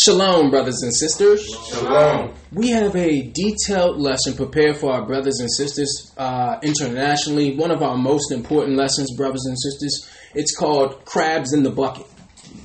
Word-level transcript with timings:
Shalom, 0.00 0.48
brothers 0.48 0.80
and 0.82 0.94
sisters. 0.96 1.44
Shalom. 1.68 2.32
We 2.50 2.70
have 2.70 2.96
a 2.96 3.30
detailed 3.30 4.00
lesson 4.00 4.34
prepared 4.34 4.78
for 4.78 4.90
our 4.90 5.04
brothers 5.04 5.38
and 5.40 5.52
sisters 5.52 6.14
uh, 6.16 6.58
internationally. 6.62 7.56
One 7.56 7.70
of 7.70 7.82
our 7.82 7.98
most 7.98 8.32
important 8.32 8.78
lessons, 8.78 9.14
brothers 9.14 9.44
and 9.44 9.58
sisters. 9.60 10.08
It's 10.34 10.56
called 10.56 11.04
Crabs 11.04 11.52
in 11.52 11.62
the 11.62 11.70
Bucket. 11.70 12.06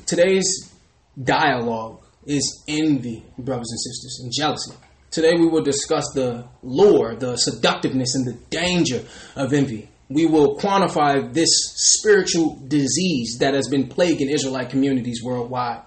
Today's 0.06 0.74
dialogue 1.22 2.02
is 2.26 2.64
envy, 2.66 3.26
brothers 3.38 3.72
and 3.72 3.80
sisters, 3.82 4.22
and 4.24 4.32
jealousy. 4.34 4.72
Today 5.12 5.34
we 5.38 5.48
will 5.48 5.64
discuss 5.64 6.06
the 6.14 6.48
lure, 6.64 7.14
the 7.18 7.36
seductiveness, 7.36 8.16
and 8.16 8.26
the 8.26 8.40
danger 8.50 9.04
of 9.36 9.52
envy. 9.52 9.90
We 10.08 10.28
will 10.28 10.56
quantify 10.56 11.34
this 11.34 11.50
spiritual 11.76 12.58
disease 12.66 13.40
that 13.42 13.54
has 13.54 13.68
been 13.68 13.90
plaguing 13.90 14.30
Israelite 14.30 14.70
communities 14.70 15.22
worldwide. 15.22 15.82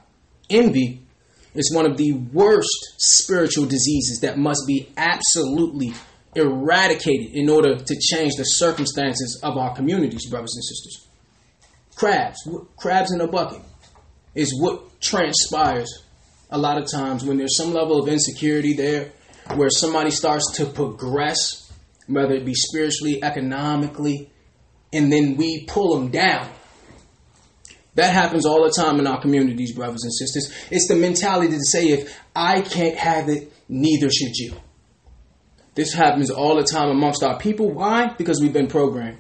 Envy 0.51 1.07
is 1.55 1.75
one 1.75 1.87
of 1.87 1.97
the 1.97 2.13
worst 2.13 2.95
spiritual 2.99 3.67
diseases 3.67 4.21
that 4.23 4.39
must 4.39 4.67
be 4.67 4.89
absolutely 4.97 5.93
eradicated 6.35 7.33
in 7.35 7.49
order 7.49 7.77
to 7.77 7.97
change 7.99 8.35
the 8.37 8.45
circumstances 8.45 9.41
of 9.43 9.57
our 9.57 9.75
communities, 9.75 10.27
brothers 10.31 10.55
and 10.55 10.65
sisters. 10.65 11.09
Crabs, 11.97 12.49
crabs 12.77 13.13
in 13.13 13.21
a 13.21 13.27
bucket, 13.27 13.63
is 14.35 14.57
what 14.61 15.01
transpires 15.01 16.05
a 16.51 16.59
lot 16.59 16.79
of 16.79 16.91
times 16.91 17.25
when 17.25 17.37
there's 17.37 17.57
some 17.57 17.73
level 17.73 18.01
of 18.01 18.09
insecurity 18.09 18.75
there, 18.75 19.13
where 19.55 19.71
somebody 19.71 20.11
starts 20.11 20.53
to 20.57 20.67
progress, 20.67 21.73
whether 22.07 22.35
it 22.35 22.45
be 22.45 22.55
spiritually, 22.55 23.23
economically, 23.23 24.31
and 24.93 25.13
then 25.13 25.37
we 25.37 25.65
pull 25.67 25.99
them 25.99 26.11
down 26.11 26.49
that 28.01 28.15
happens 28.15 28.47
all 28.47 28.65
the 28.65 28.71
time 28.71 28.99
in 28.99 29.07
our 29.07 29.21
communities, 29.21 29.75
brothers 29.75 30.03
and 30.05 30.13
sisters. 30.13 30.51
It's 30.71 30.89
the 30.89 30.97
mentality 30.97 31.53
to 31.53 31.65
say, 31.65 31.89
if 31.89 32.19
I 32.35 32.63
can't 32.63 32.97
have 32.97 33.29
it, 33.29 33.53
neither 33.69 34.11
should 34.11 34.35
you. 34.37 34.55
This 35.75 35.93
happens 35.93 36.31
all 36.31 36.57
the 36.57 36.65
time 36.65 36.89
amongst 36.89 37.23
our 37.23 37.39
people. 37.39 37.71
Why? 37.71 38.15
Because 38.17 38.41
we've 38.41 38.55
been 38.55 38.69
programmed. 38.69 39.19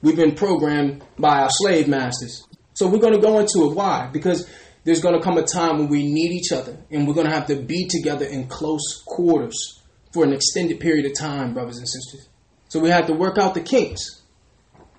We've 0.00 0.16
been 0.16 0.36
programmed 0.36 1.04
by 1.18 1.40
our 1.40 1.50
slave 1.50 1.88
masters. 1.88 2.46
So 2.74 2.88
we're 2.88 3.00
going 3.00 3.14
to 3.14 3.20
go 3.20 3.40
into 3.40 3.68
it. 3.68 3.74
Why? 3.74 4.08
Because 4.12 4.48
there's 4.84 5.00
going 5.00 5.16
to 5.16 5.20
come 5.20 5.36
a 5.36 5.42
time 5.42 5.78
when 5.78 5.88
we 5.88 6.04
need 6.04 6.30
each 6.30 6.52
other 6.52 6.78
and 6.88 7.08
we're 7.08 7.14
going 7.14 7.26
to 7.26 7.34
have 7.34 7.48
to 7.48 7.56
be 7.56 7.88
together 7.88 8.26
in 8.26 8.46
close 8.46 9.02
quarters 9.06 9.82
for 10.12 10.22
an 10.22 10.32
extended 10.32 10.78
period 10.78 11.04
of 11.04 11.18
time, 11.18 11.52
brothers 11.52 11.78
and 11.78 11.88
sisters. 11.88 12.28
So 12.68 12.78
we 12.78 12.90
have 12.90 13.08
to 13.08 13.12
work 13.12 13.38
out 13.38 13.54
the 13.54 13.60
kinks. 13.60 14.22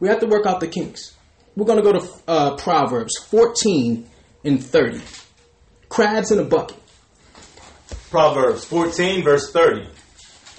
We 0.01 0.09
have 0.09 0.19
to 0.19 0.27
work 0.27 0.45
out 0.45 0.59
the 0.59 0.67
kinks. 0.67 1.15
We're 1.55 1.65
going 1.65 1.83
to 1.83 1.83
go 1.83 1.99
to 1.99 2.09
uh, 2.27 2.55
Proverbs 2.55 3.17
14 3.29 4.09
and 4.45 4.63
30. 4.63 5.01
Crabs 5.89 6.31
in 6.31 6.39
a 6.39 6.45
bucket. 6.45 6.77
Proverbs 8.09 8.63
14, 8.65 9.23
verse 9.23 9.51
30. 9.51 9.87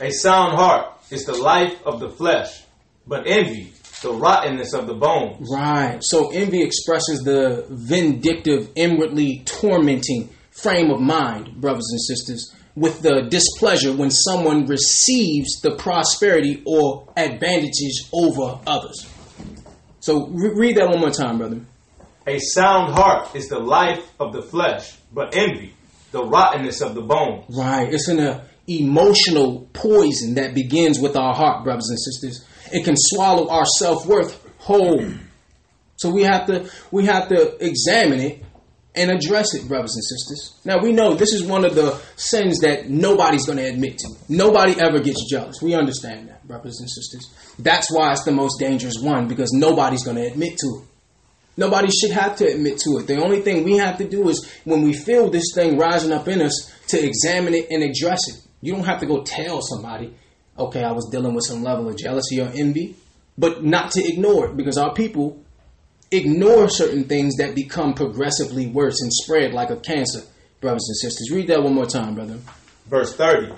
A 0.00 0.10
sound 0.10 0.56
heart 0.56 0.98
is 1.10 1.24
the 1.24 1.34
life 1.34 1.80
of 1.84 2.00
the 2.00 2.10
flesh, 2.10 2.62
but 3.06 3.26
envy, 3.26 3.72
the 4.02 4.12
rottenness 4.12 4.74
of 4.74 4.86
the 4.86 4.94
bones. 4.94 5.48
Right. 5.50 5.98
So 6.02 6.30
envy 6.30 6.62
expresses 6.62 7.22
the 7.22 7.66
vindictive, 7.70 8.70
inwardly 8.74 9.42
tormenting 9.44 10.30
frame 10.50 10.90
of 10.90 11.00
mind, 11.00 11.60
brothers 11.60 11.88
and 11.90 12.00
sisters, 12.00 12.54
with 12.74 13.02
the 13.02 13.26
displeasure 13.28 13.92
when 13.92 14.10
someone 14.10 14.66
receives 14.66 15.60
the 15.60 15.76
prosperity 15.76 16.62
or 16.66 17.12
advantages 17.16 18.08
over 18.12 18.58
others. 18.66 19.06
So 20.02 20.26
re- 20.26 20.50
read 20.54 20.76
that 20.78 20.88
one 20.88 20.98
more 20.98 21.10
time, 21.10 21.38
brother. 21.38 21.60
A 22.26 22.38
sound 22.40 22.92
heart 22.92 23.34
is 23.36 23.48
the 23.48 23.60
life 23.60 24.04
of 24.18 24.32
the 24.32 24.42
flesh, 24.42 24.96
but 25.12 25.34
envy, 25.34 25.74
the 26.10 26.24
rottenness 26.24 26.80
of 26.80 26.96
the 26.96 27.02
bones. 27.02 27.44
Right. 27.56 27.92
It's 27.92 28.08
an 28.08 28.18
uh, 28.18 28.44
emotional 28.66 29.68
poison 29.72 30.34
that 30.34 30.54
begins 30.54 30.98
with 30.98 31.16
our 31.16 31.32
heart, 31.34 31.62
brothers 31.62 31.88
and 31.88 31.98
sisters. 31.98 32.44
It 32.72 32.84
can 32.84 32.96
swallow 32.96 33.48
our 33.48 33.64
self 33.78 34.04
worth 34.04 34.44
whole. 34.58 35.04
So 35.96 36.10
we 36.10 36.22
have 36.24 36.46
to 36.46 36.68
we 36.90 37.06
have 37.06 37.28
to 37.28 37.64
examine 37.64 38.18
it 38.20 38.44
and 38.94 39.10
address 39.10 39.54
it, 39.54 39.66
brothers 39.68 39.94
and 39.94 40.04
sisters. 40.04 40.60
Now 40.64 40.78
we 40.78 40.92
know 40.92 41.14
this 41.14 41.32
is 41.32 41.42
one 41.42 41.64
of 41.64 41.74
the 41.74 41.98
sins 42.16 42.60
that 42.60 42.90
nobody's 42.90 43.46
going 43.46 43.58
to 43.58 43.64
admit 43.64 43.98
to. 43.98 44.08
Nobody 44.28 44.78
ever 44.80 45.00
gets 45.00 45.28
jealous. 45.30 45.62
We 45.62 45.74
understand 45.74 46.28
that, 46.28 46.46
brothers 46.46 46.78
and 46.80 46.90
sisters. 46.90 47.30
That's 47.58 47.90
why 47.90 48.12
it's 48.12 48.24
the 48.24 48.32
most 48.32 48.58
dangerous 48.58 48.98
one 49.00 49.28
because 49.28 49.52
nobody's 49.52 50.04
going 50.04 50.18
to 50.18 50.26
admit 50.26 50.58
to 50.58 50.82
it. 50.82 50.88
Nobody 51.56 51.88
should 51.90 52.12
have 52.12 52.36
to 52.36 52.46
admit 52.46 52.78
to 52.78 52.98
it. 52.98 53.06
The 53.06 53.22
only 53.22 53.40
thing 53.40 53.64
we 53.64 53.76
have 53.76 53.98
to 53.98 54.08
do 54.08 54.28
is 54.28 54.50
when 54.64 54.82
we 54.82 54.94
feel 54.94 55.30
this 55.30 55.52
thing 55.54 55.76
rising 55.76 56.12
up 56.12 56.28
in 56.28 56.40
us 56.40 56.72
to 56.88 57.02
examine 57.02 57.54
it 57.54 57.70
and 57.70 57.82
address 57.82 58.28
it. 58.28 58.40
You 58.62 58.74
don't 58.74 58.84
have 58.84 59.00
to 59.00 59.06
go 59.06 59.22
tell 59.22 59.60
somebody, 59.60 60.14
okay, 60.58 60.82
I 60.82 60.92
was 60.92 61.08
dealing 61.10 61.34
with 61.34 61.44
some 61.44 61.62
level 61.62 61.88
of 61.88 61.98
jealousy 61.98 62.40
or 62.40 62.50
envy, 62.54 62.96
but 63.36 63.64
not 63.64 63.90
to 63.92 64.04
ignore 64.04 64.50
it 64.50 64.56
because 64.56 64.78
our 64.78 64.94
people 64.94 65.41
ignore 66.12 66.68
certain 66.68 67.04
things 67.04 67.36
that 67.36 67.54
become 67.54 67.94
progressively 67.94 68.66
worse 68.68 69.00
and 69.00 69.12
spread 69.12 69.52
like 69.52 69.70
a 69.70 69.76
cancer, 69.76 70.20
brothers 70.60 70.86
and 70.88 70.96
sisters. 70.96 71.30
Read 71.30 71.48
that 71.48 71.62
one 71.62 71.74
more 71.74 71.86
time, 71.86 72.14
brother. 72.14 72.38
Verse 72.86 73.14
30. 73.14 73.54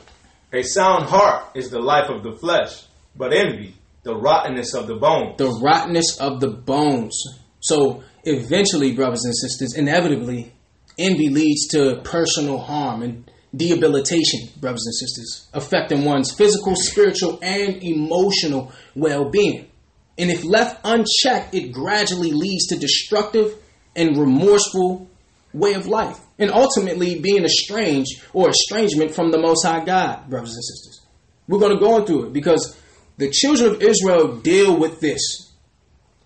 A 0.53 0.62
sound 0.62 1.06
heart 1.06 1.50
is 1.56 1.70
the 1.70 1.81
life 1.81 2.09
of 2.09 2.22
the 2.22 2.32
flesh, 2.32 2.84
but 3.16 3.32
envy, 3.32 3.75
the 4.04 4.15
rottenness 4.15 4.75
of 4.75 4.87
the 4.87 4.94
bones. 4.94 5.37
The 5.37 5.50
rottenness 5.50 6.19
of 6.20 6.41
the 6.41 6.50
bones. 6.50 7.20
So 7.60 8.04
eventually, 8.22 8.92
brothers 8.92 9.25
and 9.25 9.34
sisters, 9.36 9.75
inevitably, 9.75 10.53
envy 10.97 11.28
leads 11.28 11.66
to 11.69 12.00
personal 12.04 12.59
harm 12.59 13.03
and 13.03 13.31
debilitation, 13.56 14.48
brothers 14.60 14.84
and 14.86 14.94
sisters, 14.94 15.48
affecting 15.53 16.04
one's 16.04 16.32
physical, 16.32 16.76
spiritual, 16.76 17.38
and 17.42 17.82
emotional 17.82 18.72
well 18.94 19.31
being. 19.31 19.69
And 20.16 20.30
if 20.30 20.44
left 20.44 20.80
unchecked, 20.84 21.54
it 21.54 21.72
gradually 21.72 22.30
leads 22.30 22.66
to 22.69 22.76
destructive 22.76 23.54
and 23.97 24.16
remorseful 24.16 25.08
way 25.52 25.75
of 25.75 25.86
life. 25.86 26.20
And 26.38 26.50
ultimately 26.50 27.20
being 27.20 27.44
estranged 27.44 28.22
or 28.32 28.50
estrangement 28.50 29.14
from 29.14 29.30
the 29.30 29.38
Most 29.38 29.64
High 29.64 29.84
God, 29.84 30.28
brothers 30.28 30.54
and 30.54 30.64
sisters. 30.64 31.00
We're 31.48 31.58
going 31.58 31.74
to 31.74 31.80
go 31.80 32.04
through 32.04 32.26
it 32.26 32.32
because 32.32 32.76
the 33.19 33.30
children 33.30 33.72
of 33.72 33.82
Israel 33.82 34.36
deal 34.36 34.78
with 34.78 35.00
this. 35.00 35.53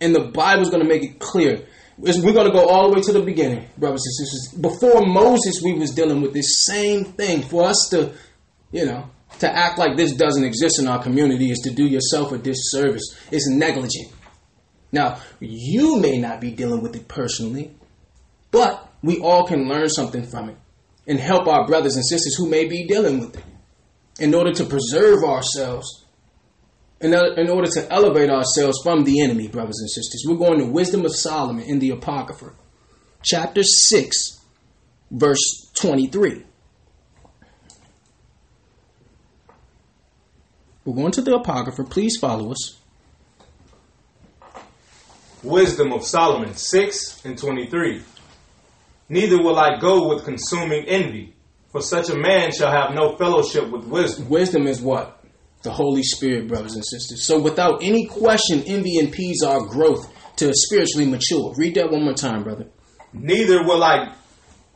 And 0.00 0.15
the 0.15 0.25
Bible 0.25 0.62
is 0.62 0.71
going 0.71 0.82
to 0.82 0.88
make 0.88 1.03
it 1.03 1.19
clear. 1.19 1.66
We're 1.98 2.32
going 2.32 2.47
to 2.47 2.53
go 2.53 2.69
all 2.69 2.88
the 2.88 2.94
way 2.94 3.03
to 3.03 3.12
the 3.12 3.22
beginning, 3.22 3.69
brothers 3.77 4.04
and 4.06 4.28
sisters. 4.28 4.60
Before 4.60 5.04
Moses, 5.04 5.60
we 5.62 5.72
was 5.72 5.91
dealing 5.91 6.21
with 6.21 6.32
this 6.32 6.65
same 6.65 7.04
thing. 7.04 7.43
For 7.43 7.65
us 7.65 7.88
to, 7.91 8.12
you 8.71 8.87
know, 8.87 9.10
to 9.41 9.50
act 9.50 9.78
like 9.78 9.97
this 9.97 10.12
doesn't 10.12 10.44
exist 10.44 10.78
in 10.78 10.89
our 10.89 11.03
community 11.03 11.50
is 11.50 11.59
to 11.61 11.71
do 11.71 11.87
yourself 11.87 12.33
a 12.33 12.39
disservice. 12.39 13.16
It's 13.31 13.49
negligent. 13.49 14.12
Now, 14.91 15.21
you 15.41 16.00
may 16.00 16.19
not 16.19 16.41
be 16.41 16.50
dealing 16.50 16.83
with 16.83 16.97
it 16.97 17.09
personally, 17.09 17.75
but 18.50 18.91
we 19.03 19.21
all 19.21 19.47
can 19.47 19.69
learn 19.69 19.89
something 19.89 20.27
from 20.27 20.49
it 20.50 20.56
and 21.06 21.21
help 21.21 21.47
our 21.47 21.66
brothers 21.66 21.97
and 21.97 22.05
sisters 22.05 22.34
who 22.37 22.49
may 22.49 22.66
be 22.66 22.87
dealing 22.87 23.21
with 23.21 23.37
it 23.37 23.44
in 24.19 24.34
order 24.34 24.53
to 24.53 24.65
preserve 24.65 25.22
ourselves 25.25 26.05
in, 27.00 27.15
in 27.15 27.49
order 27.49 27.69
to 27.69 27.93
elevate 27.93 28.31
ourselves 28.31 28.78
from 28.83 29.05
the 29.05 29.22
enemy, 29.22 29.49
brothers 29.49 29.78
and 29.81 29.91
sisters. 29.91 30.25
We're 30.27 30.37
going 30.37 30.59
to 30.59 30.66
Wisdom 30.66 31.05
of 31.05 31.15
Solomon 31.15 31.65
in 31.65 31.78
the 31.78 31.91
Apocrypha, 31.91 32.55
chapter 33.22 33.62
6, 33.62 34.41
verse 35.10 35.71
23. 35.81 36.45
We're 40.88 40.94
going 40.94 41.12
to 41.12 41.21
the 41.21 41.34
Apocrypha. 41.34 41.84
Please 41.84 42.16
follow 42.19 42.50
us. 42.53 42.78
Wisdom 45.43 45.93
of 45.93 46.03
Solomon 46.03 46.54
6 46.54 47.26
and 47.26 47.37
23. 47.37 48.03
Neither 49.10 49.37
will 49.37 49.59
I 49.59 49.78
go 49.78 50.09
with 50.09 50.25
consuming 50.25 50.87
envy, 50.87 51.34
for 51.72 51.83
such 51.83 52.09
a 52.09 52.16
man 52.16 52.53
shall 52.53 52.71
have 52.71 52.95
no 52.95 53.16
fellowship 53.16 53.68
with 53.71 53.84
wisdom. 53.84 54.30
Wisdom 54.30 54.66
is 54.66 54.80
what? 54.80 55.22
The 55.60 55.72
Holy 55.72 56.03
Spirit, 56.03 56.48
brothers 56.48 56.74
and 56.74 56.86
sisters. 56.86 57.27
So 57.27 57.39
without 57.39 57.83
any 57.83 58.07
question, 58.07 58.63
envy 58.63 58.97
impedes 58.97 59.42
our 59.42 59.66
growth 59.66 60.10
to 60.36 60.54
spiritually 60.54 61.04
mature. 61.04 61.53
Read 61.59 61.74
that 61.74 61.91
one 61.91 62.04
more 62.04 62.15
time, 62.15 62.45
brother. 62.45 62.65
Neither 63.13 63.63
will 63.63 63.84
I 63.84 64.15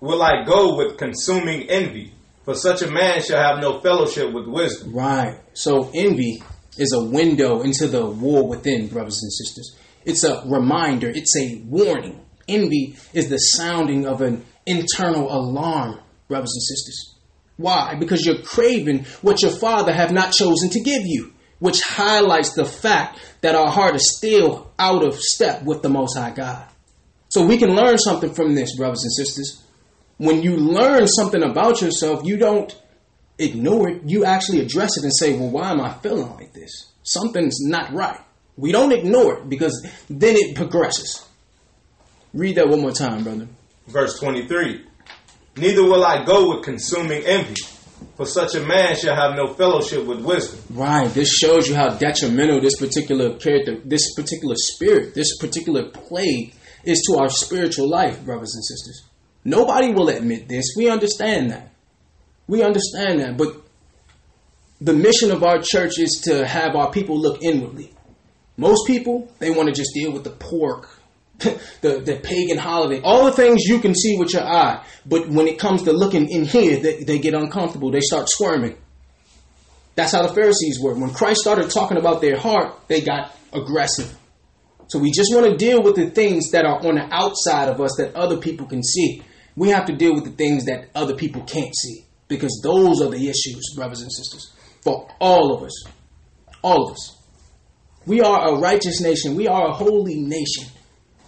will 0.00 0.22
I 0.22 0.44
go 0.44 0.76
with 0.76 0.98
consuming 0.98 1.70
envy, 1.70 2.12
for 2.44 2.54
such 2.54 2.82
a 2.82 2.90
man 2.90 3.22
shall 3.22 3.42
have 3.42 3.60
no 3.60 3.80
fellowship 3.80 4.32
with 4.32 4.46
wisdom. 4.46 4.92
Right. 4.92 5.38
So 5.54 5.90
envy 5.94 6.42
is 6.78 6.92
a 6.92 7.04
window 7.04 7.62
into 7.62 7.86
the 7.86 8.06
war 8.06 8.48
within, 8.48 8.88
brothers 8.88 9.20
and 9.22 9.32
sisters. 9.32 9.76
It's 10.04 10.24
a 10.24 10.42
reminder, 10.46 11.08
it's 11.08 11.36
a 11.36 11.62
warning. 11.66 12.24
Envy 12.48 12.96
is 13.12 13.28
the 13.28 13.38
sounding 13.38 14.06
of 14.06 14.20
an 14.20 14.44
internal 14.66 15.32
alarm, 15.32 16.00
brothers 16.28 16.52
and 16.54 16.62
sisters. 16.62 17.14
Why? 17.56 17.94
Because 17.94 18.26
you're 18.26 18.42
craving 18.42 19.04
what 19.20 19.42
your 19.42 19.52
father 19.52 19.92
have 19.92 20.12
not 20.12 20.32
chosen 20.32 20.70
to 20.70 20.80
give 20.80 21.02
you, 21.04 21.32
which 21.60 21.80
highlights 21.80 22.54
the 22.54 22.64
fact 22.64 23.18
that 23.42 23.54
our 23.54 23.70
heart 23.70 23.94
is 23.94 24.16
still 24.16 24.72
out 24.78 25.04
of 25.04 25.20
step 25.20 25.62
with 25.62 25.82
the 25.82 25.88
Most 25.88 26.16
High 26.16 26.32
God. 26.32 26.66
So 27.28 27.46
we 27.46 27.58
can 27.58 27.74
learn 27.74 27.98
something 27.98 28.34
from 28.34 28.54
this, 28.54 28.76
brothers 28.76 29.04
and 29.04 29.12
sisters. 29.12 29.62
When 30.22 30.40
you 30.40 30.56
learn 30.56 31.08
something 31.08 31.42
about 31.42 31.82
yourself, 31.82 32.24
you 32.24 32.36
don't 32.36 32.72
ignore 33.38 33.88
it. 33.88 34.02
You 34.06 34.24
actually 34.24 34.60
address 34.60 34.96
it 34.96 35.02
and 35.02 35.12
say, 35.12 35.36
well, 35.36 35.50
why 35.50 35.72
am 35.72 35.80
I 35.80 35.92
feeling 35.94 36.30
like 36.30 36.52
this? 36.52 36.92
Something's 37.02 37.58
not 37.60 37.92
right. 37.92 38.20
We 38.56 38.70
don't 38.70 38.92
ignore 38.92 39.38
it 39.38 39.48
because 39.48 39.84
then 40.08 40.36
it 40.36 40.54
progresses. 40.54 41.26
Read 42.32 42.54
that 42.54 42.68
one 42.68 42.82
more 42.82 42.92
time, 42.92 43.24
brother. 43.24 43.48
Verse 43.88 44.16
23 44.20 44.86
Neither 45.56 45.82
will 45.82 46.04
I 46.04 46.24
go 46.24 46.54
with 46.54 46.64
consuming 46.64 47.24
envy, 47.26 47.60
for 48.16 48.24
such 48.24 48.54
a 48.54 48.64
man 48.64 48.94
shall 48.94 49.16
have 49.16 49.34
no 49.34 49.52
fellowship 49.54 50.06
with 50.06 50.20
wisdom. 50.24 50.60
Right. 50.70 51.08
This 51.08 51.34
shows 51.34 51.68
you 51.68 51.74
how 51.74 51.88
detrimental 51.96 52.60
this 52.60 52.76
particular 52.78 53.34
character, 53.38 53.80
this 53.84 54.14
particular 54.14 54.54
spirit, 54.56 55.14
this 55.14 55.36
particular 55.38 55.90
plague 55.90 56.54
is 56.84 57.02
to 57.08 57.18
our 57.18 57.28
spiritual 57.28 57.90
life, 57.90 58.24
brothers 58.24 58.54
and 58.54 58.64
sisters. 58.64 59.02
Nobody 59.44 59.92
will 59.92 60.08
admit 60.08 60.48
this. 60.48 60.74
We 60.76 60.88
understand 60.88 61.50
that. 61.50 61.72
We 62.46 62.62
understand 62.62 63.20
that. 63.20 63.36
But 63.36 63.56
the 64.80 64.92
mission 64.92 65.30
of 65.30 65.42
our 65.42 65.60
church 65.62 65.98
is 65.98 66.22
to 66.24 66.46
have 66.46 66.74
our 66.76 66.90
people 66.90 67.18
look 67.18 67.42
inwardly. 67.42 67.92
Most 68.56 68.86
people, 68.86 69.32
they 69.38 69.50
want 69.50 69.68
to 69.68 69.74
just 69.74 69.90
deal 69.94 70.12
with 70.12 70.24
the 70.24 70.30
pork, 70.30 70.88
the, 71.38 72.02
the 72.04 72.20
pagan 72.22 72.58
holiday, 72.58 73.00
all 73.02 73.24
the 73.24 73.32
things 73.32 73.64
you 73.64 73.80
can 73.80 73.94
see 73.94 74.18
with 74.18 74.32
your 74.32 74.44
eye. 74.44 74.84
But 75.06 75.28
when 75.28 75.48
it 75.48 75.58
comes 75.58 75.82
to 75.84 75.92
looking 75.92 76.30
in 76.30 76.44
here, 76.44 76.78
they, 76.78 77.02
they 77.02 77.18
get 77.18 77.34
uncomfortable. 77.34 77.90
They 77.90 78.00
start 78.00 78.28
squirming. 78.28 78.76
That's 79.94 80.12
how 80.12 80.22
the 80.26 80.34
Pharisees 80.34 80.78
were. 80.80 80.94
When 80.94 81.12
Christ 81.12 81.40
started 81.40 81.70
talking 81.70 81.96
about 81.96 82.20
their 82.20 82.38
heart, 82.38 82.88
they 82.88 83.00
got 83.00 83.36
aggressive. 83.52 84.16
So 84.88 84.98
we 84.98 85.10
just 85.10 85.34
want 85.34 85.46
to 85.46 85.56
deal 85.56 85.82
with 85.82 85.96
the 85.96 86.10
things 86.10 86.50
that 86.50 86.64
are 86.64 86.78
on 86.86 86.96
the 86.96 87.08
outside 87.10 87.68
of 87.68 87.80
us 87.80 87.96
that 87.98 88.14
other 88.14 88.36
people 88.38 88.66
can 88.66 88.82
see. 88.82 89.22
We 89.56 89.68
have 89.70 89.86
to 89.86 89.96
deal 89.96 90.14
with 90.14 90.24
the 90.24 90.30
things 90.30 90.64
that 90.66 90.88
other 90.94 91.14
people 91.14 91.42
can't 91.42 91.74
see 91.76 92.04
because 92.28 92.60
those 92.62 93.02
are 93.02 93.10
the 93.10 93.28
issues, 93.28 93.74
brothers 93.76 94.00
and 94.00 94.12
sisters, 94.12 94.52
for 94.82 95.08
all 95.20 95.54
of 95.54 95.62
us. 95.62 95.84
All 96.62 96.86
of 96.86 96.92
us. 96.92 97.18
We 98.06 98.20
are 98.20 98.48
a 98.48 98.58
righteous 98.58 99.00
nation. 99.00 99.36
We 99.36 99.48
are 99.48 99.68
a 99.68 99.72
holy 99.72 100.16
nation. 100.16 100.66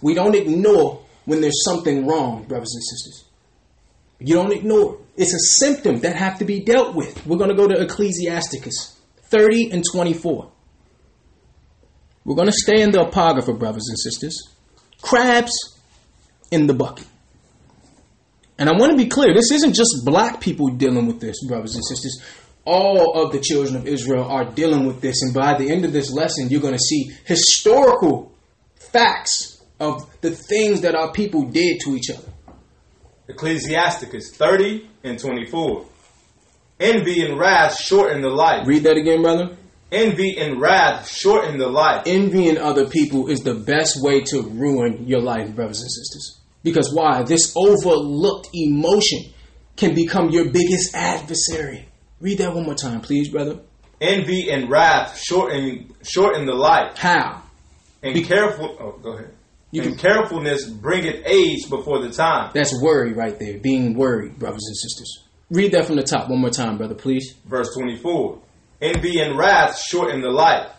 We 0.01 0.13
don't 0.13 0.35
ignore 0.35 1.05
when 1.25 1.41
there's 1.41 1.63
something 1.63 2.05
wrong, 2.05 2.43
brothers 2.43 2.73
and 2.73 2.83
sisters. 2.83 3.25
You 4.19 4.35
don't 4.35 4.51
ignore 4.51 4.95
it. 4.95 4.99
It's 5.17 5.33
a 5.33 5.65
symptom 5.65 5.99
that 6.01 6.15
have 6.15 6.39
to 6.39 6.45
be 6.45 6.59
dealt 6.59 6.95
with. 6.95 7.25
We're 7.25 7.37
going 7.37 7.49
to 7.49 7.55
go 7.55 7.67
to 7.67 7.81
Ecclesiasticus 7.81 8.99
30 9.29 9.71
and 9.71 9.83
24. 9.91 10.51
We're 12.25 12.35
going 12.35 12.47
to 12.47 12.53
stay 12.53 12.81
in 12.81 12.91
the 12.91 13.01
Apocrypha, 13.01 13.53
brothers 13.53 13.87
and 13.87 13.97
sisters. 13.99 14.49
Crabs 15.01 15.53
in 16.51 16.67
the 16.67 16.73
bucket. 16.73 17.07
And 18.57 18.69
I 18.69 18.73
want 18.73 18.91
to 18.91 18.97
be 18.97 19.07
clear 19.09 19.33
this 19.33 19.51
isn't 19.51 19.75
just 19.75 20.03
black 20.05 20.39
people 20.39 20.69
dealing 20.69 21.07
with 21.07 21.19
this, 21.19 21.45
brothers 21.45 21.75
and 21.75 21.85
sisters. 21.85 22.23
All 22.63 23.21
of 23.21 23.31
the 23.31 23.39
children 23.39 23.75
of 23.75 23.85
Israel 23.85 24.23
are 24.23 24.45
dealing 24.45 24.87
with 24.87 25.01
this. 25.01 25.21
And 25.21 25.33
by 25.33 25.57
the 25.57 25.69
end 25.69 25.85
of 25.85 25.93
this 25.93 26.11
lesson, 26.11 26.49
you're 26.49 26.61
going 26.61 26.73
to 26.73 26.79
see 26.79 27.11
historical 27.25 28.31
facts 28.75 29.61
of 29.79 30.09
the 30.21 30.31
things 30.31 30.81
that 30.81 30.95
our 30.95 31.11
people 31.11 31.49
did 31.49 31.79
to 31.81 31.95
each 31.95 32.09
other. 32.09 32.31
Ecclesiasticus 33.27 34.31
30 34.31 34.87
and 35.03 35.19
24. 35.19 35.85
Envy 36.79 37.25
and 37.25 37.39
wrath 37.39 37.79
shorten 37.79 38.21
the 38.21 38.29
life. 38.29 38.67
Read 38.67 38.83
that 38.83 38.97
again, 38.97 39.21
brother. 39.21 39.57
Envy 39.91 40.37
and 40.37 40.59
wrath 40.59 41.09
shorten 41.09 41.57
the 41.57 41.67
life. 41.67 42.03
Envying 42.05 42.57
other 42.57 42.87
people 42.87 43.27
is 43.27 43.41
the 43.41 43.53
best 43.53 44.01
way 44.01 44.21
to 44.21 44.41
ruin 44.41 45.07
your 45.07 45.21
life, 45.21 45.53
brothers 45.55 45.81
and 45.81 45.91
sisters. 45.91 46.41
Because 46.65 46.91
why? 46.91 47.21
This 47.21 47.53
overlooked 47.55 48.49
emotion 48.53 49.31
can 49.77 49.93
become 49.93 50.31
your 50.31 50.45
biggest 50.45 50.95
adversary. 50.95 51.87
Read 52.19 52.39
that 52.39 52.55
one 52.55 52.65
more 52.65 52.73
time, 52.73 53.01
please, 53.01 53.29
brother. 53.29 53.59
Envy 54.01 54.49
and 54.49 54.67
wrath 54.69 55.17
shorten 55.17 55.93
shorten 56.01 56.47
the 56.47 56.53
life. 56.55 56.97
How? 56.97 57.43
And 58.01 58.15
Be- 58.15 58.23
careful 58.23 58.75
oh 58.79 58.99
go 59.01 59.13
ahead. 59.13 59.31
You 59.71 59.83
and 59.83 59.91
can- 59.91 59.99
carefulness 59.99 60.65
bringeth 60.65 61.23
age 61.27 61.69
before 61.69 62.01
the 62.01 62.09
time. 62.09 62.51
That's 62.53 62.81
worry 62.81 63.13
right 63.13 63.37
there. 63.39 63.59
Being 63.59 63.93
worried, 63.95 64.39
brothers 64.39 64.65
and 64.65 64.75
sisters. 64.75 65.23
Read 65.51 65.71
that 65.73 65.85
from 65.85 65.97
the 65.97 66.03
top 66.03 66.29
one 66.29 66.39
more 66.41 66.49
time, 66.49 66.77
brother, 66.77 66.95
please. 66.95 67.35
Verse 67.45 67.69
24. 67.75 68.39
Envy 68.81 69.19
and 69.19 69.37
wrath 69.37 69.79
shorten 69.79 70.21
the 70.21 70.29
life, 70.31 70.71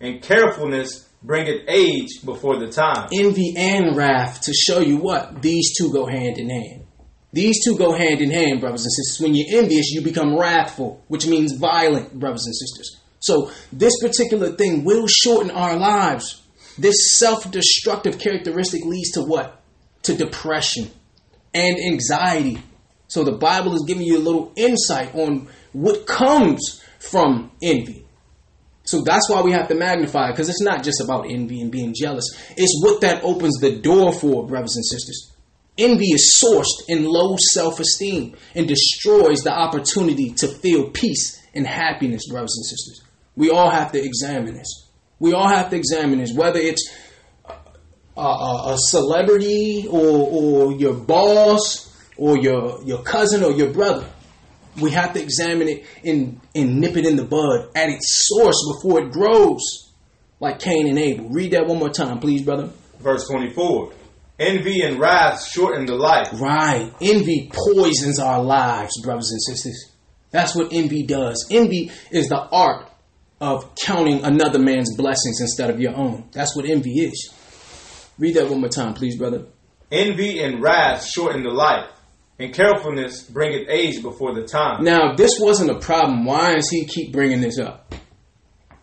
and 0.00 0.22
carefulness 0.22 1.08
bringeth 1.26 1.68
age 1.68 2.24
before 2.24 2.58
the 2.58 2.68
time. 2.68 3.08
Envy 3.12 3.54
and 3.56 3.96
wrath 3.96 4.42
to 4.42 4.52
show 4.54 4.78
you 4.78 4.96
what? 4.98 5.42
These 5.42 5.76
two 5.76 5.92
go 5.92 6.06
hand 6.06 6.38
in 6.38 6.48
hand. 6.48 6.84
These 7.32 7.64
two 7.64 7.76
go 7.76 7.92
hand 7.92 8.20
in 8.20 8.30
hand, 8.30 8.60
brothers 8.60 8.84
and 8.84 8.92
sisters. 8.92 9.20
When 9.20 9.34
you're 9.34 9.60
envious, 9.60 9.90
you 9.90 10.00
become 10.00 10.38
wrathful, 10.38 11.02
which 11.08 11.26
means 11.26 11.52
violent, 11.52 12.18
brothers 12.18 12.46
and 12.46 12.54
sisters. 12.54 13.00
So 13.18 13.50
this 13.72 14.00
particular 14.00 14.52
thing 14.52 14.84
will 14.84 15.06
shorten 15.08 15.50
our 15.50 15.76
lives. 15.76 16.42
This 16.78 17.18
self-destructive 17.18 18.18
characteristic 18.18 18.84
leads 18.84 19.10
to 19.12 19.22
what? 19.22 19.60
To 20.04 20.14
depression 20.14 20.90
and 21.52 21.76
anxiety. 21.78 22.58
So 23.08 23.24
the 23.24 23.32
Bible 23.32 23.74
is 23.74 23.84
giving 23.86 24.06
you 24.06 24.18
a 24.18 24.20
little 24.20 24.52
insight 24.56 25.14
on 25.14 25.48
what 25.72 26.06
comes 26.06 26.82
from 27.00 27.50
envy. 27.60 28.05
So 28.86 29.02
that's 29.02 29.28
why 29.28 29.42
we 29.42 29.50
have 29.50 29.68
to 29.68 29.74
magnify 29.74 30.30
because 30.30 30.48
it's 30.48 30.62
not 30.62 30.84
just 30.84 31.00
about 31.00 31.28
envy 31.28 31.60
and 31.60 31.72
being 31.72 31.92
jealous. 31.94 32.24
It's 32.56 32.80
what 32.82 33.00
that 33.00 33.22
opens 33.24 33.58
the 33.60 33.80
door 33.80 34.12
for, 34.12 34.46
brothers 34.46 34.76
and 34.76 34.86
sisters. 34.86 35.32
Envy 35.76 36.06
is 36.06 36.40
sourced 36.42 36.88
in 36.88 37.04
low 37.04 37.36
self 37.52 37.80
esteem 37.80 38.36
and 38.54 38.66
destroys 38.66 39.40
the 39.40 39.52
opportunity 39.52 40.30
to 40.30 40.48
feel 40.48 40.90
peace 40.90 41.42
and 41.52 41.66
happiness, 41.66 42.22
brothers 42.30 42.54
and 42.56 42.64
sisters. 42.64 43.02
We 43.34 43.50
all 43.50 43.70
have 43.70 43.92
to 43.92 44.02
examine 44.02 44.54
this. 44.54 44.88
We 45.18 45.32
all 45.32 45.48
have 45.48 45.70
to 45.70 45.76
examine 45.76 46.20
this, 46.20 46.32
whether 46.32 46.60
it's 46.60 46.90
a, 48.16 48.22
a, 48.22 48.74
a 48.74 48.76
celebrity 48.78 49.86
or, 49.90 50.68
or 50.70 50.72
your 50.72 50.94
boss 50.94 51.92
or 52.16 52.38
your, 52.38 52.82
your 52.84 53.02
cousin 53.02 53.42
or 53.42 53.50
your 53.50 53.70
brother. 53.70 54.06
We 54.80 54.90
have 54.90 55.14
to 55.14 55.22
examine 55.22 55.68
it 55.68 55.84
and, 56.04 56.40
and 56.54 56.80
nip 56.80 56.96
it 56.96 57.06
in 57.06 57.16
the 57.16 57.24
bud 57.24 57.70
at 57.74 57.88
its 57.88 58.26
source 58.28 58.56
before 58.74 59.00
it 59.00 59.12
grows, 59.12 59.92
like 60.40 60.58
Cain 60.58 60.88
and 60.88 60.98
Abel. 60.98 61.28
Read 61.30 61.52
that 61.52 61.66
one 61.66 61.78
more 61.78 61.90
time, 61.90 62.18
please, 62.20 62.42
brother. 62.42 62.70
Verse 63.00 63.26
24. 63.28 63.92
Envy 64.38 64.82
and 64.82 65.00
wrath 65.00 65.46
shorten 65.46 65.86
the 65.86 65.94
life, 65.94 66.28
Right. 66.34 66.92
Envy 67.00 67.50
poisons 67.50 68.18
our 68.18 68.42
lives, 68.42 68.92
brothers 69.02 69.30
and 69.30 69.40
sisters. 69.42 69.92
That's 70.30 70.54
what 70.54 70.72
envy 70.72 71.04
does. 71.04 71.46
Envy 71.50 71.90
is 72.10 72.28
the 72.28 72.40
art 72.52 72.90
of 73.40 73.74
counting 73.76 74.24
another 74.24 74.58
man's 74.58 74.94
blessings 74.94 75.40
instead 75.40 75.70
of 75.70 75.80
your 75.80 75.96
own. 75.96 76.28
That's 76.32 76.54
what 76.54 76.66
envy 76.66 77.00
is. 77.00 77.32
Read 78.18 78.36
that 78.36 78.48
one 78.50 78.60
more 78.60 78.68
time, 78.68 78.92
please, 78.94 79.16
brother. 79.16 79.46
Envy 79.90 80.40
and 80.42 80.62
wrath 80.62 81.06
shorten 81.06 81.42
the 81.42 81.50
life, 81.50 81.88
and 82.38 82.52
carefulness 82.52 83.22
bringeth 83.24 83.68
age 83.68 84.02
before 84.02 84.34
the 84.34 84.46
time. 84.46 84.84
Now, 84.84 85.12
if 85.12 85.16
this 85.16 85.38
wasn't 85.40 85.70
a 85.70 85.78
problem, 85.78 86.24
why 86.24 86.54
does 86.54 86.68
he 86.70 86.84
keep 86.84 87.12
bringing 87.12 87.40
this 87.40 87.58
up? 87.58 87.94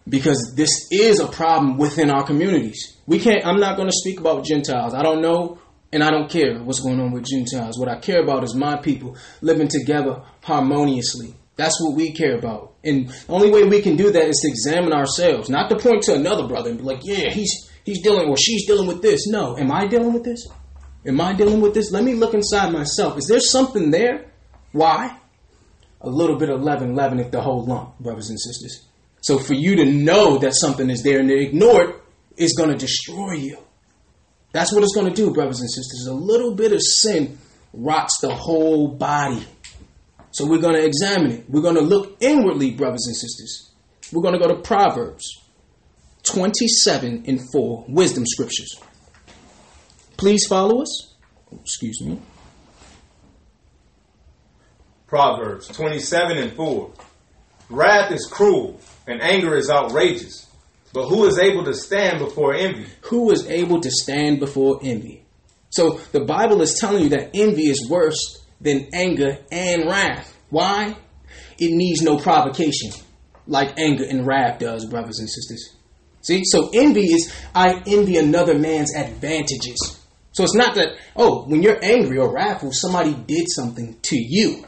Because 0.07 0.53
this 0.57 0.88
is 0.91 1.19
a 1.19 1.27
problem 1.27 1.77
within 1.77 2.10
our 2.10 2.25
communities. 2.25 2.98
We 3.05 3.19
can't. 3.19 3.45
I'm 3.45 3.60
not 3.60 3.77
going 3.77 3.88
to 3.88 3.95
speak 3.95 4.19
about 4.19 4.43
Gentiles. 4.45 4.93
I 4.93 5.01
don't 5.01 5.22
know, 5.22 5.60
and 5.93 6.03
I 6.03 6.10
don't 6.10 6.29
care 6.29 6.60
what's 6.62 6.81
going 6.81 7.00
on 7.00 7.12
with 7.12 7.25
Gentiles. 7.25 7.79
What 7.79 7.88
I 7.88 8.00
care 8.00 8.22
about 8.22 8.43
is 8.43 8.55
my 8.55 8.77
people 8.77 9.15
living 9.41 9.69
together 9.69 10.24
harmoniously. 10.41 11.36
That's 11.55 11.79
what 11.81 11.95
we 11.95 12.12
care 12.12 12.36
about. 12.38 12.74
And 12.83 13.07
the 13.07 13.25
only 13.29 13.51
way 13.51 13.63
we 13.63 13.81
can 13.81 13.95
do 13.95 14.12
that 14.12 14.27
is 14.27 14.39
to 14.41 14.48
examine 14.50 14.91
ourselves, 14.91 15.50
not 15.50 15.69
to 15.69 15.77
point 15.77 16.01
to 16.03 16.15
another 16.15 16.48
brother 16.48 16.72
and 16.72 16.79
be 16.79 16.83
like, 16.83 17.01
"Yeah, 17.03 17.29
he's 17.29 17.69
he's 17.86 18.01
dealing 18.01 18.27
or 18.27 18.36
she's 18.36 18.65
dealing 18.65 18.88
with 18.88 19.01
this." 19.01 19.27
No, 19.27 19.57
am 19.57 19.72
I 19.72 19.88
dealing 19.88 20.12
with 20.13 20.24
this? 20.24 20.48
Am 21.05 21.19
I 21.19 21.33
dealing 21.33 21.62
with 21.62 21.74
this? 21.74 21.91
Let 21.91 22.03
me 22.03 22.13
look 22.13 22.33
inside 22.33 22.72
myself. 22.72 23.17
Is 23.17 23.27
there 23.27 23.39
something 23.39 23.91
there? 23.91 24.31
Why? 24.72 25.17
A 26.01 26.10
little 26.10 26.38
bit 26.38 26.50
of 26.50 26.62
leaven 26.62 26.95
leaveneth 26.95 27.31
the 27.31 27.41
whole 27.41 27.65
lump, 27.65 28.00
brothers 28.00 28.29
and 28.29 28.39
sisters. 28.39 28.88
So 29.22 29.39
for 29.39 29.53
you 29.53 29.77
to 29.77 29.86
know 29.86 30.38
that 30.39 30.53
something 30.53 30.89
is 30.89 31.03
there 31.03 31.19
and 31.19 31.29
to 31.29 31.36
ignore 31.36 31.83
it 31.83 31.95
is 32.38 32.55
going 32.57 32.69
to 32.69 32.77
destroy 32.77 33.33
you. 33.33 33.57
That's 34.51 34.74
what 34.74 34.83
it's 34.83 34.93
going 34.93 35.07
to 35.07 35.15
do, 35.15 35.33
brothers 35.33 35.62
and 35.62 35.69
sisters. 35.69 36.07
A 36.07 36.13
little 36.13 36.55
bit 36.55 36.74
of 36.74 36.81
sin 36.81 37.38
rots 37.74 38.19
the 38.22 38.33
whole 38.33 38.89
body. 38.89 39.45
So 40.31 40.45
we're 40.45 40.62
going 40.62 40.75
to 40.75 40.86
examine 40.86 41.31
it. 41.31 41.50
We're 41.50 41.62
going 41.62 41.75
to 41.75 41.81
look 41.81 42.17
inwardly, 42.22 42.72
brothers 42.72 43.05
and 43.07 43.15
sisters. 43.15 43.72
We're 44.12 44.22
going 44.22 44.33
to 44.33 44.39
go 44.39 44.53
to 44.53 44.62
Proverbs 44.62 45.41
27 46.24 47.24
and 47.27 47.39
4, 47.51 47.86
wisdom 47.88 48.25
scriptures. 48.25 48.79
Please 50.17 50.46
follow 50.48 50.82
us. 50.82 51.13
Excuse 51.62 52.01
me. 52.01 52.20
Proverbs 55.08 55.67
27 55.67 56.38
and 56.38 56.53
4. 56.53 56.91
Wrath 57.70 58.12
is 58.12 58.25
cruel, 58.25 58.79
and 59.08 59.22
anger 59.22 59.55
is 59.55 59.70
outrageous. 59.70 60.48
But 60.93 61.08
who 61.08 61.25
is 61.25 61.39
able 61.39 61.63
to 61.65 61.74
stand 61.74 62.20
before 62.20 62.53
envy? 62.53 62.86
Who 63.01 63.32
is 63.32 63.48
able 63.48 63.82
to 63.82 63.89
stand 63.89 64.39
before 64.39 64.79
envy? 64.84 65.25
So 65.70 66.00
the 66.12 66.24
Bible 66.24 66.62
is 66.62 66.77
telling 66.79 67.03
you 67.03 67.10
that 67.10 67.32
envy 67.34 67.63
is 67.63 67.89
worse 67.89 68.46
than 68.62 68.89
anger 68.93 69.39
and 69.51 69.88
wrath. 69.88 70.36
Why? 70.50 70.96
It 71.58 71.72
needs 71.72 72.01
no 72.01 72.17
provocation 72.17 72.91
like 73.48 73.77
anger 73.77 74.03
and 74.03 74.25
wrath 74.25 74.60
does, 74.60 74.86
brothers 74.86 75.20
and 75.20 75.29
sisters. 75.29 75.75
See, 76.22 76.43
so 76.46 76.70
envy 76.74 77.05
is 77.05 77.34
I 77.53 77.82
envy 77.86 78.17
another 78.17 78.58
man's 78.58 78.96
advantages. 78.96 80.00
So 80.33 80.43
it's 80.43 80.55
not 80.55 80.75
that, 80.75 80.97
oh, 81.15 81.43
when 81.45 81.63
you're 81.63 81.83
angry 81.83 82.17
or 82.17 82.33
wrathful, 82.33 82.71
somebody 82.73 83.13
did 83.13 83.45
something 83.49 83.97
to 84.01 84.17
you. 84.17 84.65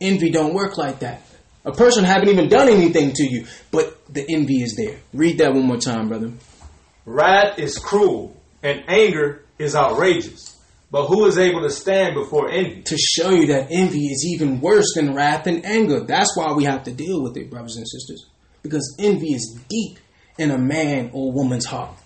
Envy 0.00 0.30
don't 0.30 0.54
work 0.54 0.78
like 0.78 1.00
that. 1.00 1.22
A 1.64 1.72
person 1.72 2.04
haven't 2.04 2.28
even 2.28 2.48
done 2.48 2.68
anything 2.68 3.12
to 3.14 3.24
you, 3.24 3.46
but 3.70 3.98
the 4.12 4.24
envy 4.28 4.62
is 4.62 4.76
there. 4.76 4.98
Read 5.12 5.38
that 5.38 5.52
one 5.52 5.66
more 5.66 5.78
time, 5.78 6.08
brother. 6.08 6.32
Wrath 7.04 7.58
is 7.58 7.78
cruel, 7.78 8.36
and 8.62 8.84
anger 8.86 9.44
is 9.58 9.74
outrageous. 9.74 10.56
But 10.90 11.06
who 11.06 11.26
is 11.26 11.36
able 11.36 11.62
to 11.62 11.70
stand 11.70 12.14
before 12.14 12.50
envy? 12.50 12.82
To 12.82 12.96
show 12.96 13.30
you 13.30 13.48
that 13.48 13.68
envy 13.70 14.06
is 14.06 14.24
even 14.26 14.60
worse 14.60 14.94
than 14.94 15.14
wrath 15.14 15.46
and 15.46 15.64
anger. 15.66 16.00
That's 16.00 16.36
why 16.36 16.52
we 16.52 16.64
have 16.64 16.84
to 16.84 16.92
deal 16.92 17.22
with 17.22 17.36
it, 17.36 17.50
brothers 17.50 17.76
and 17.76 17.86
sisters. 17.86 18.26
Because 18.62 18.96
envy 18.98 19.34
is 19.34 19.58
deep 19.68 19.98
in 20.38 20.50
a 20.50 20.58
man 20.58 21.10
or 21.12 21.32
woman's 21.32 21.66
heart. 21.66 21.96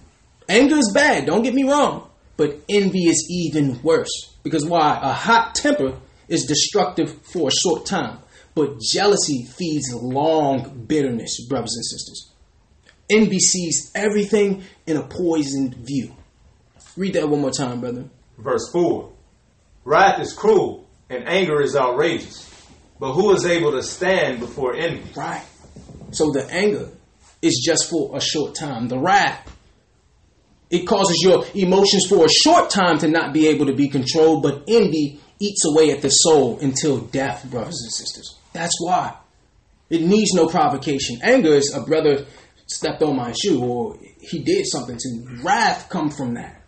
Anger 0.49 0.76
is 0.76 0.90
bad, 0.92 1.26
don't 1.26 1.42
get 1.42 1.54
me 1.54 1.64
wrong. 1.64 2.09
But 2.43 2.59
envy 2.69 3.05
is 3.05 3.29
even 3.31 3.81
worse. 3.85 4.35
Because 4.43 4.67
why? 4.67 4.99
A 5.01 5.13
hot 5.13 5.55
temper 5.55 5.97
is 6.27 6.45
destructive 6.45 7.23
for 7.23 7.47
a 7.47 7.53
short 7.53 7.87
time. 7.87 8.19
But 8.57 8.81
jealousy 8.81 9.45
feeds 9.45 9.95
long 9.95 10.87
bitterness, 10.89 11.47
brothers 11.49 11.77
and 11.77 11.85
sisters. 11.85 12.33
Envy 13.09 13.39
sees 13.39 13.93
everything 13.95 14.65
in 14.89 14.97
a 14.97 15.05
poisoned 15.05 15.77
view. 15.87 16.17
Read 16.97 17.15
that 17.15 17.29
one 17.29 17.43
more 17.43 17.53
time, 17.53 17.81
brother. 17.81 18.07
Verse 18.39 18.69
4 18.73 19.13
Wrath 19.85 20.21
is 20.21 20.33
cruel, 20.33 20.89
and 21.09 21.29
anger 21.29 21.63
is 21.63 21.77
outrageous. 21.77 22.51
But 22.99 23.13
who 23.13 23.33
is 23.35 23.47
able 23.47 23.71
to 23.71 23.85
stand 23.85 24.41
before 24.41 24.75
envy? 24.75 25.09
Right. 25.15 25.47
So 26.11 26.33
the 26.33 26.45
anger 26.51 26.91
is 27.41 27.63
just 27.65 27.89
for 27.89 28.17
a 28.17 28.21
short 28.21 28.57
time. 28.57 28.89
The 28.89 28.99
wrath, 28.99 29.49
it 30.73 30.87
causes 30.87 31.21
your 31.23 31.45
emotions 31.55 32.07
for 32.09 32.25
a 32.25 32.29
short 32.31 32.71
time 32.71 32.99
to 32.99 33.09
not 33.09 33.35
be 33.35 33.47
able 33.49 33.67
to 33.67 33.75
be 33.75 33.88
controlled, 33.88 34.43
but 34.43 34.64
envy 34.67 35.21
eats 35.38 35.67
away 35.67 35.91
at 35.91 36.00
the 36.00 36.09
soul 36.09 36.59
until 36.61 36.99
death, 36.99 37.45
brothers 37.50 37.79
and 37.83 37.93
sisters. 37.93 38.38
That's 38.55 38.75
why. 38.81 39.14
It 39.91 40.00
needs 40.00 40.33
no 40.33 40.47
provocation. 40.49 41.19
Anger 41.23 41.52
is 41.52 41.75
a 41.75 41.83
brother 41.83 42.25
stepped 42.67 43.02
on 43.02 43.17
my 43.17 43.33
shoe 43.33 43.62
or 43.62 43.99
he 44.19 44.38
did 44.38 44.64
something 44.67 44.97
to 44.99 45.09
me. 45.11 45.43
Wrath 45.43 45.91
come 45.91 46.11
from 46.11 46.35
that. 46.35 46.62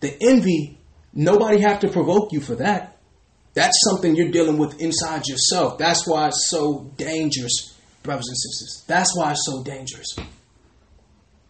The 0.00 0.20
envy, 0.20 0.78
nobody 1.14 1.60
have 1.60 1.78
to 1.80 1.88
provoke 1.88 2.32
you 2.32 2.40
for 2.40 2.56
that. 2.56 2.98
That's 3.54 3.78
something 3.88 4.16
you're 4.16 4.32
dealing 4.32 4.58
with 4.58 4.80
inside 4.80 5.28
yourself. 5.28 5.78
That's 5.78 6.04
why 6.04 6.26
it's 6.28 6.48
so 6.50 6.90
dangerous, 6.96 7.78
brothers 8.02 8.26
and 8.26 8.36
sisters. 8.36 8.84
That's 8.88 9.16
why 9.16 9.30
it's 9.30 9.46
so 9.46 9.62
dangerous. 9.62 10.16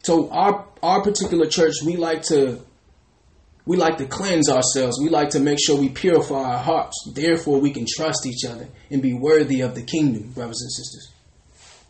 So 0.06 0.30
our 0.30 0.64
our 0.84 1.02
particular 1.02 1.46
church, 1.46 1.74
we 1.84 1.96
like 1.96 2.22
to 2.30 2.60
we 3.64 3.76
like 3.76 3.98
to 3.98 4.06
cleanse 4.06 4.48
ourselves. 4.48 5.00
We 5.02 5.08
like 5.08 5.30
to 5.30 5.40
make 5.40 5.58
sure 5.58 5.80
we 5.80 5.88
purify 5.88 6.44
our 6.44 6.62
hearts. 6.62 6.94
Therefore, 7.12 7.60
we 7.60 7.72
can 7.72 7.86
trust 7.88 8.24
each 8.24 8.44
other 8.48 8.68
and 8.88 9.02
be 9.02 9.14
worthy 9.14 9.62
of 9.62 9.74
the 9.74 9.82
kingdom, 9.82 10.30
brothers 10.30 10.62
and 10.62 10.70
sisters. 10.70 11.12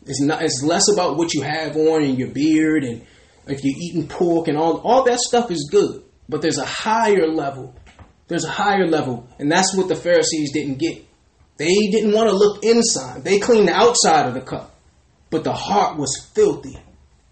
It's 0.07 0.19
not. 0.19 0.41
It's 0.41 0.63
less 0.63 0.91
about 0.91 1.15
what 1.17 1.35
you 1.35 1.43
have 1.43 1.77
on 1.77 2.01
and 2.01 2.17
your 2.17 2.29
beard 2.29 2.83
and 2.83 3.05
if 3.45 3.63
you're 3.63 3.77
eating 3.77 4.07
pork 4.07 4.47
and 4.47 4.57
all. 4.57 4.77
All 4.77 5.03
that 5.03 5.19
stuff 5.19 5.51
is 5.51 5.69
good, 5.71 6.03
but 6.27 6.41
there's 6.41 6.57
a 6.57 6.65
higher 6.65 7.27
level. 7.27 7.75
There's 8.29 8.45
a 8.45 8.49
higher 8.49 8.87
level, 8.87 9.29
and 9.37 9.51
that's 9.51 9.75
what 9.77 9.89
the 9.89 9.95
Pharisees 9.95 10.53
didn't 10.53 10.79
get. 10.79 11.05
They 11.57 11.75
didn't 11.91 12.13
want 12.13 12.31
to 12.31 12.35
look 12.35 12.63
inside. 12.63 13.23
They 13.23 13.37
cleaned 13.37 13.67
the 13.67 13.75
outside 13.75 14.25
of 14.25 14.33
the 14.33 14.41
cup, 14.41 14.73
but 15.29 15.43
the 15.43 15.53
heart 15.53 15.99
was 15.99 16.27
filthy. 16.33 16.79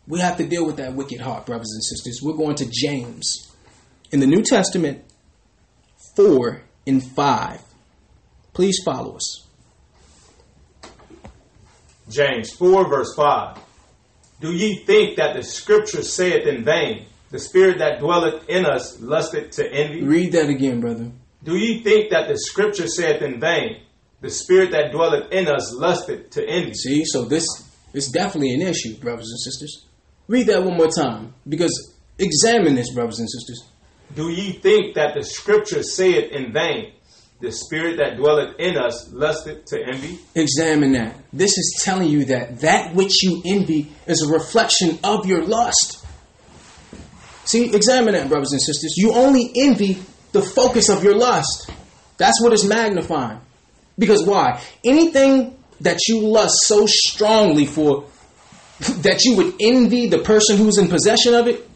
We 0.07 0.19
have 0.19 0.37
to 0.37 0.45
deal 0.45 0.65
with 0.65 0.77
that 0.77 0.93
wicked 0.93 1.19
heart, 1.19 1.45
brothers 1.45 1.71
and 1.73 1.83
sisters. 1.83 2.19
We're 2.21 2.37
going 2.37 2.55
to 2.57 2.69
James 2.69 3.51
in 4.11 4.19
the 4.19 4.27
New 4.27 4.43
Testament 4.43 5.03
4 6.15 6.61
and 6.85 7.03
5. 7.03 7.61
Please 8.53 8.79
follow 8.85 9.15
us. 9.15 9.47
James 12.09 12.51
4, 12.53 12.87
verse 12.87 13.15
5. 13.15 13.59
Do 14.41 14.53
ye 14.53 14.83
think 14.85 15.17
that 15.17 15.35
the 15.35 15.43
scripture 15.43 16.03
saith 16.03 16.45
in 16.45 16.63
vain, 16.63 17.07
the 17.31 17.39
spirit 17.39 17.79
that 17.79 17.99
dwelleth 17.99 18.47
in 18.47 18.65
us 18.65 19.01
lusteth 19.01 19.51
to 19.51 19.71
envy? 19.71 20.03
Read 20.03 20.33
that 20.33 20.49
again, 20.49 20.81
brother. 20.81 21.11
Do 21.43 21.55
ye 21.55 21.81
think 21.81 22.11
that 22.11 22.27
the 22.27 22.37
scripture 22.37 22.87
saith 22.87 23.21
in 23.21 23.39
vain, 23.39 23.81
the 24.21 24.29
spirit 24.29 24.71
that 24.71 24.91
dwelleth 24.91 25.31
in 25.31 25.47
us 25.47 25.73
lusteth 25.73 26.29
to 26.31 26.47
envy? 26.47 26.73
See, 26.73 27.05
so 27.05 27.25
this 27.25 27.45
is 27.93 28.09
definitely 28.09 28.53
an 28.53 28.61
issue, 28.61 28.95
brothers 28.97 29.29
and 29.31 29.39
sisters. 29.39 29.84
Read 30.27 30.47
that 30.47 30.63
one 30.63 30.77
more 30.77 30.89
time, 30.89 31.33
because 31.47 31.93
examine 32.17 32.75
this, 32.75 32.91
brothers 32.93 33.19
and 33.19 33.29
sisters. 33.29 33.63
Do 34.15 34.29
ye 34.29 34.53
think 34.53 34.95
that 34.95 35.13
the 35.13 35.23
scripture 35.23 35.83
saith 35.83 36.31
in 36.31 36.53
vain, 36.53 36.93
the 37.41 37.51
spirit 37.51 37.97
that 37.97 38.17
dwelleth 38.17 38.59
in 38.59 38.77
us 38.77 39.11
lusteth 39.11 39.65
to 39.65 39.85
envy? 39.85 40.19
Examine 40.33 40.93
that. 40.93 41.15
This 41.33 41.57
is 41.57 41.81
telling 41.83 42.09
you 42.09 42.25
that 42.25 42.61
that 42.61 42.95
which 42.95 43.23
you 43.23 43.41
envy 43.45 43.91
is 44.07 44.21
a 44.23 44.31
reflection 44.31 44.97
of 45.03 45.25
your 45.25 45.43
lust. 45.43 46.05
See, 47.45 47.75
examine 47.75 48.13
that, 48.13 48.27
brothers 48.27 48.51
and 48.51 48.61
sisters. 48.61 48.95
You 48.97 49.13
only 49.13 49.51
envy 49.55 49.97
the 50.31 50.41
focus 50.41 50.89
of 50.89 51.03
your 51.03 51.15
lust. 51.15 51.69
That's 52.17 52.41
what 52.41 52.53
is 52.53 52.65
magnifying. 52.65 53.41
Because 53.99 54.25
why? 54.25 54.61
Anything 54.83 55.57
that 55.81 55.99
you 56.07 56.21
lust 56.21 56.55
so 56.63 56.85
strongly 56.87 57.65
for 57.65 58.05
that 58.79 59.23
you 59.23 59.37
would 59.37 59.55
envy 59.59 60.07
the 60.07 60.19
person 60.19 60.57
who's 60.57 60.77
in 60.77 60.87
possession 60.87 61.33
of 61.33 61.47
it, 61.47 61.67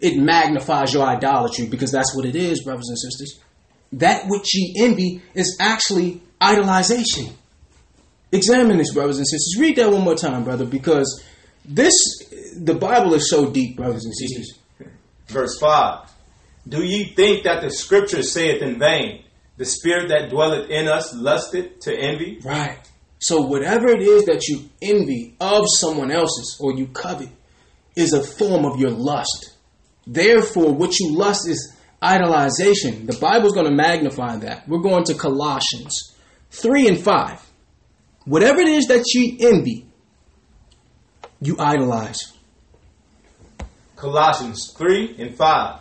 it 0.00 0.16
magnifies 0.16 0.92
your 0.92 1.04
idolatry 1.04 1.66
because 1.66 1.90
that's 1.90 2.14
what 2.14 2.24
it 2.24 2.36
is, 2.36 2.62
brothers 2.62 2.88
and 2.88 2.98
sisters. 2.98 3.40
That 3.92 4.24
which 4.26 4.54
ye 4.54 4.74
envy 4.78 5.22
is 5.34 5.56
actually 5.60 6.20
idolization. 6.40 7.32
Examine 8.32 8.78
this, 8.78 8.92
brothers 8.92 9.18
and 9.18 9.26
sisters. 9.26 9.56
Read 9.58 9.76
that 9.76 9.90
one 9.90 10.02
more 10.02 10.16
time, 10.16 10.44
brother, 10.44 10.64
because 10.64 11.24
this, 11.64 11.94
the 12.56 12.74
Bible 12.74 13.14
is 13.14 13.30
so 13.30 13.50
deep, 13.50 13.76
brothers 13.76 14.04
and 14.04 14.14
sisters. 14.14 14.58
Verse 15.28 15.58
5 15.58 16.10
Do 16.68 16.82
ye 16.82 17.14
think 17.14 17.44
that 17.44 17.62
the 17.62 17.70
scripture 17.70 18.22
saith 18.22 18.60
in 18.60 18.78
vain, 18.78 19.24
the 19.56 19.64
spirit 19.64 20.08
that 20.08 20.30
dwelleth 20.30 20.68
in 20.68 20.88
us 20.88 21.14
lusteth 21.14 21.80
to 21.80 21.96
envy? 21.96 22.40
Right. 22.44 22.78
So, 23.24 23.40
whatever 23.40 23.88
it 23.88 24.02
is 24.02 24.26
that 24.26 24.48
you 24.48 24.68
envy 24.82 25.34
of 25.40 25.64
someone 25.66 26.10
else's 26.10 26.58
or 26.60 26.74
you 26.74 26.88
covet 26.88 27.30
is 27.96 28.12
a 28.12 28.22
form 28.22 28.66
of 28.66 28.78
your 28.78 28.90
lust. 28.90 29.54
Therefore, 30.06 30.74
what 30.74 31.00
you 31.00 31.16
lust 31.16 31.48
is 31.48 31.74
idolization. 32.02 33.06
The 33.06 33.16
Bible's 33.18 33.54
going 33.54 33.64
to 33.64 33.74
magnify 33.74 34.36
that. 34.40 34.68
We're 34.68 34.82
going 34.82 35.04
to 35.04 35.14
Colossians 35.14 36.14
3 36.50 36.86
and 36.86 37.00
5. 37.00 37.50
Whatever 38.26 38.60
it 38.60 38.68
is 38.68 38.88
that 38.88 39.06
you 39.14 39.38
envy, 39.40 39.86
you 41.40 41.56
idolize. 41.58 42.30
Colossians 43.96 44.74
3 44.76 45.16
and 45.18 45.34
5. 45.34 45.80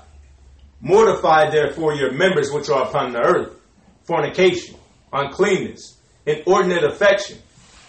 Mortify 0.80 1.50
therefore 1.50 1.94
your 1.96 2.14
members 2.14 2.54
which 2.54 2.70
are 2.70 2.88
upon 2.88 3.12
the 3.12 3.20
earth 3.20 3.60
fornication, 4.06 4.78
uncleanness, 5.12 5.98
inordinate 6.26 6.84
affection, 6.84 7.38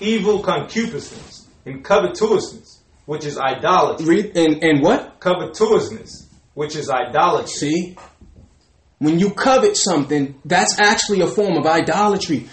evil 0.01 0.41
concupiscence, 0.41 1.49
and 1.67 1.85
covetousness, 1.85 2.83
which 3.07 3.25
is 3.25 3.39
idolatry. 3.39 4.07
Read 4.07 4.37
and, 4.37 4.63
and 4.63 4.83
what? 4.83 5.21
Covetousness, 5.21 6.29
which 6.55 6.77
is 6.77 6.91
idolatry. 6.91 7.49
See? 7.49 7.97
When 8.99 9.19
you 9.19 9.31
covet 9.31 9.77
something, 9.77 10.41
that's 10.45 10.79
actually 10.79 11.21
a 11.21 11.27
form 11.27 11.57
of 11.57 11.67
idolatry. 11.67 12.49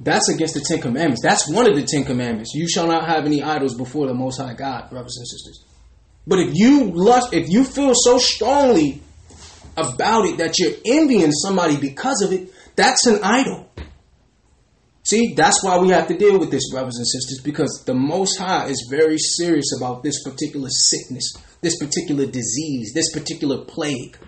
That's 0.00 0.28
against 0.28 0.54
the 0.54 0.60
Ten 0.60 0.80
Commandments. 0.80 1.22
That's 1.22 1.50
one 1.50 1.68
of 1.68 1.76
the 1.76 1.82
Ten 1.82 2.04
Commandments. 2.04 2.52
You 2.54 2.68
shall 2.68 2.86
not 2.86 3.08
have 3.08 3.26
any 3.26 3.42
idols 3.42 3.76
before 3.76 4.06
the 4.06 4.14
Most 4.14 4.38
High 4.40 4.54
God, 4.54 4.90
brothers 4.90 5.16
and 5.18 5.26
sisters. 5.26 5.64
But 6.26 6.40
if 6.40 6.54
you 6.54 6.92
lust, 6.94 7.32
if 7.32 7.48
you 7.48 7.64
feel 7.64 7.92
so 7.94 8.18
strongly 8.18 9.02
about 9.76 10.26
it 10.26 10.38
that 10.38 10.58
you're 10.58 10.74
envying 10.84 11.32
somebody 11.32 11.76
because 11.76 12.22
of 12.22 12.32
it, 12.32 12.52
that's 12.76 13.06
an 13.06 13.20
idol. 13.22 13.68
See, 15.08 15.32
that's 15.32 15.64
why 15.64 15.78
we 15.78 15.88
have 15.88 16.06
to 16.08 16.18
deal 16.18 16.38
with 16.38 16.50
this, 16.50 16.70
brothers 16.70 16.96
and 16.96 17.06
sisters, 17.06 17.40
because 17.42 17.82
the 17.86 17.94
Most 17.94 18.38
High 18.38 18.66
is 18.66 18.86
very 18.90 19.16
serious 19.16 19.72
about 19.74 20.02
this 20.02 20.22
particular 20.22 20.68
sickness, 20.68 21.32
this 21.62 21.78
particular 21.78 22.26
disease, 22.26 22.92
this 22.92 23.10
particular 23.10 23.64
plague. 23.64 24.18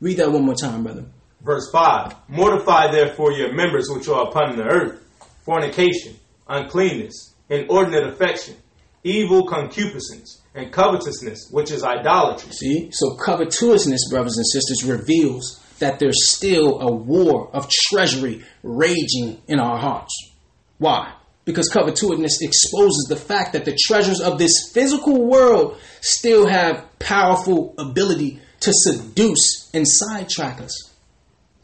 Read 0.00 0.16
that 0.16 0.32
one 0.32 0.44
more 0.44 0.56
time, 0.56 0.82
brother. 0.82 1.04
Verse 1.40 1.70
5 1.70 2.16
Mortify 2.30 2.90
therefore 2.90 3.30
your 3.30 3.54
members 3.54 3.88
which 3.88 4.08
are 4.08 4.26
upon 4.26 4.56
the 4.56 4.64
earth 4.64 5.00
fornication, 5.44 6.16
uncleanness, 6.48 7.36
inordinate 7.48 8.08
affection, 8.08 8.56
evil 9.04 9.46
concupiscence, 9.46 10.42
and 10.56 10.72
covetousness, 10.72 11.48
which 11.52 11.70
is 11.70 11.84
idolatry. 11.84 12.50
See? 12.50 12.90
So 12.90 13.14
covetousness, 13.14 14.10
brothers 14.10 14.36
and 14.36 14.46
sisters, 14.46 14.82
reveals 14.82 15.63
that 15.84 15.98
there's 15.98 16.32
still 16.32 16.80
a 16.80 16.90
war 16.90 17.50
of 17.52 17.68
treasury 17.68 18.42
raging 18.62 19.40
in 19.46 19.60
our 19.60 19.78
hearts. 19.78 20.32
Why? 20.78 21.12
Because 21.44 21.68
covetousness 21.68 22.40
exposes 22.40 23.06
the 23.08 23.16
fact 23.16 23.52
that 23.52 23.66
the 23.66 23.76
treasures 23.86 24.20
of 24.20 24.38
this 24.38 24.70
physical 24.72 25.26
world 25.26 25.78
still 26.00 26.48
have 26.48 26.86
powerful 26.98 27.74
ability 27.76 28.40
to 28.60 28.72
seduce 28.72 29.70
and 29.74 29.86
sidetrack 29.86 30.62
us. 30.62 30.90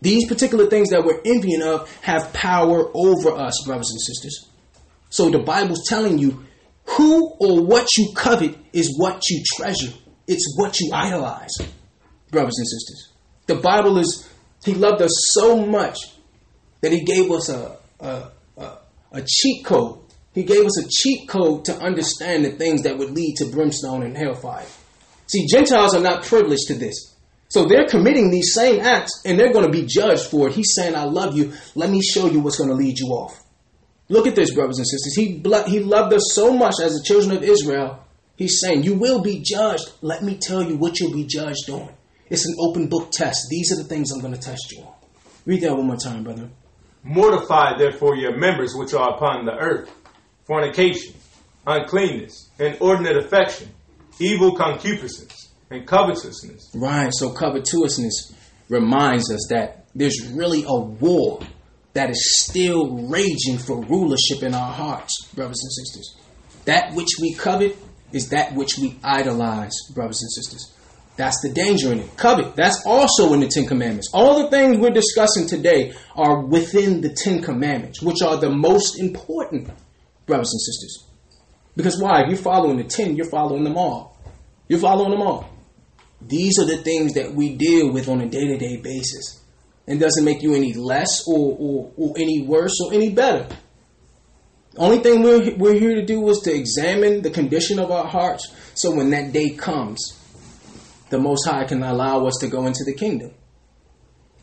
These 0.03 0.29
particular 0.29 0.67
things 0.67 0.91
that 0.91 1.05
we're 1.05 1.23
envying 1.25 1.63
of 1.63 1.91
have 2.03 2.33
power 2.35 2.91
over 2.95 3.31
us, 3.31 3.65
brothers 3.65 3.91
and 3.91 4.01
sisters. 4.01 4.49
So 5.09 5.31
the 5.31 5.39
Bible's 5.39 5.89
telling 5.89 6.19
you 6.19 6.45
who 6.85 7.35
or 7.41 7.65
what 7.65 7.89
you 7.97 8.13
covet 8.15 8.57
is 8.75 8.99
what 8.99 9.23
you 9.31 9.43
treasure. 9.57 9.93
It's 10.27 10.55
what 10.59 10.79
you 10.79 10.91
idolize, 10.93 11.57
brothers 12.31 12.59
and 12.59 12.67
sisters. 12.67 13.10
The 13.51 13.57
Bible 13.57 13.99
is, 13.99 14.29
He 14.65 14.75
loved 14.75 15.03
us 15.03 15.11
so 15.33 15.67
much 15.67 15.99
that 16.83 16.93
He 16.93 17.03
gave 17.05 17.33
us 17.33 17.49
a, 17.49 17.79
a, 17.99 18.31
a, 18.57 18.79
a 19.11 19.23
cheat 19.27 19.65
code. 19.65 19.99
He 20.33 20.45
gave 20.45 20.65
us 20.65 20.79
a 20.79 20.89
cheat 20.89 21.29
code 21.29 21.65
to 21.65 21.77
understand 21.77 22.45
the 22.45 22.53
things 22.53 22.85
that 22.85 22.97
would 22.97 23.11
lead 23.11 23.35
to 23.39 23.47
brimstone 23.47 24.05
and 24.05 24.17
hellfire. 24.17 24.67
See, 25.27 25.49
Gentiles 25.49 25.97
are 25.97 26.01
not 26.01 26.23
privileged 26.23 26.69
to 26.69 26.75
this. 26.75 27.17
So 27.49 27.65
they're 27.65 27.89
committing 27.89 28.31
these 28.31 28.55
same 28.55 28.79
acts 28.83 29.21
and 29.25 29.37
they're 29.37 29.53
going 29.53 29.67
to 29.67 29.73
be 29.73 29.85
judged 29.85 30.27
for 30.27 30.47
it. 30.47 30.55
He's 30.55 30.73
saying, 30.77 30.95
I 30.95 31.03
love 31.03 31.37
you. 31.37 31.53
Let 31.75 31.91
me 31.91 32.01
show 32.01 32.29
you 32.29 32.39
what's 32.39 32.59
going 32.59 32.71
to 32.71 32.77
lead 32.77 33.01
you 33.01 33.09
off. 33.09 33.37
Look 34.09 34.29
at 34.29 34.37
this, 34.37 34.55
brothers 34.55 34.79
and 34.79 34.87
sisters. 34.87 35.17
He, 35.17 35.43
he 35.67 35.81
loved 35.81 36.15
us 36.15 36.31
so 36.35 36.53
much 36.53 36.75
as 36.81 36.93
the 36.93 37.03
children 37.05 37.37
of 37.37 37.43
Israel. 37.43 38.05
He's 38.37 38.61
saying, 38.61 38.85
You 38.85 38.95
will 38.95 39.23
be 39.23 39.41
judged. 39.41 39.91
Let 40.03 40.23
me 40.23 40.39
tell 40.41 40.63
you 40.63 40.77
what 40.77 41.01
you'll 41.01 41.13
be 41.13 41.27
judged 41.27 41.69
on. 41.69 41.93
It's 42.31 42.47
an 42.47 42.55
open 42.61 42.89
book 42.89 43.11
test. 43.11 43.49
These 43.51 43.73
are 43.73 43.83
the 43.83 43.89
things 43.89 44.13
I'm 44.13 44.21
going 44.21 44.35
to 44.35 44.41
test 44.41 44.73
you 44.73 44.85
on. 44.85 44.95
Read 45.45 45.63
that 45.63 45.77
one 45.77 45.87
more 45.87 45.97
time, 45.97 46.23
brother. 46.23 46.49
Mortify 47.03 47.77
therefore 47.77 48.15
your 48.17 48.37
members 48.37 48.75
which 48.75 48.95
are 48.95 49.15
upon 49.17 49.47
the 49.47 49.53
earth 49.53 49.91
fornication, 50.47 51.15
uncleanness, 51.67 52.51
inordinate 52.59 53.17
affection, 53.17 53.69
evil 54.21 54.55
concupiscence, 54.55 55.53
and 55.71 55.87
covetousness. 55.87 56.73
Right, 56.75 57.11
so 57.13 57.31
covetousness 57.31 58.35
reminds 58.69 59.33
us 59.33 59.47
that 59.51 59.87
there's 59.95 60.29
really 60.33 60.65
a 60.67 60.79
war 60.79 61.41
that 61.95 62.11
is 62.11 62.43
still 62.43 63.09
raging 63.09 63.59
for 63.59 63.83
rulership 63.85 64.43
in 64.43 64.55
our 64.55 64.73
hearts, 64.73 65.29
brothers 65.35 65.61
and 65.63 65.73
sisters. 65.73 66.17
That 66.67 66.95
which 66.95 67.11
we 67.21 67.35
covet 67.35 67.77
is 68.13 68.29
that 68.29 68.55
which 68.55 68.79
we 68.79 68.97
idolize, 69.03 69.75
brothers 69.95 70.21
and 70.23 70.31
sisters. 70.31 70.77
That's 71.21 71.43
the 71.43 71.51
danger 71.51 71.93
in 71.93 71.99
it. 71.99 72.17
Covet, 72.17 72.57
that's 72.57 72.83
also 72.87 73.35
in 73.35 73.41
the 73.41 73.47
Ten 73.47 73.67
Commandments. 73.67 74.09
All 74.15 74.43
the 74.43 74.49
things 74.49 74.79
we're 74.79 74.89
discussing 74.89 75.47
today 75.47 75.93
are 76.17 76.41
within 76.41 77.03
the 77.03 77.11
Ten 77.11 77.43
Commandments, 77.43 78.01
which 78.01 78.23
are 78.23 78.39
the 78.39 78.49
most 78.49 78.99
important, 78.99 79.69
brothers 80.25 80.51
and 80.51 80.61
sisters. 80.63 81.05
Because 81.77 82.01
why? 82.01 82.23
If 82.23 82.29
you're 82.31 82.39
following 82.39 82.79
the 82.79 82.85
ten, 82.85 83.17
you're 83.17 83.29
following 83.29 83.65
them 83.65 83.77
all. 83.77 84.19
You're 84.67 84.79
following 84.79 85.11
them 85.11 85.21
all. 85.21 85.51
These 86.23 86.59
are 86.59 86.65
the 86.65 86.79
things 86.79 87.13
that 87.13 87.35
we 87.35 87.55
deal 87.55 87.93
with 87.93 88.09
on 88.09 88.23
a 88.23 88.27
day 88.27 88.47
to 88.47 88.57
day 88.57 88.79
basis 88.79 89.45
and 89.87 90.01
doesn't 90.01 90.25
make 90.25 90.43
you 90.43 90.55
any 90.55 90.73
less 90.73 91.29
or, 91.29 91.55
or, 91.61 91.93
or 91.99 92.15
any 92.17 92.47
worse 92.47 92.81
or 92.83 92.95
any 92.95 93.11
better. 93.11 93.47
The 94.73 94.81
only 94.81 95.01
thing 95.01 95.23
we're, 95.23 95.55
we're 95.57 95.79
here 95.79 95.97
to 95.97 96.07
do 96.07 96.27
is 96.31 96.39
to 96.45 96.55
examine 96.55 97.21
the 97.21 97.31
condition 97.31 97.79
of 97.79 97.91
our 97.91 98.07
hearts 98.07 98.51
so 98.73 98.95
when 98.95 99.11
that 99.11 99.35
day 99.35 99.51
comes, 99.51 100.17
the 101.11 101.19
Most 101.19 101.47
High 101.47 101.65
can 101.65 101.83
allow 101.83 102.27
us 102.27 102.39
to 102.41 102.49
go 102.49 102.67
into 102.67 102.85
the 102.85 102.95
kingdom. 102.95 103.33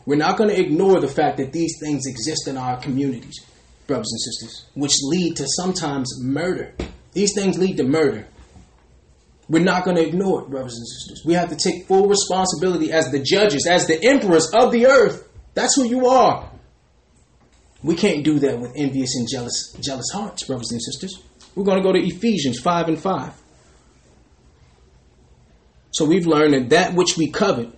We're 0.06 0.16
not 0.16 0.38
going 0.38 0.50
to 0.50 0.60
ignore 0.60 1.00
the 1.00 1.08
fact 1.08 1.38
that 1.38 1.52
these 1.52 1.78
things 1.82 2.06
exist 2.06 2.48
in 2.48 2.58
our 2.58 2.80
communities, 2.80 3.46
brothers 3.88 4.12
and 4.12 4.22
sisters, 4.22 4.66
which 4.74 4.94
lead 5.04 5.36
to 5.38 5.46
sometimes 5.48 6.22
murder. 6.22 6.74
These 7.14 7.34
things 7.34 7.58
lead 7.58 7.78
to 7.78 7.84
murder. 7.84 8.28
We're 9.50 9.64
not 9.64 9.86
going 9.86 9.98
to 9.98 10.06
ignore 10.06 10.44
it, 10.44 10.50
brothers 10.50 10.78
and 10.78 10.88
sisters. 10.88 11.24
We 11.26 11.34
have 11.34 11.50
to 11.50 11.56
take 11.56 11.88
full 11.88 12.08
responsibility 12.08 12.92
as 12.92 13.12
the 13.12 13.20
judges, 13.20 13.66
as 13.66 13.88
the 13.88 14.02
emperors 14.04 14.52
of 14.54 14.72
the 14.72 14.88
earth 14.88 15.28
that's 15.58 15.76
who 15.76 15.88
you 15.88 16.06
are. 16.06 16.52
We 17.82 17.96
can't 17.96 18.24
do 18.24 18.38
that 18.38 18.60
with 18.60 18.74
envious 18.76 19.16
and 19.16 19.28
jealous, 19.28 19.76
jealous 19.80 20.06
hearts, 20.14 20.44
brothers 20.44 20.72
and 20.72 20.80
sisters. 20.80 21.20
We're 21.56 21.64
going 21.64 21.80
to 21.80 21.84
go 21.84 21.92
to 21.94 22.00
Ephesians 22.00 22.60
5 22.60 22.90
and 22.90 23.00
5. 23.00 23.34
So 25.98 26.06
we've 26.06 26.28
learned 26.28 26.54
that 26.54 26.70
that 26.70 26.94
which 26.94 27.18
we 27.18 27.32
covet 27.32 27.70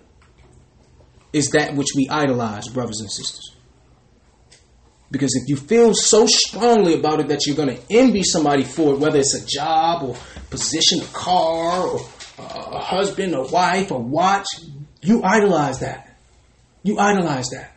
is 1.32 1.52
that 1.52 1.74
which 1.74 1.86
we 1.96 2.06
idolize, 2.10 2.68
brothers 2.68 3.00
and 3.00 3.10
sisters. 3.10 3.56
Because 5.10 5.34
if 5.42 5.48
you 5.48 5.56
feel 5.56 5.94
so 5.94 6.26
strongly 6.26 6.92
about 6.92 7.20
it 7.20 7.28
that 7.28 7.46
you're 7.46 7.56
going 7.56 7.74
to 7.74 7.82
envy 7.88 8.22
somebody 8.22 8.62
for 8.62 8.92
it, 8.92 8.98
whether 8.98 9.18
it's 9.18 9.34
a 9.34 9.46
job 9.46 10.02
or 10.02 10.16
position, 10.50 11.00
a 11.00 11.12
car, 11.14 11.86
or 11.86 12.00
uh, 12.38 12.72
a 12.72 12.80
husband, 12.80 13.34
a 13.34 13.40
wife, 13.40 13.90
a 13.90 13.98
watch, 13.98 14.44
you 15.00 15.22
idolize 15.24 15.78
that. 15.78 16.14
You 16.82 16.98
idolize 16.98 17.48
that. 17.54 17.74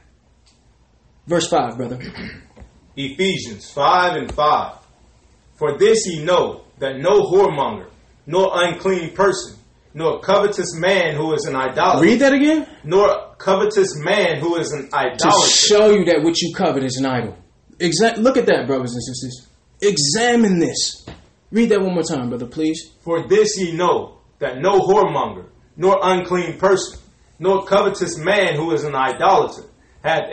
Verse 1.25 1.47
5, 1.47 1.77
brother. 1.77 1.99
Ephesians 2.97 3.71
5 3.71 4.17
and 4.17 4.29
5. 4.33 4.77
For 5.55 5.77
this 5.77 6.05
ye 6.05 6.21
know, 6.25 6.65
that 6.79 6.97
no 6.97 7.31
whoremonger, 7.31 7.87
nor 8.27 8.51
unclean 8.53 9.13
person, 9.13 9.57
nor 9.93 10.19
covetous 10.21 10.75
man 10.75 11.15
who 11.15 11.33
is 11.33 11.45
an 11.45 11.55
idolater. 11.55 12.01
Read 12.01 12.19
that 12.19 12.33
again. 12.33 12.67
Nor 12.83 13.35
covetous 13.37 13.95
man 13.97 14.39
who 14.39 14.55
is 14.57 14.71
an 14.71 14.89
idolater. 14.93 15.29
To 15.29 15.49
show 15.49 15.89
you 15.91 16.05
that 16.05 16.23
what 16.23 16.39
you 16.41 16.53
covet 16.55 16.83
is 16.83 16.97
an 16.97 17.05
idol. 17.05 17.37
Exa- 17.79 18.17
look 18.17 18.37
at 18.37 18.45
that, 18.47 18.67
brothers 18.67 18.93
and 18.93 19.03
sisters. 19.03 19.47
Examine 19.81 20.59
this. 20.59 21.05
Read 21.51 21.69
that 21.69 21.81
one 21.81 21.93
more 21.93 22.03
time, 22.03 22.29
brother, 22.29 22.47
please. 22.47 22.91
For 23.03 23.27
this 23.27 23.57
ye 23.59 23.73
know, 23.73 24.17
that 24.39 24.59
no 24.59 24.79
whoremonger, 24.79 25.45
nor 25.77 25.99
unclean 26.01 26.57
person, 26.57 26.99
nor 27.39 27.65
covetous 27.65 28.17
man 28.17 28.55
who 28.55 28.71
is 28.71 28.83
an 28.83 28.95
idolater 28.95 29.63
hath 30.03 30.23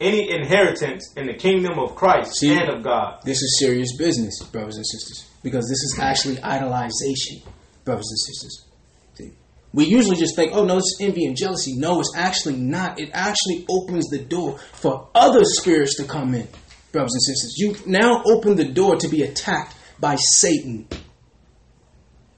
any 0.00 0.30
inheritance 0.30 1.12
in 1.16 1.26
the 1.26 1.34
kingdom 1.34 1.78
of 1.78 1.94
Christ 1.94 2.36
See, 2.36 2.50
and 2.50 2.68
of 2.70 2.82
God. 2.82 3.20
This 3.24 3.42
is 3.42 3.58
serious 3.58 3.94
business, 3.96 4.42
brothers 4.44 4.76
and 4.76 4.86
sisters, 4.86 5.28
because 5.42 5.68
this 5.68 5.82
is 5.82 5.98
actually 6.00 6.36
idolization, 6.36 7.42
brothers 7.84 8.08
and 8.08 8.18
sisters. 8.18 8.67
We 9.72 9.84
usually 9.84 10.16
just 10.16 10.34
think, 10.34 10.52
oh 10.54 10.64
no, 10.64 10.78
it's 10.78 10.98
envy 11.00 11.26
and 11.26 11.36
jealousy. 11.36 11.74
No, 11.76 12.00
it's 12.00 12.12
actually 12.16 12.56
not. 12.56 12.98
It 12.98 13.10
actually 13.12 13.66
opens 13.68 14.08
the 14.08 14.18
door 14.18 14.58
for 14.72 15.08
other 15.14 15.44
spirits 15.44 15.96
to 15.96 16.04
come 16.04 16.34
in, 16.34 16.48
brothers 16.92 17.12
and 17.14 17.22
sisters. 17.22 17.54
You 17.58 17.76
now 17.86 18.22
open 18.24 18.56
the 18.56 18.64
door 18.64 18.96
to 18.96 19.08
be 19.08 19.22
attacked 19.22 19.74
by 20.00 20.16
Satan 20.16 20.88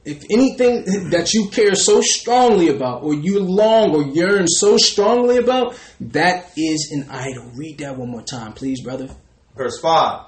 if 0.05 0.25
anything 0.31 0.85
that 1.11 1.33
you 1.35 1.49
care 1.49 1.75
so 1.75 2.01
strongly 2.01 2.69
about, 2.69 3.03
or 3.03 3.15
you 3.15 3.41
long 3.41 3.95
or 3.95 4.03
yearn 4.03 4.47
so 4.47 4.77
strongly 4.77 5.37
about, 5.37 5.79
that 6.01 6.53
is 6.57 6.91
an 6.93 7.09
idol. 7.11 7.51
Read 7.55 7.79
that 7.79 7.97
one 7.97 8.11
more 8.11 8.23
time, 8.23 8.53
please, 8.53 8.83
brother. 8.83 9.09
Verse 9.57 9.79
5 9.81 10.27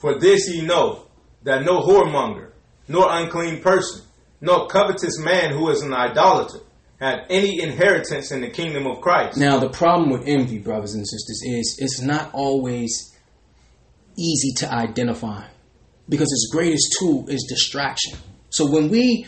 For 0.00 0.18
this 0.18 0.48
ye 0.48 0.62
know, 0.62 1.06
that 1.42 1.64
no 1.64 1.80
whoremonger, 1.80 2.52
nor 2.88 3.06
unclean 3.08 3.60
person, 3.62 4.02
nor 4.40 4.66
covetous 4.68 5.18
man 5.18 5.52
who 5.52 5.68
is 5.70 5.82
an 5.82 5.92
idolater, 5.92 6.58
have 7.00 7.20
any 7.30 7.60
inheritance 7.62 8.30
in 8.30 8.40
the 8.40 8.50
kingdom 8.50 8.86
of 8.86 9.00
Christ. 9.00 9.38
Now, 9.38 9.58
the 9.58 9.70
problem 9.70 10.10
with 10.10 10.26
envy, 10.26 10.58
brothers 10.58 10.94
and 10.94 11.06
sisters, 11.06 11.42
is 11.44 11.78
it's 11.78 12.00
not 12.00 12.30
always 12.32 13.16
easy 14.18 14.52
to 14.58 14.72
identify 14.72 15.44
because 16.08 16.30
its 16.30 16.50
greatest 16.52 16.96
tool 16.98 17.26
is 17.28 17.46
distraction. 17.48 18.18
So 18.50 18.70
when 18.70 18.90
we 18.90 19.26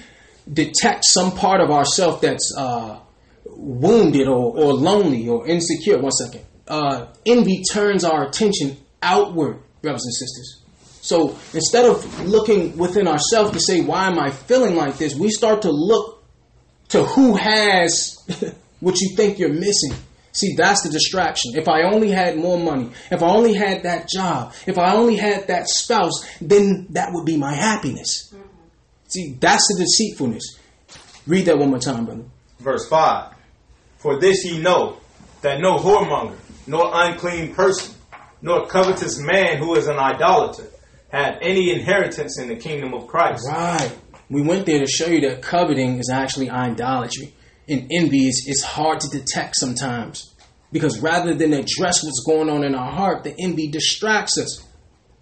detect 0.52 1.04
some 1.04 1.32
part 1.32 1.60
of 1.60 1.70
ourself 1.70 2.20
that's 2.20 2.54
uh, 2.58 2.98
wounded 3.46 4.26
or, 4.28 4.56
or 4.56 4.74
lonely 4.74 5.28
or 5.28 5.46
insecure, 5.46 5.98
one 5.98 6.12
second, 6.12 6.44
uh, 6.68 7.06
envy 7.24 7.62
turns 7.70 8.04
our 8.04 8.26
attention 8.26 8.76
outward, 9.02 9.60
brothers 9.80 10.04
and 10.04 10.14
sisters. 10.14 10.61
So 11.02 11.36
instead 11.52 11.84
of 11.84 12.24
looking 12.24 12.78
within 12.78 13.08
ourselves 13.08 13.50
to 13.50 13.60
say, 13.60 13.80
why 13.80 14.06
am 14.06 14.20
I 14.20 14.30
feeling 14.30 14.76
like 14.76 14.98
this? 14.98 15.16
We 15.16 15.30
start 15.30 15.62
to 15.62 15.70
look 15.70 16.22
to 16.90 17.02
who 17.02 17.34
has 17.34 18.16
what 18.80 19.00
you 19.00 19.16
think 19.16 19.40
you're 19.40 19.52
missing. 19.52 19.94
See, 20.30 20.54
that's 20.56 20.82
the 20.82 20.90
distraction. 20.90 21.52
If 21.56 21.68
I 21.68 21.82
only 21.82 22.10
had 22.10 22.36
more 22.36 22.56
money, 22.56 22.90
if 23.10 23.20
I 23.20 23.26
only 23.26 23.52
had 23.52 23.82
that 23.82 24.08
job, 24.08 24.54
if 24.66 24.78
I 24.78 24.94
only 24.94 25.16
had 25.16 25.48
that 25.48 25.68
spouse, 25.68 26.24
then 26.40 26.86
that 26.90 27.08
would 27.12 27.26
be 27.26 27.36
my 27.36 27.52
happiness. 27.52 28.32
See, 29.08 29.36
that's 29.40 29.66
the 29.68 29.84
deceitfulness. 29.84 30.56
Read 31.26 31.46
that 31.46 31.58
one 31.58 31.70
more 31.70 31.80
time, 31.80 32.06
brother. 32.06 32.24
Verse 32.60 32.88
5 32.88 33.34
For 33.98 34.20
this 34.20 34.44
ye 34.44 34.60
know, 34.60 34.98
that 35.42 35.60
no 35.60 35.78
whoremonger, 35.78 36.38
nor 36.68 36.90
unclean 36.94 37.54
person, 37.54 37.96
nor 38.40 38.66
covetous 38.68 39.18
man 39.18 39.58
who 39.58 39.74
is 39.74 39.88
an 39.88 39.98
idolater, 39.98 40.68
have 41.12 41.38
any 41.42 41.70
inheritance 41.70 42.38
in 42.38 42.48
the 42.48 42.56
kingdom 42.56 42.94
of 42.94 43.06
Christ. 43.06 43.46
Right. 43.48 43.92
We 44.30 44.42
went 44.42 44.64
there 44.64 44.80
to 44.80 44.86
show 44.86 45.06
you 45.06 45.20
that 45.28 45.42
coveting 45.42 45.98
is 45.98 46.10
actually 46.10 46.48
idolatry. 46.50 47.34
And 47.68 47.90
envy 47.92 48.26
is, 48.26 48.46
is 48.48 48.62
hard 48.64 49.00
to 49.00 49.08
detect 49.08 49.56
sometimes. 49.56 50.34
Because 50.72 51.00
rather 51.00 51.34
than 51.34 51.52
address 51.52 52.02
what's 52.02 52.24
going 52.26 52.48
on 52.48 52.64
in 52.64 52.74
our 52.74 52.90
heart, 52.90 53.24
the 53.24 53.34
envy 53.38 53.68
distracts 53.68 54.38
us. 54.38 54.66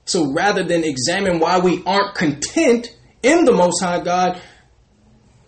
So 0.04 0.32
rather 0.32 0.62
than 0.62 0.84
examine 0.84 1.40
why 1.40 1.58
we 1.58 1.82
aren't 1.84 2.14
content 2.14 2.96
in 3.22 3.44
the 3.44 3.52
Most 3.52 3.82
High 3.82 4.00
God, 4.00 4.40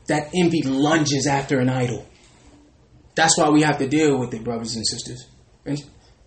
that 0.08 0.30
envy 0.34 0.62
lunges 0.62 1.28
after 1.28 1.60
an 1.60 1.68
idol. 1.68 2.06
That's 3.14 3.38
why 3.38 3.48
we 3.50 3.62
have 3.62 3.78
to 3.78 3.88
deal 3.88 4.18
with 4.18 4.34
it, 4.34 4.42
brothers 4.42 4.74
and 4.74 4.86
sisters. 4.86 5.26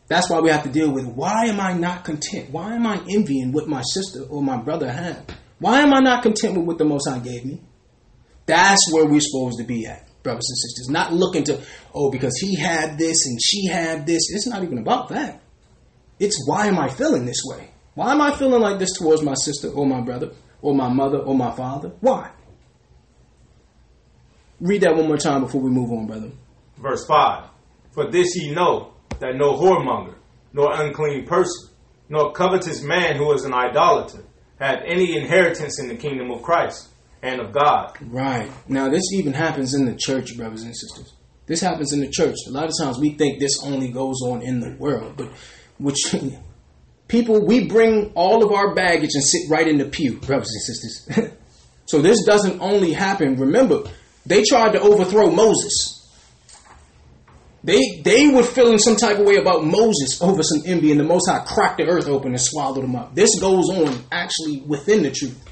That's 0.08 0.30
why 0.30 0.40
we 0.40 0.50
have 0.50 0.64
to 0.64 0.70
deal 0.70 0.92
with 0.92 1.06
why 1.06 1.46
am 1.46 1.60
I 1.60 1.74
not 1.74 2.04
content? 2.04 2.52
Why 2.52 2.76
am 2.76 2.86
I 2.86 3.02
envying 3.10 3.52
what 3.52 3.68
my 3.68 3.82
sister 3.82 4.24
or 4.30 4.42
my 4.42 4.58
brother 4.58 4.92
have? 4.92 5.26
Why 5.60 5.82
am 5.82 5.94
I 5.94 6.00
not 6.00 6.22
content 6.22 6.58
with 6.58 6.66
what 6.66 6.78
the 6.78 6.86
Most 6.86 7.10
High 7.10 7.20
gave 7.20 7.46
me? 7.46 7.62
That's 8.46 8.92
where 8.94 9.06
we're 9.06 9.22
supposed 9.22 9.58
to 9.58 9.64
be 9.64 9.88
at, 9.88 10.08
brothers 10.22 10.48
and 10.48 10.58
sisters. 10.58 10.90
Not 10.90 11.14
looking 11.14 11.44
to, 11.46 11.60
oh, 11.94 12.12
because 12.12 12.38
he 12.40 12.56
had 12.56 12.98
this 13.00 13.26
and 13.26 13.40
she 13.42 13.68
had 13.68 14.06
this. 14.06 14.30
It's 14.30 14.46
not 14.46 14.64
even 14.64 14.78
about 14.78 15.10
that. 15.10 15.42
It's 16.20 16.44
why 16.48 16.68
am 16.68 16.78
I 16.78 16.90
feeling 16.90 17.26
this 17.26 17.42
way? 17.46 17.72
Why 17.96 18.12
am 18.12 18.22
I 18.22 18.36
feeling 18.36 18.62
like 18.62 18.78
this 18.78 18.94
towards 18.98 19.24
my 19.24 19.34
sister 19.34 19.70
or 19.70 19.88
my 19.88 20.02
brother 20.02 20.34
or 20.62 20.76
my 20.76 20.90
mother 20.90 21.18
or 21.18 21.36
my 21.36 21.52
father? 21.56 21.94
Why? 22.02 22.32
Read 24.60 24.82
that 24.82 24.96
one 24.96 25.08
more 25.08 25.18
time 25.18 25.42
before 25.42 25.62
we 25.62 25.72
move 25.72 25.92
on, 25.92 26.06
brother. 26.06 26.32
Verse 26.78 27.06
5 27.08 27.50
For 27.94 28.12
this 28.12 28.36
ye 28.36 28.54
know, 28.54 28.94
that 29.20 29.36
no 29.36 29.54
whoremonger, 29.54 30.16
nor 30.54 30.74
unclean 30.74 31.26
person, 31.26 31.70
nor 32.10 32.32
covetous 32.32 32.82
man 32.82 33.16
who 33.16 33.32
is 33.34 33.44
an 33.44 33.54
idolater, 33.54 34.24
have 34.60 34.80
any 34.86 35.18
inheritance 35.18 35.80
in 35.80 35.88
the 35.88 35.96
kingdom 35.96 36.32
of 36.32 36.42
Christ 36.42 36.90
and 37.22 37.42
of 37.42 37.52
God. 37.52 37.98
Right. 38.02 38.50
Now, 38.68 38.90
this 38.90 39.04
even 39.14 39.34
happens 39.34 39.74
in 39.74 39.86
the 39.86 39.96
church, 39.96 40.38
brothers 40.38 40.64
and 40.64 40.76
sisters. 40.76 41.14
This 41.48 41.62
happens 41.62 41.94
in 41.94 42.00
the 42.00 42.10
church. 42.10 42.36
A 42.48 42.52
lot 42.52 42.66
of 42.66 42.74
times 42.80 42.98
we 43.00 43.12
think 43.12 43.40
this 43.40 43.64
only 43.64 43.90
goes 43.90 44.22
on 44.24 44.42
in 44.42 44.60
the 44.60 44.76
world, 44.78 45.16
but 45.18 45.30
which 45.78 46.16
people, 47.08 47.46
we 47.46 47.68
bring 47.68 48.12
all 48.16 48.44
of 48.44 48.52
our 48.52 48.74
baggage 48.74 49.12
and 49.14 49.24
sit 49.24 49.50
right 49.50 49.68
in 49.68 49.78
the 49.78 49.86
pew, 49.86 50.18
brothers 50.18 50.50
and 50.52 50.62
sisters. 50.62 51.32
so 51.86 52.02
this 52.02 52.24
doesn't 52.26 52.62
only 52.62 52.94
happen. 52.94 53.36
Remember, 53.36 53.84
they 54.26 54.44
tried 54.44 54.72
to 54.74 54.82
overthrow 54.82 55.30
Moses. 55.30 56.05
They 57.66 58.00
they 58.04 58.28
were 58.28 58.44
feeling 58.44 58.78
some 58.78 58.96
type 58.96 59.18
of 59.18 59.26
way 59.26 59.38
about 59.38 59.66
Moses 59.66 60.22
over 60.22 60.44
some 60.44 60.62
envy, 60.68 60.92
and 60.92 61.00
the 61.00 61.04
Most 61.04 61.28
High 61.28 61.44
cracked 61.46 61.80
the 61.80 61.88
earth 61.88 62.08
open 62.08 62.32
and 62.32 62.40
swallowed 62.40 62.84
them 62.84 62.96
up. 62.96 63.16
This 63.16 63.40
goes 63.40 63.70
on 63.72 64.04
actually 64.12 64.62
within 64.62 65.02
the 65.02 65.10
truth. 65.10 65.44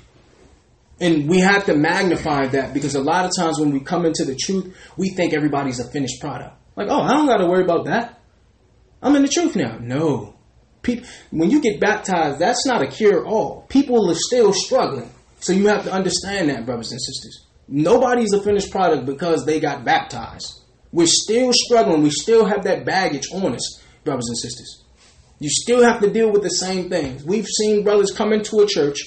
And 1.00 1.28
we 1.28 1.40
have 1.40 1.66
to 1.66 1.74
magnify 1.74 2.48
that 2.48 2.72
because 2.74 2.94
a 2.94 3.02
lot 3.02 3.26
of 3.26 3.32
times 3.36 3.60
when 3.60 3.72
we 3.72 3.80
come 3.80 4.06
into 4.06 4.26
the 4.26 4.36
truth, 4.36 4.78
we 4.96 5.10
think 5.10 5.34
everybody's 5.34 5.80
a 5.80 5.90
finished 5.90 6.22
product. 6.22 6.56
Like, 6.76 6.88
oh, 6.90 7.02
I 7.02 7.14
don't 7.14 7.26
got 7.26 7.38
to 7.38 7.48
worry 7.48 7.64
about 7.64 7.86
that. 7.86 8.22
I'm 9.02 9.16
in 9.16 9.24
the 9.24 9.28
truth 9.28 9.56
now. 9.56 9.80
No. 9.80 10.36
People, 10.84 11.08
when 11.32 11.50
you 11.50 11.62
get 11.62 11.82
baptized, 11.82 12.38
that's 12.38 12.66
not 12.68 12.84
a 12.84 12.88
cure 12.88 13.26
all. 13.26 13.66
People 13.70 14.10
are 14.12 14.16
still 14.16 14.54
struggling. 14.54 15.10
So 15.40 15.52
you 15.52 15.68
have 15.68 15.84
to 15.86 15.92
understand 15.92 16.50
that, 16.50 16.66
brothers 16.66 16.92
and 16.92 17.02
sisters. 17.02 17.48
Nobody's 17.68 18.34
a 18.34 18.42
finished 18.42 18.70
product 18.72 19.08
because 19.08 19.46
they 19.46 19.60
got 19.60 19.84
baptized. 19.84 20.63
We're 20.94 21.08
still 21.08 21.52
struggling. 21.52 22.04
We 22.04 22.12
still 22.12 22.46
have 22.46 22.64
that 22.64 22.86
baggage 22.86 23.26
on 23.34 23.56
us, 23.56 23.82
brothers 24.04 24.28
and 24.28 24.38
sisters. 24.38 24.84
You 25.40 25.50
still 25.50 25.84
have 25.84 26.00
to 26.02 26.10
deal 26.10 26.32
with 26.32 26.44
the 26.44 26.50
same 26.50 26.88
things. 26.90 27.24
We've 27.24 27.48
seen 27.48 27.84
brothers 27.84 28.12
come 28.12 28.32
into 28.32 28.62
a 28.62 28.68
church, 28.68 29.00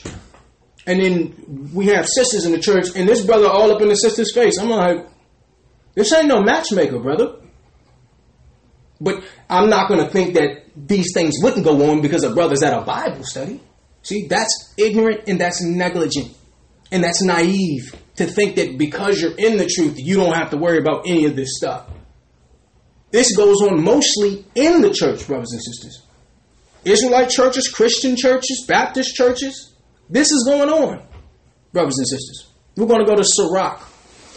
and 0.87 1.01
then 1.01 1.71
we 1.73 1.87
have 1.87 2.07
sisters 2.07 2.45
in 2.45 2.53
the 2.53 2.59
church, 2.59 2.89
and 2.97 3.09
this 3.09 3.25
brother 3.25 3.47
all 3.47 3.71
up 3.71 3.81
in 3.81 3.89
the 3.89 3.95
sister's 3.95 4.35
face. 4.35 4.59
I'm 4.59 4.69
like, 4.69 5.07
this 5.95 6.13
ain't 6.13 6.27
no 6.27 6.43
matchmaker, 6.43 6.99
brother. 6.99 7.37
But 9.01 9.25
I'm 9.49 9.71
not 9.71 9.89
going 9.89 10.05
to 10.05 10.11
think 10.11 10.35
that 10.35 10.65
these 10.75 11.13
things 11.15 11.35
wouldn't 11.41 11.65
go 11.65 11.91
on 11.91 12.03
because 12.03 12.25
a 12.25 12.35
brother's 12.35 12.63
at 12.63 12.77
a 12.77 12.83
Bible 12.83 13.25
study. 13.25 13.61
See, 14.03 14.27
that's 14.27 14.75
ignorant 14.77 15.29
and 15.29 15.41
that's 15.41 15.63
negligent 15.63 16.35
and 16.91 17.03
that's 17.03 17.23
naive 17.23 17.95
to 18.17 18.27
think 18.27 18.57
that 18.57 18.79
because 18.79 19.21
you're 19.21 19.37
in 19.37 19.59
the 19.59 19.67
truth, 19.67 19.99
you 19.99 20.17
don't 20.17 20.35
have 20.35 20.51
to 20.51 20.57
worry 20.57 20.79
about 20.79 21.07
any 21.07 21.27
of 21.27 21.37
this 21.37 21.57
stuff. 21.57 21.89
This 23.11 23.37
goes 23.37 23.63
on 23.63 23.83
mostly 23.83 24.45
in 24.55 24.81
the 24.81 24.93
church, 24.93 25.27
brothers 25.27 25.53
and 25.53 25.63
sisters. 25.63 26.03
Israelite 26.85 27.31
churches, 27.31 27.69
Christian 27.69 28.17
churches, 28.17 28.65
Baptist 28.67 29.15
churches. 29.15 29.75
This 30.09 30.31
is 30.31 30.45
going 30.47 30.69
on, 30.69 31.03
brothers 31.73 31.99
and 31.99 32.09
sisters. 32.09 32.49
We're 32.77 32.87
going 32.87 33.05
to 33.05 33.07
go 33.07 33.17
to 33.17 33.25
Sirach 33.25 33.81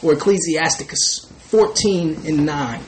or 0.02 0.14
Ecclesiasticus 0.14 1.32
14 1.50 2.22
and 2.26 2.46
9. 2.46 2.84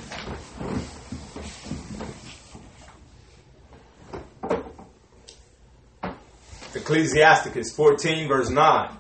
Ecclesiasticus 6.74 7.76
14, 7.76 8.28
verse 8.28 8.50
9. 8.50 8.98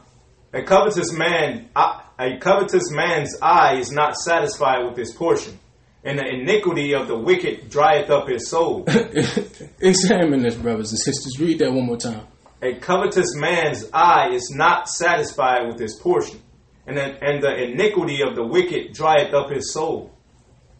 A 0.53 0.63
covetous 0.63 1.13
man, 1.13 1.69
a 1.75 2.37
covetous 2.39 2.91
man's 2.91 3.37
eye 3.41 3.77
is 3.77 3.89
not 3.89 4.17
satisfied 4.17 4.85
with 4.85 4.97
his 4.97 5.13
portion, 5.13 5.57
and 6.03 6.19
the 6.19 6.27
iniquity 6.27 6.93
of 6.93 7.07
the 7.07 7.17
wicked 7.17 7.69
drieth 7.69 8.09
up 8.09 8.27
his 8.27 8.49
soul. 8.49 8.83
Examine 9.79 10.41
this, 10.41 10.55
brothers 10.55 10.91
and 10.91 10.99
sisters. 10.99 11.39
Read 11.39 11.59
that 11.59 11.71
one 11.71 11.85
more 11.85 11.95
time. 11.95 12.27
A 12.61 12.75
covetous 12.75 13.33
man's 13.35 13.89
eye 13.93 14.31
is 14.33 14.51
not 14.53 14.89
satisfied 14.89 15.67
with 15.67 15.79
his 15.79 15.95
portion, 15.95 16.41
and 16.85 16.97
the, 16.97 17.23
and 17.23 17.41
the 17.41 17.71
iniquity 17.71 18.21
of 18.21 18.35
the 18.35 18.45
wicked 18.45 18.91
drieth 18.91 19.33
up 19.33 19.51
his 19.51 19.71
soul. 19.71 20.11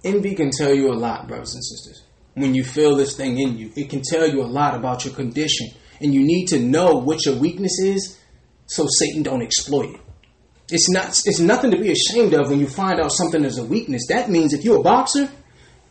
Envy 0.03 0.36
can 0.36 0.51
tell 0.51 0.73
you 0.73 0.91
a 0.91 0.95
lot, 0.95 1.29
brothers 1.29 1.53
and 1.53 1.63
sisters. 1.63 2.03
When 2.34 2.53
you 2.53 2.65
feel 2.65 2.97
this 2.97 3.15
thing 3.15 3.39
in 3.39 3.57
you, 3.57 3.71
it 3.77 3.89
can 3.89 4.01
tell 4.01 4.27
you 4.27 4.41
a 4.41 4.43
lot 4.51 4.75
about 4.75 5.05
your 5.05 5.13
condition, 5.13 5.69
and 6.01 6.13
you 6.13 6.25
need 6.25 6.47
to 6.47 6.60
know 6.60 6.95
what 6.95 7.25
your 7.25 7.36
weakness 7.36 7.79
is 7.79 8.17
so 8.71 8.88
Satan 8.88 9.21
don't 9.21 9.41
exploit 9.41 9.95
it. 9.95 10.01
It's 10.69 10.89
not 10.89 11.07
it's 11.25 11.39
nothing 11.39 11.71
to 11.71 11.77
be 11.77 11.91
ashamed 11.91 12.34
of 12.34 12.49
when 12.49 12.60
you 12.60 12.67
find 12.67 13.01
out 13.01 13.12
something 13.12 13.43
is 13.43 13.57
a 13.57 13.65
weakness. 13.65 14.07
That 14.07 14.29
means 14.29 14.53
if 14.53 14.63
you're 14.63 14.79
a 14.79 14.84
boxer, 14.84 15.29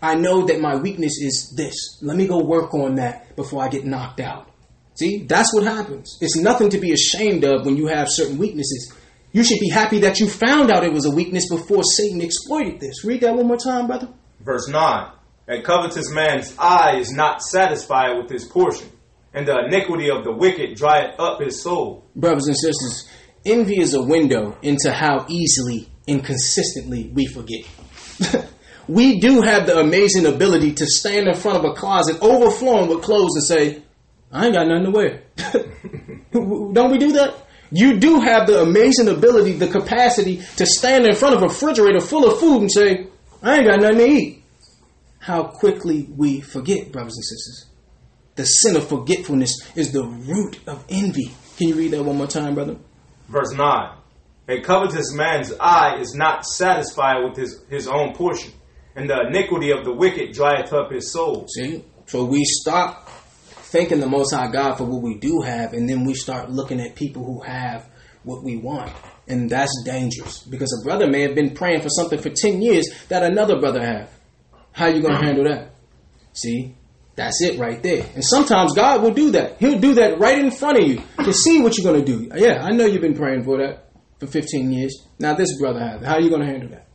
I 0.00 0.14
know 0.14 0.46
that 0.46 0.60
my 0.60 0.76
weakness 0.76 1.20
is 1.20 1.52
this. 1.54 1.98
Let 2.00 2.16
me 2.16 2.26
go 2.26 2.42
work 2.42 2.72
on 2.72 2.94
that 2.94 3.36
before 3.36 3.62
I 3.62 3.68
get 3.68 3.84
knocked 3.84 4.20
out. 4.20 4.48
See, 4.94 5.24
that's 5.24 5.52
what 5.52 5.64
happens. 5.64 6.16
It's 6.22 6.36
nothing 6.36 6.70
to 6.70 6.78
be 6.78 6.92
ashamed 6.92 7.44
of 7.44 7.66
when 7.66 7.76
you 7.76 7.88
have 7.88 8.08
certain 8.10 8.38
weaknesses. 8.38 8.94
You 9.32 9.44
should 9.44 9.60
be 9.60 9.68
happy 9.68 10.00
that 10.00 10.18
you 10.18 10.26
found 10.26 10.70
out 10.70 10.82
it 10.82 10.92
was 10.92 11.04
a 11.04 11.10
weakness 11.10 11.50
before 11.50 11.82
Satan 11.84 12.22
exploited 12.22 12.80
this. 12.80 13.04
Read 13.04 13.20
that 13.20 13.36
one 13.36 13.46
more 13.46 13.58
time, 13.58 13.86
brother. 13.86 14.08
Verse 14.40 14.68
9 14.68 15.10
A 15.48 15.62
covetous 15.62 16.10
man's 16.10 16.54
eye 16.58 16.96
is 16.96 17.12
not 17.12 17.42
satisfied 17.42 18.16
with 18.16 18.30
his 18.30 18.46
portion, 18.46 18.90
and 19.32 19.46
the 19.46 19.64
iniquity 19.66 20.10
of 20.10 20.24
the 20.24 20.32
wicked 20.32 20.76
drieth 20.76 21.18
up 21.18 21.40
his 21.40 21.62
soul. 21.62 22.04
Brothers 22.16 22.46
and 22.46 22.56
sisters, 22.56 23.08
envy 23.44 23.80
is 23.80 23.94
a 23.94 24.02
window 24.02 24.56
into 24.62 24.92
how 24.92 25.26
easily 25.28 25.88
and 26.08 26.24
consistently 26.24 27.10
we 27.14 27.26
forget. 27.26 27.64
we 28.88 29.20
do 29.20 29.42
have 29.42 29.66
the 29.66 29.78
amazing 29.78 30.26
ability 30.26 30.72
to 30.74 30.86
stand 30.86 31.28
in 31.28 31.34
front 31.34 31.58
of 31.58 31.64
a 31.64 31.74
closet 31.74 32.18
overflowing 32.20 32.88
with 32.88 33.02
clothes 33.02 33.36
and 33.36 33.44
say, 33.44 33.82
I 34.32 34.46
ain't 34.46 34.54
got 34.54 34.66
nothing 34.66 34.84
to 34.84 34.90
wear. 34.90 35.22
Don't 36.32 36.90
we 36.90 36.98
do 36.98 37.12
that? 37.12 37.34
You 37.72 38.00
do 38.00 38.20
have 38.20 38.48
the 38.48 38.62
amazing 38.62 39.08
ability, 39.08 39.52
the 39.52 39.68
capacity 39.68 40.42
to 40.56 40.66
stand 40.66 41.06
in 41.06 41.14
front 41.14 41.36
of 41.36 41.42
a 41.42 41.46
refrigerator 41.46 42.00
full 42.00 42.28
of 42.28 42.40
food 42.40 42.62
and 42.62 42.72
say, 42.72 43.06
I 43.42 43.58
ain't 43.58 43.66
got 43.66 43.80
nothing 43.80 43.98
to 43.98 44.06
eat. 44.06 44.44
How 45.20 45.44
quickly 45.44 46.08
we 46.16 46.40
forget, 46.40 46.90
brothers 46.90 47.14
and 47.16 47.24
sisters. 47.24 47.69
The 48.36 48.44
sin 48.44 48.76
of 48.76 48.88
forgetfulness 48.88 49.72
is 49.76 49.92
the 49.92 50.04
root 50.04 50.60
of 50.66 50.84
envy. 50.88 51.30
Can 51.58 51.68
you 51.68 51.74
read 51.74 51.90
that 51.92 52.04
one 52.04 52.16
more 52.16 52.26
time, 52.26 52.54
brother? 52.54 52.76
Verse 53.28 53.52
9 53.52 53.96
A 54.48 54.60
covetous 54.62 55.12
man's 55.12 55.52
eye 55.60 55.98
is 56.00 56.14
not 56.14 56.44
satisfied 56.44 57.24
with 57.24 57.36
his, 57.36 57.62
his 57.68 57.86
own 57.86 58.14
portion, 58.14 58.52
and 58.96 59.08
the 59.08 59.26
iniquity 59.28 59.70
of 59.70 59.84
the 59.84 59.92
wicked 59.92 60.32
drieth 60.32 60.72
up 60.72 60.90
his 60.90 61.12
soul. 61.12 61.46
See? 61.48 61.84
So 62.06 62.24
we 62.24 62.44
stop 62.44 63.08
thanking 63.70 64.00
the 64.00 64.08
Most 64.08 64.34
High 64.34 64.50
God 64.50 64.76
for 64.76 64.84
what 64.84 65.02
we 65.02 65.18
do 65.18 65.42
have, 65.42 65.72
and 65.72 65.88
then 65.88 66.04
we 66.04 66.14
start 66.14 66.50
looking 66.50 66.80
at 66.80 66.96
people 66.96 67.24
who 67.24 67.40
have 67.40 67.88
what 68.24 68.42
we 68.42 68.56
want. 68.56 68.90
And 69.28 69.48
that's 69.48 69.72
dangerous 69.84 70.42
because 70.42 70.76
a 70.80 70.84
brother 70.84 71.06
may 71.06 71.22
have 71.22 71.34
been 71.34 71.54
praying 71.54 71.82
for 71.82 71.88
something 71.88 72.18
for 72.18 72.30
10 72.30 72.62
years 72.62 72.88
that 73.08 73.22
another 73.22 73.60
brother 73.60 73.80
have. 73.80 74.10
How 74.72 74.86
you 74.86 75.00
going 75.00 75.14
to 75.14 75.18
mm-hmm. 75.18 75.26
handle 75.26 75.44
that? 75.44 75.74
See? 76.32 76.76
That's 77.16 77.42
it 77.42 77.58
right 77.58 77.82
there. 77.82 78.06
And 78.14 78.24
sometimes 78.24 78.72
God 78.74 79.02
will 79.02 79.12
do 79.12 79.32
that. 79.32 79.58
He'll 79.58 79.78
do 79.78 79.94
that 79.94 80.18
right 80.18 80.38
in 80.38 80.50
front 80.50 80.78
of 80.78 80.88
you 80.88 81.02
to 81.24 81.32
see 81.32 81.60
what 81.60 81.76
you're 81.76 81.92
going 81.92 82.04
to 82.04 82.18
do. 82.18 82.30
Yeah, 82.34 82.62
I 82.62 82.70
know 82.70 82.86
you've 82.86 83.02
been 83.02 83.16
praying 83.16 83.44
for 83.44 83.58
that 83.58 83.90
for 84.18 84.26
15 84.26 84.72
years. 84.72 85.06
Now 85.18 85.34
this 85.34 85.58
brother 85.58 85.80
has. 85.80 86.04
How 86.04 86.14
are 86.14 86.20
you 86.20 86.30
going 86.30 86.42
to 86.42 86.46
handle 86.46 86.70
that? 86.70 86.86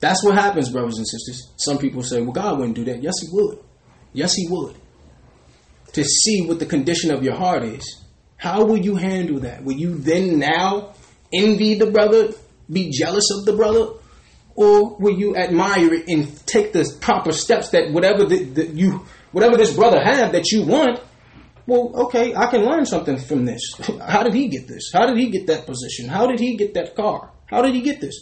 That's 0.00 0.24
what 0.24 0.34
happens, 0.34 0.70
brothers 0.70 0.96
and 0.96 1.06
sisters. 1.06 1.52
Some 1.56 1.78
people 1.78 2.02
say, 2.02 2.22
well, 2.22 2.32
God 2.32 2.58
wouldn't 2.58 2.74
do 2.74 2.84
that. 2.84 3.02
Yes, 3.02 3.14
He 3.20 3.28
would. 3.30 3.58
Yes, 4.12 4.34
He 4.34 4.48
would. 4.48 4.74
To 5.92 6.04
see 6.04 6.46
what 6.46 6.58
the 6.58 6.66
condition 6.66 7.12
of 7.12 7.22
your 7.22 7.34
heart 7.34 7.62
is. 7.64 8.04
How 8.36 8.64
will 8.64 8.78
you 8.78 8.96
handle 8.96 9.40
that? 9.40 9.62
Will 9.62 9.74
you 9.74 9.96
then 9.96 10.38
now 10.38 10.94
envy 11.32 11.74
the 11.74 11.90
brother? 11.90 12.32
Be 12.70 12.90
jealous 12.90 13.28
of 13.38 13.44
the 13.44 13.52
brother? 13.52 13.92
Or 14.54 14.96
will 14.96 15.18
you 15.18 15.36
admire 15.36 15.92
it 15.94 16.08
and 16.08 16.46
take 16.46 16.72
the 16.72 16.90
proper 17.00 17.32
steps 17.32 17.70
that 17.70 17.92
whatever 17.92 18.24
the, 18.24 18.44
the, 18.44 18.66
you 18.66 19.06
whatever 19.32 19.56
this 19.56 19.74
brother 19.74 20.00
have 20.02 20.32
that 20.32 20.50
you 20.50 20.64
want? 20.64 21.00
Well, 21.66 21.92
okay, 22.06 22.34
I 22.34 22.46
can 22.46 22.64
learn 22.64 22.84
something 22.84 23.18
from 23.18 23.44
this. 23.44 23.60
How 24.06 24.22
did 24.22 24.34
he 24.34 24.48
get 24.48 24.66
this? 24.66 24.90
How 24.92 25.06
did 25.06 25.16
he 25.16 25.30
get 25.30 25.46
that 25.46 25.66
position? 25.66 26.08
How 26.08 26.26
did 26.26 26.40
he 26.40 26.56
get 26.56 26.74
that 26.74 26.96
car? 26.96 27.30
How 27.46 27.62
did 27.62 27.74
he 27.74 27.80
get 27.80 28.00
this? 28.00 28.20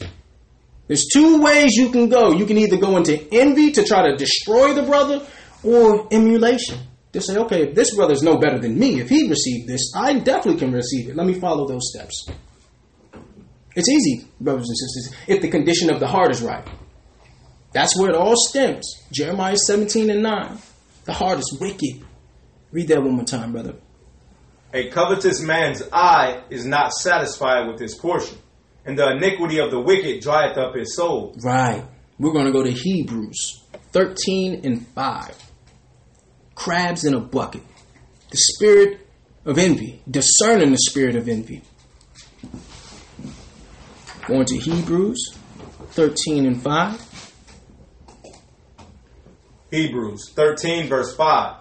There's 0.86 1.06
two 1.12 1.42
ways 1.42 1.76
you 1.76 1.90
can 1.90 2.08
go. 2.08 2.32
You 2.32 2.46
can 2.46 2.58
either 2.58 2.78
go 2.78 2.96
into 2.96 3.26
envy 3.32 3.72
to 3.72 3.84
try 3.84 4.10
to 4.10 4.16
destroy 4.16 4.74
the 4.74 4.82
brother 4.82 5.26
or 5.62 6.08
emulation. 6.10 6.78
To 7.12 7.20
say, 7.20 7.36
okay, 7.38 7.68
if 7.68 7.74
this 7.74 7.94
brother's 7.94 8.22
no 8.22 8.38
better 8.38 8.58
than 8.58 8.78
me, 8.78 9.00
if 9.00 9.08
he 9.08 9.28
received 9.28 9.66
this, 9.66 9.92
I 9.94 10.18
definitely 10.18 10.60
can 10.60 10.72
receive 10.72 11.08
it. 11.08 11.16
Let 11.16 11.26
me 11.26 11.34
follow 11.34 11.66
those 11.66 11.90
steps. 11.90 12.28
It's 13.78 13.88
easy, 13.88 14.26
brothers 14.40 14.66
and 14.68 14.76
sisters, 14.76 15.16
if 15.28 15.40
the 15.40 15.48
condition 15.48 15.88
of 15.88 16.00
the 16.00 16.08
heart 16.08 16.32
is 16.32 16.42
right. 16.42 16.66
That's 17.72 17.96
where 17.96 18.10
it 18.10 18.16
all 18.16 18.34
stems. 18.34 18.92
Jeremiah 19.12 19.54
17 19.54 20.10
and 20.10 20.20
9. 20.20 20.58
The 21.04 21.12
heart 21.12 21.38
is 21.38 21.56
wicked. 21.60 22.04
Read 22.72 22.88
that 22.88 23.00
one 23.00 23.14
more 23.14 23.24
time, 23.24 23.52
brother. 23.52 23.76
A 24.74 24.88
covetous 24.90 25.40
man's 25.40 25.84
eye 25.92 26.42
is 26.50 26.66
not 26.66 26.92
satisfied 26.92 27.68
with 27.68 27.78
his 27.78 27.94
portion, 27.94 28.38
and 28.84 28.98
the 28.98 29.12
iniquity 29.12 29.60
of 29.60 29.70
the 29.70 29.78
wicked 29.78 30.22
drieth 30.22 30.58
up 30.58 30.74
his 30.74 30.96
soul. 30.96 31.36
Right. 31.44 31.84
We're 32.18 32.32
going 32.32 32.46
to 32.46 32.52
go 32.52 32.64
to 32.64 32.72
Hebrews 32.72 33.62
13 33.92 34.62
and 34.64 34.88
5. 34.88 35.52
Crabs 36.56 37.04
in 37.04 37.14
a 37.14 37.20
bucket. 37.20 37.62
The 38.30 38.38
spirit 38.38 39.06
of 39.44 39.56
envy, 39.56 40.02
discerning 40.10 40.72
the 40.72 40.78
spirit 40.78 41.14
of 41.14 41.28
envy. 41.28 41.62
Going 44.28 44.44
to 44.44 44.58
Hebrews 44.58 45.38
13 45.92 46.44
and 46.44 46.62
5. 46.62 47.24
Hebrews 49.70 50.32
13, 50.34 50.86
verse 50.86 51.16
5. 51.16 51.56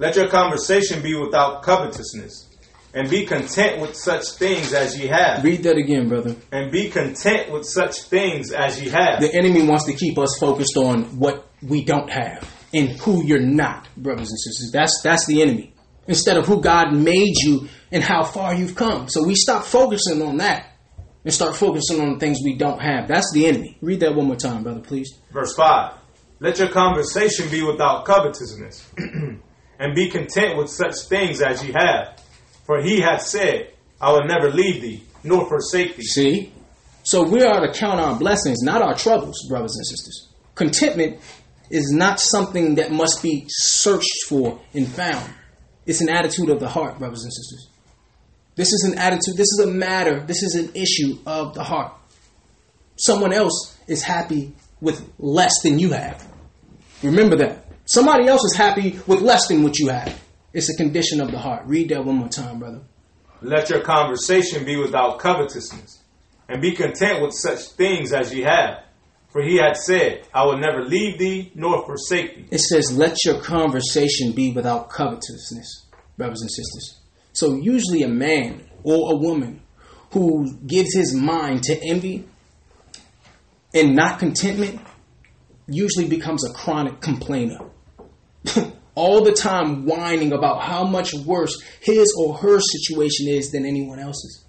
Let 0.00 0.16
your 0.16 0.28
conversation 0.28 1.02
be 1.02 1.14
without 1.14 1.62
covetousness, 1.62 2.48
and 2.94 3.08
be 3.08 3.24
content 3.26 3.80
with 3.80 3.94
such 3.94 4.28
things 4.30 4.72
as 4.72 4.98
ye 4.98 5.06
have. 5.06 5.44
Read 5.44 5.62
that 5.62 5.76
again, 5.76 6.08
brother. 6.08 6.34
And 6.50 6.72
be 6.72 6.90
content 6.90 7.52
with 7.52 7.64
such 7.64 8.02
things 8.02 8.50
as 8.50 8.82
ye 8.82 8.88
have. 8.88 9.20
The 9.20 9.32
enemy 9.32 9.64
wants 9.64 9.84
to 9.84 9.92
keep 9.92 10.18
us 10.18 10.36
focused 10.40 10.76
on 10.76 11.20
what 11.20 11.48
we 11.62 11.84
don't 11.84 12.10
have 12.10 12.52
and 12.72 12.88
who 12.88 13.24
you're 13.24 13.38
not, 13.38 13.86
brothers 13.96 14.30
and 14.30 14.38
sisters. 14.40 14.70
That's 14.72 15.00
that's 15.04 15.26
the 15.26 15.42
enemy. 15.42 15.74
Instead 16.08 16.38
of 16.38 16.46
who 16.46 16.60
God 16.60 16.92
made 16.92 17.34
you 17.36 17.68
and 17.92 18.02
how 18.02 18.24
far 18.24 18.52
you've 18.52 18.74
come. 18.74 19.08
So 19.08 19.24
we 19.24 19.36
stop 19.36 19.64
focusing 19.64 20.20
on 20.22 20.38
that 20.38 20.73
and 21.24 21.32
start 21.32 21.56
focusing 21.56 22.00
on 22.00 22.14
the 22.14 22.18
things 22.18 22.38
we 22.44 22.54
don't 22.54 22.80
have. 22.80 23.08
That's 23.08 23.32
the 23.32 23.46
enemy. 23.46 23.78
Read 23.80 24.00
that 24.00 24.14
one 24.14 24.26
more 24.26 24.36
time, 24.36 24.62
brother, 24.62 24.80
please. 24.80 25.10
Verse 25.32 25.54
5. 25.54 25.94
Let 26.40 26.58
your 26.58 26.68
conversation 26.68 27.48
be 27.50 27.62
without 27.62 28.04
covetousness, 28.04 28.90
and 29.78 29.94
be 29.94 30.10
content 30.10 30.58
with 30.58 30.68
such 30.68 30.94
things 31.08 31.40
as 31.40 31.64
ye 31.64 31.72
have. 31.72 32.20
For 32.66 32.82
he 32.82 33.00
hath 33.00 33.22
said, 33.22 33.72
I 34.00 34.12
will 34.12 34.26
never 34.26 34.50
leave 34.50 34.82
thee, 34.82 35.02
nor 35.22 35.48
forsake 35.48 35.96
thee. 35.96 36.02
See? 36.02 36.52
So 37.02 37.22
we 37.22 37.42
are 37.42 37.66
to 37.66 37.72
count 37.72 38.00
our 38.00 38.18
blessings, 38.18 38.62
not 38.62 38.82
our 38.82 38.94
troubles, 38.94 39.46
brothers 39.48 39.76
and 39.76 39.86
sisters. 39.86 40.28
Contentment 40.54 41.20
is 41.70 41.90
not 41.92 42.20
something 42.20 42.76
that 42.76 42.92
must 42.92 43.22
be 43.22 43.44
searched 43.48 44.24
for 44.28 44.60
and 44.72 44.88
found. 44.88 45.32
It's 45.86 46.00
an 46.00 46.08
attitude 46.08 46.50
of 46.50 46.60
the 46.60 46.68
heart, 46.68 46.98
brothers 46.98 47.22
and 47.22 47.32
sisters. 47.32 47.68
This 48.56 48.72
is 48.72 48.88
an 48.90 48.98
attitude, 48.98 49.36
this 49.36 49.48
is 49.58 49.60
a 49.64 49.66
matter, 49.66 50.20
this 50.20 50.42
is 50.42 50.54
an 50.54 50.70
issue 50.74 51.18
of 51.26 51.54
the 51.54 51.64
heart. 51.64 51.92
Someone 52.96 53.32
else 53.32 53.76
is 53.88 54.02
happy 54.02 54.54
with 54.80 55.04
less 55.18 55.62
than 55.62 55.78
you 55.78 55.92
have. 55.92 56.24
Remember 57.02 57.36
that. 57.36 57.66
Somebody 57.86 58.28
else 58.28 58.44
is 58.44 58.56
happy 58.56 59.00
with 59.06 59.20
less 59.20 59.48
than 59.48 59.62
what 59.62 59.78
you 59.78 59.88
have. 59.88 60.20
It's 60.52 60.72
a 60.72 60.76
condition 60.76 61.20
of 61.20 61.32
the 61.32 61.38
heart. 61.38 61.66
Read 61.66 61.88
that 61.88 62.04
one 62.04 62.16
more 62.16 62.28
time, 62.28 62.60
brother. 62.60 62.82
Let 63.42 63.68
your 63.68 63.80
conversation 63.80 64.64
be 64.64 64.76
without 64.76 65.18
covetousness, 65.18 66.02
and 66.48 66.62
be 66.62 66.72
content 66.72 67.22
with 67.22 67.34
such 67.34 67.60
things 67.72 68.12
as 68.12 68.32
ye 68.32 68.42
have. 68.42 68.84
For 69.30 69.42
he 69.42 69.56
had 69.56 69.76
said, 69.76 70.28
I 70.32 70.44
will 70.46 70.58
never 70.58 70.84
leave 70.84 71.18
thee 71.18 71.50
nor 71.56 71.84
forsake 71.84 72.36
thee. 72.36 72.48
It 72.52 72.60
says, 72.60 72.96
let 72.96 73.16
your 73.24 73.40
conversation 73.40 74.32
be 74.32 74.52
without 74.52 74.90
covetousness, 74.90 75.86
brothers 76.16 76.40
and 76.40 76.50
sisters. 76.50 77.00
So 77.34 77.56
usually 77.56 78.02
a 78.02 78.08
man 78.08 78.64
or 78.82 79.12
a 79.12 79.16
woman 79.16 79.60
who 80.12 80.56
gives 80.66 80.94
his 80.94 81.14
mind 81.14 81.64
to 81.64 81.78
envy 81.84 82.26
and 83.74 83.96
not 83.96 84.20
contentment 84.20 84.80
usually 85.66 86.08
becomes 86.08 86.48
a 86.48 86.52
chronic 86.52 87.00
complainer. 87.00 87.58
All 88.94 89.24
the 89.24 89.32
time 89.32 89.84
whining 89.84 90.32
about 90.32 90.62
how 90.62 90.84
much 90.84 91.12
worse 91.12 91.60
his 91.80 92.14
or 92.16 92.36
her 92.36 92.60
situation 92.60 93.26
is 93.28 93.50
than 93.50 93.66
anyone 93.66 93.98
else's. 93.98 94.44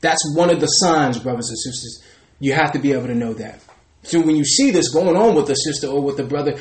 That's 0.00 0.34
one 0.34 0.48
of 0.48 0.60
the 0.60 0.66
signs, 0.66 1.18
brothers 1.18 1.50
and 1.50 1.58
sisters. 1.58 2.02
You 2.40 2.54
have 2.54 2.72
to 2.72 2.78
be 2.78 2.92
able 2.92 3.08
to 3.08 3.14
know 3.14 3.34
that. 3.34 3.60
So 4.02 4.20
when 4.20 4.36
you 4.36 4.44
see 4.44 4.70
this 4.70 4.88
going 4.90 5.16
on 5.16 5.34
with 5.34 5.48
the 5.48 5.54
sister 5.54 5.88
or 5.88 6.00
with 6.00 6.16
the 6.16 6.24
brother, 6.24 6.58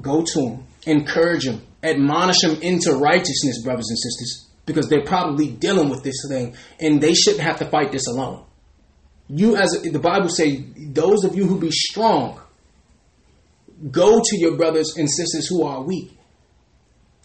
go 0.00 0.24
to 0.24 0.40
him, 0.40 0.66
encourage 0.86 1.46
him, 1.46 1.60
admonish 1.82 2.42
him 2.42 2.56
into 2.62 2.92
righteousness, 2.92 3.62
brothers 3.62 3.88
and 3.90 3.98
sisters, 3.98 4.47
because 4.68 4.88
they're 4.88 5.04
probably 5.04 5.48
dealing 5.50 5.88
with 5.88 6.04
this 6.04 6.14
thing 6.28 6.54
and 6.78 7.00
they 7.00 7.14
shouldn't 7.14 7.42
have 7.42 7.58
to 7.58 7.64
fight 7.64 7.90
this 7.90 8.06
alone. 8.06 8.44
You, 9.28 9.56
as 9.56 9.70
the 9.82 9.98
Bible 9.98 10.28
say, 10.28 10.64
those 10.76 11.24
of 11.24 11.34
you 11.34 11.46
who 11.46 11.58
be 11.58 11.72
strong, 11.72 12.40
go 13.90 14.20
to 14.22 14.38
your 14.38 14.56
brothers 14.56 14.96
and 14.96 15.10
sisters 15.10 15.48
who 15.48 15.64
are 15.64 15.82
weak 15.82 16.16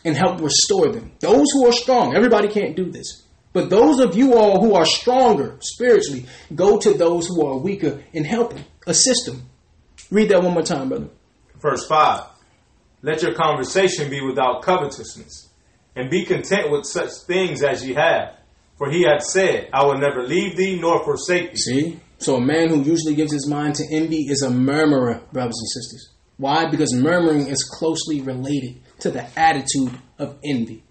and 0.04 0.18
help 0.18 0.42
restore 0.42 0.92
them. 0.92 1.12
Those 1.20 1.48
who 1.54 1.68
are 1.68 1.72
strong, 1.72 2.16
everybody 2.16 2.48
can't 2.48 2.76
do 2.76 2.90
this. 2.90 3.24
But 3.54 3.70
those 3.70 4.00
of 4.00 4.16
you 4.16 4.36
all 4.36 4.60
who 4.60 4.74
are 4.74 4.86
stronger 4.86 5.58
spiritually, 5.62 6.26
go 6.54 6.80
to 6.80 6.94
those 6.94 7.28
who 7.28 7.46
are 7.46 7.58
weaker 7.58 8.04
and 8.14 8.26
help 8.26 8.54
them, 8.54 8.66
assist 8.88 9.28
them. 9.28 9.44
Read 10.10 10.30
that 10.30 10.42
one 10.42 10.54
more 10.54 10.64
time, 10.64 10.90
brother. 10.90 11.10
Verse 11.62 11.86
5. 11.88 12.24
Let 13.04 13.22
your 13.22 13.34
conversation 13.34 14.10
be 14.10 14.22
without 14.22 14.64
covetousness, 14.64 15.50
and 15.96 16.10
be 16.10 16.26
content 16.26 16.72
with 16.72 16.86
such 16.86 17.12
things 17.28 17.64
as 17.64 17.86
ye 17.86 17.94
have. 17.94 18.38
For 18.78 18.90
he 18.90 19.04
hath 19.04 19.24
said, 19.24 19.70
I 19.74 19.86
will 19.86 19.98
never 19.98 20.24
leave 20.24 20.58
thee 20.58 20.80
nor 20.80 21.04
forsake 21.04 21.52
thee. 21.52 21.58
See? 21.58 22.00
So 22.18 22.36
a 22.36 22.42
man 22.42 22.70
who 22.70 22.82
usually 22.82 23.16
gives 23.16 23.32
his 23.32 23.48
mind 23.48 23.76
to 23.76 23.84
envy 23.92 24.28
is 24.30 24.42
a 24.42 24.50
murmurer, 24.50 25.22
brothers 25.32 25.60
and 25.60 25.70
sisters. 25.70 26.14
Why? 26.38 26.70
Because 26.70 26.94
murmuring 26.94 27.48
is 27.48 27.64
closely 27.64 28.22
related 28.22 28.82
to 29.00 29.12
the 29.12 29.28
attitude 29.40 30.00
of 30.18 30.38
envy. 30.44 30.84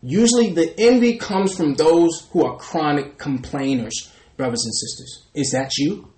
Usually 0.00 0.52
the 0.52 0.78
envy 0.78 1.18
comes 1.18 1.56
from 1.56 1.74
those 1.74 2.28
who 2.30 2.44
are 2.46 2.56
chronic 2.56 3.18
complainers, 3.18 4.12
brothers 4.36 4.64
and 4.64 4.74
sisters. 4.74 5.26
Is 5.34 5.50
that 5.50 5.72
you? 5.76 6.12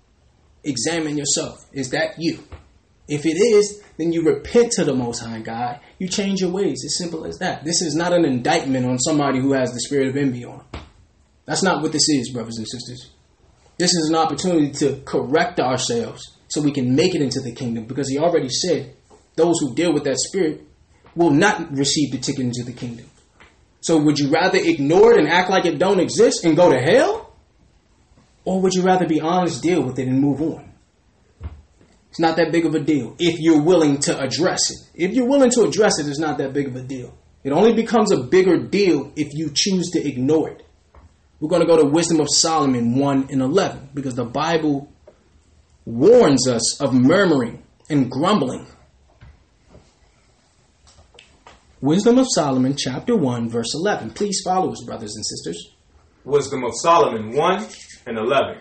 Examine 0.63 1.17
yourself. 1.17 1.65
Is 1.73 1.89
that 1.89 2.15
you? 2.19 2.43
If 3.11 3.25
it 3.25 3.37
is, 3.37 3.83
then 3.97 4.13
you 4.13 4.23
repent 4.23 4.71
to 4.77 4.85
the 4.85 4.95
Most 4.95 5.19
High 5.19 5.41
God. 5.41 5.81
You 5.99 6.07
change 6.07 6.39
your 6.39 6.49
ways. 6.49 6.81
It's 6.85 6.97
simple 6.97 7.25
as 7.25 7.39
that. 7.39 7.65
This 7.65 7.81
is 7.81 7.93
not 7.93 8.13
an 8.13 8.23
indictment 8.23 8.85
on 8.85 8.99
somebody 8.99 9.41
who 9.41 9.51
has 9.51 9.73
the 9.73 9.81
spirit 9.81 10.07
of 10.07 10.15
envy 10.15 10.45
on. 10.45 10.63
That's 11.45 11.61
not 11.61 11.81
what 11.81 11.91
this 11.91 12.07
is, 12.07 12.31
brothers 12.31 12.57
and 12.57 12.65
sisters. 12.65 13.09
This 13.77 13.93
is 13.93 14.07
an 14.07 14.15
opportunity 14.15 14.71
to 14.85 15.01
correct 15.03 15.59
ourselves 15.59 16.37
so 16.47 16.61
we 16.61 16.71
can 16.71 16.95
make 16.95 17.13
it 17.13 17.21
into 17.21 17.41
the 17.41 17.51
kingdom 17.51 17.83
because 17.83 18.07
He 18.07 18.17
already 18.17 18.47
said 18.47 18.95
those 19.35 19.59
who 19.59 19.75
deal 19.75 19.93
with 19.93 20.05
that 20.05 20.17
spirit 20.17 20.65
will 21.13 21.31
not 21.31 21.69
receive 21.75 22.13
the 22.13 22.17
ticket 22.17 22.45
into 22.45 22.63
the 22.63 22.71
kingdom. 22.71 23.07
So 23.81 23.97
would 23.97 24.19
you 24.19 24.29
rather 24.29 24.57
ignore 24.57 25.11
it 25.11 25.19
and 25.19 25.27
act 25.27 25.49
like 25.49 25.65
it 25.65 25.79
don't 25.79 25.99
exist 25.99 26.45
and 26.45 26.55
go 26.55 26.71
to 26.71 26.79
hell? 26.79 27.35
Or 28.45 28.61
would 28.61 28.73
you 28.73 28.83
rather 28.83 29.05
be 29.05 29.19
honest, 29.19 29.61
deal 29.61 29.81
with 29.83 29.99
it, 29.99 30.07
and 30.07 30.21
move 30.21 30.41
on? 30.41 30.70
It's 32.11 32.19
not 32.19 32.35
that 32.35 32.51
big 32.51 32.65
of 32.65 32.75
a 32.75 32.79
deal 32.81 33.15
if 33.19 33.39
you're 33.39 33.61
willing 33.61 33.97
to 33.99 34.19
address 34.19 34.69
it. 34.69 34.77
If 34.93 35.13
you're 35.13 35.27
willing 35.27 35.49
to 35.51 35.61
address 35.61 35.97
it, 35.97 36.07
it's 36.07 36.19
not 36.19 36.37
that 36.39 36.51
big 36.51 36.67
of 36.67 36.75
a 36.75 36.81
deal. 36.81 37.17
It 37.45 37.53
only 37.53 37.71
becomes 37.73 38.11
a 38.11 38.17
bigger 38.17 38.57
deal 38.57 39.13
if 39.15 39.29
you 39.33 39.49
choose 39.53 39.91
to 39.91 40.05
ignore 40.05 40.49
it. 40.49 40.67
We're 41.39 41.47
going 41.47 41.61
to 41.61 41.67
go 41.67 41.77
to 41.77 41.85
Wisdom 41.85 42.19
of 42.19 42.27
Solomon 42.29 42.95
1 42.99 43.27
and 43.31 43.41
11 43.41 43.91
because 43.93 44.15
the 44.15 44.25
Bible 44.25 44.91
warns 45.85 46.49
us 46.49 46.81
of 46.81 46.93
murmuring 46.93 47.63
and 47.89 48.11
grumbling. 48.11 48.67
Wisdom 51.79 52.19
of 52.19 52.27
Solomon, 52.29 52.75
chapter 52.77 53.15
1, 53.15 53.49
verse 53.49 53.73
11. 53.73 54.11
Please 54.11 54.41
follow 54.43 54.73
us, 54.73 54.83
brothers 54.85 55.15
and 55.15 55.25
sisters. 55.25 55.73
Wisdom 56.25 56.65
of 56.65 56.73
Solomon 56.75 57.31
1 57.31 57.67
and 58.05 58.17
11. 58.17 58.57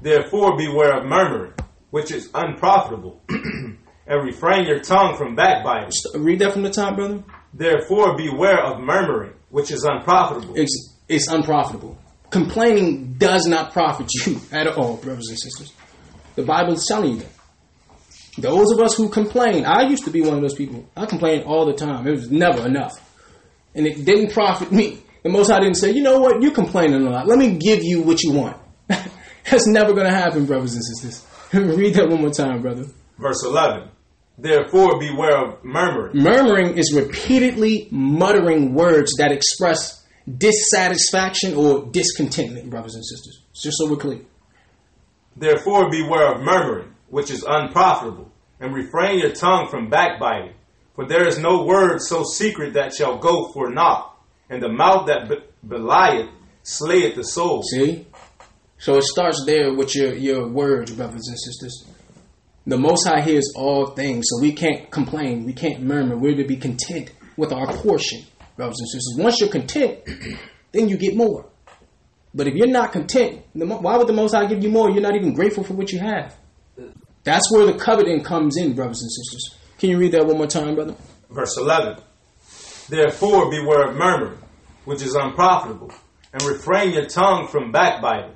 Therefore 0.00 0.56
beware 0.56 0.98
of 0.98 1.04
murmuring, 1.04 1.52
which 1.92 2.10
is 2.10 2.30
unprofitable, 2.34 3.20
and 3.28 4.24
refrain 4.24 4.66
your 4.66 4.80
tongue 4.80 5.14
from 5.16 5.36
backbiting. 5.36 5.90
Read 6.14 6.38
that 6.38 6.54
from 6.54 6.62
the 6.62 6.70
top, 6.70 6.96
brother. 6.96 7.22
Therefore 7.52 8.16
beware 8.16 8.64
of 8.64 8.80
murmuring, 8.80 9.34
which 9.50 9.70
is 9.70 9.84
unprofitable. 9.84 10.54
It's, 10.56 10.96
it's 11.06 11.28
unprofitable. 11.28 11.98
Complaining 12.30 13.12
does 13.18 13.44
not 13.46 13.74
profit 13.74 14.08
you 14.24 14.40
at 14.52 14.66
all, 14.68 14.96
brothers 14.96 15.28
and 15.28 15.38
sisters. 15.38 15.74
The 16.34 16.44
Bible 16.44 16.72
is 16.72 16.86
telling 16.86 17.12
you 17.12 17.16
that. 17.18 17.32
Those 18.38 18.72
of 18.72 18.80
us 18.80 18.94
who 18.94 19.10
complain, 19.10 19.66
I 19.66 19.86
used 19.90 20.06
to 20.06 20.10
be 20.10 20.22
one 20.22 20.36
of 20.36 20.40
those 20.40 20.54
people. 20.54 20.88
I 20.96 21.04
complained 21.04 21.44
all 21.44 21.66
the 21.66 21.74
time. 21.74 22.06
It 22.06 22.12
was 22.12 22.30
never 22.30 22.66
enough. 22.66 22.92
And 23.74 23.86
it 23.86 24.06
didn't 24.06 24.32
profit 24.32 24.72
me. 24.72 25.02
The 25.22 25.28
Most 25.28 25.50
High 25.50 25.60
didn't 25.60 25.76
say, 25.76 25.90
you 25.90 26.02
know 26.02 26.18
what, 26.20 26.40
you're 26.40 26.52
complaining 26.52 27.06
a 27.06 27.10
lot. 27.10 27.26
Let 27.26 27.38
me 27.38 27.58
give 27.58 27.84
you 27.84 28.00
what 28.00 28.22
you 28.22 28.32
want. 28.32 28.56
That's 28.88 29.66
never 29.66 29.92
going 29.92 30.06
to 30.06 30.14
happen, 30.14 30.46
brothers 30.46 30.74
and 30.74 30.82
sisters. 30.82 31.26
Read 31.54 31.94
that 31.94 32.08
one 32.08 32.22
more 32.22 32.30
time, 32.30 32.62
brother. 32.62 32.86
Verse 33.18 33.44
11. 33.44 33.90
Therefore, 34.38 34.98
beware 34.98 35.36
of 35.36 35.62
murmuring. 35.62 36.16
Murmuring 36.16 36.78
is 36.78 36.94
repeatedly 36.94 37.88
muttering 37.90 38.72
words 38.72 39.12
that 39.18 39.32
express 39.32 40.06
dissatisfaction 40.38 41.54
or 41.54 41.90
discontentment, 41.90 42.70
brothers 42.70 42.94
and 42.94 43.04
sisters. 43.04 43.42
Just 43.52 43.76
so 43.76 43.90
we're 43.90 43.96
clear. 43.96 44.20
Therefore, 45.36 45.90
beware 45.90 46.34
of 46.34 46.40
murmuring, 46.40 46.94
which 47.10 47.30
is 47.30 47.44
unprofitable, 47.46 48.32
and 48.58 48.74
refrain 48.74 49.18
your 49.18 49.32
tongue 49.32 49.68
from 49.68 49.90
backbiting. 49.90 50.54
For 50.94 51.06
there 51.06 51.26
is 51.26 51.38
no 51.38 51.64
word 51.64 52.00
so 52.00 52.24
secret 52.24 52.74
that 52.74 52.94
shall 52.94 53.18
go 53.18 53.52
for 53.52 53.70
naught, 53.70 54.16
and 54.48 54.62
the 54.62 54.68
mouth 54.70 55.06
that 55.06 55.28
be- 55.28 55.44
belieth 55.66 56.30
slayeth 56.62 57.16
the 57.16 57.24
soul. 57.24 57.62
See? 57.62 58.06
So 58.82 58.96
it 58.96 59.04
starts 59.04 59.44
there 59.46 59.72
with 59.72 59.94
your, 59.94 60.12
your 60.12 60.48
words, 60.48 60.90
brothers 60.90 61.28
and 61.28 61.38
sisters. 61.38 61.86
The 62.66 62.76
Most 62.76 63.06
High 63.06 63.20
hears 63.20 63.52
all 63.54 63.86
things, 63.86 64.26
so 64.28 64.42
we 64.42 64.52
can't 64.52 64.90
complain. 64.90 65.44
We 65.44 65.52
can't 65.52 65.84
murmur. 65.84 66.16
We're 66.16 66.34
to 66.34 66.44
be 66.44 66.56
content 66.56 67.12
with 67.36 67.52
our 67.52 67.72
portion, 67.74 68.22
brothers 68.56 68.80
and 68.80 68.88
sisters. 68.88 69.14
Once 69.18 69.36
you're 69.38 69.50
content, 69.50 70.00
then 70.72 70.88
you 70.88 70.96
get 70.96 71.14
more. 71.14 71.46
But 72.34 72.48
if 72.48 72.54
you're 72.54 72.66
not 72.66 72.90
content, 72.90 73.42
why 73.52 73.96
would 73.96 74.08
the 74.08 74.12
Most 74.12 74.34
High 74.34 74.46
give 74.46 74.64
you 74.64 74.68
more? 74.68 74.90
You're 74.90 75.00
not 75.00 75.14
even 75.14 75.32
grateful 75.32 75.62
for 75.62 75.74
what 75.74 75.92
you 75.92 76.00
have. 76.00 76.36
That's 77.22 77.52
where 77.52 77.66
the 77.66 77.74
coveting 77.74 78.24
comes 78.24 78.56
in, 78.56 78.74
brothers 78.74 79.00
and 79.00 79.12
sisters. 79.12 79.60
Can 79.78 79.90
you 79.90 79.98
read 79.98 80.10
that 80.10 80.26
one 80.26 80.38
more 80.38 80.48
time, 80.48 80.74
brother? 80.74 80.96
Verse 81.30 81.56
11. 81.56 82.02
Therefore, 82.88 83.48
beware 83.48 83.90
of 83.90 83.96
murmuring, 83.96 84.40
which 84.86 85.02
is 85.02 85.14
unprofitable, 85.14 85.92
and 86.32 86.42
refrain 86.42 86.94
your 86.94 87.06
tongue 87.06 87.46
from 87.46 87.70
backbiting. 87.70 88.34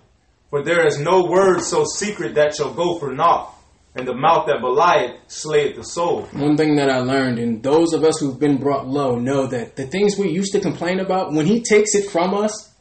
For 0.50 0.62
there 0.62 0.86
is 0.86 0.98
no 0.98 1.24
word 1.24 1.60
so 1.60 1.84
secret 1.84 2.36
that 2.36 2.54
shall 2.54 2.72
go 2.72 2.98
for 2.98 3.12
naught, 3.12 3.52
and 3.96 4.06
the 4.06 4.14
mouth 4.14 4.46
that 4.46 4.60
belieth 4.60 5.20
slayeth 5.26 5.76
the 5.76 5.82
soul. 5.82 6.22
One 6.32 6.56
thing 6.56 6.76
that 6.76 6.88
I 6.88 6.98
learned, 6.98 7.38
and 7.38 7.62
those 7.62 7.92
of 7.92 8.04
us 8.04 8.18
who've 8.18 8.38
been 8.38 8.58
brought 8.58 8.86
low 8.86 9.16
know 9.16 9.46
that 9.46 9.74
the 9.74 9.86
things 9.86 10.16
we 10.16 10.30
used 10.30 10.52
to 10.52 10.60
complain 10.60 11.00
about, 11.00 11.32
when 11.32 11.46
he 11.46 11.62
takes 11.62 11.94
it 11.94 12.10
from 12.10 12.32
us 12.32 12.72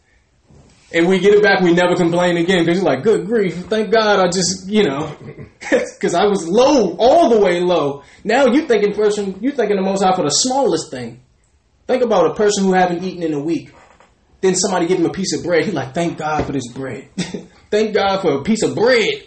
and 0.94 1.08
we 1.08 1.20
get 1.20 1.34
it 1.34 1.42
back, 1.42 1.62
we 1.62 1.74
never 1.74 1.96
complain 1.96 2.38
again 2.38 2.60
because 2.60 2.78
you're 2.78 2.86
like, 2.86 3.04
good 3.04 3.26
grief, 3.26 3.56
thank 3.66 3.92
God 3.92 4.20
I 4.20 4.30
just, 4.30 4.70
you 4.70 4.84
know, 4.84 5.16
because 5.60 6.14
I 6.14 6.26
was 6.26 6.48
low, 6.48 6.96
all 6.98 7.30
the 7.30 7.40
way 7.40 7.62
low. 7.62 8.04
Now 8.24 8.46
you 8.46 8.68
thinking 8.68 8.94
person, 8.94 9.40
you 9.42 9.52
thinking 9.52 9.78
the 9.78 9.82
most 9.82 10.04
high 10.04 10.16
for 10.16 10.24
the 10.24 10.30
smallest 10.30 10.92
thing. 10.92 11.22
Think 11.88 12.04
about 12.04 12.32
a 12.32 12.36
person 12.36 12.66
who 12.66 12.74
haven't 12.74 13.04
eaten 13.04 13.24
in 13.24 13.34
a 13.34 13.40
week. 13.40 13.72
Then 14.46 14.54
somebody 14.54 14.86
give 14.86 15.00
him 15.00 15.08
a 15.08 15.12
piece 15.12 15.36
of 15.36 15.44
bread. 15.44 15.66
He 15.66 15.72
like, 15.72 15.96
thank 15.96 16.20
God 16.20 16.46
for 16.46 16.52
this 16.52 16.72
bread. 16.72 17.10
thank 17.72 17.96
God 17.96 18.22
for 18.22 18.34
a 18.34 18.44
piece 18.44 18.62
of 18.62 18.76
bread. 18.76 19.24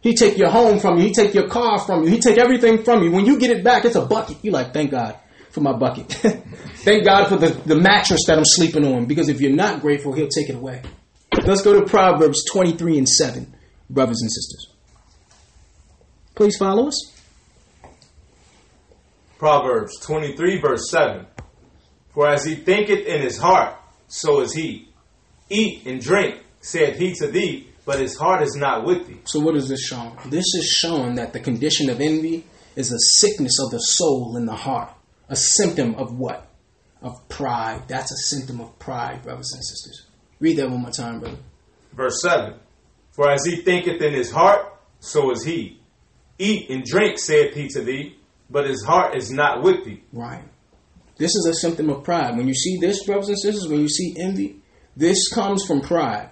He 0.00 0.14
take 0.14 0.38
your 0.38 0.48
home 0.48 0.80
from 0.80 0.96
you. 0.96 1.04
He 1.04 1.12
take 1.12 1.34
your 1.34 1.48
car 1.48 1.78
from 1.78 2.02
you. 2.02 2.08
He 2.08 2.18
take 2.18 2.38
everything 2.38 2.82
from 2.82 3.04
you. 3.04 3.12
When 3.12 3.26
you 3.26 3.38
get 3.38 3.50
it 3.50 3.62
back, 3.62 3.84
it's 3.84 3.94
a 3.94 4.06
bucket. 4.06 4.38
You 4.42 4.50
like, 4.50 4.72
thank 4.72 4.90
God 4.90 5.18
for 5.50 5.60
my 5.60 5.74
bucket. 5.74 6.10
thank 6.12 7.04
God 7.04 7.28
for 7.28 7.36
the, 7.36 7.50
the 7.50 7.76
mattress 7.76 8.22
that 8.26 8.38
I'm 8.38 8.44
sleeping 8.46 8.86
on. 8.86 9.04
Because 9.04 9.28
if 9.28 9.38
you're 9.40 9.52
not 9.52 9.82
grateful, 9.82 10.14
he'll 10.14 10.28
take 10.28 10.48
it 10.48 10.54
away. 10.54 10.80
Let's 11.44 11.60
go 11.60 11.78
to 11.78 11.86
Proverbs 11.86 12.42
23 12.50 12.98
and 12.98 13.08
7, 13.08 13.54
brothers 13.90 14.22
and 14.22 14.32
sisters. 14.32 14.72
Please 16.34 16.56
follow 16.56 16.88
us. 16.88 17.12
Proverbs 19.38 20.00
23, 20.00 20.58
verse 20.58 20.90
7. 20.90 21.26
For 22.14 22.28
as 22.28 22.46
he 22.46 22.54
thinketh 22.54 23.06
in 23.06 23.20
his 23.20 23.36
heart, 23.36 23.76
so 24.12 24.42
is 24.42 24.52
he. 24.52 24.88
Eat 25.48 25.86
and 25.86 25.98
drink, 25.98 26.42
saith 26.60 26.98
he 26.98 27.14
to 27.14 27.28
thee, 27.28 27.68
but 27.86 27.98
his 27.98 28.14
heart 28.14 28.42
is 28.42 28.54
not 28.54 28.84
with 28.84 29.06
thee. 29.06 29.20
So, 29.24 29.40
what 29.40 29.56
is 29.56 29.70
this 29.70 29.86
showing? 29.86 30.14
This 30.26 30.44
is 30.54 30.66
showing 30.66 31.14
that 31.14 31.32
the 31.32 31.40
condition 31.40 31.88
of 31.88 31.98
envy 31.98 32.44
is 32.76 32.92
a 32.92 32.98
sickness 33.18 33.58
of 33.58 33.70
the 33.70 33.78
soul 33.78 34.36
and 34.36 34.46
the 34.46 34.54
heart. 34.54 34.90
A 35.30 35.36
symptom 35.36 35.94
of 35.94 36.18
what? 36.18 36.46
Of 37.00 37.26
pride. 37.30 37.84
That's 37.88 38.12
a 38.12 38.16
symptom 38.16 38.60
of 38.60 38.78
pride, 38.78 39.22
brothers 39.22 39.50
and 39.54 39.64
sisters. 39.64 40.06
Read 40.40 40.58
that 40.58 40.68
one 40.68 40.82
more 40.82 40.90
time, 40.90 41.20
brother. 41.20 41.38
Verse 41.94 42.20
7. 42.20 42.54
For 43.12 43.30
as 43.30 43.44
he 43.46 43.62
thinketh 43.62 44.02
in 44.02 44.12
his 44.12 44.30
heart, 44.30 44.74
so 45.00 45.30
is 45.30 45.42
he. 45.42 45.80
Eat 46.38 46.68
and 46.68 46.84
drink, 46.84 47.18
saith 47.18 47.54
he 47.54 47.68
to 47.68 47.80
thee, 47.80 48.18
but 48.50 48.68
his 48.68 48.84
heart 48.84 49.16
is 49.16 49.30
not 49.30 49.62
with 49.62 49.86
thee. 49.86 50.02
Right. 50.12 50.44
This 51.22 51.36
is 51.36 51.46
a 51.46 51.54
symptom 51.54 51.88
of 51.88 52.02
pride. 52.02 52.36
When 52.36 52.48
you 52.48 52.54
see 52.54 52.78
this, 52.80 53.04
brothers 53.04 53.28
and 53.28 53.38
sisters, 53.38 53.68
when 53.68 53.78
you 53.78 53.88
see 53.88 54.16
envy, 54.18 54.56
this 54.96 55.32
comes 55.32 55.64
from 55.64 55.80
pride. 55.80 56.30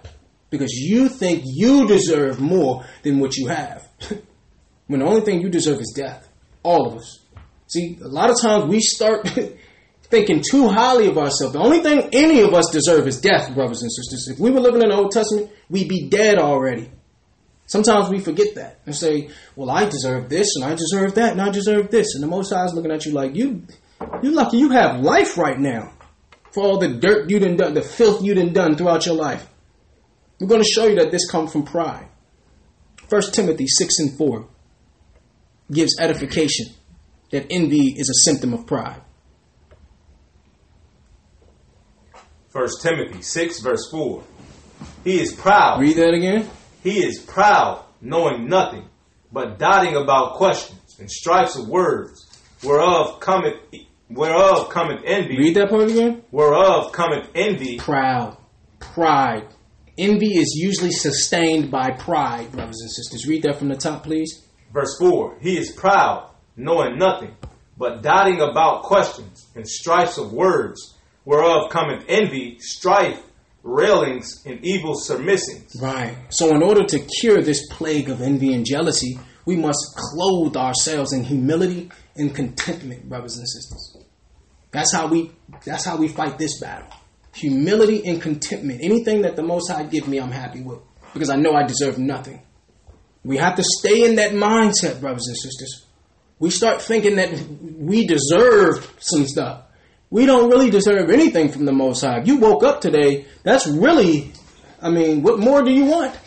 Because 0.50 0.72
you 0.72 1.09
think 1.09 1.44
you 1.46 1.87
deserve 1.87 2.40
more 2.40 2.85
than 3.05 3.20
what 3.20 3.37
you 3.37 3.46
have. 3.46 3.87
when 4.88 4.98
the 4.98 5.07
only 5.07 5.20
thing 5.20 5.42
you 5.42 5.48
deserve 5.48 5.79
is 5.79 5.92
death. 5.94 6.29
All 6.64 6.88
of 6.88 6.96
us. 6.96 7.20
See, 7.68 8.00
a 8.03 8.09
lot 8.09 8.31
of 8.31 8.40
times 8.42 8.64
we 8.64 8.81
start 8.81 9.29
thinking 10.03 10.42
too 10.50 10.66
highly 10.66 11.07
of 11.07 11.16
ourselves. 11.16 11.53
The 11.53 11.61
only 11.61 11.83
thing 11.83 12.11
any 12.12 12.40
of 12.40 12.53
us 12.53 12.68
deserve 12.72 13.07
is 13.07 13.20
death, 13.20 13.55
brothers 13.55 13.83
and 13.83 13.92
sisters. 13.92 14.26
If 14.33 14.40
we 14.40 14.50
were 14.50 14.59
living 14.59 14.83
in 14.83 14.88
the 14.88 14.96
Old 14.96 15.12
Testament, 15.12 15.53
we'd 15.68 15.88
be 15.88 16.09
dead 16.09 16.38
already. 16.38 16.90
Sometimes 17.66 18.09
we 18.09 18.18
forget 18.18 18.57
that 18.57 18.81
and 18.87 18.96
say, 18.96 19.29
"Well, 19.55 19.70
I 19.70 19.85
deserve 19.85 20.29
this, 20.29 20.57
and 20.57 20.64
I 20.64 20.74
deserve 20.74 21.14
that, 21.14 21.31
and 21.31 21.40
I 21.40 21.50
deserve 21.50 21.92
this." 21.92 22.16
And 22.16 22.24
the 22.24 22.26
Most 22.26 22.50
High 22.50 22.64
is 22.64 22.74
looking 22.74 22.90
at 22.90 23.07
you 23.07 23.12
like, 23.12 23.37
"You, 23.37 23.62
you're 24.22 24.32
lucky 24.32 24.58
you 24.58 24.70
have 24.70 25.00
life 25.00 25.36
right 25.36 25.58
now 25.58 25.92
for 26.52 26.64
all 26.64 26.78
the 26.78 26.88
dirt 26.88 27.30
you 27.30 27.38
done 27.38 27.56
done, 27.56 27.74
the 27.74 27.82
filth 27.82 28.22
you 28.22 28.34
done 28.34 28.52
done 28.52 28.76
throughout 28.76 29.06
your 29.06 29.14
life." 29.14 29.46
We're 30.40 30.48
going 30.48 30.62
to 30.62 30.68
show 30.68 30.86
you 30.86 30.96
that 30.96 31.10
this 31.10 31.30
comes 31.30 31.52
from 31.52 31.64
pride. 31.64 32.08
First 33.08 33.34
Timothy 33.34 33.66
six 33.66 33.98
and 33.98 34.16
four 34.16 34.48
gives 35.70 35.98
edification 36.00 36.66
that 37.30 37.46
envy 37.50 37.94
is 37.96 38.08
a 38.08 38.30
symptom 38.30 38.52
of 38.52 38.66
pride. 38.66 39.02
First 42.50 42.82
Timothy 42.82 43.22
6, 43.22 43.60
verse 43.60 43.88
4. 43.92 44.24
He 45.04 45.20
is 45.20 45.32
proud. 45.32 45.80
Read 45.80 45.96
that 45.98 46.14
again. 46.14 46.50
He 46.82 46.98
is 46.98 47.20
proud, 47.20 47.84
knowing 48.00 48.48
nothing, 48.48 48.88
but 49.32 49.58
dotting 49.58 49.94
about 49.94 50.34
questions 50.34 50.96
and 50.98 51.08
strifes 51.08 51.56
of 51.56 51.68
words, 51.68 52.26
whereof 52.64 53.20
cometh 53.20 53.54
whereof 54.10 54.68
cometh 54.70 55.02
envy, 55.04 55.38
Read 55.38 55.56
that 55.56 55.70
part 55.70 55.90
again. 55.90 56.22
whereof 56.30 56.92
cometh 56.92 57.28
envy, 57.34 57.78
Proud, 57.78 58.36
pride. 58.78 59.46
Envy 59.98 60.38
is 60.38 60.54
usually 60.56 60.92
sustained 60.92 61.70
by 61.70 61.90
pride, 61.90 62.50
brothers 62.52 62.80
and 62.80 62.90
sisters. 62.90 63.26
Read 63.26 63.42
that 63.42 63.58
from 63.58 63.68
the 63.68 63.76
top, 63.76 64.02
please. 64.02 64.42
verse 64.72 64.96
4. 64.98 65.38
He 65.40 65.58
is 65.58 65.72
proud, 65.72 66.30
knowing 66.56 66.96
nothing, 66.98 67.34
but 67.76 68.02
dotting 68.02 68.40
about 68.40 68.82
questions 68.82 69.48
and 69.54 69.68
strifes 69.68 70.16
of 70.16 70.32
words, 70.32 70.94
whereof 71.24 71.70
cometh 71.70 72.04
envy, 72.08 72.56
strife, 72.60 73.20
railings, 73.62 74.42
and 74.46 74.64
evil 74.64 74.94
surmisings. 74.94 75.76
Right. 75.82 76.16
So, 76.30 76.54
in 76.54 76.62
order 76.62 76.84
to 76.84 76.98
cure 77.20 77.42
this 77.42 77.66
plague 77.68 78.08
of 78.08 78.22
envy 78.22 78.54
and 78.54 78.64
jealousy, 78.64 79.18
we 79.44 79.56
must 79.56 79.80
clothe 79.96 80.56
ourselves 80.56 81.12
in 81.12 81.24
humility 81.24 81.90
and 82.16 82.34
contentment, 82.34 83.08
brothers 83.08 83.36
and 83.36 83.46
sisters. 83.48 83.89
That's 84.72 84.92
how 84.92 85.09
we. 85.09 85.33
That's 85.64 85.85
how 85.85 85.96
we 85.96 86.09
fight 86.09 86.38
this 86.38 86.61
battle. 86.61 86.88
Humility 87.35 88.06
and 88.06 88.20
contentment. 88.20 88.80
Anything 88.83 89.22
that 89.22 89.37
the 89.37 89.42
Most 89.42 89.70
High 89.70 89.85
give 89.85 90.09
me, 90.09 90.18
I'm 90.18 90.30
happy 90.30 90.62
with 90.62 90.80
because 91.12 91.30
I 91.30 91.37
know 91.37 91.54
I 91.54 91.64
deserve 91.64 91.98
nothing. 91.98 92.42
We 93.24 93.37
have 93.37 93.56
to 93.56 93.62
stay 93.62 94.09
in 94.09 94.16
that 94.16 94.33
mindset, 94.33 95.00
brothers 95.00 95.26
and 95.26 95.37
sisters. 95.37 95.86
We 96.38 96.51
start 96.51 96.80
thinking 96.80 97.16
that 97.16 97.38
we 97.61 98.07
deserve 98.07 98.94
some 98.99 99.26
stuff. 99.26 99.64
We 100.09 100.26
don't 100.26 100.51
really 100.51 100.70
deserve 100.70 101.11
anything 101.11 101.51
from 101.51 101.66
the 101.66 101.72
Most 101.72 102.01
High. 102.01 102.20
If 102.20 102.26
you 102.26 102.38
woke 102.38 102.64
up 102.64 102.80
today, 102.80 103.26
that's 103.42 103.66
really, 103.66 104.32
I 104.80 104.90
mean, 104.90 105.22
what 105.22 105.38
more 105.38 105.62
do 105.62 105.70
you 105.70 105.84
want? 105.84 106.18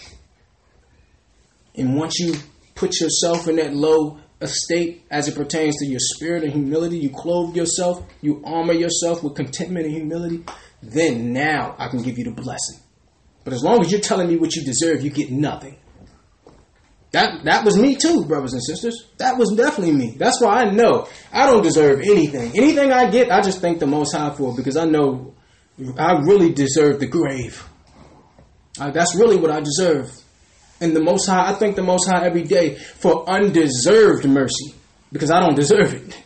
And 1.75 1.95
once 1.95 2.19
you 2.19 2.35
put 2.75 2.99
yourself 2.99 3.47
in 3.47 3.55
that 3.55 3.73
low 3.73 4.19
estate 4.43 5.05
as 5.09 5.27
it 5.27 5.35
pertains 5.35 5.77
to 5.77 5.85
your 5.85 5.99
spirit 5.99 6.43
and 6.43 6.53
humility, 6.53 6.97
you 6.97 7.09
clothe 7.09 7.55
yourself, 7.55 8.05
you 8.21 8.41
armor 8.45 8.73
yourself 8.73 9.23
with 9.23 9.35
contentment 9.35 9.85
and 9.85 9.95
humility, 9.95 10.43
then 10.81 11.33
now 11.33 11.75
I 11.79 11.87
can 11.87 12.03
give 12.03 12.17
you 12.17 12.25
the 12.25 12.31
blessing. 12.31 12.79
But 13.43 13.53
as 13.53 13.63
long 13.63 13.81
as 13.81 13.91
you're 13.91 14.01
telling 14.01 14.27
me 14.27 14.37
what 14.37 14.55
you 14.55 14.63
deserve, 14.63 15.01
you 15.01 15.09
get 15.09 15.31
nothing. 15.31 15.77
That 17.11 17.43
that 17.43 17.63
was 17.63 17.77
me 17.77 17.95
too, 17.95 18.25
brothers 18.25 18.53
and 18.53 18.63
sisters. 18.63 19.07
That 19.17 19.37
was 19.37 19.53
definitely 19.55 19.93
me. 19.93 20.15
That's 20.17 20.41
why 20.41 20.63
I 20.63 20.71
know 20.71 21.07
I 21.31 21.45
don't 21.45 21.61
deserve 21.61 22.01
anything. 22.01 22.57
Anything 22.57 22.91
I 22.91 23.09
get, 23.11 23.31
I 23.31 23.41
just 23.41 23.61
thank 23.61 23.79
the 23.79 23.85
Most 23.85 24.15
High 24.15 24.31
for 24.31 24.55
because 24.55 24.77
I 24.77 24.85
know 24.85 25.35
I 25.97 26.13
really 26.13 26.51
deserve 26.51 26.99
the 26.99 27.05
grave. 27.07 27.63
Uh, 28.79 28.89
that's 28.89 29.15
really 29.15 29.37
what 29.37 29.51
I 29.51 29.59
deserve. 29.59 30.11
And 30.83 30.93
the 30.93 31.01
Most 31.01 31.27
High, 31.27 31.49
I 31.49 31.53
thank 31.53 31.77
the 31.77 31.81
Most 31.81 32.09
High 32.09 32.25
every 32.25 32.43
day 32.43 32.75
for 32.75 33.25
undeserved 33.29 34.27
mercy 34.27 34.75
because 35.13 35.31
I 35.31 35.39
don't 35.39 35.55
deserve 35.55 35.93
it. 35.93 36.21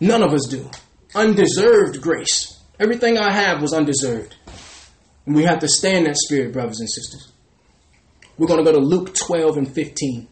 None 0.00 0.22
of 0.22 0.32
us 0.32 0.46
do. 0.46 0.70
Undeserved 1.14 2.00
grace. 2.00 2.58
Everything 2.80 3.18
I 3.18 3.30
have 3.30 3.60
was 3.60 3.74
undeserved. 3.74 4.36
And 5.26 5.36
we 5.36 5.42
have 5.42 5.58
to 5.58 5.68
stay 5.68 5.98
in 5.98 6.04
that 6.04 6.16
spirit, 6.16 6.54
brothers 6.54 6.80
and 6.80 6.88
sisters. 6.88 7.30
We're 8.38 8.46
going 8.46 8.64
to 8.64 8.72
go 8.72 8.72
to 8.72 8.82
Luke 8.82 9.14
12 9.14 9.58
and 9.58 9.70
15. 9.70 10.28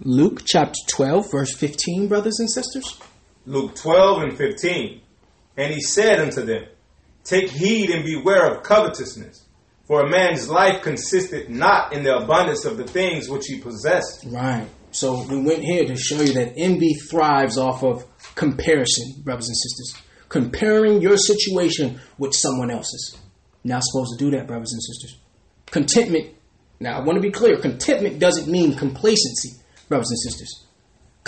Luke 0.00 0.42
chapter 0.44 0.78
12, 0.86 1.30
verse 1.30 1.56
15, 1.56 2.08
brothers 2.08 2.38
and 2.40 2.50
sisters. 2.50 3.00
Luke 3.46 3.74
12 3.74 4.22
and 4.24 4.36
15. 4.36 5.00
And 5.58 5.74
he 5.74 5.80
said 5.80 6.20
unto 6.20 6.42
them, 6.42 6.66
Take 7.24 7.50
heed 7.50 7.90
and 7.90 8.04
beware 8.04 8.46
of 8.46 8.62
covetousness, 8.62 9.44
for 9.86 10.02
a 10.02 10.08
man's 10.08 10.48
life 10.48 10.82
consisteth 10.82 11.48
not 11.48 11.92
in 11.92 12.04
the 12.04 12.16
abundance 12.16 12.64
of 12.64 12.76
the 12.76 12.86
things 12.86 13.28
which 13.28 13.46
he 13.46 13.58
possessed. 13.58 14.24
Right. 14.28 14.68
So 14.92 15.26
we 15.28 15.42
went 15.42 15.62
here 15.62 15.84
to 15.84 15.96
show 15.96 16.22
you 16.22 16.32
that 16.34 16.54
envy 16.56 16.94
thrives 16.94 17.58
off 17.58 17.82
of 17.82 18.04
comparison, 18.36 19.22
brothers 19.22 19.48
and 19.48 19.56
sisters. 19.56 20.02
Comparing 20.28 21.02
your 21.02 21.16
situation 21.16 22.00
with 22.18 22.34
someone 22.34 22.70
else's. 22.70 23.18
Not 23.64 23.82
supposed 23.84 24.16
to 24.16 24.24
do 24.24 24.30
that, 24.36 24.46
brothers 24.46 24.72
and 24.72 24.82
sisters. 24.82 25.18
Contentment, 25.66 26.34
now 26.80 26.98
I 26.98 27.04
want 27.04 27.16
to 27.16 27.20
be 27.20 27.30
clear, 27.30 27.58
contentment 27.58 28.18
doesn't 28.20 28.48
mean 28.48 28.76
complacency 28.76 29.60
brothers 29.88 30.10
and 30.10 30.18
sisters. 30.20 30.66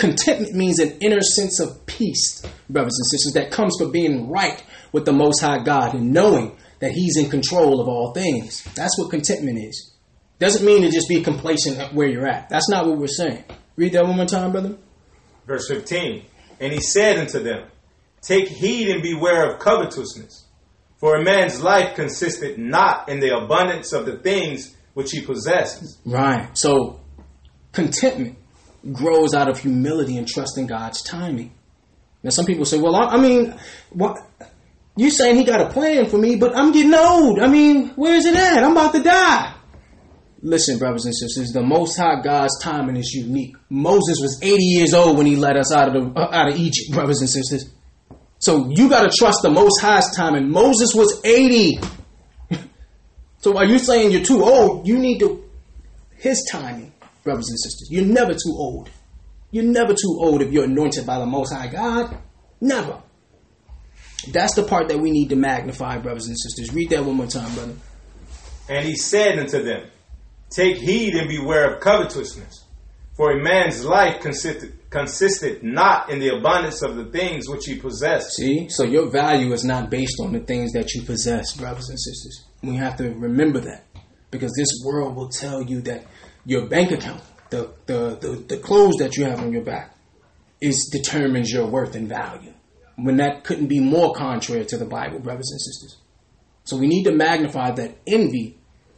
Contentment 0.01 0.55
means 0.55 0.79
an 0.79 0.97
inner 0.99 1.21
sense 1.21 1.59
of 1.59 1.85
peace, 1.85 2.41
brothers 2.67 2.97
and 2.97 3.05
sisters, 3.11 3.33
that 3.33 3.51
comes 3.51 3.75
from 3.77 3.91
being 3.91 4.31
right 4.31 4.63
with 4.91 5.05
the 5.05 5.13
Most 5.13 5.41
High 5.41 5.59
God 5.63 5.93
and 5.93 6.11
knowing 6.11 6.57
that 6.79 6.91
He's 6.91 7.17
in 7.17 7.29
control 7.29 7.79
of 7.79 7.87
all 7.87 8.11
things. 8.11 8.63
That's 8.73 8.97
what 8.97 9.11
contentment 9.11 9.59
is. 9.59 9.93
Doesn't 10.39 10.65
mean 10.65 10.81
to 10.81 10.89
just 10.89 11.07
be 11.07 11.21
complacent 11.21 11.77
at 11.77 11.93
where 11.93 12.07
you're 12.07 12.27
at. 12.27 12.49
That's 12.49 12.67
not 12.67 12.87
what 12.87 12.97
we're 12.97 13.05
saying. 13.05 13.43
Read 13.75 13.93
that 13.93 14.03
one 14.03 14.15
more 14.15 14.25
time, 14.25 14.51
brother. 14.51 14.75
Verse 15.45 15.67
15. 15.67 16.25
And 16.59 16.73
he 16.73 16.81
said 16.81 17.19
unto 17.19 17.37
them, 17.43 17.69
Take 18.21 18.47
heed 18.47 18.89
and 18.89 19.03
beware 19.03 19.51
of 19.51 19.59
covetousness, 19.59 20.47
for 20.97 21.15
a 21.15 21.23
man's 21.23 21.61
life 21.61 21.93
consisteth 21.93 22.57
not 22.57 23.07
in 23.07 23.19
the 23.19 23.37
abundance 23.37 23.93
of 23.93 24.07
the 24.07 24.17
things 24.17 24.75
which 24.95 25.11
he 25.11 25.21
possesses. 25.21 25.99
Right. 26.05 26.49
So, 26.57 27.01
contentment 27.71 28.39
grows 28.91 29.33
out 29.33 29.49
of 29.49 29.59
humility 29.59 30.17
and 30.17 30.27
trusting 30.27 30.67
God's 30.67 31.01
timing. 31.01 31.53
Now, 32.23 32.29
some 32.29 32.45
people 32.45 32.65
say, 32.65 32.79
well, 32.79 32.95
I, 32.95 33.15
I 33.15 33.17
mean, 33.17 33.55
what? 33.91 34.17
You 34.97 35.09
saying 35.09 35.37
he 35.37 35.43
got 35.43 35.61
a 35.61 35.69
plan 35.69 36.09
for 36.09 36.17
me, 36.17 36.35
but 36.35 36.55
I'm 36.55 36.71
getting 36.71 36.93
old. 36.93 37.39
I 37.39 37.47
mean, 37.47 37.89
where 37.89 38.15
is 38.15 38.25
it 38.25 38.35
at? 38.35 38.63
I'm 38.63 38.73
about 38.73 38.93
to 38.93 39.01
die. 39.01 39.55
Listen, 40.43 40.79
brothers 40.79 41.05
and 41.05 41.15
sisters, 41.15 41.51
the 41.51 41.61
Most 41.61 41.97
High 41.97 42.21
God's 42.21 42.59
timing 42.61 42.97
is 42.97 43.13
unique. 43.13 43.55
Moses 43.69 44.17
was 44.19 44.39
80 44.41 44.63
years 44.63 44.93
old 44.93 45.17
when 45.17 45.27
he 45.27 45.35
led 45.35 45.55
us 45.55 45.71
out 45.71 45.87
of 45.87 45.93
the, 45.93 46.19
uh, 46.19 46.29
out 46.31 46.49
of 46.49 46.57
Egypt, 46.57 46.91
brothers 46.93 47.21
and 47.21 47.29
sisters. 47.29 47.69
So 48.39 48.69
you 48.71 48.89
got 48.89 49.09
to 49.09 49.15
trust 49.15 49.39
the 49.43 49.51
Most 49.51 49.79
High's 49.81 50.09
timing. 50.15 50.49
Moses 50.49 50.93
was 50.95 51.21
80. 51.23 51.79
so 53.37 53.57
are 53.57 53.65
you 53.65 53.77
saying 53.77 54.11
you're 54.11 54.23
too 54.23 54.43
old? 54.43 54.87
You 54.87 54.97
need 54.97 55.19
to 55.19 55.47
his 56.15 56.47
timing 56.51 56.90
brothers 57.23 57.49
and 57.49 57.59
sisters. 57.59 57.87
You're 57.91 58.05
never 58.05 58.33
too 58.33 58.55
old. 58.55 58.89
You're 59.51 59.65
never 59.65 59.93
too 59.93 60.17
old 60.19 60.41
if 60.41 60.51
you're 60.51 60.65
anointed 60.65 61.05
by 61.05 61.19
the 61.19 61.25
Most 61.25 61.53
High 61.53 61.67
God. 61.67 62.17
Never. 62.59 63.01
That's 64.31 64.55
the 64.55 64.63
part 64.63 64.89
that 64.89 64.99
we 64.99 65.11
need 65.11 65.29
to 65.29 65.35
magnify, 65.35 65.97
brothers 65.97 66.27
and 66.27 66.37
sisters. 66.39 66.73
Read 66.73 66.91
that 66.91 67.03
one 67.03 67.15
more 67.15 67.27
time, 67.27 67.53
brother. 67.55 67.73
And 68.69 68.85
he 68.85 68.95
said 68.95 69.39
unto 69.39 69.63
them, 69.63 69.89
Take 70.49 70.77
heed 70.77 71.15
and 71.15 71.27
beware 71.27 71.73
of 71.73 71.81
covetousness, 71.81 72.65
for 73.15 73.31
a 73.31 73.43
man's 73.43 73.83
life 73.83 74.21
consisted, 74.21 74.77
consisted 74.89 75.63
not 75.63 76.09
in 76.09 76.19
the 76.19 76.35
abundance 76.35 76.81
of 76.81 76.95
the 76.95 77.05
things 77.05 77.49
which 77.49 77.65
he 77.65 77.77
possessed. 77.77 78.33
See? 78.35 78.67
So 78.69 78.83
your 78.83 79.09
value 79.09 79.53
is 79.53 79.63
not 79.63 79.89
based 79.89 80.19
on 80.19 80.33
the 80.33 80.39
things 80.39 80.73
that 80.73 80.93
you 80.93 81.01
possess, 81.03 81.55
brothers 81.55 81.89
and 81.89 81.99
sisters. 81.99 82.45
We 82.61 82.75
have 82.75 82.97
to 82.97 83.09
remember 83.11 83.59
that. 83.61 83.85
Because 84.29 84.53
this 84.57 84.69
world 84.85 85.15
will 85.15 85.29
tell 85.29 85.61
you 85.61 85.81
that 85.81 86.05
your 86.45 86.67
bank 86.67 86.91
account, 86.91 87.21
the, 87.49 87.73
the, 87.85 88.17
the, 88.19 88.43
the 88.47 88.57
clothes 88.57 88.95
that 88.97 89.17
you 89.17 89.25
have 89.25 89.39
on 89.39 89.51
your 89.51 89.63
back, 89.63 89.95
is 90.59 90.89
determines 90.91 91.51
your 91.51 91.67
worth 91.67 91.95
and 91.95 92.07
value. 92.07 92.53
When 92.95 93.17
that 93.17 93.43
couldn't 93.43 93.67
be 93.67 93.79
more 93.79 94.13
contrary 94.13 94.65
to 94.65 94.77
the 94.77 94.85
Bible, 94.85 95.19
brothers 95.19 95.49
and 95.51 95.59
sisters. 95.59 95.97
So 96.63 96.77
we 96.77 96.87
need 96.87 97.03
to 97.05 97.11
magnify 97.11 97.71
that 97.71 97.97
envy, 98.05 98.57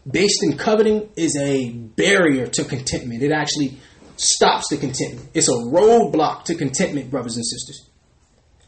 based 0.09 0.43
in 0.43 0.57
coveting, 0.57 1.09
is 1.15 1.37
a 1.39 1.71
barrier 1.71 2.47
to 2.47 2.65
contentment. 2.65 3.23
It 3.23 3.31
actually 3.31 3.77
stops 4.17 4.69
the 4.69 4.77
contentment. 4.77 5.29
It's 5.33 5.47
a 5.47 5.53
roadblock 5.53 6.43
to 6.45 6.55
contentment, 6.55 7.09
brothers 7.09 7.37
and 7.37 7.45
sisters. 7.45 7.87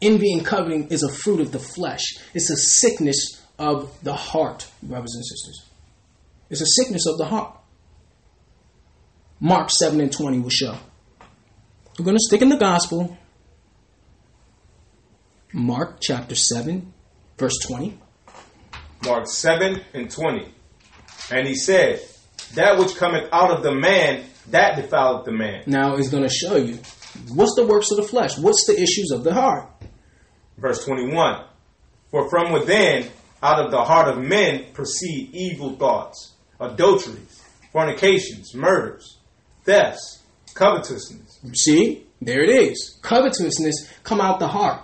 Envy 0.00 0.32
and 0.32 0.44
coveting 0.44 0.88
is 0.88 1.02
a 1.02 1.12
fruit 1.12 1.40
of 1.40 1.52
the 1.52 1.58
flesh. 1.58 2.04
It's 2.34 2.50
a 2.50 2.56
sickness 2.56 3.42
of 3.58 3.96
the 4.02 4.14
heart, 4.14 4.68
brothers 4.82 5.14
and 5.14 5.24
sisters. 5.24 5.66
It's 6.50 6.60
a 6.60 6.66
sickness 6.66 7.06
of 7.06 7.18
the 7.18 7.26
heart. 7.26 7.58
Mark 9.40 9.70
7 9.70 10.00
and 10.00 10.10
20 10.10 10.38
will 10.40 10.48
show. 10.48 10.76
We're 11.98 12.04
going 12.04 12.16
to 12.16 12.22
stick 12.26 12.40
in 12.40 12.48
the 12.48 12.56
gospel. 12.56 13.16
Mark 15.52 15.98
chapter 16.00 16.34
7, 16.34 16.92
verse 17.36 17.58
20. 17.66 17.98
Mark 19.04 19.26
7 19.26 19.80
and 19.92 20.10
20. 20.10 20.52
And 21.30 21.46
he 21.46 21.54
said, 21.54 22.00
That 22.54 22.78
which 22.78 22.96
cometh 22.96 23.28
out 23.30 23.50
of 23.50 23.62
the 23.62 23.74
man, 23.74 24.24
that 24.50 24.76
defileth 24.76 25.26
the 25.26 25.32
man. 25.32 25.64
Now 25.66 25.96
he's 25.96 26.08
going 26.08 26.22
to 26.22 26.30
show 26.30 26.56
you 26.56 26.78
what's 27.34 27.54
the 27.56 27.66
works 27.66 27.90
of 27.90 27.98
the 27.98 28.04
flesh, 28.04 28.38
what's 28.38 28.66
the 28.66 28.80
issues 28.80 29.10
of 29.10 29.22
the 29.22 29.34
heart. 29.34 29.68
Verse 30.56 30.82
21. 30.84 31.44
For 32.10 32.30
from 32.30 32.52
within, 32.52 33.10
out 33.42 33.62
of 33.62 33.70
the 33.70 33.84
heart 33.84 34.08
of 34.08 34.22
men, 34.22 34.72
proceed 34.72 35.34
evil 35.34 35.76
thoughts, 35.76 36.32
adulteries, 36.58 37.42
fornications, 37.70 38.54
murders 38.54 39.15
thefts, 39.66 40.22
covetousness. 40.54 41.40
See, 41.54 42.06
there 42.22 42.42
it 42.42 42.48
is. 42.48 42.98
Covetousness 43.02 43.90
come 44.02 44.20
out 44.20 44.38
the 44.38 44.48
heart. 44.48 44.82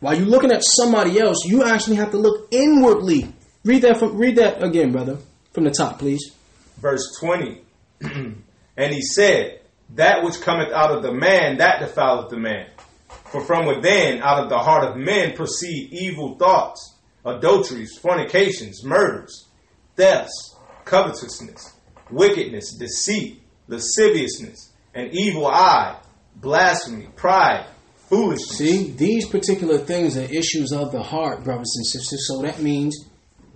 While 0.00 0.16
you're 0.16 0.26
looking 0.26 0.52
at 0.52 0.62
somebody 0.64 1.18
else, 1.20 1.44
you 1.44 1.64
actually 1.64 1.96
have 1.96 2.12
to 2.12 2.18
look 2.18 2.48
inwardly. 2.50 3.32
Read 3.64 3.82
that 3.82 3.98
from 3.98 4.16
read 4.16 4.36
that 4.36 4.62
again, 4.62 4.92
brother, 4.92 5.18
from 5.52 5.64
the 5.64 5.70
top, 5.70 5.98
please. 5.98 6.32
Verse 6.78 7.16
20. 7.20 7.62
and 8.00 8.92
he 8.94 9.02
said, 9.02 9.60
That 9.94 10.22
which 10.22 10.40
cometh 10.40 10.72
out 10.72 10.90
of 10.90 11.02
the 11.02 11.12
man, 11.12 11.58
that 11.58 11.80
defileth 11.80 12.30
the 12.30 12.38
man. 12.38 12.68
For 13.08 13.40
from 13.40 13.66
within, 13.66 14.20
out 14.20 14.42
of 14.42 14.48
the 14.48 14.58
heart 14.58 14.84
of 14.84 14.96
men, 14.96 15.34
proceed 15.34 15.92
evil 15.92 16.36
thoughts, 16.36 16.96
adulteries, 17.24 17.98
fornications, 17.98 18.84
murders, 18.84 19.48
thefts, 19.96 20.56
covetousness, 20.84 21.72
wickedness, 22.10 22.76
deceit 22.76 23.43
lasciviousness, 23.68 24.72
an 24.94 25.10
evil 25.12 25.46
eye, 25.46 26.00
blasphemy, 26.36 27.08
pride, 27.16 27.66
foolishness. 28.08 28.58
See, 28.58 28.90
these 28.92 29.28
particular 29.28 29.78
things 29.78 30.16
are 30.16 30.22
issues 30.22 30.72
of 30.72 30.92
the 30.92 31.02
heart, 31.02 31.44
brothers 31.44 31.72
and 31.76 31.86
sisters. 31.86 32.28
So 32.28 32.42
that 32.42 32.60
means 32.60 33.08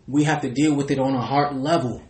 we 0.07 0.25
have 0.25 0.43
to 0.43 0.51
deal 0.51 0.75
with 0.75 0.91
it 0.91 0.99
on 0.99 1.15
a 1.15 1.21
heart 1.21 1.55
level. 1.55 2.03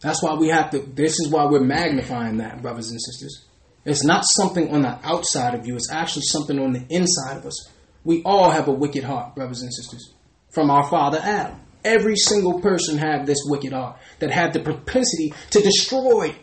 That's 0.00 0.22
why 0.22 0.34
we 0.34 0.48
have 0.48 0.70
to, 0.70 0.78
this 0.78 1.18
is 1.18 1.28
why 1.28 1.46
we're 1.46 1.60
magnifying 1.60 2.38
that, 2.38 2.62
brothers 2.62 2.90
and 2.90 3.00
sisters. 3.00 3.44
It's 3.84 4.04
not 4.04 4.24
something 4.24 4.72
on 4.72 4.82
the 4.82 4.98
outside 5.02 5.54
of 5.54 5.66
you, 5.66 5.74
it's 5.74 5.90
actually 5.90 6.22
something 6.26 6.58
on 6.58 6.72
the 6.72 6.84
inside 6.88 7.38
of 7.38 7.46
us. 7.46 7.68
We 8.04 8.22
all 8.22 8.50
have 8.50 8.68
a 8.68 8.72
wicked 8.72 9.02
heart, 9.02 9.34
brothers 9.34 9.62
and 9.62 9.74
sisters, 9.74 10.12
from 10.50 10.70
our 10.70 10.88
father 10.88 11.18
Adam. 11.22 11.60
Every 11.84 12.16
single 12.16 12.60
person 12.60 12.98
had 12.98 13.26
this 13.26 13.38
wicked 13.46 13.72
heart 13.72 13.98
that 14.18 14.30
had 14.30 14.52
the 14.52 14.60
propensity 14.60 15.32
to 15.50 15.60
destroy 15.60 16.34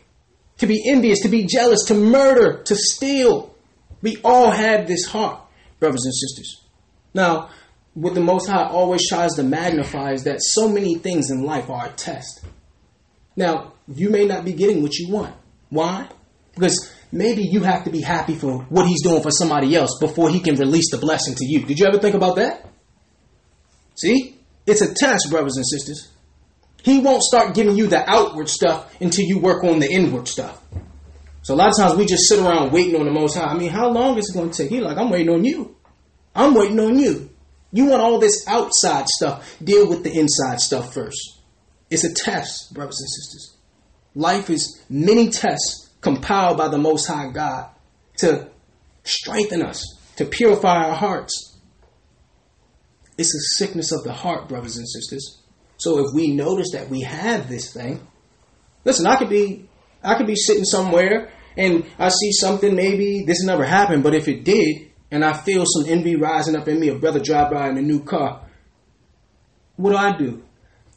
to 0.57 0.67
be 0.67 0.83
envious, 0.89 1.21
to 1.21 1.29
be 1.29 1.45
jealous, 1.45 1.85
to 1.85 1.93
murder, 1.93 2.63
to 2.63 2.75
steal. 2.75 3.55
We 4.01 4.17
all 4.23 4.51
have 4.51 4.87
this 4.87 5.05
heart, 5.05 5.41
brothers 5.79 6.05
and 6.05 6.13
sisters. 6.13 6.61
Now, 7.13 7.49
what 7.93 8.13
the 8.13 8.21
Most 8.21 8.47
High 8.47 8.67
always 8.67 9.07
tries 9.07 9.33
to 9.35 9.43
magnify 9.43 10.11
is 10.11 10.23
that 10.25 10.41
so 10.41 10.69
many 10.69 10.95
things 10.95 11.31
in 11.31 11.43
life 11.43 11.69
are 11.69 11.87
a 11.87 11.89
test. 11.89 12.45
Now, 13.35 13.73
you 13.87 14.09
may 14.09 14.25
not 14.25 14.45
be 14.45 14.53
getting 14.53 14.81
what 14.81 14.95
you 14.95 15.11
want. 15.11 15.33
Why? 15.69 16.07
Because 16.53 16.93
maybe 17.11 17.43
you 17.43 17.61
have 17.61 17.83
to 17.85 17.89
be 17.89 18.01
happy 18.01 18.35
for 18.35 18.63
what 18.63 18.87
he's 18.87 19.03
doing 19.03 19.21
for 19.21 19.31
somebody 19.31 19.75
else 19.75 19.97
before 19.99 20.29
he 20.29 20.39
can 20.39 20.55
release 20.55 20.91
the 20.91 20.97
blessing 20.97 21.35
to 21.35 21.45
you. 21.45 21.65
Did 21.65 21.79
you 21.79 21.85
ever 21.85 21.99
think 21.99 22.15
about 22.15 22.35
that? 22.37 22.67
See? 23.95 24.39
It's 24.65 24.81
a 24.81 24.93
test, 24.93 25.27
brothers 25.29 25.57
and 25.57 25.65
sisters. 25.65 26.11
He 26.85 26.99
won't 26.99 27.23
start 27.23 27.55
giving 27.55 27.75
you 27.75 27.87
the 27.87 28.07
outward 28.07 28.47
stuff 28.47 28.95
until 29.01 29.25
you 29.25 29.39
work 29.39 29.63
on 29.63 29.79
the 29.79 29.91
inward 29.91 30.27
stuff. 30.27 30.61
So 31.41 31.55
a 31.55 31.57
lot 31.57 31.69
of 31.69 31.77
times 31.77 31.95
we 31.97 32.05
just 32.05 32.29
sit 32.29 32.37
around 32.37 32.73
waiting 32.73 32.95
on 32.95 33.07
the 33.07 33.11
Most 33.11 33.35
High. 33.35 33.45
I 33.45 33.57
mean, 33.57 33.71
how 33.71 33.89
long 33.89 34.19
is 34.19 34.29
it 34.29 34.37
going 34.37 34.51
to 34.51 34.55
take? 34.55 34.69
He's 34.69 34.83
like, 34.83 34.95
I'm 34.95 35.09
waiting 35.09 35.33
on 35.33 35.43
you. 35.43 35.75
I'm 36.35 36.53
waiting 36.53 36.79
on 36.79 36.99
you. 36.99 37.31
You 37.71 37.85
want 37.85 38.03
all 38.03 38.19
this 38.19 38.47
outside 38.47 39.07
stuff. 39.07 39.57
Deal 39.63 39.89
with 39.89 40.03
the 40.03 40.15
inside 40.15 40.59
stuff 40.59 40.93
first. 40.93 41.39
It's 41.89 42.03
a 42.03 42.13
test, 42.13 42.71
brothers 42.75 42.99
and 42.99 43.09
sisters. 43.09 43.57
Life 44.13 44.51
is 44.51 44.79
many 44.87 45.31
tests 45.31 45.89
compiled 46.01 46.57
by 46.59 46.67
the 46.67 46.77
Most 46.77 47.07
High 47.07 47.31
God 47.31 47.67
to 48.17 48.47
strengthen 49.03 49.63
us, 49.63 49.83
to 50.17 50.25
purify 50.25 50.85
our 50.85 50.95
hearts. 50.95 51.57
It's 53.17 53.33
a 53.33 53.57
sickness 53.57 53.91
of 53.91 54.03
the 54.03 54.13
heart, 54.13 54.47
brothers 54.47 54.77
and 54.77 54.87
sisters. 54.87 55.41
So 55.85 55.99
if 55.99 56.15
we 56.15 56.33
notice 56.33 56.71
that 56.71 56.89
we 56.89 57.01
have 57.01 57.47
this 57.47 57.71
thing, 57.71 57.99
listen, 58.85 59.05
I 59.05 59.17
could 59.17 59.29
be 59.29 59.69
I 60.03 60.15
could 60.15 60.25
be 60.25 60.35
sitting 60.35 60.63
somewhere 60.63 61.29
and 61.55 61.85
I 61.99 62.09
see 62.09 62.31
something 62.31 62.75
maybe 62.75 63.23
this 63.23 63.43
never 63.43 63.63
happened, 63.63 64.01
but 64.01 64.15
if 64.15 64.27
it 64.27 64.43
did, 64.43 64.89
and 65.11 65.23
I 65.23 65.33
feel 65.33 65.63
some 65.63 65.85
envy 65.87 66.15
rising 66.15 66.55
up 66.55 66.67
in 66.67 66.79
me, 66.79 66.89
a 66.89 66.95
brother 66.95 67.19
drive 67.19 67.51
by 67.51 67.69
in 67.69 67.77
a 67.77 67.83
new 67.83 68.03
car, 68.03 68.47
what 69.75 69.91
do 69.91 69.95
I 69.95 70.17
do? 70.17 70.43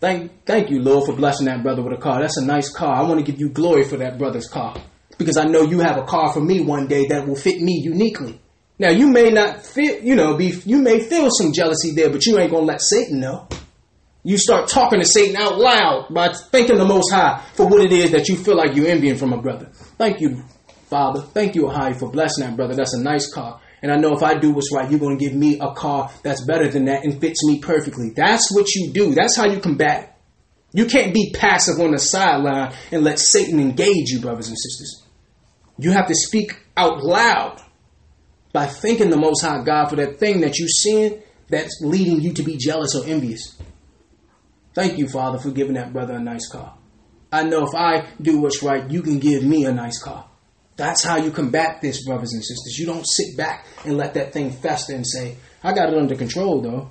Thank 0.00 0.46
thank 0.46 0.70
you, 0.70 0.80
Lord, 0.80 1.04
for 1.04 1.14
blessing 1.14 1.44
that 1.48 1.62
brother 1.62 1.82
with 1.82 1.92
a 1.92 2.00
car. 2.00 2.22
That's 2.22 2.38
a 2.38 2.46
nice 2.46 2.70
car. 2.70 2.94
I 2.94 3.02
want 3.02 3.18
to 3.20 3.30
give 3.30 3.38
you 3.38 3.50
glory 3.50 3.84
for 3.84 3.98
that 3.98 4.16
brother's 4.16 4.48
car. 4.48 4.74
Because 5.18 5.36
I 5.36 5.44
know 5.44 5.64
you 5.64 5.80
have 5.80 5.98
a 5.98 6.04
car 6.04 6.32
for 6.32 6.40
me 6.40 6.62
one 6.62 6.86
day 6.86 7.08
that 7.08 7.28
will 7.28 7.36
fit 7.36 7.60
me 7.60 7.78
uniquely. 7.84 8.40
Now 8.78 8.90
you 8.90 9.08
may 9.08 9.28
not 9.28 9.66
feel, 9.66 10.02
you 10.02 10.14
know, 10.14 10.38
be 10.38 10.54
you 10.64 10.78
may 10.78 11.00
feel 11.00 11.28
some 11.30 11.52
jealousy 11.52 11.90
there, 11.90 12.08
but 12.08 12.24
you 12.24 12.38
ain't 12.38 12.50
gonna 12.52 12.64
let 12.64 12.80
Satan 12.80 13.20
know. 13.20 13.48
You 14.28 14.36
start 14.36 14.68
talking 14.68 15.00
to 15.00 15.06
Satan 15.06 15.36
out 15.36 15.56
loud 15.56 16.08
by 16.10 16.28
thanking 16.34 16.76
the 16.76 16.84
Most 16.84 17.10
High 17.10 17.42
for 17.54 17.66
what 17.66 17.80
it 17.80 17.92
is 17.92 18.10
that 18.10 18.28
you 18.28 18.36
feel 18.36 18.58
like 18.58 18.76
you're 18.76 18.88
envying 18.88 19.16
from 19.16 19.32
a 19.32 19.40
brother. 19.40 19.70
Thank 19.96 20.20
you, 20.20 20.44
Father. 20.90 21.22
Thank 21.22 21.54
you, 21.54 21.66
Ohio, 21.66 21.94
for 21.94 22.10
blessing 22.10 22.44
that 22.44 22.54
brother. 22.54 22.74
That's 22.74 22.92
a 22.92 23.02
nice 23.02 23.32
car. 23.32 23.58
And 23.80 23.90
I 23.90 23.96
know 23.96 24.14
if 24.14 24.22
I 24.22 24.34
do 24.38 24.50
what's 24.50 24.70
right, 24.70 24.90
you're 24.90 25.00
going 25.00 25.16
to 25.16 25.24
give 25.24 25.34
me 25.34 25.58
a 25.58 25.72
car 25.72 26.10
that's 26.22 26.44
better 26.44 26.68
than 26.68 26.84
that 26.84 27.04
and 27.04 27.18
fits 27.18 27.42
me 27.46 27.60
perfectly. 27.60 28.10
That's 28.10 28.54
what 28.54 28.74
you 28.74 28.92
do. 28.92 29.14
That's 29.14 29.34
how 29.34 29.46
you 29.46 29.60
combat. 29.60 30.20
You 30.74 30.84
can't 30.84 31.14
be 31.14 31.32
passive 31.34 31.80
on 31.80 31.92
the 31.92 31.98
sideline 31.98 32.74
and 32.92 33.04
let 33.04 33.18
Satan 33.18 33.58
engage 33.58 34.10
you, 34.10 34.20
brothers 34.20 34.48
and 34.48 34.58
sisters. 34.58 35.06
You 35.78 35.92
have 35.92 36.06
to 36.08 36.14
speak 36.14 36.52
out 36.76 37.02
loud 37.02 37.62
by 38.52 38.66
thanking 38.66 39.08
the 39.08 39.16
Most 39.16 39.40
High 39.40 39.64
God 39.64 39.88
for 39.88 39.96
that 39.96 40.18
thing 40.18 40.42
that 40.42 40.58
you're 40.58 40.68
seeing 40.68 41.22
that's 41.48 41.80
leading 41.80 42.20
you 42.20 42.34
to 42.34 42.42
be 42.42 42.58
jealous 42.58 42.94
or 42.94 43.06
envious. 43.06 43.56
Thank 44.78 44.96
you, 44.96 45.08
Father, 45.08 45.40
for 45.40 45.50
giving 45.50 45.74
that 45.74 45.92
brother 45.92 46.14
a 46.14 46.20
nice 46.20 46.48
car. 46.48 46.72
I 47.32 47.42
know 47.42 47.66
if 47.66 47.74
I 47.74 48.06
do 48.22 48.40
what's 48.40 48.62
right, 48.62 48.88
you 48.88 49.02
can 49.02 49.18
give 49.18 49.42
me 49.42 49.64
a 49.64 49.72
nice 49.72 50.00
car. 50.00 50.24
That's 50.76 51.02
how 51.02 51.16
you 51.16 51.32
combat 51.32 51.80
this, 51.82 52.04
brothers 52.04 52.32
and 52.32 52.44
sisters. 52.44 52.78
You 52.78 52.86
don't 52.86 53.04
sit 53.04 53.36
back 53.36 53.66
and 53.84 53.96
let 53.96 54.14
that 54.14 54.32
thing 54.32 54.52
fester 54.52 54.94
and 54.94 55.04
say, 55.04 55.36
I 55.64 55.72
got 55.72 55.92
it 55.92 55.98
under 55.98 56.14
control, 56.14 56.60
though. 56.60 56.90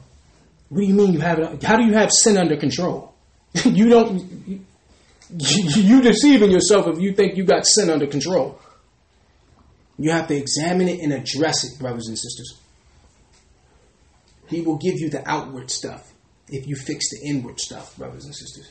What 0.68 0.82
do 0.82 0.86
you 0.86 0.96
mean 0.96 1.14
you 1.14 1.22
have 1.22 1.40
it? 1.40 1.64
How 1.64 1.78
do 1.78 1.86
you 1.86 1.94
have 1.94 2.12
sin 2.12 2.38
under 2.38 2.58
control? 2.58 3.16
you 3.64 3.88
don't. 3.88 4.20
You, 4.50 5.82
you 5.82 6.02
deceiving 6.02 6.52
yourself 6.52 6.88
if 6.88 7.00
you 7.00 7.14
think 7.14 7.38
you 7.38 7.46
got 7.46 7.66
sin 7.66 7.90
under 7.90 8.08
control. 8.08 8.60
You 9.98 10.12
have 10.12 10.28
to 10.28 10.36
examine 10.36 10.90
it 10.90 11.00
and 11.00 11.14
address 11.14 11.64
it, 11.64 11.80
brothers 11.80 12.10
and 12.10 12.18
sisters. 12.18 12.60
He 14.50 14.60
will 14.60 14.78
give 14.78 14.96
you 15.00 15.10
the 15.10 15.26
outward 15.26 15.72
stuff 15.72 16.12
if 16.50 16.68
you 16.68 16.76
fix 16.76 17.10
the 17.12 17.28
inward 17.28 17.60
stuff, 17.60 17.96
brothers 17.98 18.26
and 18.26 18.36
sisters. 18.36 18.70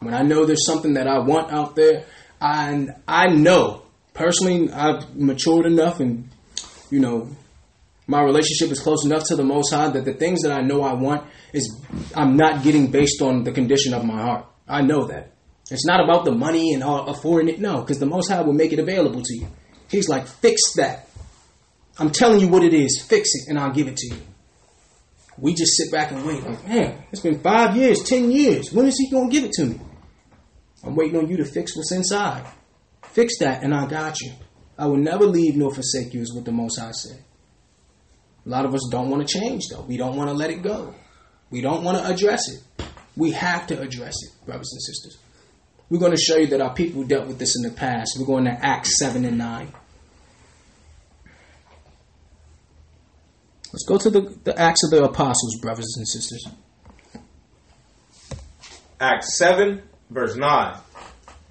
When 0.00 0.14
I 0.14 0.22
know 0.22 0.44
there's 0.44 0.66
something 0.66 0.94
that 0.94 1.06
I 1.06 1.18
want 1.18 1.52
out 1.52 1.76
there, 1.76 2.04
and 2.40 2.94
I 3.06 3.28
know 3.28 3.84
personally, 4.14 4.70
I've 4.72 5.16
matured 5.16 5.66
enough 5.66 6.00
and, 6.00 6.28
you 6.90 7.00
know, 7.00 7.28
my 8.06 8.22
relationship 8.22 8.70
is 8.70 8.80
close 8.80 9.04
enough 9.04 9.24
to 9.28 9.36
the 9.36 9.44
Most 9.44 9.72
High 9.72 9.88
that 9.88 10.04
the 10.04 10.12
things 10.12 10.42
that 10.42 10.52
I 10.52 10.60
know 10.60 10.82
I 10.82 10.92
want 10.92 11.26
is 11.52 11.74
I'm 12.14 12.36
not 12.36 12.62
getting 12.62 12.90
based 12.90 13.22
on 13.22 13.44
the 13.44 13.52
condition 13.52 13.94
of 13.94 14.04
my 14.04 14.20
heart. 14.20 14.46
I 14.68 14.82
know 14.82 15.06
that. 15.06 15.32
It's 15.70 15.86
not 15.86 16.04
about 16.04 16.26
the 16.26 16.32
money 16.32 16.74
and 16.74 16.82
affording 16.84 17.48
it. 17.48 17.58
No, 17.60 17.80
because 17.80 17.98
the 17.98 18.06
Most 18.06 18.30
High 18.30 18.42
will 18.42 18.52
make 18.52 18.72
it 18.72 18.78
available 18.78 19.22
to 19.22 19.34
you. 19.34 19.46
He's 19.90 20.08
like, 20.08 20.26
fix 20.26 20.60
that. 20.76 21.08
I'm 21.98 22.10
telling 22.10 22.40
you 22.40 22.48
what 22.48 22.62
it 22.62 22.74
is. 22.74 23.02
Fix 23.08 23.30
it, 23.34 23.48
and 23.48 23.58
I'll 23.58 23.72
give 23.72 23.88
it 23.88 23.96
to 23.96 24.14
you. 24.14 24.20
We 25.38 25.54
just 25.54 25.76
sit 25.76 25.90
back 25.90 26.12
and 26.12 26.24
wait. 26.24 26.42
Like, 26.44 26.66
man, 26.68 27.04
it's 27.10 27.20
been 27.20 27.40
five 27.40 27.76
years, 27.76 28.02
ten 28.02 28.30
years. 28.30 28.72
When 28.72 28.86
is 28.86 28.96
he 28.98 29.10
going 29.10 29.30
to 29.30 29.32
give 29.32 29.44
it 29.44 29.52
to 29.52 29.66
me? 29.66 29.80
I'm 30.84 30.94
waiting 30.94 31.18
on 31.18 31.28
you 31.28 31.36
to 31.38 31.44
fix 31.44 31.76
what's 31.76 31.92
inside. 31.92 32.46
Fix 33.02 33.38
that, 33.40 33.62
and 33.62 33.74
I 33.74 33.86
got 33.86 34.20
you. 34.20 34.32
I 34.78 34.86
will 34.86 34.96
never 34.96 35.24
leave 35.24 35.56
nor 35.56 35.72
forsake 35.72 36.12
you, 36.14 36.20
is 36.20 36.34
what 36.34 36.44
the 36.44 36.52
Most 36.52 36.78
High 36.78 36.90
said. 36.92 37.22
A 38.44 38.48
lot 38.48 38.64
of 38.64 38.74
us 38.74 38.86
don't 38.90 39.08
want 39.08 39.26
to 39.26 39.40
change, 39.40 39.62
though. 39.70 39.82
We 39.82 39.96
don't 39.96 40.16
want 40.16 40.28
to 40.30 40.34
let 40.34 40.50
it 40.50 40.62
go. 40.62 40.94
We 41.50 41.60
don't 41.60 41.84
want 41.84 41.98
to 41.98 42.06
address 42.06 42.48
it. 42.48 42.62
We 43.16 43.30
have 43.30 43.66
to 43.68 43.80
address 43.80 44.14
it, 44.22 44.44
brothers 44.44 44.70
and 44.72 44.82
sisters. 44.82 45.18
We're 45.88 46.00
going 46.00 46.12
to 46.12 46.20
show 46.20 46.36
you 46.36 46.48
that 46.48 46.60
our 46.60 46.74
people 46.74 47.04
dealt 47.04 47.28
with 47.28 47.38
this 47.38 47.56
in 47.56 47.62
the 47.62 47.70
past. 47.70 48.16
We're 48.18 48.26
going 48.26 48.44
to 48.44 48.50
Acts 48.50 48.98
7 48.98 49.24
and 49.24 49.38
9. 49.38 49.72
Let's 53.74 53.86
go 53.86 53.98
to 53.98 54.08
the, 54.08 54.38
the 54.44 54.56
Acts 54.56 54.84
of 54.84 54.90
the 54.92 55.02
Apostles, 55.02 55.56
brothers 55.60 55.96
and 55.96 56.06
sisters. 56.06 56.46
Acts 59.00 59.36
7, 59.36 59.82
verse 60.10 60.36
9. 60.36 60.76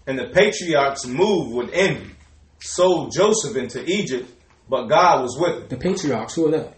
And 0.08 0.18
the 0.18 0.30
patriarchs 0.30 1.06
moved 1.06 1.54
with 1.54 1.72
envy, 1.74 2.12
sold 2.62 3.12
Joseph 3.12 3.58
into 3.58 3.84
Egypt, 3.84 4.32
but 4.70 4.88
God 4.88 5.22
was 5.22 5.38
with 5.38 5.64
him. 5.64 5.68
The 5.68 5.76
patriarchs, 5.76 6.36
who 6.36 6.48
are 6.48 6.52
they? 6.52 6.70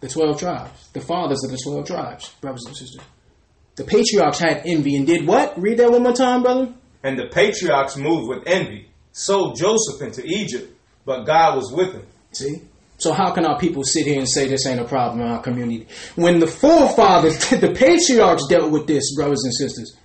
The 0.00 0.08
12 0.08 0.40
tribes. 0.40 0.88
The 0.88 1.02
fathers 1.02 1.44
of 1.44 1.52
the 1.52 1.58
12 1.62 1.86
tribes, 1.86 2.34
brothers 2.40 2.64
and 2.66 2.76
sisters. 2.76 3.04
The 3.76 3.84
patriarchs 3.84 4.40
had 4.40 4.62
envy 4.64 4.96
and 4.96 5.06
did 5.06 5.24
what? 5.24 5.56
Read 5.56 5.78
that 5.78 5.92
one 5.92 6.02
more 6.02 6.12
time, 6.12 6.42
brother. 6.42 6.74
And 7.04 7.16
the 7.16 7.28
patriarchs 7.28 7.96
moved 7.96 8.26
with 8.26 8.42
envy, 8.48 8.90
sold 9.12 9.56
Joseph 9.56 10.02
into 10.02 10.24
Egypt, 10.24 10.76
but 11.04 11.22
God 11.22 11.54
was 11.54 11.72
with 11.72 11.92
him. 11.92 12.06
See? 12.32 12.62
So 12.98 13.12
how 13.12 13.32
can 13.32 13.46
our 13.46 13.58
people 13.58 13.84
sit 13.84 14.06
here 14.06 14.18
and 14.18 14.28
say 14.28 14.48
this 14.48 14.66
ain't 14.66 14.80
a 14.80 14.84
problem 14.84 15.20
in 15.20 15.28
our 15.28 15.40
community? 15.40 15.86
When 16.16 16.40
the 16.40 16.48
forefathers, 16.48 17.38
the 17.50 17.72
patriarchs 17.74 18.48
dealt 18.48 18.72
with 18.72 18.86
this, 18.86 19.14
brothers 19.14 19.42
and 19.44 19.54
sisters 19.54 19.96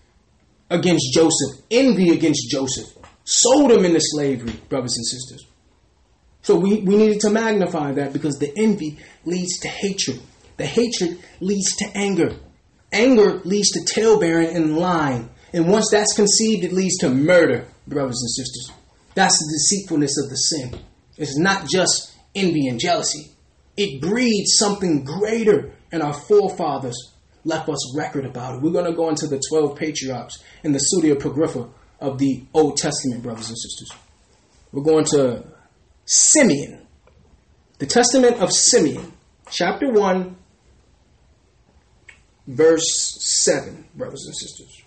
against 0.69 1.13
Joseph, 1.13 1.61
envy 1.69 2.09
against 2.11 2.49
Joseph, 2.49 2.87
sold 3.25 3.71
him 3.71 3.85
into 3.85 3.99
slavery, 3.99 4.53
brothers 4.69 4.95
and 4.95 5.05
sisters. 5.05 5.45
So 6.41 6.55
we, 6.55 6.81
we 6.81 6.97
needed 6.97 7.21
to 7.21 7.29
magnify 7.29 7.93
that 7.93 8.13
because 8.13 8.35
the 8.35 8.51
envy 8.57 8.99
leads 9.25 9.59
to 9.59 9.69
hatred. 9.69 10.21
The 10.57 10.65
hatred 10.65 11.19
leads 11.39 11.75
to 11.77 11.85
anger. 11.95 12.35
Anger 12.91 13.39
leads 13.39 13.71
to 13.71 13.85
talebearing 13.85 14.55
and 14.55 14.77
lying. 14.77 15.29
And 15.53 15.67
once 15.67 15.89
that's 15.89 16.15
conceived, 16.15 16.63
it 16.63 16.73
leads 16.73 16.97
to 16.97 17.09
murder, 17.09 17.67
brothers 17.87 18.21
and 18.21 18.29
sisters. 18.29 18.71
That's 19.15 19.37
the 19.37 19.51
deceitfulness 19.53 20.17
of 20.23 20.29
the 20.29 20.35
sin. 20.35 20.79
It's 21.17 21.37
not 21.37 21.67
just 21.67 22.12
envy 22.35 22.67
and 22.67 22.79
jealousy. 22.79 23.31
It 23.75 24.01
breeds 24.01 24.53
something 24.57 25.03
greater 25.03 25.73
in 25.91 26.01
our 26.01 26.13
forefathers 26.13 27.13
left 27.45 27.69
us 27.69 27.97
record 27.97 28.25
about 28.25 28.55
it. 28.55 28.61
We're 28.61 28.71
going 28.71 28.89
to 28.89 28.93
go 28.93 29.09
into 29.09 29.27
the 29.27 29.41
12 29.49 29.77
patriarchs 29.77 30.41
in 30.63 30.71
the 30.71 30.79
pseudepigrapha 30.79 31.69
of 31.99 32.17
the 32.17 32.43
Old 32.53 32.77
Testament, 32.77 33.23
brothers 33.23 33.49
and 33.49 33.57
sisters. 33.57 33.91
We're 34.71 34.83
going 34.83 35.05
to 35.05 35.43
Simeon, 36.05 36.85
the 37.79 37.85
Testament 37.85 38.37
of 38.37 38.51
Simeon, 38.51 39.13
chapter 39.49 39.91
1, 39.91 40.35
verse 42.47 43.43
7, 43.43 43.85
brothers 43.95 44.25
and 44.25 44.35
sisters. 44.35 44.81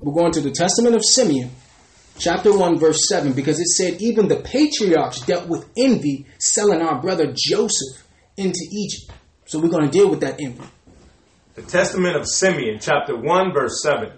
We're 0.00 0.14
going 0.14 0.32
to 0.32 0.40
the 0.40 0.50
Testament 0.50 0.94
of 0.94 1.04
Simeon, 1.04 1.50
chapter 2.18 2.56
1, 2.56 2.78
verse 2.78 3.08
7, 3.08 3.32
because 3.32 3.60
it 3.60 3.68
said, 3.68 4.00
Even 4.00 4.28
the 4.28 4.40
patriarchs 4.40 5.20
dealt 5.20 5.48
with 5.48 5.68
envy, 5.76 6.26
selling 6.38 6.82
our 6.82 7.00
brother 7.00 7.32
Joseph 7.36 8.06
into 8.36 8.60
Egypt. 8.70 9.12
So 9.46 9.58
we're 9.58 9.70
going 9.70 9.84
to 9.84 9.90
deal 9.90 10.10
with 10.10 10.20
that 10.20 10.40
envy. 10.40 10.64
The 11.54 11.62
Testament 11.62 12.16
of 12.16 12.28
Simeon, 12.28 12.78
chapter 12.80 13.16
1, 13.16 13.52
verse 13.52 13.82
7. 13.82 14.12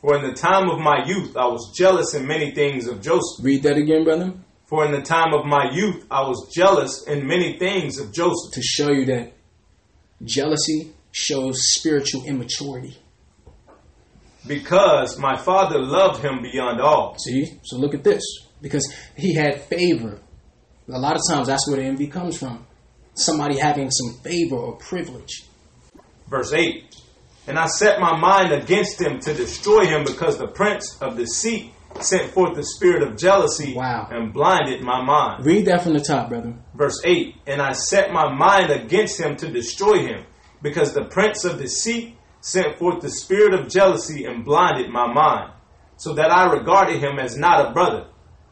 For 0.00 0.16
in 0.16 0.22
the 0.22 0.34
time 0.34 0.70
of 0.70 0.78
my 0.78 1.04
youth 1.06 1.36
I 1.36 1.46
was 1.46 1.72
jealous 1.76 2.14
in 2.14 2.26
many 2.26 2.52
things 2.54 2.86
of 2.86 3.00
Joseph. 3.00 3.44
Read 3.44 3.64
that 3.64 3.76
again, 3.76 4.04
brother. 4.04 4.32
For 4.66 4.84
in 4.84 4.92
the 4.92 5.02
time 5.02 5.34
of 5.34 5.44
my 5.44 5.70
youth 5.72 6.06
I 6.10 6.20
was 6.20 6.52
jealous 6.54 7.04
in 7.06 7.26
many 7.26 7.58
things 7.58 7.98
of 7.98 8.12
Joseph. 8.12 8.52
To 8.52 8.62
show 8.62 8.92
you 8.92 9.06
that 9.06 9.32
jealousy 10.22 10.92
shows 11.10 11.72
spiritual 11.72 12.24
immaturity. 12.26 12.96
Because 14.46 15.18
my 15.18 15.36
father 15.36 15.78
loved 15.78 16.24
him 16.24 16.42
beyond 16.42 16.80
all. 16.80 17.16
See? 17.18 17.58
So 17.64 17.76
look 17.76 17.94
at 17.94 18.04
this. 18.04 18.22
Because 18.60 18.92
he 19.16 19.34
had 19.34 19.62
favor. 19.62 20.20
A 20.90 20.98
lot 20.98 21.16
of 21.16 21.22
times 21.30 21.48
that's 21.48 21.68
where 21.68 21.78
the 21.78 21.84
envy 21.84 22.06
comes 22.06 22.38
from. 22.38 22.66
Somebody 23.14 23.58
having 23.58 23.90
some 23.90 24.20
favor 24.22 24.56
or 24.56 24.76
privilege. 24.76 25.44
Verse 26.28 26.52
8 26.52 26.94
And 27.46 27.58
I 27.58 27.66
set 27.66 28.00
my 28.00 28.16
mind 28.16 28.52
against 28.52 29.00
him 29.00 29.20
to 29.20 29.34
destroy 29.34 29.86
him 29.86 30.04
because 30.04 30.38
the 30.38 30.48
prince 30.48 30.96
of 31.00 31.16
deceit 31.16 31.72
sent 32.00 32.32
forth 32.32 32.54
the 32.54 32.64
spirit 32.64 33.02
of 33.02 33.16
jealousy 33.16 33.74
wow. 33.74 34.08
and 34.10 34.32
blinded 34.32 34.82
my 34.82 35.02
mind. 35.02 35.44
Read 35.44 35.66
that 35.66 35.82
from 35.82 35.94
the 35.94 36.00
top, 36.00 36.28
brother. 36.28 36.54
Verse 36.74 37.00
8 37.04 37.34
And 37.46 37.60
I 37.60 37.72
set 37.72 38.12
my 38.12 38.32
mind 38.32 38.70
against 38.70 39.20
him 39.20 39.36
to 39.36 39.50
destroy 39.50 40.06
him, 40.06 40.24
because 40.62 40.94
the 40.94 41.04
prince 41.04 41.44
of 41.44 41.58
deceit 41.58 42.16
sent 42.40 42.78
forth 42.78 43.00
the 43.00 43.10
spirit 43.10 43.54
of 43.54 43.68
jealousy 43.68 44.24
and 44.24 44.44
blinded 44.44 44.90
my 44.90 45.12
mind, 45.12 45.52
so 45.96 46.14
that 46.14 46.30
I 46.30 46.52
regarded 46.52 47.02
him 47.02 47.18
as 47.18 47.36
not 47.36 47.68
a 47.68 47.72
brother, 47.72 48.06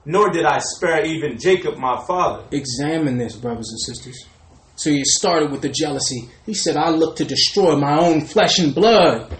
nor 0.04 0.30
did 0.30 0.44
I 0.44 0.58
spare 0.58 1.04
even 1.04 1.38
Jacob 1.38 1.76
my 1.78 2.04
father. 2.06 2.44
Examine 2.50 3.18
this, 3.18 3.36
brothers 3.36 3.70
and 3.70 3.80
sisters. 3.80 4.26
So 4.76 4.90
he 4.90 5.04
started 5.04 5.50
with 5.50 5.62
the 5.62 5.70
jealousy. 5.70 6.28
He 6.44 6.54
said, 6.54 6.76
I 6.76 6.90
look 6.90 7.16
to 7.16 7.24
destroy 7.24 7.76
my 7.76 7.98
own 7.98 8.20
flesh 8.26 8.58
and 8.58 8.74
blood. 8.74 9.34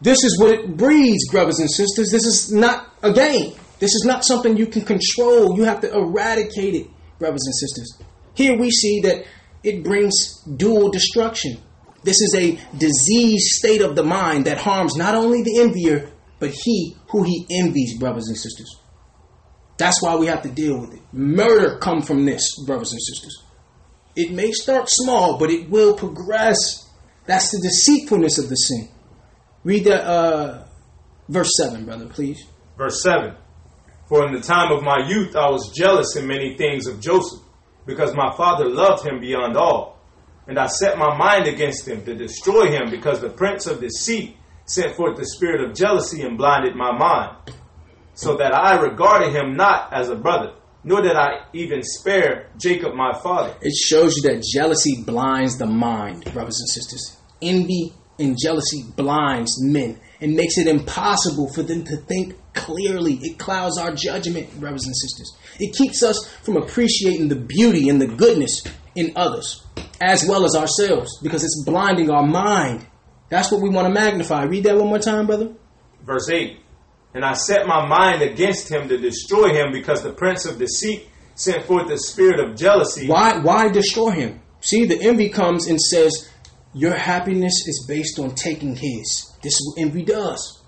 This 0.00 0.24
is 0.24 0.38
what 0.40 0.50
it 0.50 0.76
breeds, 0.76 1.30
brothers 1.30 1.60
and 1.60 1.70
sisters. 1.70 2.10
This 2.10 2.24
is 2.24 2.52
not 2.52 2.92
a 3.02 3.12
game. 3.12 3.54
This 3.78 3.94
is 3.94 4.04
not 4.04 4.24
something 4.24 4.56
you 4.56 4.66
can 4.66 4.82
control. 4.82 5.56
You 5.56 5.62
have 5.64 5.80
to 5.82 5.92
eradicate 5.92 6.74
it, 6.74 6.88
brothers 7.18 7.42
and 7.46 7.54
sisters. 7.54 7.98
Here 8.34 8.58
we 8.58 8.70
see 8.70 9.00
that 9.02 9.24
it 9.62 9.84
brings 9.84 10.42
dual 10.42 10.90
destruction. 10.90 11.58
This 12.04 12.20
is 12.20 12.34
a 12.36 12.58
diseased 12.76 13.46
state 13.58 13.80
of 13.80 13.94
the 13.94 14.02
mind 14.02 14.46
that 14.46 14.58
harms 14.58 14.96
not 14.96 15.14
only 15.14 15.42
the 15.42 15.60
envier, 15.60 16.10
but 16.38 16.50
he 16.50 16.96
who 17.10 17.22
he 17.22 17.46
envies, 17.50 17.98
brothers 17.98 18.26
and 18.28 18.36
sisters. 18.36 18.76
That's 19.78 20.02
why 20.02 20.16
we 20.16 20.26
have 20.26 20.42
to 20.42 20.48
deal 20.48 20.80
with 20.80 20.94
it. 20.94 21.00
Murder 21.12 21.78
come 21.78 22.02
from 22.02 22.24
this, 22.24 22.42
brothers 22.66 22.92
and 22.92 23.00
sisters. 23.00 23.42
It 24.14 24.32
may 24.32 24.52
start 24.52 24.88
small, 24.88 25.38
but 25.38 25.50
it 25.50 25.70
will 25.70 25.94
progress. 25.94 26.88
That's 27.26 27.50
the 27.50 27.60
deceitfulness 27.62 28.38
of 28.38 28.48
the 28.48 28.56
sin. 28.56 28.88
Read 29.64 29.84
that 29.84 30.04
uh, 30.04 30.64
verse 31.28 31.52
7, 31.56 31.84
brother, 31.84 32.06
please. 32.06 32.44
Verse 32.76 33.02
7 33.02 33.34
For 34.08 34.26
in 34.26 34.34
the 34.34 34.40
time 34.40 34.72
of 34.72 34.82
my 34.82 35.06
youth 35.08 35.36
I 35.36 35.48
was 35.48 35.72
jealous 35.74 36.16
in 36.16 36.26
many 36.26 36.56
things 36.56 36.86
of 36.86 37.00
Joseph, 37.00 37.40
because 37.86 38.14
my 38.14 38.34
father 38.36 38.68
loved 38.68 39.06
him 39.06 39.20
beyond 39.20 39.56
all. 39.56 40.01
And 40.46 40.58
I 40.58 40.66
set 40.66 40.98
my 40.98 41.16
mind 41.16 41.46
against 41.46 41.86
him 41.86 42.04
to 42.04 42.14
destroy 42.14 42.66
him, 42.70 42.90
because 42.90 43.20
the 43.20 43.30
prince 43.30 43.66
of 43.66 43.80
deceit 43.80 44.36
sent 44.64 44.96
forth 44.96 45.16
the 45.16 45.26
spirit 45.26 45.60
of 45.62 45.76
jealousy 45.76 46.22
and 46.22 46.36
blinded 46.36 46.74
my 46.74 46.96
mind, 46.96 47.36
so 48.14 48.36
that 48.36 48.54
I 48.54 48.80
regarded 48.80 49.32
him 49.34 49.56
not 49.56 49.92
as 49.92 50.08
a 50.08 50.16
brother, 50.16 50.54
nor 50.84 51.00
did 51.02 51.16
I 51.16 51.44
even 51.52 51.82
spare 51.82 52.50
Jacob 52.58 52.94
my 52.94 53.12
father. 53.22 53.54
It 53.60 53.74
shows 53.74 54.16
you 54.16 54.22
that 54.22 54.42
jealousy 54.42 55.02
blinds 55.04 55.58
the 55.58 55.66
mind, 55.66 56.24
brothers 56.32 56.58
and 56.60 56.68
sisters. 56.68 57.16
Envy 57.40 57.92
and 58.18 58.36
jealousy 58.40 58.84
blinds 58.96 59.62
men 59.62 59.98
and 60.20 60.34
makes 60.34 60.58
it 60.58 60.68
impossible 60.68 61.52
for 61.52 61.62
them 61.62 61.84
to 61.84 61.96
think 61.96 62.34
clearly. 62.52 63.14
It 63.22 63.38
clouds 63.38 63.78
our 63.78 63.94
judgment, 63.94 64.58
brothers 64.60 64.86
and 64.86 64.96
sisters. 64.96 65.36
It 65.58 65.74
keeps 65.76 66.02
us 66.02 66.28
from 66.42 66.56
appreciating 66.56 67.28
the 67.28 67.36
beauty 67.36 67.88
and 67.88 68.00
the 68.00 68.06
goodness 68.06 68.62
in 68.94 69.12
others, 69.16 69.64
as 70.00 70.26
well 70.28 70.44
as 70.44 70.54
ourselves, 70.54 71.18
because 71.22 71.44
it's 71.44 71.64
blinding 71.64 72.10
our 72.10 72.26
mind. 72.26 72.86
That's 73.28 73.50
what 73.50 73.62
we 73.62 73.70
want 73.70 73.88
to 73.88 73.94
magnify. 73.94 74.44
Read 74.44 74.64
that 74.64 74.76
one 74.76 74.88
more 74.88 74.98
time, 74.98 75.26
brother. 75.26 75.52
Verse 76.04 76.28
8 76.28 76.58
And 77.14 77.24
I 77.24 77.32
set 77.32 77.66
my 77.66 77.86
mind 77.86 78.22
against 78.22 78.70
him 78.70 78.88
to 78.88 78.98
destroy 78.98 79.50
him, 79.54 79.72
because 79.72 80.02
the 80.02 80.12
prince 80.12 80.44
of 80.44 80.58
deceit 80.58 81.08
sent 81.34 81.64
forth 81.64 81.88
the 81.88 81.98
spirit 81.98 82.40
of 82.40 82.56
jealousy. 82.56 83.08
Why, 83.08 83.38
why 83.38 83.68
destroy 83.68 84.10
him? 84.10 84.40
See, 84.60 84.84
the 84.84 85.00
envy 85.02 85.28
comes 85.28 85.66
and 85.66 85.80
says, 85.80 86.30
Your 86.74 86.94
happiness 86.94 87.66
is 87.66 87.84
based 87.88 88.18
on 88.18 88.34
taking 88.34 88.76
his. 88.76 89.32
This 89.42 89.54
is 89.54 89.74
what 89.74 89.82
envy 89.82 90.04
does. 90.04 90.62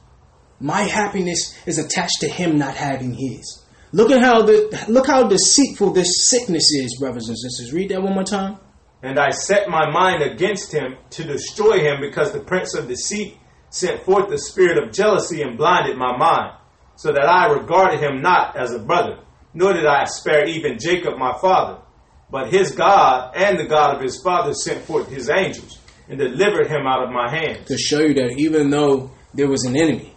My 0.61 0.83
happiness 0.83 1.57
is 1.67 1.79
attached 1.79 2.21
to 2.21 2.29
him 2.29 2.59
not 2.59 2.75
having 2.75 3.15
his. 3.15 3.64
Look 3.95 4.11
at 4.11 4.23
how 4.23 4.43
the 4.43 4.87
look 4.89 5.07
how 5.07 5.29
deceitful 5.29 5.93
this 5.93 6.29
sickness 6.29 6.73
is, 6.73 6.97
brothers 6.99 7.29
and 7.29 7.39
sisters. 7.39 7.73
Read 7.73 7.91
that 7.91 8.03
one 8.03 8.15
more 8.15 8.25
time. 8.25 8.59
And 9.05 9.21
I 9.21 9.31
set 9.31 9.69
my 9.69 9.89
mind 9.89 10.21
against 10.21 10.73
him 10.73 10.97
to 11.11 11.23
destroy 11.23 11.79
him, 11.79 12.01
because 12.01 12.33
the 12.33 12.41
prince 12.41 12.75
of 12.75 12.89
deceit 12.89 13.37
sent 13.71 14.03
forth 14.03 14.31
the 14.31 14.39
spirit 14.39 14.83
of 14.83 14.93
jealousy 14.93 15.43
and 15.43 15.57
blinded 15.57 15.97
my 15.97 16.17
mind, 16.17 16.57
so 16.97 17.13
that 17.13 17.29
I 17.29 17.47
regarded 17.53 18.01
him 18.01 18.21
not 18.21 18.57
as 18.57 18.73
a 18.73 18.81
brother, 18.81 19.21
nor 19.53 19.73
did 19.75 19.87
I 19.87 20.07
spare 20.07 20.45
even 20.49 20.81
Jacob 20.81 21.17
my 21.17 21.39
father. 21.41 21.81
But 22.29 22.53
his 22.53 22.73
God 22.73 23.37
and 23.37 23.61
the 23.61 23.69
God 23.69 23.95
of 23.95 24.03
his 24.03 24.21
father 24.21 24.55
sent 24.55 24.83
forth 24.83 25.09
his 25.09 25.31
angels 25.31 25.79
and 26.09 26.19
delivered 26.19 26.67
him 26.67 26.85
out 26.85 27.05
of 27.05 27.13
my 27.13 27.31
hands. 27.31 27.69
To 27.69 27.79
show 27.79 28.01
you 28.01 28.15
that 28.15 28.35
even 28.39 28.71
though 28.71 29.13
there 29.33 29.49
was 29.49 29.65
an 29.65 29.77
enemy, 29.77 30.13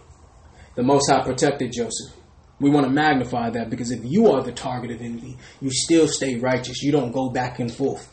the 0.74 0.82
Most 0.82 1.08
High 1.08 1.22
protected 1.22 1.70
Joseph. 1.70 2.17
We 2.60 2.70
want 2.70 2.86
to 2.86 2.92
magnify 2.92 3.50
that 3.50 3.70
because 3.70 3.90
if 3.90 4.04
you 4.04 4.32
are 4.32 4.42
the 4.42 4.52
target 4.52 4.90
of 4.90 5.00
envy, 5.00 5.36
you 5.60 5.70
still 5.70 6.08
stay 6.08 6.36
righteous. 6.36 6.82
You 6.82 6.90
don't 6.90 7.12
go 7.12 7.30
back 7.30 7.60
and 7.60 7.72
forth. 7.72 8.12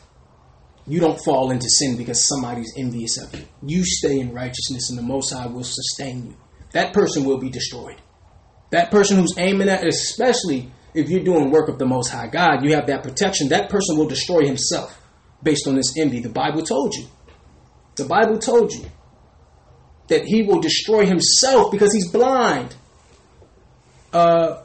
You 0.86 1.00
don't 1.00 1.18
fall 1.24 1.50
into 1.50 1.68
sin 1.68 1.96
because 1.96 2.28
somebody's 2.28 2.72
envious 2.76 3.18
of 3.18 3.34
you. 3.34 3.44
You 3.66 3.84
stay 3.84 4.20
in 4.20 4.32
righteousness 4.32 4.88
and 4.90 4.98
the 4.98 5.02
Most 5.02 5.32
High 5.32 5.48
will 5.48 5.64
sustain 5.64 6.26
you. 6.26 6.36
That 6.72 6.92
person 6.92 7.24
will 7.24 7.38
be 7.38 7.50
destroyed. 7.50 8.00
That 8.70 8.92
person 8.92 9.18
who's 9.18 9.34
aiming 9.36 9.68
at, 9.68 9.84
especially 9.84 10.70
if 10.94 11.08
you're 11.10 11.24
doing 11.24 11.50
work 11.50 11.68
of 11.68 11.78
the 11.78 11.86
Most 11.86 12.10
High 12.10 12.28
God, 12.28 12.64
you 12.64 12.74
have 12.74 12.86
that 12.86 13.02
protection. 13.02 13.48
That 13.48 13.68
person 13.68 13.98
will 13.98 14.06
destroy 14.06 14.46
himself 14.46 15.00
based 15.42 15.66
on 15.66 15.74
this 15.74 15.94
envy. 15.98 16.20
The 16.20 16.28
Bible 16.28 16.62
told 16.62 16.94
you. 16.94 17.06
The 17.96 18.04
Bible 18.04 18.38
told 18.38 18.72
you 18.72 18.86
that 20.08 20.24
he 20.24 20.42
will 20.42 20.60
destroy 20.60 21.04
himself 21.04 21.72
because 21.72 21.92
he's 21.92 22.10
blind. 22.10 22.76
Uh, 24.12 24.62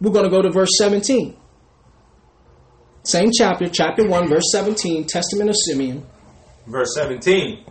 we're 0.00 0.12
going 0.12 0.24
to 0.24 0.30
go 0.30 0.42
to 0.42 0.50
verse 0.50 0.70
17. 0.78 1.36
Same 3.04 3.30
chapter, 3.36 3.68
chapter 3.68 4.06
1, 4.06 4.28
verse 4.28 4.50
17, 4.52 5.06
Testament 5.06 5.50
of 5.50 5.56
Simeon. 5.66 6.06
Verse 6.66 6.94
17 6.94 7.64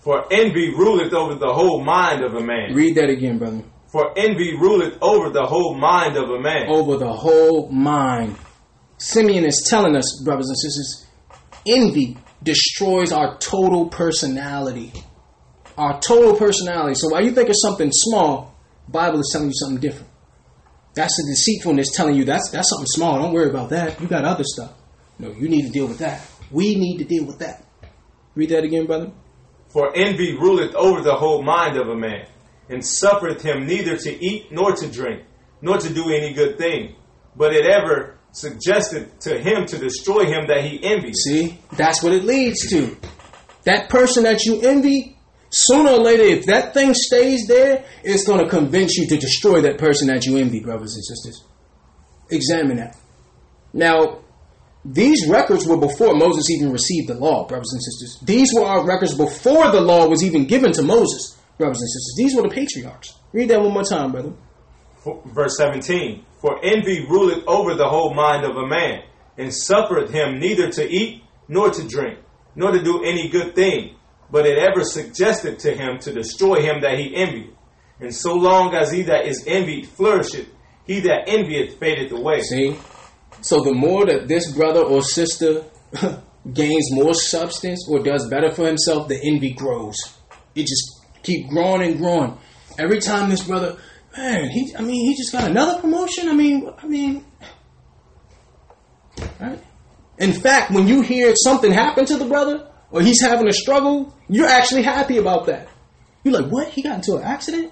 For 0.00 0.32
envy 0.32 0.70
ruleth 0.70 1.12
over 1.12 1.34
the 1.34 1.52
whole 1.52 1.84
mind 1.84 2.24
of 2.24 2.34
a 2.34 2.40
man. 2.40 2.74
Read 2.74 2.94
that 2.96 3.10
again, 3.10 3.38
brother. 3.38 3.62
For 3.88 4.18
envy 4.18 4.56
ruleth 4.58 4.98
over 5.02 5.30
the 5.30 5.44
whole 5.44 5.74
mind 5.74 6.16
of 6.16 6.30
a 6.30 6.40
man. 6.40 6.68
Over 6.68 6.96
the 6.96 7.12
whole 7.12 7.70
mind. 7.70 8.36
Simeon 8.98 9.44
is 9.44 9.66
telling 9.68 9.94
us, 9.94 10.22
brothers 10.24 10.48
and 10.48 10.58
sisters, 10.58 11.06
envy 11.66 12.16
destroys 12.42 13.12
our 13.12 13.36
total 13.38 13.88
personality. 13.88 14.92
Our 15.76 16.00
total 16.00 16.34
personality. 16.36 16.94
So 16.94 17.08
while 17.08 17.22
you 17.22 17.32
think 17.32 17.50
of 17.50 17.56
something 17.58 17.90
small, 17.92 18.54
Bible 18.88 19.20
is 19.20 19.28
telling 19.32 19.48
you 19.48 19.54
something 19.54 19.80
different. 19.80 20.05
That's 20.96 21.14
the 21.14 21.30
deceitfulness 21.30 21.90
telling 21.94 22.16
you 22.16 22.24
that's 22.24 22.50
that's 22.50 22.70
something 22.70 22.86
small. 22.86 23.20
Don't 23.20 23.34
worry 23.34 23.50
about 23.50 23.68
that. 23.70 24.00
You 24.00 24.08
got 24.08 24.24
other 24.24 24.44
stuff. 24.44 24.72
No, 25.18 25.30
you 25.30 25.48
need 25.48 25.66
to 25.66 25.70
deal 25.70 25.86
with 25.86 25.98
that. 25.98 26.26
We 26.50 26.74
need 26.74 26.98
to 26.98 27.04
deal 27.04 27.26
with 27.26 27.38
that. 27.40 27.64
Read 28.34 28.48
that 28.48 28.64
again, 28.64 28.86
brother. 28.86 29.12
For 29.68 29.94
envy 29.94 30.32
ruleth 30.32 30.74
over 30.74 31.02
the 31.02 31.14
whole 31.14 31.42
mind 31.42 31.76
of 31.76 31.88
a 31.88 31.94
man, 31.94 32.26
and 32.70 32.84
suffereth 32.84 33.42
him 33.42 33.66
neither 33.66 33.96
to 33.98 34.24
eat 34.24 34.50
nor 34.50 34.74
to 34.74 34.88
drink, 34.88 35.24
nor 35.60 35.76
to 35.76 35.92
do 35.92 36.10
any 36.10 36.32
good 36.32 36.56
thing. 36.56 36.96
But 37.36 37.52
it 37.52 37.66
ever 37.66 38.16
suggested 38.32 39.20
to 39.20 39.38
him 39.38 39.66
to 39.66 39.78
destroy 39.78 40.24
him 40.24 40.46
that 40.48 40.64
he 40.64 40.82
envies. 40.82 41.20
See, 41.26 41.58
that's 41.72 42.02
what 42.02 42.12
it 42.12 42.24
leads 42.24 42.70
to. 42.70 42.96
That 43.64 43.90
person 43.90 44.24
that 44.24 44.44
you 44.44 44.60
envy, 44.62 45.15
sooner 45.56 45.90
or 45.90 45.98
later, 45.98 46.22
if 46.22 46.46
that 46.46 46.74
thing 46.74 46.92
stays 46.94 47.46
there, 47.46 47.84
it's 48.04 48.26
going 48.26 48.42
to 48.42 48.48
convince 48.48 48.96
you 48.96 49.06
to 49.08 49.16
destroy 49.16 49.60
that 49.62 49.78
person 49.78 50.08
that 50.08 50.24
you 50.26 50.36
envy, 50.36 50.60
brothers 50.60 50.94
and 50.94 51.04
sisters. 51.04 51.44
Examine 52.30 52.76
that. 52.78 52.96
Now, 53.72 54.20
these 54.84 55.26
records 55.28 55.66
were 55.66 55.78
before 55.78 56.14
Moses 56.14 56.50
even 56.50 56.70
received 56.70 57.08
the 57.08 57.14
law, 57.14 57.46
brothers 57.46 57.72
and 57.72 57.82
sisters. 57.82 58.18
These 58.22 58.52
were 58.54 58.64
our 58.64 58.86
records 58.86 59.16
before 59.16 59.70
the 59.70 59.80
law 59.80 60.06
was 60.06 60.22
even 60.22 60.46
given 60.46 60.72
to 60.72 60.82
Moses, 60.82 61.36
brothers 61.58 61.80
and 61.80 61.88
sisters. 61.88 62.14
These 62.16 62.36
were 62.36 62.42
the 62.42 62.54
patriarchs. 62.54 63.14
Read 63.32 63.50
that 63.50 63.60
one 63.60 63.72
more 63.72 63.84
time, 63.84 64.12
brother. 64.12 64.32
Verse 65.26 65.56
17 65.56 66.24
For 66.40 66.64
envy 66.64 67.06
ruleth 67.08 67.44
over 67.46 67.74
the 67.74 67.88
whole 67.88 68.14
mind 68.14 68.44
of 68.44 68.56
a 68.56 68.66
man, 68.66 69.02
and 69.38 69.52
suffereth 69.52 70.10
him 70.10 70.38
neither 70.38 70.70
to 70.70 70.88
eat 70.88 71.22
nor 71.48 71.70
to 71.70 71.86
drink, 71.86 72.18
nor 72.54 72.72
to 72.72 72.82
do 72.82 73.04
any 73.04 73.28
good 73.28 73.54
thing, 73.54 73.96
but 74.30 74.46
it 74.46 74.58
ever 74.58 74.84
suggested 74.84 75.58
to 75.60 75.74
him 75.74 75.98
to 76.00 76.12
destroy 76.12 76.60
him 76.60 76.80
that 76.82 76.98
he 76.98 77.14
envied. 77.14 77.54
And 78.00 78.14
so 78.14 78.34
long 78.34 78.74
as 78.74 78.90
he 78.90 79.02
that 79.02 79.26
is 79.26 79.44
envied 79.46 79.88
flourisheth, 79.88 80.48
he 80.86 81.00
that 81.00 81.28
envieth 81.28 81.78
fadeth 81.78 82.12
away. 82.12 82.42
See? 82.42 82.76
So 83.40 83.62
the 83.62 83.72
more 83.72 84.06
that 84.06 84.28
this 84.28 84.52
brother 84.52 84.80
or 84.80 85.02
sister 85.02 85.64
gains 86.52 86.92
more 86.92 87.14
substance 87.14 87.86
or 87.88 88.02
does 88.02 88.28
better 88.28 88.52
for 88.52 88.66
himself, 88.66 89.08
the 89.08 89.20
envy 89.22 89.52
grows. 89.52 89.96
It 90.54 90.66
just 90.66 91.00
keep 91.22 91.48
growing 91.48 91.82
and 91.82 91.98
growing. 91.98 92.38
Every 92.78 93.00
time 93.00 93.30
this 93.30 93.44
brother, 93.44 93.76
man, 94.16 94.50
he 94.50 94.74
I 94.76 94.82
mean, 94.82 95.06
he 95.06 95.16
just 95.16 95.32
got 95.32 95.50
another 95.50 95.80
promotion. 95.80 96.28
I 96.28 96.34
mean, 96.34 96.70
I 96.76 96.86
mean, 96.86 97.24
right? 99.40 99.62
In 100.18 100.32
fact, 100.32 100.70
when 100.70 100.86
you 100.86 101.02
hear 101.02 101.34
something 101.36 101.70
happen 101.72 102.04
to 102.06 102.16
the 102.16 102.24
brother 102.24 102.70
or 102.96 103.02
he's 103.02 103.20
having 103.20 103.46
a 103.46 103.52
struggle, 103.52 104.16
you're 104.26 104.48
actually 104.48 104.82
happy 104.82 105.18
about 105.18 105.44
that. 105.46 105.68
You're 106.24 106.32
like, 106.32 106.50
what? 106.50 106.68
He 106.68 106.80
got 106.80 106.94
into 106.94 107.16
an 107.16 107.24
accident? 107.24 107.70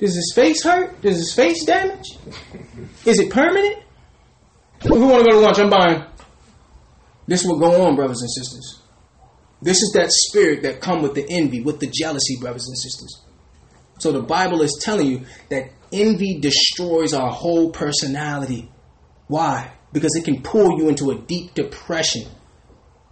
Does 0.00 0.16
his 0.16 0.32
face 0.34 0.64
hurt? 0.64 1.00
Does 1.02 1.18
his 1.18 1.32
face 1.32 1.64
damage? 1.64 2.18
Is 3.06 3.20
it 3.20 3.30
permanent? 3.30 3.76
Who 4.82 5.06
want 5.06 5.24
to 5.24 5.30
go 5.30 5.36
to 5.36 5.38
lunch, 5.38 5.60
I'm 5.60 5.70
buying. 5.70 6.04
This 7.28 7.44
will 7.44 7.60
go 7.60 7.86
on, 7.86 7.94
brothers 7.94 8.20
and 8.20 8.28
sisters. 8.28 8.82
This 9.62 9.82
is 9.82 9.92
that 9.92 10.10
spirit 10.10 10.64
that 10.64 10.80
come 10.80 11.00
with 11.00 11.14
the 11.14 11.24
envy, 11.30 11.60
with 11.60 11.78
the 11.78 11.86
jealousy, 11.86 12.38
brothers 12.40 12.66
and 12.66 12.76
sisters. 12.76 13.22
So 14.00 14.10
the 14.10 14.22
Bible 14.22 14.62
is 14.62 14.80
telling 14.82 15.06
you 15.06 15.26
that 15.48 15.70
envy 15.92 16.40
destroys 16.40 17.14
our 17.14 17.30
whole 17.30 17.70
personality. 17.70 18.68
Why? 19.28 19.70
Because 19.92 20.16
it 20.16 20.24
can 20.24 20.42
pull 20.42 20.76
you 20.76 20.88
into 20.88 21.12
a 21.12 21.18
deep 21.18 21.54
depression 21.54 22.22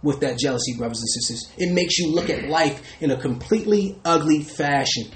with 0.03 0.19
that 0.19 0.37
jealousy, 0.37 0.75
brothers 0.77 0.99
and 0.99 1.09
sisters. 1.09 1.51
It 1.57 1.73
makes 1.73 1.97
you 1.97 2.11
look 2.11 2.29
at 2.29 2.47
life 2.47 2.81
in 3.01 3.11
a 3.11 3.17
completely 3.17 3.99
ugly 4.05 4.43
fashion. 4.43 5.11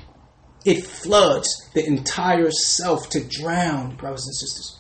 It 0.66 0.86
floods 0.86 1.48
the 1.74 1.86
entire 1.86 2.52
self 2.52 3.10
to 3.10 3.24
drown, 3.24 3.96
brothers 3.96 4.26
and 4.26 4.36
sisters. 4.36 4.78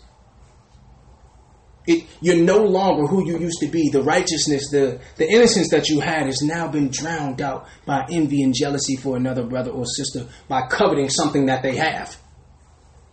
It, 1.87 2.05
you're 2.21 2.43
no 2.43 2.63
longer 2.63 3.07
who 3.07 3.25
you 3.25 3.39
used 3.39 3.59
to 3.61 3.67
be. 3.67 3.89
The 3.89 4.03
righteousness, 4.03 4.69
the, 4.69 5.01
the 5.17 5.27
innocence 5.27 5.69
that 5.71 5.89
you 5.89 5.99
had 5.99 6.27
has 6.27 6.41
now 6.43 6.67
been 6.67 6.89
drowned 6.89 7.41
out 7.41 7.67
by 7.85 8.05
envy 8.11 8.43
and 8.43 8.53
jealousy 8.55 8.95
for 8.97 9.17
another 9.17 9.43
brother 9.43 9.71
or 9.71 9.85
sister 9.85 10.27
by 10.47 10.67
coveting 10.67 11.09
something 11.09 11.47
that 11.47 11.63
they 11.63 11.75
have. 11.77 12.17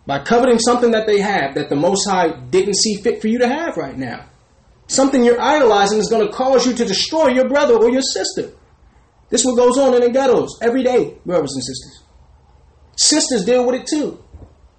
By 0.05 0.19
coveting 0.19 0.59
something 0.59 0.91
that 0.91 1.07
they 1.07 1.19
have 1.19 1.55
that 1.55 1.69
the 1.69 1.75
Most 1.75 2.07
High 2.07 2.39
didn't 2.49 2.75
see 2.75 2.95
fit 3.01 3.21
for 3.21 3.27
you 3.27 3.39
to 3.39 3.47
have 3.47 3.75
right 3.75 3.97
now. 3.97 4.28
Something 4.89 5.23
you're 5.23 5.39
idolizing 5.39 5.99
is 5.99 6.09
going 6.09 6.25
to 6.25 6.33
cause 6.33 6.65
you 6.65 6.73
to 6.73 6.83
destroy 6.83 7.27
your 7.27 7.47
brother 7.47 7.75
or 7.75 7.91
your 7.91 8.01
sister. 8.01 8.51
This 9.29 9.41
is 9.41 9.45
what 9.45 9.55
goes 9.55 9.77
on 9.77 9.93
in 9.93 10.01
the 10.01 10.09
ghettos 10.09 10.57
every 10.63 10.81
day, 10.81 11.13
brothers 11.23 11.53
and 11.53 11.63
sisters. 11.63 12.03
Sisters 12.97 13.45
deal 13.45 13.67
with 13.67 13.81
it 13.81 13.85
too. 13.87 14.21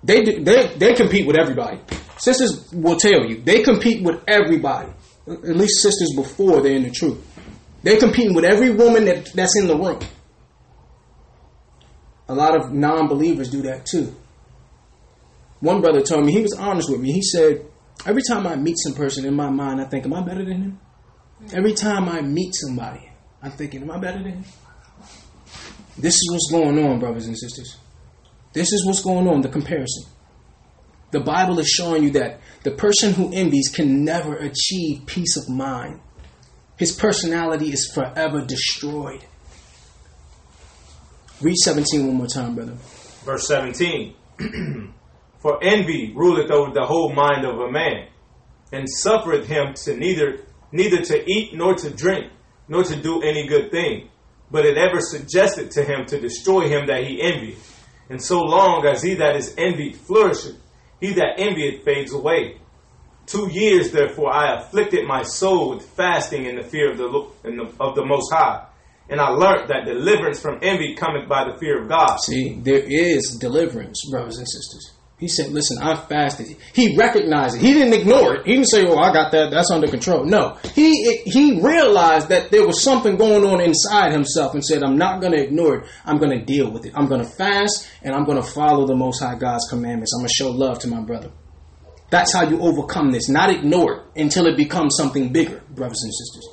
They, 0.02 0.24
they, 0.24 0.74
they 0.76 0.94
compete 0.94 1.28
with 1.28 1.36
everybody. 1.38 1.80
Sisters 2.18 2.72
will 2.72 2.96
tell 2.96 3.24
you 3.24 3.40
they 3.42 3.62
compete 3.62 4.02
with 4.02 4.20
everybody. 4.26 4.90
At 5.28 5.56
least 5.56 5.80
sisters 5.80 6.12
before 6.16 6.60
they're 6.60 6.74
in 6.74 6.82
the 6.82 6.90
truth. 6.90 7.24
They're 7.84 8.00
competing 8.00 8.34
with 8.34 8.44
every 8.44 8.70
woman 8.70 9.04
that, 9.04 9.32
that's 9.32 9.56
in 9.56 9.68
the 9.68 9.76
room. 9.76 10.00
A 12.28 12.34
lot 12.34 12.60
of 12.60 12.72
non-believers 12.72 13.48
do 13.48 13.62
that 13.62 13.86
too. 13.86 14.12
One 15.60 15.80
brother 15.80 16.02
told 16.02 16.26
me 16.26 16.32
he 16.32 16.42
was 16.42 16.56
honest 16.58 16.90
with 16.90 17.00
me. 17.00 17.12
He 17.12 17.22
said, 17.22 17.69
"Every 18.06 18.22
time 18.22 18.46
I 18.46 18.56
meet 18.56 18.76
some 18.78 18.94
person 18.94 19.24
in 19.24 19.34
my 19.34 19.50
mind, 19.50 19.80
I 19.80 19.84
think, 19.84 20.04
am 20.04 20.14
I 20.14 20.22
better 20.22 20.44
than 20.44 20.62
him? 20.62 20.80
Every 21.52 21.74
time 21.74 22.08
I 22.08 22.20
meet 22.20 22.54
somebody, 22.54 23.10
I'm 23.42 23.50
thinking, 23.52 23.82
am 23.82 23.90
I 23.90 23.98
better 23.98 24.22
than 24.22 24.32
him?" 24.32 24.44
This 25.98 26.14
is 26.14 26.30
what's 26.30 26.50
going 26.50 26.84
on, 26.84 26.98
brothers 26.98 27.26
and 27.26 27.36
sisters. 27.36 27.76
This 28.52 28.72
is 28.72 28.86
what's 28.86 29.02
going 29.02 29.28
on. 29.28 29.42
The 29.42 29.48
comparison. 29.48 30.04
The 31.10 31.20
Bible 31.20 31.58
is 31.58 31.68
showing 31.68 32.04
you 32.04 32.10
that 32.12 32.40
the 32.62 32.70
person 32.70 33.12
who 33.12 33.32
envies 33.32 33.68
can 33.68 34.04
never 34.04 34.36
achieve 34.36 35.06
peace 35.06 35.36
of 35.36 35.48
mind. 35.48 36.00
His 36.76 36.92
personality 36.92 37.72
is 37.72 37.90
forever 37.92 38.44
destroyed. 38.44 39.24
Read 41.40 41.56
17 41.56 42.06
one 42.06 42.16
more 42.16 42.26
time, 42.26 42.54
brother. 42.54 42.76
Verse 43.24 43.46
17 43.48 44.14
For 45.40 45.62
envy 45.62 46.12
ruleth 46.14 46.50
over 46.50 46.72
the 46.72 46.86
whole 46.86 47.12
mind 47.12 47.46
of 47.46 47.58
a 47.58 47.70
man, 47.70 48.08
and 48.72 48.86
suffereth 48.88 49.46
him 49.46 49.74
to 49.84 49.96
neither 49.96 50.44
neither 50.72 51.02
to 51.02 51.30
eat 51.30 51.54
nor 51.54 51.74
to 51.74 51.90
drink, 51.90 52.30
nor 52.68 52.84
to 52.84 52.96
do 52.96 53.22
any 53.22 53.46
good 53.48 53.70
thing. 53.70 54.08
But 54.50 54.66
it 54.66 54.76
ever 54.76 55.00
suggested 55.00 55.70
to 55.72 55.84
him 55.84 56.06
to 56.06 56.20
destroy 56.20 56.68
him 56.68 56.86
that 56.86 57.04
he 57.04 57.22
envied. 57.22 57.56
And 58.08 58.22
so 58.22 58.40
long 58.40 58.84
as 58.86 59.02
he 59.02 59.14
that 59.14 59.36
is 59.36 59.54
envied 59.56 59.96
flourisheth, 59.96 60.56
he 61.00 61.12
that 61.14 61.38
envieth 61.38 61.84
fades 61.84 62.12
away. 62.12 62.60
Two 63.26 63.48
years, 63.50 63.92
therefore, 63.92 64.32
I 64.32 64.58
afflicted 64.58 65.06
my 65.06 65.22
soul 65.22 65.70
with 65.70 65.86
fasting 65.86 66.46
in 66.46 66.56
the 66.56 66.64
fear 66.64 66.90
of 66.90 66.98
the, 66.98 67.28
the, 67.44 67.72
of 67.78 67.94
the 67.94 68.04
Most 68.04 68.32
High. 68.32 68.66
And 69.08 69.20
I 69.20 69.28
learned 69.28 69.70
that 69.70 69.86
deliverance 69.86 70.40
from 70.40 70.58
envy 70.62 70.94
cometh 70.96 71.28
by 71.28 71.50
the 71.50 71.56
fear 71.58 71.82
of 71.82 71.88
God. 71.88 72.16
See, 72.18 72.60
there 72.60 72.82
is 72.84 73.36
deliverance, 73.40 74.04
brothers 74.10 74.38
and 74.38 74.48
sisters. 74.48 74.92
He 75.20 75.28
said, 75.28 75.52
listen, 75.52 75.76
I 75.82 75.96
fasted. 75.96 76.56
He 76.72 76.96
recognized 76.96 77.56
it. 77.56 77.60
He 77.60 77.74
didn't 77.74 77.92
ignore 77.92 78.36
it. 78.36 78.46
He 78.46 78.54
didn't 78.54 78.70
say, 78.70 78.86
oh, 78.86 78.96
I 78.96 79.12
got 79.12 79.30
that. 79.32 79.50
That's 79.50 79.70
under 79.70 79.86
control. 79.86 80.24
No. 80.24 80.56
He, 80.74 81.18
he 81.26 81.60
realized 81.60 82.30
that 82.30 82.50
there 82.50 82.66
was 82.66 82.82
something 82.82 83.16
going 83.16 83.44
on 83.44 83.60
inside 83.60 84.12
himself 84.12 84.54
and 84.54 84.64
said, 84.64 84.82
I'm 84.82 84.96
not 84.96 85.20
going 85.20 85.32
to 85.34 85.42
ignore 85.42 85.80
it. 85.80 85.88
I'm 86.06 86.16
going 86.16 86.36
to 86.38 86.42
deal 86.42 86.70
with 86.70 86.86
it. 86.86 86.94
I'm 86.96 87.06
going 87.06 87.20
to 87.20 87.28
fast 87.28 87.86
and 88.02 88.14
I'm 88.14 88.24
going 88.24 88.42
to 88.42 88.48
follow 88.48 88.86
the 88.86 88.96
Most 88.96 89.20
High 89.20 89.34
God's 89.34 89.68
commandments. 89.68 90.14
I'm 90.14 90.20
going 90.20 90.28
to 90.28 90.34
show 90.34 90.50
love 90.50 90.78
to 90.80 90.88
my 90.88 91.02
brother. 91.02 91.30
That's 92.08 92.32
how 92.32 92.48
you 92.48 92.58
overcome 92.60 93.12
this. 93.12 93.28
Not 93.28 93.50
ignore 93.50 94.06
it 94.14 94.22
until 94.22 94.46
it 94.46 94.56
becomes 94.56 94.96
something 94.96 95.32
bigger, 95.34 95.62
brothers 95.68 96.02
and 96.02 96.12
sisters. 96.14 96.48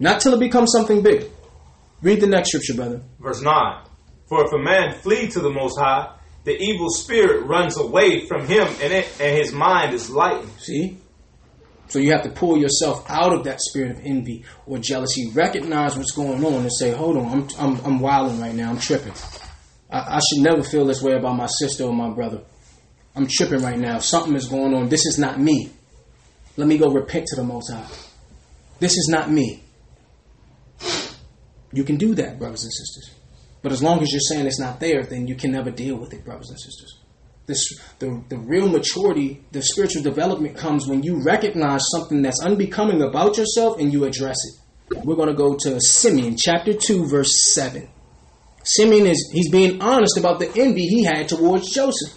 Not 0.00 0.20
till 0.20 0.34
it 0.34 0.40
becomes 0.40 0.72
something 0.72 1.02
big. 1.02 1.30
Read 2.02 2.20
the 2.20 2.26
next 2.26 2.48
scripture, 2.48 2.74
brother. 2.74 3.02
Verse 3.20 3.40
9. 3.40 3.84
For 4.28 4.44
if 4.44 4.52
a 4.52 4.58
man 4.58 4.98
flee 5.00 5.28
to 5.28 5.40
the 5.40 5.50
Most 5.50 5.78
High, 5.78 6.12
the 6.46 6.56
evil 6.62 6.88
spirit 6.90 7.44
runs 7.44 7.76
away 7.76 8.24
from 8.26 8.46
him 8.46 8.68
and, 8.80 8.92
it, 8.92 9.20
and 9.20 9.36
his 9.36 9.52
mind 9.52 9.92
is 9.92 10.08
lightened. 10.08 10.52
See? 10.58 10.96
So 11.88 11.98
you 11.98 12.12
have 12.12 12.22
to 12.22 12.30
pull 12.30 12.56
yourself 12.56 13.04
out 13.10 13.32
of 13.32 13.44
that 13.44 13.60
spirit 13.60 13.90
of 13.90 14.00
envy 14.04 14.44
or 14.64 14.78
jealousy. 14.78 15.28
Recognize 15.34 15.96
what's 15.96 16.12
going 16.12 16.44
on 16.44 16.62
and 16.62 16.72
say, 16.72 16.92
hold 16.92 17.16
on, 17.16 17.26
I'm, 17.26 17.48
I'm, 17.58 17.84
I'm 17.84 18.00
wilding 18.00 18.40
right 18.40 18.54
now. 18.54 18.70
I'm 18.70 18.78
tripping. 18.78 19.12
I, 19.90 20.18
I 20.18 20.20
should 20.20 20.44
never 20.44 20.62
feel 20.62 20.86
this 20.86 21.02
way 21.02 21.14
about 21.14 21.36
my 21.36 21.46
sister 21.46 21.82
or 21.82 21.92
my 21.92 22.10
brother. 22.10 22.42
I'm 23.16 23.26
tripping 23.28 23.62
right 23.62 23.78
now. 23.78 23.98
Something 23.98 24.36
is 24.36 24.46
going 24.46 24.72
on. 24.72 24.88
This 24.88 25.04
is 25.04 25.18
not 25.18 25.40
me. 25.40 25.72
Let 26.56 26.68
me 26.68 26.78
go 26.78 26.92
repent 26.92 27.26
to 27.26 27.36
the 27.36 27.44
Most 27.44 27.72
High. 27.72 27.88
This 28.78 28.92
is 28.92 29.08
not 29.10 29.32
me. 29.32 29.64
You 31.72 31.82
can 31.82 31.96
do 31.96 32.14
that, 32.14 32.38
brothers 32.38 32.62
and 32.62 32.72
sisters. 32.72 33.10
But 33.66 33.72
as 33.72 33.82
long 33.82 34.00
as 34.00 34.12
you're 34.12 34.20
saying 34.20 34.46
it's 34.46 34.60
not 34.60 34.78
there, 34.78 35.02
then 35.02 35.26
you 35.26 35.34
can 35.34 35.50
never 35.50 35.72
deal 35.72 35.96
with 35.96 36.14
it, 36.14 36.24
brothers 36.24 36.50
and 36.50 36.60
sisters. 36.60 37.00
This, 37.46 37.66
the, 37.98 38.22
the 38.28 38.38
real 38.38 38.68
maturity, 38.68 39.42
the 39.50 39.60
spiritual 39.60 40.04
development 40.04 40.56
comes 40.56 40.86
when 40.86 41.02
you 41.02 41.20
recognize 41.20 41.80
something 41.90 42.22
that's 42.22 42.40
unbecoming 42.44 43.02
about 43.02 43.36
yourself 43.36 43.80
and 43.80 43.92
you 43.92 44.04
address 44.04 44.36
it. 44.44 45.04
We're 45.04 45.16
going 45.16 45.30
to 45.30 45.34
go 45.34 45.56
to 45.56 45.80
Simeon 45.80 46.36
chapter 46.38 46.74
2, 46.74 47.08
verse 47.08 47.42
7. 47.54 47.88
Simeon 48.62 49.06
is 49.08 49.32
he's 49.34 49.50
being 49.50 49.82
honest 49.82 50.16
about 50.16 50.38
the 50.38 50.48
envy 50.56 50.86
he 50.86 51.02
had 51.02 51.28
towards 51.28 51.74
Joseph. 51.74 52.16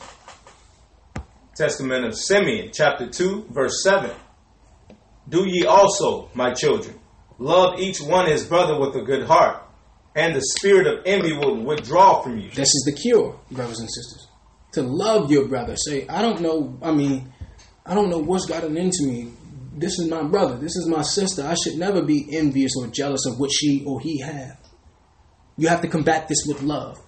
Testament 1.55 2.05
of 2.05 2.15
Simeon, 2.15 2.69
chapter 2.71 3.09
2, 3.09 3.47
verse 3.49 3.81
7. 3.81 4.11
Do 5.27 5.49
ye 5.49 5.65
also, 5.65 6.29
my 6.35 6.53
children, 6.53 6.99
love 7.39 7.79
each 7.79 8.01
one 8.01 8.27
his 8.27 8.45
brother 8.45 8.79
with 8.79 8.95
a 8.95 9.01
good 9.01 9.25
heart 9.25 9.63
and 10.19 10.35
the 10.35 10.41
spirit 10.41 10.85
of 10.85 11.05
envy 11.05 11.31
will 11.31 11.63
withdraw 11.63 12.21
from 12.21 12.37
you. 12.37 12.49
This 12.49 12.67
is 12.67 12.83
the 12.85 12.91
cure, 12.91 13.39
brothers 13.51 13.79
and 13.79 13.89
sisters. 13.89 14.27
To 14.73 14.81
love 14.81 15.31
your 15.31 15.47
brother. 15.47 15.77
Say, 15.77 16.07
I 16.07 16.21
don't 16.21 16.41
know, 16.41 16.77
I 16.81 16.91
mean, 16.91 17.31
I 17.85 17.95
don't 17.95 18.09
know 18.09 18.19
what's 18.19 18.45
gotten 18.45 18.75
into 18.75 19.03
me. 19.03 19.31
This 19.77 19.97
is 19.97 20.09
my 20.09 20.23
brother. 20.23 20.57
This 20.57 20.75
is 20.75 20.87
my 20.87 21.03
sister. 21.03 21.45
I 21.45 21.55
should 21.55 21.77
never 21.77 22.03
be 22.03 22.27
envious 22.31 22.73
or 22.77 22.87
jealous 22.87 23.25
of 23.25 23.39
what 23.39 23.49
she 23.49 23.85
or 23.87 24.01
he 24.01 24.19
have. 24.19 24.59
You 25.55 25.69
have 25.69 25.81
to 25.81 25.87
combat 25.87 26.27
this 26.27 26.43
with 26.45 26.61
love, 26.61 26.99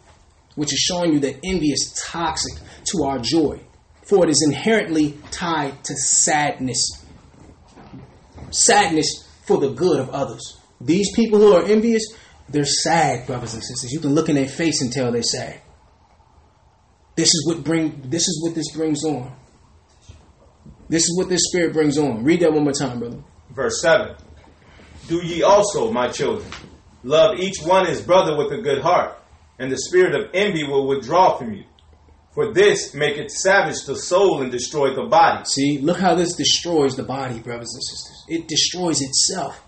which 0.55 0.71
is 0.71 0.79
showing 0.79 1.11
you 1.11 1.19
that 1.19 1.39
envy 1.43 1.71
is 1.71 1.93
toxic 2.09 2.53
to 2.91 3.03
our 3.03 3.19
joy, 3.19 3.59
for 4.07 4.23
it 4.23 4.29
is 4.29 4.41
inherently 4.47 5.17
tied 5.31 5.83
to 5.83 5.95
sadness. 5.95 6.81
Sadness 8.51 9.27
for 9.45 9.57
the 9.57 9.73
good 9.73 9.99
of 9.99 10.09
others. 10.11 10.57
These 10.79 11.13
people 11.15 11.39
who 11.39 11.53
are 11.53 11.63
envious, 11.63 12.03
they're 12.51 12.65
sad, 12.65 13.27
brothers 13.27 13.53
and 13.53 13.63
sisters. 13.63 13.91
You 13.91 13.99
can 13.99 14.13
look 14.13 14.29
in 14.29 14.35
their 14.35 14.47
face 14.47 14.81
and 14.81 14.91
tell 14.91 15.11
they're 15.11 15.23
sad. 15.23 15.61
This 17.15 17.27
is 17.27 17.45
what 17.47 17.63
bring 17.63 18.01
this 18.05 18.27
is 18.27 18.41
what 18.43 18.55
this 18.55 18.71
brings 18.73 19.03
on. 19.03 19.35
This 20.89 21.03
is 21.03 21.17
what 21.17 21.29
this 21.29 21.41
spirit 21.47 21.73
brings 21.73 21.97
on. 21.97 22.23
Read 22.23 22.41
that 22.41 22.51
one 22.51 22.63
more 22.63 22.73
time, 22.73 22.99
brother. 22.99 23.23
Verse 23.51 23.81
7. 23.81 24.15
Do 25.07 25.25
ye 25.25 25.43
also, 25.43 25.91
my 25.91 26.09
children, 26.09 26.49
love 27.03 27.39
each 27.39 27.61
one 27.63 27.85
his 27.85 28.01
brother 28.01 28.37
with 28.37 28.51
a 28.51 28.61
good 28.61 28.81
heart, 28.81 29.17
and 29.57 29.71
the 29.71 29.77
spirit 29.77 30.15
of 30.15 30.29
envy 30.33 30.63
will 30.63 30.87
withdraw 30.87 31.37
from 31.37 31.53
you. 31.53 31.63
For 32.33 32.53
this 32.53 32.93
maketh 32.93 33.29
savage 33.31 33.83
the 33.85 33.95
soul 33.95 34.41
and 34.41 34.51
destroy 34.51 34.93
the 34.93 35.03
body. 35.03 35.43
See, 35.45 35.79
look 35.79 35.99
how 35.99 36.15
this 36.15 36.33
destroys 36.33 36.95
the 36.95 37.03
body, 37.03 37.39
brothers 37.39 37.73
and 37.73 37.83
sisters. 37.83 38.25
It 38.29 38.47
destroys 38.47 39.01
itself. 39.01 39.61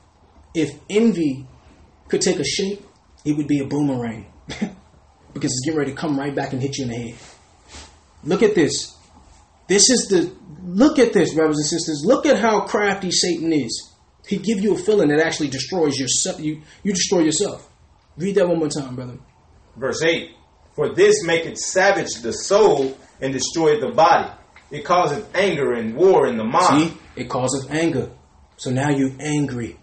If 0.54 0.80
envy 0.90 1.48
could 2.14 2.22
take 2.22 2.40
a 2.40 2.44
shape, 2.44 2.86
it 3.26 3.36
would 3.36 3.48
be 3.48 3.60
a 3.60 3.66
boomerang. 3.66 4.32
because 4.48 5.52
it's 5.52 5.66
getting 5.66 5.80
ready 5.80 5.92
to 5.92 5.98
come 5.98 6.18
right 6.18 6.36
back 6.36 6.54
and 6.54 6.62
hit 6.62 6.78
you 6.78 6.84
in 6.84 6.92
the 6.92 6.96
head. 6.96 7.16
Look 8.24 8.44
at 8.44 8.54
this. 8.54 8.96
This 9.68 9.90
is 9.90 10.08
the 10.10 10.32
look 10.64 11.00
at 11.00 11.12
this, 11.12 11.34
brothers 11.34 11.58
and 11.58 11.66
sisters. 11.66 12.04
Look 12.06 12.28
at 12.28 12.38
how 12.38 12.62
crafty 12.68 13.10
Satan 13.10 13.52
is. 13.52 13.92
He 14.28 14.38
give 14.38 14.60
you 14.60 14.76
a 14.76 14.78
feeling 14.78 15.10
that 15.10 15.20
actually 15.20 15.48
destroys 15.50 16.00
yourself. 16.00 16.40
You 16.40 16.62
you 16.84 16.94
destroy 16.94 17.22
yourself. 17.22 17.68
Read 18.16 18.36
that 18.36 18.48
one 18.48 18.60
more 18.60 18.70
time, 18.70 18.96
brother. 18.96 19.18
Verse 19.76 20.04
eight. 20.04 20.36
For 20.76 20.94
this 20.94 21.24
maketh 21.24 21.58
savage 21.58 22.22
the 22.22 22.32
soul 22.32 22.96
and 23.20 23.34
destroyeth 23.34 23.82
the 23.82 23.92
body. 23.92 24.32
It 24.70 24.86
causeth 24.86 25.36
anger 25.36 25.74
and 25.74 25.96
war 25.96 26.28
in 26.28 26.38
the 26.38 26.44
mind. 26.44 26.92
See, 26.92 26.98
it 27.16 27.30
causes 27.30 27.68
anger. 27.72 28.12
So 28.58 28.70
now 28.70 28.90
you're 28.90 29.16
angry. 29.20 29.80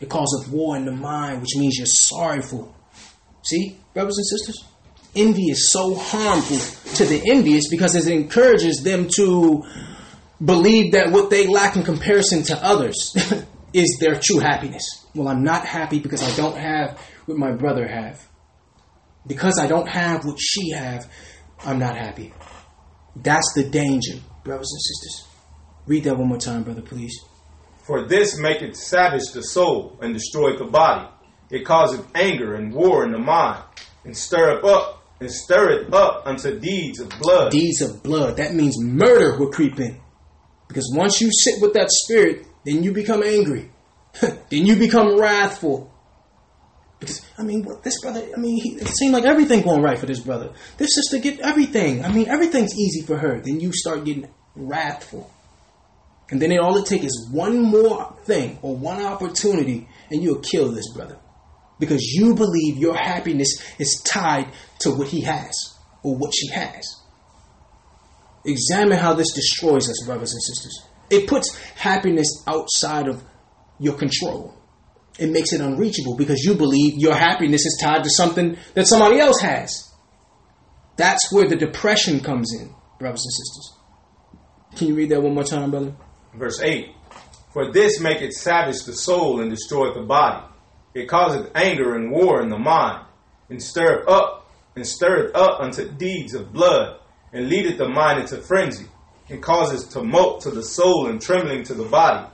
It 0.00 0.08
causeth 0.08 0.48
war 0.48 0.76
in 0.76 0.84
the 0.84 0.92
mind, 0.92 1.40
which 1.40 1.56
means 1.56 1.76
you're 1.78 1.86
sorrowful. 1.86 2.74
See, 3.42 3.78
brothers 3.94 4.18
and 4.18 4.26
sisters? 4.26 4.64
Envy 5.14 5.50
is 5.50 5.70
so 5.72 5.94
harmful 5.94 6.58
to 6.96 7.06
the 7.06 7.30
envious 7.30 7.68
because 7.70 7.94
it 7.94 8.06
encourages 8.06 8.82
them 8.82 9.08
to 9.16 9.64
believe 10.44 10.92
that 10.92 11.10
what 11.10 11.30
they 11.30 11.46
lack 11.46 11.76
in 11.76 11.82
comparison 11.82 12.42
to 12.42 12.56
others 12.62 13.16
is 13.72 13.96
their 14.00 14.20
true 14.20 14.38
happiness. 14.38 15.06
Well, 15.14 15.28
I'm 15.28 15.42
not 15.42 15.64
happy 15.64 15.98
because 15.98 16.22
I 16.22 16.36
don't 16.36 16.56
have 16.58 17.00
what 17.24 17.38
my 17.38 17.52
brother 17.52 17.88
have. 17.88 18.26
Because 19.26 19.58
I 19.58 19.66
don't 19.66 19.88
have 19.88 20.24
what 20.24 20.38
she 20.38 20.70
have, 20.70 21.10
I'm 21.64 21.78
not 21.78 21.96
happy. 21.96 22.34
That's 23.16 23.50
the 23.54 23.64
danger, 23.64 24.20
brothers 24.44 24.70
and 24.70 24.82
sisters. 24.82 25.28
Read 25.86 26.04
that 26.04 26.18
one 26.18 26.28
more 26.28 26.38
time, 26.38 26.62
brother, 26.64 26.82
please. 26.82 27.18
For 27.86 28.04
this 28.04 28.38
maketh 28.38 28.76
savage 28.76 29.30
the 29.32 29.42
soul 29.42 29.96
and 30.02 30.12
destroyeth 30.12 30.58
the 30.58 30.64
body. 30.64 31.08
It 31.50 31.64
causeth 31.64 32.04
anger 32.14 32.56
and 32.56 32.74
war 32.74 33.04
in 33.04 33.12
the 33.12 33.18
mind, 33.18 33.62
and 34.04 34.16
stirreth 34.16 34.64
up 34.64 35.04
and 35.20 35.30
stirreth 35.30 35.92
up 35.92 36.26
unto 36.26 36.58
deeds 36.58 37.00
of 37.00 37.10
blood. 37.20 37.52
Deeds 37.52 37.80
of 37.80 38.02
blood. 38.02 38.36
That 38.38 38.54
means 38.54 38.76
murder 38.80 39.38
will 39.38 39.52
creep 39.52 39.78
in. 39.78 40.00
Because 40.68 40.92
once 40.94 41.20
you 41.20 41.30
sit 41.32 41.62
with 41.62 41.74
that 41.74 41.90
spirit, 41.90 42.46
then 42.64 42.82
you 42.82 42.92
become 42.92 43.22
angry. 43.22 43.70
then 44.20 44.66
you 44.66 44.76
become 44.76 45.18
wrathful. 45.18 45.92
Because 46.98 47.24
I 47.38 47.42
mean, 47.42 47.62
what 47.62 47.82
this 47.82 48.00
brother. 48.00 48.26
I 48.34 48.38
mean, 48.38 48.60
he, 48.60 48.70
it 48.76 48.88
seemed 48.88 49.12
like 49.12 49.24
everything 49.24 49.62
going 49.62 49.82
right 49.82 49.98
for 49.98 50.06
this 50.06 50.20
brother. 50.20 50.52
This 50.78 50.94
sister 50.94 51.18
get 51.18 51.40
everything. 51.40 52.04
I 52.04 52.10
mean, 52.10 52.28
everything's 52.28 52.76
easy 52.76 53.02
for 53.02 53.16
her. 53.16 53.40
Then 53.40 53.60
you 53.60 53.72
start 53.72 54.04
getting 54.04 54.28
wrathful, 54.54 55.30
and 56.30 56.40
then 56.40 56.56
all 56.58 56.76
it 56.76 56.86
takes 56.86 57.04
is 57.04 57.28
one 57.30 57.62
more 57.62 58.16
thing 58.24 58.58
or 58.62 58.76
one 58.76 59.00
opportunity, 59.00 59.88
and 60.10 60.22
you'll 60.22 60.40
kill 60.40 60.72
this 60.72 60.92
brother 60.92 61.18
because 61.78 62.02
you 62.02 62.34
believe 62.34 62.78
your 62.78 62.96
happiness 62.96 63.62
is 63.78 64.02
tied 64.06 64.48
to 64.80 64.90
what 64.90 65.08
he 65.08 65.20
has 65.20 65.52
or 66.02 66.16
what 66.16 66.32
she 66.34 66.48
has. 66.48 66.84
Examine 68.44 68.98
how 68.98 69.12
this 69.12 69.32
destroys 69.34 69.88
us, 69.88 70.04
brothers 70.06 70.32
and 70.32 70.42
sisters. 70.42 70.86
It 71.10 71.28
puts 71.28 71.56
happiness 71.74 72.42
outside 72.46 73.08
of 73.08 73.22
your 73.78 73.94
control 73.94 74.56
it 75.18 75.30
makes 75.30 75.52
it 75.52 75.60
unreachable 75.60 76.16
because 76.16 76.42
you 76.44 76.54
believe 76.54 76.94
your 76.96 77.14
happiness 77.14 77.64
is 77.64 77.78
tied 77.82 78.04
to 78.04 78.10
something 78.10 78.56
that 78.74 78.86
somebody 78.86 79.18
else 79.18 79.40
has. 79.40 79.82
That's 80.96 81.32
where 81.32 81.48
the 81.48 81.56
depression 81.56 82.20
comes 82.20 82.52
in, 82.58 82.74
brothers 82.98 83.22
and 83.24 83.32
sisters. 83.32 83.72
Can 84.76 84.88
you 84.88 84.94
read 84.94 85.10
that 85.10 85.22
one 85.22 85.34
more 85.34 85.44
time, 85.44 85.70
brother? 85.70 85.94
Verse 86.36 86.60
8 86.60 86.90
For 87.52 87.72
this 87.72 88.00
maketh 88.00 88.32
savage 88.32 88.84
the 88.84 88.92
soul 88.92 89.40
and 89.40 89.50
destroyeth 89.50 89.94
the 89.94 90.02
body. 90.02 90.44
It 90.94 91.08
causeth 91.08 91.50
anger 91.54 91.94
and 91.94 92.10
war 92.10 92.42
in 92.42 92.48
the 92.48 92.58
mind, 92.58 93.06
and 93.50 93.62
stirreth 93.62 94.08
up 94.08 94.50
and 94.74 94.86
stirreth 94.86 95.34
up 95.34 95.60
unto 95.60 95.90
deeds 95.90 96.34
of 96.34 96.52
blood, 96.52 96.98
and 97.32 97.48
leadeth 97.48 97.78
the 97.78 97.88
mind 97.88 98.20
into 98.20 98.36
frenzy, 98.38 98.86
and 99.28 99.42
causes 99.42 99.88
tumult 99.88 100.42
to 100.42 100.50
the 100.50 100.62
soul 100.62 101.06
and 101.06 101.20
trembling 101.20 101.64
to 101.64 101.74
the 101.74 101.84
body. 101.84 102.28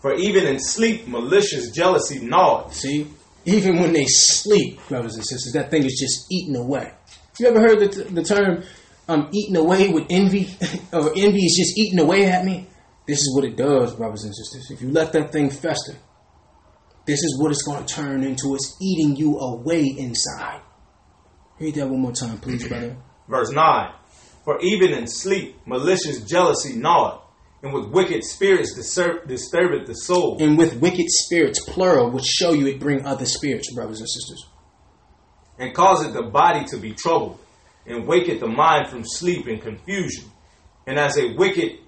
For 0.00 0.14
even 0.14 0.46
in 0.46 0.58
sleep, 0.58 1.06
malicious 1.06 1.70
jealousy 1.70 2.20
gnaweth. 2.20 2.74
See? 2.74 3.08
Even 3.44 3.80
when 3.80 3.92
they 3.92 4.06
sleep, 4.06 4.80
brothers 4.88 5.16
and 5.16 5.24
sisters, 5.24 5.52
that 5.52 5.70
thing 5.70 5.84
is 5.84 5.98
just 5.98 6.26
eating 6.30 6.56
away. 6.56 6.92
You 7.38 7.48
ever 7.48 7.60
heard 7.60 7.80
the, 7.80 8.04
the 8.04 8.22
term 8.22 8.64
"I'm 9.10 9.28
eating 9.32 9.56
away 9.56 9.88
with 9.88 10.06
envy," 10.10 10.48
or 10.92 11.10
envy 11.16 11.44
is 11.44 11.56
just 11.58 11.78
eating 11.78 11.98
away 11.98 12.26
at 12.26 12.44
me? 12.44 12.68
This 13.06 13.18
is 13.18 13.34
what 13.34 13.44
it 13.44 13.56
does, 13.56 13.94
brothers 13.96 14.24
and 14.24 14.34
sisters. 14.34 14.70
If 14.70 14.82
you 14.82 14.90
let 14.90 15.12
that 15.12 15.32
thing 15.32 15.50
fester, 15.50 15.96
this 17.06 17.18
is 17.18 17.38
what 17.40 17.50
it's 17.50 17.62
going 17.62 17.84
to 17.84 17.94
turn 17.94 18.22
into. 18.22 18.54
It's 18.54 18.76
eating 18.80 19.16
you 19.16 19.38
away 19.38 19.84
inside. 19.98 20.60
Read 21.58 21.74
that 21.74 21.88
one 21.88 22.00
more 22.00 22.12
time, 22.12 22.38
please, 22.38 22.66
brother. 22.68 22.96
Verse 23.28 23.50
9. 23.50 23.92
For 24.44 24.60
even 24.60 24.92
in 24.92 25.06
sleep, 25.06 25.56
malicious 25.66 26.24
jealousy 26.24 26.76
gnaweth 26.76 27.20
and 27.62 27.74
with 27.74 27.90
wicked 27.90 28.24
spirits 28.24 28.74
disturb, 28.74 29.28
disturbeth 29.28 29.86
the 29.86 29.94
soul. 29.94 30.38
And 30.40 30.56
with 30.56 30.80
wicked 30.80 31.06
spirits, 31.08 31.60
plural, 31.66 32.10
would 32.10 32.24
show 32.24 32.52
you 32.52 32.66
it 32.66 32.80
bring 32.80 33.04
other 33.04 33.26
spirits, 33.26 33.72
brothers 33.74 34.00
and 34.00 34.08
sisters. 34.08 34.46
And 35.58 35.74
causeth 35.74 36.14
the 36.14 36.22
body 36.22 36.64
to 36.66 36.78
be 36.78 36.92
troubled, 36.92 37.38
and 37.86 38.06
waketh 38.06 38.40
the 38.40 38.46
mind 38.46 38.88
from 38.88 39.04
sleep 39.04 39.46
and 39.46 39.60
confusion. 39.60 40.24
And 40.86 40.98
as 40.98 41.18
a 41.18 41.34
wicked 41.34 41.78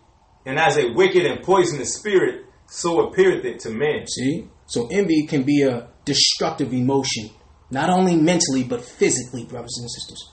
and 0.44 0.58
as 0.58 0.76
a 0.76 0.92
wicked 0.92 1.24
and 1.24 1.42
poisonous 1.42 1.94
spirit, 1.94 2.46
so 2.66 3.08
appeareth 3.08 3.44
it 3.44 3.60
to 3.60 3.70
men. 3.70 4.06
See? 4.06 4.48
So 4.66 4.88
envy 4.90 5.26
can 5.26 5.42
be 5.42 5.62
a 5.62 5.88
destructive 6.04 6.72
emotion, 6.72 7.30
not 7.70 7.90
only 7.90 8.16
mentally, 8.16 8.64
but 8.64 8.82
physically, 8.82 9.44
brothers 9.44 9.78
and 9.78 9.90
sisters. 9.90 10.30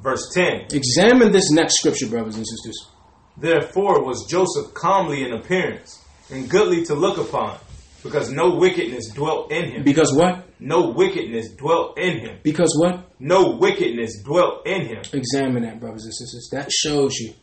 Verse 0.00 0.30
10. 0.34 0.68
Examine 0.72 1.30
this 1.30 1.50
next 1.50 1.78
scripture, 1.78 2.08
brothers 2.08 2.36
and 2.36 2.46
sisters. 2.46 2.88
Therefore 3.36 4.04
was 4.04 4.26
Joseph 4.28 4.74
comely 4.74 5.24
in 5.24 5.32
appearance 5.32 6.04
and 6.30 6.48
goodly 6.50 6.84
to 6.86 6.94
look 6.94 7.18
upon, 7.18 7.58
because 8.02 8.30
no 8.30 8.56
wickedness 8.56 9.10
dwelt 9.10 9.52
in 9.52 9.70
him. 9.70 9.84
Because 9.84 10.12
what? 10.14 10.44
No 10.58 10.90
wickedness 10.90 11.50
dwelt 11.52 11.98
in 11.98 12.18
him. 12.20 12.38
Because 12.42 12.76
what? 12.78 13.10
No 13.18 13.56
wickedness 13.56 14.22
dwelt 14.22 14.66
in 14.66 14.86
him. 14.86 15.02
Examine 15.12 15.62
that, 15.62 15.80
brothers 15.80 16.04
and 16.04 16.14
sisters. 16.14 16.48
That 16.52 16.70
shows 16.70 17.16
you 17.16 17.34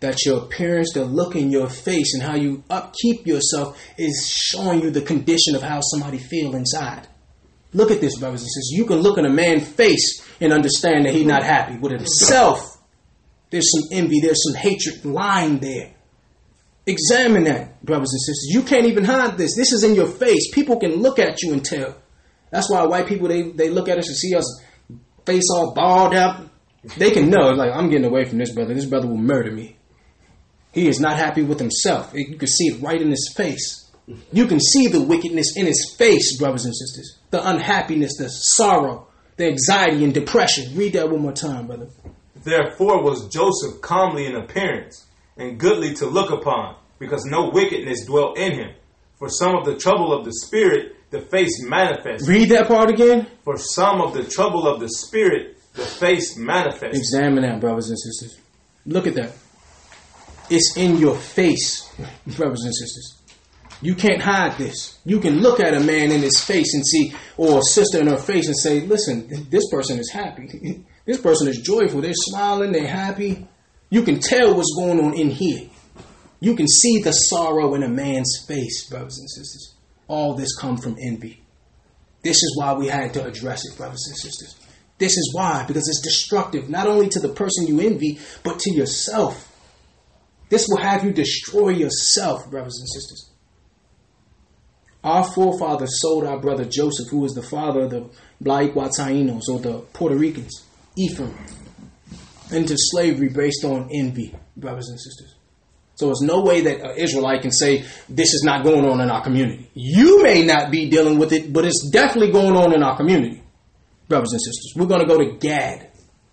that 0.00 0.24
your 0.24 0.38
appearance, 0.44 0.92
the 0.94 1.04
look 1.04 1.36
in 1.36 1.50
your 1.50 1.68
face, 1.68 2.14
and 2.14 2.22
how 2.22 2.36
you 2.36 2.64
upkeep 2.70 3.26
yourself 3.26 3.78
is 3.98 4.28
showing 4.28 4.82
you 4.82 4.90
the 4.90 5.02
condition 5.02 5.54
of 5.54 5.62
how 5.62 5.80
somebody 5.80 6.18
feel 6.18 6.54
inside. 6.54 7.06
Look 7.72 7.90
at 7.90 8.00
this, 8.00 8.18
brothers 8.18 8.40
and 8.40 8.48
sisters. 8.48 8.70
You 8.72 8.86
can 8.86 8.98
look 8.98 9.18
in 9.18 9.26
a 9.26 9.30
man's 9.30 9.68
face 9.68 10.26
and 10.40 10.52
understand 10.52 11.06
that 11.06 11.14
he's 11.14 11.26
not 11.26 11.44
happy 11.44 11.78
with 11.78 11.92
himself 11.92 12.78
there's 13.50 13.70
some 13.72 13.88
envy, 13.92 14.20
there's 14.20 14.42
some 14.44 14.54
hatred 14.54 15.04
lying 15.04 15.58
there. 15.58 15.92
Examine 16.90 17.44
that, 17.44 17.82
brothers 17.84 18.12
and 18.12 18.20
sisters. 18.20 18.48
You 18.50 18.62
can't 18.62 18.86
even 18.86 19.04
hide 19.04 19.38
this. 19.38 19.54
This 19.54 19.72
is 19.72 19.84
in 19.84 19.94
your 19.94 20.08
face. 20.08 20.50
People 20.52 20.78
can 20.78 20.96
look 20.96 21.18
at 21.18 21.42
you 21.42 21.52
and 21.52 21.64
tell. 21.64 21.94
That's 22.50 22.68
why 22.68 22.84
white 22.86 23.06
people 23.06 23.28
they, 23.28 23.42
they 23.42 23.70
look 23.70 23.88
at 23.88 23.98
us 23.98 24.08
and 24.08 24.16
see 24.16 24.34
us 24.34 24.62
face 25.24 25.48
all 25.52 25.72
balled 25.72 26.14
up. 26.14 26.48
They 26.96 27.10
can 27.10 27.30
know, 27.30 27.50
like, 27.50 27.72
I'm 27.72 27.90
getting 27.90 28.06
away 28.06 28.24
from 28.24 28.38
this 28.38 28.52
brother. 28.52 28.74
This 28.74 28.86
brother 28.86 29.06
will 29.06 29.18
murder 29.18 29.52
me. 29.52 29.76
He 30.72 30.88
is 30.88 30.98
not 30.98 31.16
happy 31.16 31.42
with 31.42 31.60
himself. 31.60 32.12
You 32.14 32.36
can 32.36 32.48
see 32.48 32.68
it 32.68 32.82
right 32.82 33.00
in 33.00 33.10
his 33.10 33.32
face. 33.36 33.90
You 34.32 34.46
can 34.46 34.58
see 34.58 34.88
the 34.88 35.02
wickedness 35.02 35.56
in 35.56 35.66
his 35.66 35.94
face, 35.96 36.38
brothers 36.38 36.64
and 36.64 36.74
sisters. 36.74 37.18
The 37.30 37.48
unhappiness, 37.48 38.16
the 38.16 38.28
sorrow, 38.28 39.08
the 39.36 39.46
anxiety 39.46 40.02
and 40.04 40.14
depression. 40.14 40.76
Read 40.76 40.94
that 40.94 41.10
one 41.10 41.22
more 41.22 41.32
time, 41.32 41.66
brother. 41.66 41.88
Therefore 42.42 43.02
was 43.02 43.28
Joseph 43.28 43.80
comely 43.82 44.26
in 44.26 44.34
appearance 44.34 45.06
and 45.36 45.58
goodly 45.58 45.94
to 45.94 46.06
look 46.06 46.30
upon, 46.30 46.76
because 47.00 47.24
no 47.24 47.50
wickedness 47.50 48.04
dwelt 48.04 48.38
in 48.38 48.52
him. 48.52 48.70
For 49.18 49.28
some 49.28 49.56
of 49.56 49.64
the 49.64 49.76
trouble 49.76 50.16
of 50.16 50.24
the 50.24 50.32
spirit, 50.32 50.94
the 51.10 51.22
face 51.22 51.60
manifest. 51.62 52.28
Read 52.28 52.50
that 52.50 52.68
part 52.68 52.90
again. 52.90 53.26
For 53.42 53.58
some 53.58 54.00
of 54.00 54.14
the 54.14 54.22
trouble 54.22 54.68
of 54.68 54.78
the 54.78 54.88
spirit, 54.88 55.58
the 55.74 55.82
face 55.82 56.36
manifest. 56.36 56.96
Examine 56.96 57.42
that, 57.42 57.60
brothers 57.60 57.88
and 57.88 57.98
sisters. 57.98 58.38
Look 58.86 59.08
at 59.08 59.14
that. 59.14 59.32
It's 60.48 60.76
in 60.76 60.98
your 60.98 61.16
face, 61.16 61.88
brothers 62.36 62.62
and 62.64 62.74
sisters. 62.74 63.16
You 63.82 63.94
can't 63.94 64.20
hide 64.20 64.58
this. 64.58 64.98
You 65.04 65.20
can 65.20 65.40
look 65.40 65.58
at 65.58 65.74
a 65.74 65.80
man 65.80 66.10
in 66.10 66.20
his 66.20 66.40
face 66.40 66.74
and 66.74 66.86
see, 66.86 67.14
or 67.36 67.58
a 67.58 67.62
sister 67.62 68.00
in 68.00 68.08
her 68.08 68.18
face 68.18 68.46
and 68.46 68.56
say, 68.56 68.80
listen, 68.80 69.48
this 69.48 69.68
person 69.70 69.98
is 69.98 70.10
happy. 70.10 70.84
This 71.06 71.20
person 71.20 71.48
is 71.48 71.58
joyful. 71.62 72.02
They're 72.02 72.12
smiling. 72.14 72.70
They're 72.70 72.86
happy. 72.86 73.48
You 73.88 74.02
can 74.02 74.20
tell 74.20 74.54
what's 74.54 74.72
going 74.76 75.00
on 75.00 75.14
in 75.14 75.30
here. 75.30 75.68
You 76.40 76.56
can 76.56 76.66
see 76.66 77.02
the 77.02 77.12
sorrow 77.12 77.74
in 77.74 77.82
a 77.82 77.88
man's 77.88 78.44
face, 78.48 78.88
brothers 78.88 79.18
and 79.18 79.30
sisters. 79.30 79.74
All 80.08 80.34
this 80.34 80.56
come 80.56 80.78
from 80.78 80.96
envy. 81.00 81.42
This 82.22 82.36
is 82.36 82.56
why 82.58 82.74
we 82.74 82.88
had 82.88 83.14
to 83.14 83.24
address 83.24 83.64
it, 83.64 83.76
brothers 83.76 84.04
and 84.08 84.16
sisters. 84.16 84.58
This 84.98 85.16
is 85.16 85.32
why, 85.34 85.64
because 85.66 85.88
it's 85.88 86.02
destructive 86.02 86.68
not 86.68 86.86
only 86.86 87.08
to 87.10 87.20
the 87.20 87.28
person 87.28 87.66
you 87.66 87.80
envy, 87.80 88.18
but 88.42 88.58
to 88.60 88.72
yourself. 88.72 89.46
This 90.50 90.66
will 90.68 90.82
have 90.82 91.04
you 91.04 91.12
destroy 91.12 91.70
yourself, 91.70 92.50
brothers 92.50 92.78
and 92.78 92.88
sisters. 92.88 93.30
Our 95.02 95.24
forefathers 95.24 96.00
sold 96.00 96.24
our 96.24 96.38
brother 96.38 96.64
Joseph, 96.64 97.08
who 97.08 97.20
was 97.20 97.34
the 97.34 97.42
father 97.42 97.82
of 97.82 97.90
the 97.90 98.10
Blaiguatainos, 98.42 99.48
or 99.48 99.58
the 99.58 99.78
Puerto 99.92 100.16
Ricans. 100.16 100.66
Ephraim 100.96 101.34
into 102.52 102.74
slavery 102.76 103.28
based 103.28 103.64
on 103.64 103.88
envy, 103.94 104.34
brothers 104.56 104.88
and 104.88 105.00
sisters. 105.00 105.34
So 106.00 106.06
there's 106.06 106.22
no 106.22 106.40
way 106.40 106.62
that 106.62 106.80
an 106.80 106.96
Israelite 106.96 107.42
can 107.42 107.52
say 107.52 107.84
this 108.08 108.32
is 108.32 108.42
not 108.42 108.64
going 108.64 108.86
on 108.86 109.02
in 109.02 109.10
our 109.10 109.22
community. 109.22 109.70
You 109.74 110.22
may 110.22 110.46
not 110.46 110.70
be 110.70 110.88
dealing 110.88 111.18
with 111.18 111.30
it, 111.30 111.52
but 111.52 111.66
it's 111.66 111.90
definitely 111.90 112.32
going 112.32 112.56
on 112.56 112.72
in 112.72 112.82
our 112.82 112.96
community, 112.96 113.42
brothers 114.08 114.32
and 114.32 114.40
sisters. 114.40 114.72
We're 114.74 114.86
going 114.86 115.02
to 115.02 115.06
go 115.06 115.18
to 115.18 115.36
Gad, 115.36 115.90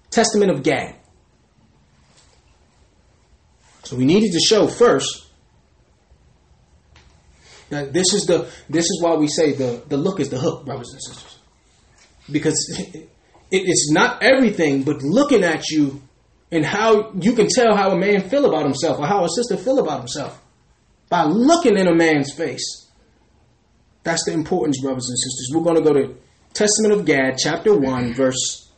Testament 0.10 0.52
of 0.52 0.64
Gad. 0.64 0.96
So 3.84 3.98
we 3.98 4.06
needed 4.06 4.32
to 4.32 4.40
show 4.40 4.68
first 4.68 5.28
That 7.70 7.92
this 7.92 8.14
is 8.14 8.26
the 8.26 8.50
this 8.70 8.86
is 8.86 9.02
why 9.02 9.16
we 9.16 9.28
say 9.28 9.52
the 9.52 9.84
the 9.90 9.98
look 9.98 10.22
is 10.22 10.30
the 10.30 10.40
hook, 10.40 10.66
brothers 10.66 10.94
and 10.94 11.04
sisters, 11.04 11.40
because 12.32 12.58
it, 12.94 13.10
it's 13.52 13.92
not 13.92 14.24
everything, 14.24 14.84
but 14.84 15.02
looking 15.02 15.44
at 15.44 15.68
you 15.70 16.07
and 16.52 16.66
how 16.66 17.12
you 17.20 17.34
can 17.34 17.48
tell 17.48 17.76
how 17.76 17.92
a 17.92 17.98
man 17.98 18.30
feel 18.30 18.46
about 18.46 18.64
himself 18.64 19.00
or 19.00 19.06
how 19.06 19.24
a 19.26 19.30
sister 19.30 19.58
feel 19.58 19.80
about 19.80 20.00
himself 20.00 20.42
by 21.10 21.24
looking 21.24 21.78
in 21.78 21.88
a 21.88 21.96
man's 21.96 22.32
face. 22.34 22.90
That's 24.04 24.24
the 24.26 24.32
importance, 24.34 24.82
brothers 24.82 25.10
and 25.10 25.18
sisters. 25.18 25.52
We're 25.54 25.64
going 25.64 25.76
to 25.76 25.82
go 25.82 25.94
to 25.94 26.16
Testament 26.54 26.94
of 26.94 27.06
Gad, 27.06 27.36
chapter 27.38 27.78
one, 27.78 28.14
verse. 28.14 28.72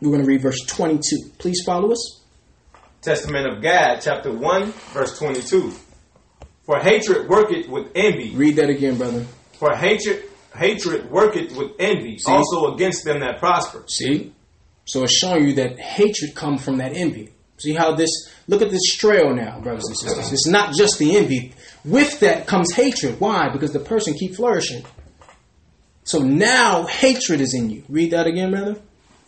We're 0.00 0.10
going 0.10 0.22
to 0.22 0.28
read 0.28 0.42
verse 0.42 0.58
twenty-two. 0.66 1.30
Please 1.38 1.62
follow 1.64 1.92
us. 1.92 2.20
Testament 3.02 3.46
of 3.46 3.62
Gad, 3.62 4.00
chapter 4.00 4.30
1, 4.32 4.72
verse 4.92 5.18
22. 5.18 5.72
For 6.64 6.78
hatred 6.78 7.28
worketh 7.28 7.68
with 7.68 7.90
envy. 7.96 8.30
Read 8.36 8.54
that 8.56 8.70
again, 8.70 8.96
brother. 8.96 9.26
For 9.58 9.74
hatred 9.74 10.22
hatred 10.54 11.10
worketh 11.10 11.56
with 11.56 11.72
envy, 11.80 12.18
See? 12.18 12.30
also 12.30 12.74
against 12.74 13.04
them 13.04 13.20
that 13.20 13.38
prosper. 13.40 13.84
See? 13.88 14.32
So 14.84 15.04
it's 15.04 15.16
showing 15.16 15.46
you 15.48 15.54
that 15.54 15.78
hatred 15.78 16.34
comes 16.34 16.64
from 16.64 16.78
that 16.78 16.92
envy. 16.94 17.32
See 17.58 17.74
how 17.74 17.94
this, 17.94 18.10
look 18.48 18.62
at 18.62 18.70
this 18.70 18.94
trail 18.96 19.34
now, 19.34 19.60
brothers 19.60 19.86
and 19.86 19.96
sisters. 19.96 20.32
It's 20.32 20.48
not 20.48 20.74
just 20.74 20.98
the 20.98 21.16
envy. 21.16 21.54
With 21.84 22.20
that 22.20 22.46
comes 22.46 22.72
hatred. 22.72 23.20
Why? 23.20 23.50
Because 23.52 23.72
the 23.72 23.78
person 23.78 24.14
keep 24.14 24.34
flourishing. 24.34 24.84
So 26.04 26.18
now 26.18 26.86
hatred 26.86 27.40
is 27.40 27.54
in 27.54 27.70
you. 27.70 27.84
Read 27.88 28.10
that 28.10 28.26
again, 28.26 28.50
brother. 28.50 28.76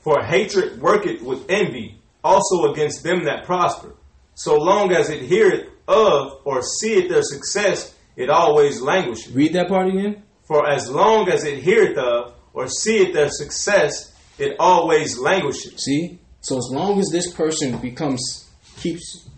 For 0.03 0.23
hatred 0.23 0.81
worketh 0.81 1.23
with 1.23 1.49
envy, 1.49 1.99
also 2.23 2.73
against 2.73 3.05
them 3.05 3.25
that 3.25 3.45
prosper. 3.45 3.95
So 4.35 4.59
long 4.59 4.93
as 4.93 5.11
it 5.11 5.23
heareth 5.23 5.69
of 5.87 6.41
or 6.45 6.63
seeth 6.63 7.09
their 7.09 7.23
success, 7.23 7.95
it 8.17 8.31
always 8.31 8.81
languisheth. 8.81 9.35
Read 9.35 9.53
that 9.53 9.69
part 9.69 9.89
again. 9.89 10.25
For 10.43 10.69
as 10.69 10.91
long 10.91 11.29
as 11.29 11.45
it 11.45 11.61
heareth 11.61 11.97
of 11.97 12.35
or 12.53 12.69
seeth 12.69 13.15
their 13.15 13.31
success, 13.31 14.13
it 14.39 14.57
always 14.59 15.19
languishes. 15.19 15.83
See? 15.83 16.19
So 16.41 16.59
as 16.59 16.69
long 16.71 17.01
as 17.01 17.09
this 17.11 17.33
person 17.33 17.79
becomes, 17.79 18.51
keeps 18.77 19.29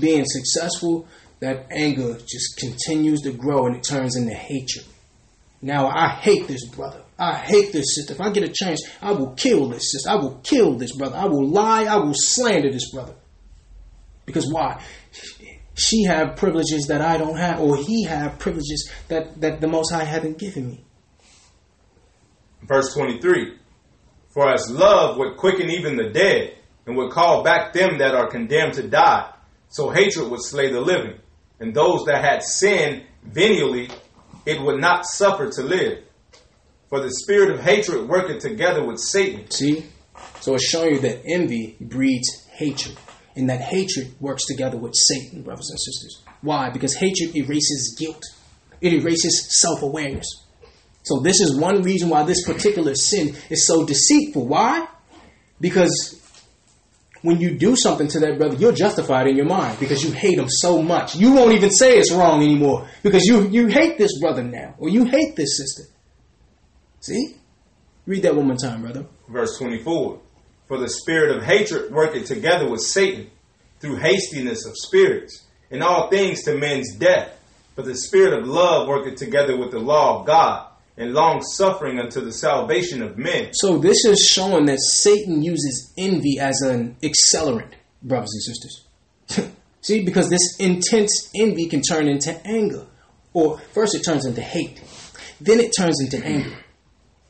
being 0.00 0.24
successful, 0.26 1.06
that 1.40 1.66
anger 1.70 2.18
just 2.18 2.56
continues 2.56 3.20
to 3.22 3.32
grow 3.32 3.66
and 3.66 3.76
it 3.76 3.82
turns 3.82 4.16
into 4.16 4.34
hatred. 4.34 4.84
Now 5.60 5.88
I 5.88 6.08
hate 6.08 6.48
this 6.48 6.66
brother. 6.68 7.02
I 7.18 7.36
hate 7.36 7.72
this 7.72 7.94
sister. 7.94 8.14
If 8.14 8.20
I 8.20 8.30
get 8.30 8.42
a 8.42 8.52
chance, 8.52 8.82
I 9.00 9.12
will 9.12 9.34
kill 9.34 9.68
this 9.68 9.92
sister. 9.92 10.10
I 10.10 10.16
will 10.16 10.40
kill 10.42 10.74
this 10.74 10.96
brother. 10.96 11.16
I 11.16 11.26
will 11.26 11.46
lie. 11.46 11.84
I 11.84 11.96
will 11.96 12.14
slander 12.14 12.70
this 12.72 12.90
brother. 12.90 13.14
Because 14.26 14.50
why? 14.52 14.82
She 15.74 16.04
have 16.04 16.36
privileges 16.36 16.86
that 16.88 17.00
I 17.00 17.16
don't 17.16 17.36
have, 17.36 17.60
or 17.60 17.76
he 17.76 18.04
have 18.04 18.38
privileges 18.38 18.90
that, 19.08 19.40
that 19.40 19.60
the 19.60 19.68
Most 19.68 19.92
High 19.92 20.04
haven't 20.04 20.38
given 20.38 20.68
me. 20.68 20.84
Verse 22.62 22.94
23 22.94 23.58
For 24.32 24.52
as 24.52 24.70
love 24.70 25.18
would 25.18 25.36
quicken 25.36 25.70
even 25.70 25.96
the 25.96 26.10
dead, 26.10 26.56
and 26.86 26.96
would 26.96 27.12
call 27.12 27.42
back 27.44 27.72
them 27.72 27.98
that 27.98 28.14
are 28.14 28.28
condemned 28.28 28.74
to 28.74 28.88
die, 28.88 29.32
so 29.68 29.90
hatred 29.90 30.30
would 30.30 30.42
slay 30.42 30.70
the 30.70 30.80
living, 30.80 31.18
and 31.60 31.74
those 31.74 32.04
that 32.06 32.24
had 32.24 32.42
sinned 32.42 33.04
venially, 33.22 33.88
it 34.44 34.60
would 34.60 34.80
not 34.80 35.06
suffer 35.06 35.48
to 35.50 35.62
live. 35.62 36.04
For 36.88 37.00
the 37.00 37.10
spirit 37.10 37.50
of 37.50 37.60
hatred 37.60 38.08
worketh 38.08 38.42
together 38.42 38.84
with 38.84 38.98
Satan. 38.98 39.50
See? 39.50 39.86
So 40.40 40.54
it's 40.54 40.64
showing 40.64 40.94
you 40.94 41.00
that 41.00 41.22
envy 41.24 41.76
breeds 41.80 42.46
hatred. 42.50 42.98
And 43.34 43.48
that 43.48 43.62
hatred 43.62 44.14
works 44.20 44.44
together 44.44 44.76
with 44.76 44.94
Satan, 44.94 45.42
brothers 45.42 45.70
and 45.70 45.80
sisters. 45.80 46.22
Why? 46.42 46.68
Because 46.68 46.94
hatred 46.94 47.34
erases 47.34 47.96
guilt, 47.98 48.22
it 48.82 48.92
erases 48.92 49.58
self 49.58 49.82
awareness. 49.82 50.26
So, 51.02 51.20
this 51.20 51.40
is 51.40 51.56
one 51.56 51.82
reason 51.82 52.08
why 52.08 52.22
this 52.22 52.44
particular 52.44 52.94
sin 52.94 53.36
is 53.50 53.66
so 53.66 53.84
deceitful. 53.84 54.46
Why? 54.46 54.86
Because 55.60 56.20
when 57.22 57.40
you 57.40 57.56
do 57.56 57.76
something 57.76 58.08
to 58.08 58.20
that 58.20 58.38
brother, 58.38 58.56
you're 58.56 58.72
justified 58.72 59.28
in 59.28 59.36
your 59.36 59.46
mind 59.46 59.78
because 59.78 60.04
you 60.04 60.12
hate 60.12 60.38
him 60.38 60.48
so 60.48 60.82
much. 60.82 61.14
You 61.14 61.32
won't 61.32 61.54
even 61.54 61.70
say 61.70 61.98
it's 61.98 62.12
wrong 62.12 62.42
anymore 62.42 62.88
because 63.02 63.24
you, 63.24 63.48
you 63.48 63.68
hate 63.68 63.96
this 63.96 64.18
brother 64.18 64.42
now 64.42 64.74
or 64.78 64.88
you 64.88 65.04
hate 65.04 65.36
this 65.36 65.56
sister. 65.56 65.84
See? 67.00 67.36
Read 68.06 68.22
that 68.22 68.34
one 68.34 68.48
more 68.48 68.56
time, 68.56 68.82
brother. 68.82 69.06
Verse 69.28 69.56
24 69.58 70.20
For 70.66 70.78
the 70.78 70.88
spirit 70.88 71.36
of 71.36 71.44
hatred 71.44 71.92
worketh 71.92 72.26
together 72.26 72.68
with 72.68 72.80
Satan 72.80 73.30
through 73.78 73.96
hastiness 73.96 74.66
of 74.66 74.74
spirits, 74.76 75.44
in 75.70 75.82
all 75.82 76.08
things 76.08 76.42
to 76.44 76.56
men's 76.56 76.94
death. 76.94 77.38
But 77.74 77.84
the 77.84 77.96
spirit 77.96 78.38
of 78.38 78.46
love 78.46 78.86
worketh 78.86 79.16
together 79.16 79.56
with 79.56 79.70
the 79.70 79.78
law 79.78 80.20
of 80.20 80.26
God, 80.26 80.68
and 80.96 81.14
long 81.14 81.42
suffering 81.42 81.98
unto 81.98 82.20
the 82.20 82.32
salvation 82.32 83.02
of 83.02 83.16
men. 83.16 83.50
So 83.54 83.78
this 83.78 84.04
is 84.04 84.20
showing 84.20 84.66
that 84.66 84.80
Satan 84.80 85.42
uses 85.42 85.92
envy 85.96 86.38
as 86.38 86.60
an 86.60 86.96
accelerant, 87.02 87.72
brothers 88.02 88.32
and 88.34 88.42
sisters. 88.42 89.52
See, 89.80 90.04
because 90.04 90.28
this 90.30 90.56
intense 90.58 91.30
envy 91.34 91.66
can 91.66 91.82
turn 91.82 92.08
into 92.08 92.34
anger. 92.46 92.86
Or 93.32 93.58
first 93.72 93.94
it 93.94 94.02
turns 94.04 94.26
into 94.26 94.42
hate. 94.42 94.82
Then 95.40 95.58
it 95.58 95.72
turns 95.76 96.00
into 96.00 96.24
anger 96.24 96.56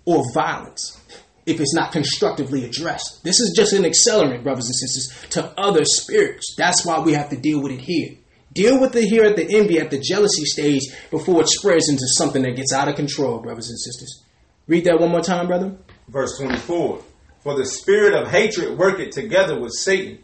or 0.04 0.22
violence 0.34 1.00
if 1.46 1.60
it's 1.60 1.74
not 1.74 1.92
constructively 1.92 2.64
addressed. 2.64 3.22
This 3.24 3.40
is 3.40 3.54
just 3.56 3.72
an 3.72 3.84
accelerant, 3.84 4.42
brothers 4.42 4.66
and 4.66 4.74
sisters, 4.74 5.30
to 5.30 5.60
other 5.60 5.84
spirits. 5.84 6.54
That's 6.56 6.84
why 6.84 7.00
we 7.00 7.14
have 7.14 7.30
to 7.30 7.36
deal 7.36 7.62
with 7.62 7.72
it 7.72 7.80
here. 7.80 8.16
Deal 8.52 8.80
with 8.80 8.94
it 8.96 9.04
here 9.04 9.24
at 9.24 9.36
the 9.36 9.56
envy, 9.56 9.78
at 9.78 9.90
the 9.90 9.98
jealousy 9.98 10.44
stage, 10.44 10.82
before 11.10 11.40
it 11.40 11.48
spreads 11.48 11.88
into 11.88 12.04
something 12.06 12.42
that 12.42 12.56
gets 12.56 12.72
out 12.72 12.88
of 12.88 12.96
control, 12.96 13.38
brothers 13.40 13.70
and 13.70 13.78
sisters. 13.78 14.24
Read 14.66 14.84
that 14.84 15.00
one 15.00 15.10
more 15.10 15.22
time, 15.22 15.46
brother. 15.46 15.76
Verse 16.08 16.36
24 16.38 17.02
For 17.42 17.56
the 17.56 17.64
spirit 17.64 18.14
of 18.14 18.28
hatred 18.28 18.76
worketh 18.76 19.10
together 19.10 19.58
with 19.58 19.72
Satan 19.72 20.18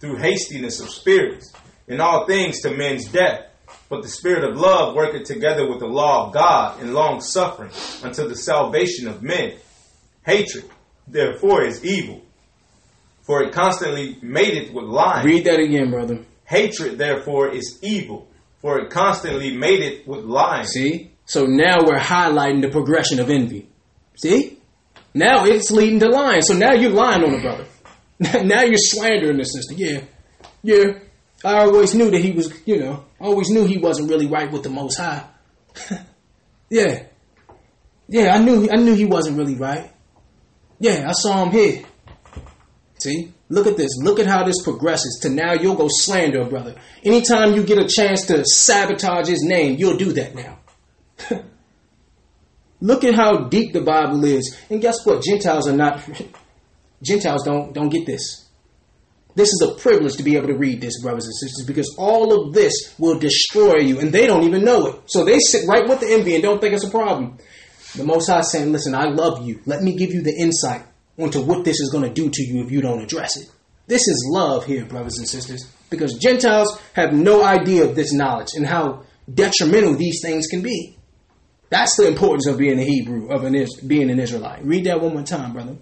through 0.00 0.16
hastiness 0.16 0.80
of 0.80 0.90
spirits, 0.90 1.52
in 1.86 2.00
all 2.00 2.26
things 2.26 2.60
to 2.60 2.70
men's 2.70 3.06
death. 3.06 3.44
But 3.88 4.02
the 4.02 4.08
spirit 4.08 4.44
of 4.44 4.56
love 4.56 4.94
worketh 4.94 5.24
together 5.24 5.68
with 5.68 5.80
the 5.80 5.86
law 5.86 6.26
of 6.26 6.34
God 6.34 6.80
in 6.80 6.92
long 6.92 7.20
suffering 7.20 7.70
unto 8.02 8.28
the 8.28 8.36
salvation 8.36 9.08
of 9.08 9.22
men. 9.22 9.54
Hatred, 10.24 10.64
therefore, 11.06 11.64
is 11.64 11.84
evil, 11.84 12.22
for 13.22 13.42
it 13.42 13.52
constantly 13.52 14.18
mateth 14.20 14.72
with 14.72 14.84
lying. 14.84 15.26
Read 15.26 15.44
that 15.44 15.60
again, 15.60 15.90
brother. 15.90 16.24
Hatred, 16.48 16.96
therefore, 16.96 17.50
is 17.50 17.78
evil, 17.82 18.26
for 18.62 18.78
it 18.78 18.88
constantly 18.88 19.54
mateth 19.54 20.06
with 20.06 20.24
lying. 20.24 20.66
See? 20.66 21.12
So 21.26 21.44
now 21.44 21.76
we're 21.84 21.98
highlighting 21.98 22.62
the 22.62 22.70
progression 22.70 23.20
of 23.20 23.28
envy. 23.28 23.68
See? 24.16 24.58
Now 25.12 25.44
it's 25.44 25.70
leading 25.70 26.00
to 26.00 26.08
lying. 26.08 26.40
So 26.40 26.54
now 26.54 26.72
you're 26.72 26.90
lying 26.90 27.22
on 27.22 27.32
the 27.32 27.40
brother. 27.40 27.66
now 28.46 28.62
you're 28.62 28.78
slandering 28.78 29.36
the 29.36 29.44
sister. 29.44 29.74
Yeah. 29.74 30.00
Yeah. 30.62 31.00
I 31.44 31.64
always 31.64 31.94
knew 31.94 32.10
that 32.10 32.20
he 32.20 32.32
was, 32.32 32.50
you 32.64 32.78
know, 32.78 33.04
I 33.20 33.24
always 33.24 33.50
knew 33.50 33.66
he 33.66 33.76
wasn't 33.76 34.08
really 34.08 34.26
right 34.26 34.50
with 34.50 34.62
the 34.62 34.70
Most 34.70 34.96
High. 34.96 35.24
yeah. 36.70 37.04
Yeah, 38.08 38.34
I 38.34 38.38
knew 38.38 38.68
I 38.72 38.76
knew 38.76 38.94
he 38.94 39.04
wasn't 39.04 39.36
really 39.36 39.54
right. 39.54 39.92
Yeah, 40.80 41.04
I 41.06 41.12
saw 41.12 41.44
him 41.44 41.52
here. 41.52 41.84
See? 42.98 43.34
Look 43.50 43.66
at 43.66 43.76
this. 43.76 43.90
Look 44.02 44.18
at 44.18 44.26
how 44.26 44.44
this 44.44 44.62
progresses 44.62 45.20
to 45.22 45.30
now 45.30 45.54
you'll 45.54 45.74
go 45.74 45.88
slander 45.90 46.42
a 46.42 46.46
brother. 46.46 46.74
Anytime 47.02 47.54
you 47.54 47.64
get 47.64 47.78
a 47.78 47.88
chance 47.88 48.26
to 48.26 48.44
sabotage 48.44 49.28
his 49.28 49.42
name, 49.42 49.76
you'll 49.78 49.96
do 49.96 50.12
that 50.12 50.34
now. 50.34 50.58
Look 52.80 53.04
at 53.04 53.14
how 53.14 53.48
deep 53.48 53.72
the 53.72 53.80
Bible 53.80 54.24
is. 54.24 54.56
And 54.70 54.80
guess 54.80 55.04
what? 55.04 55.22
Gentiles 55.22 55.66
are 55.66 55.76
not 55.76 56.08
Gentiles 57.02 57.42
don't 57.44 57.72
don't 57.72 57.88
get 57.88 58.06
this. 58.06 58.44
This 59.34 59.48
is 59.48 59.68
a 59.70 59.80
privilege 59.80 60.16
to 60.16 60.24
be 60.24 60.36
able 60.36 60.48
to 60.48 60.56
read 60.56 60.80
this, 60.80 61.00
brothers 61.00 61.26
and 61.26 61.34
sisters, 61.34 61.64
because 61.64 61.94
all 61.96 62.48
of 62.48 62.54
this 62.54 62.94
will 62.98 63.20
destroy 63.20 63.76
you, 63.76 64.00
and 64.00 64.12
they 64.12 64.26
don't 64.26 64.42
even 64.42 64.64
know 64.64 64.88
it. 64.88 65.02
So 65.06 65.24
they 65.24 65.38
sit 65.38 65.68
right 65.68 65.88
with 65.88 66.00
the 66.00 66.08
envy 66.08 66.34
and 66.34 66.42
don't 66.42 66.60
think 66.60 66.74
it's 66.74 66.84
a 66.84 66.90
problem. 66.90 67.38
The 67.94 68.04
Most 68.04 68.28
High 68.28 68.42
saying, 68.42 68.72
"Listen, 68.72 68.94
I 68.94 69.04
love 69.04 69.46
you. 69.46 69.60
Let 69.64 69.82
me 69.82 69.94
give 69.94 70.12
you 70.12 70.22
the 70.22 70.36
insight 70.36 70.82
onto 71.18 71.42
what 71.42 71.64
this 71.64 71.80
is 71.80 71.90
going 71.90 72.04
to 72.04 72.10
do 72.10 72.30
to 72.30 72.42
you 72.42 72.62
if 72.64 72.70
you 72.70 72.80
don't 72.80 73.02
address 73.02 73.36
it." 73.36 73.48
This 73.86 74.06
is 74.06 74.28
love 74.30 74.66
here, 74.66 74.84
brothers 74.84 75.18
and 75.18 75.26
sisters, 75.26 75.66
because 75.88 76.14
Gentiles 76.14 76.78
have 76.92 77.12
no 77.14 77.42
idea 77.42 77.84
of 77.84 77.94
this 77.96 78.12
knowledge 78.12 78.48
and 78.54 78.66
how 78.66 79.02
detrimental 79.32 79.94
these 79.94 80.20
things 80.22 80.46
can 80.46 80.60
be. 80.62 80.96
That's 81.70 81.96
the 81.96 82.06
importance 82.06 82.46
of 82.46 82.58
being 82.58 82.78
a 82.78 82.84
Hebrew, 82.84 83.28
of 83.30 83.44
an 83.44 83.54
Is- 83.54 83.80
being 83.80 84.10
an 84.10 84.18
Israelite. 84.20 84.64
Read 84.64 84.84
that 84.84 85.00
one 85.02 85.14
more 85.14 85.22
time, 85.22 85.52
brother. 85.52 85.76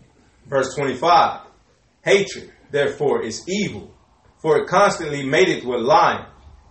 Verse 0.49 0.74
25 0.74 1.41
Hatred, 2.05 2.53
therefore, 2.70 3.22
is 3.22 3.43
evil, 3.49 3.93
for 4.41 4.59
it 4.59 4.68
constantly 4.68 5.24
mateth 5.24 5.64
with 5.64 5.80
lying, 5.80 6.24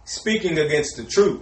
speaking 0.05 0.57
against 0.57 0.95
the 0.95 1.03
truth, 1.03 1.41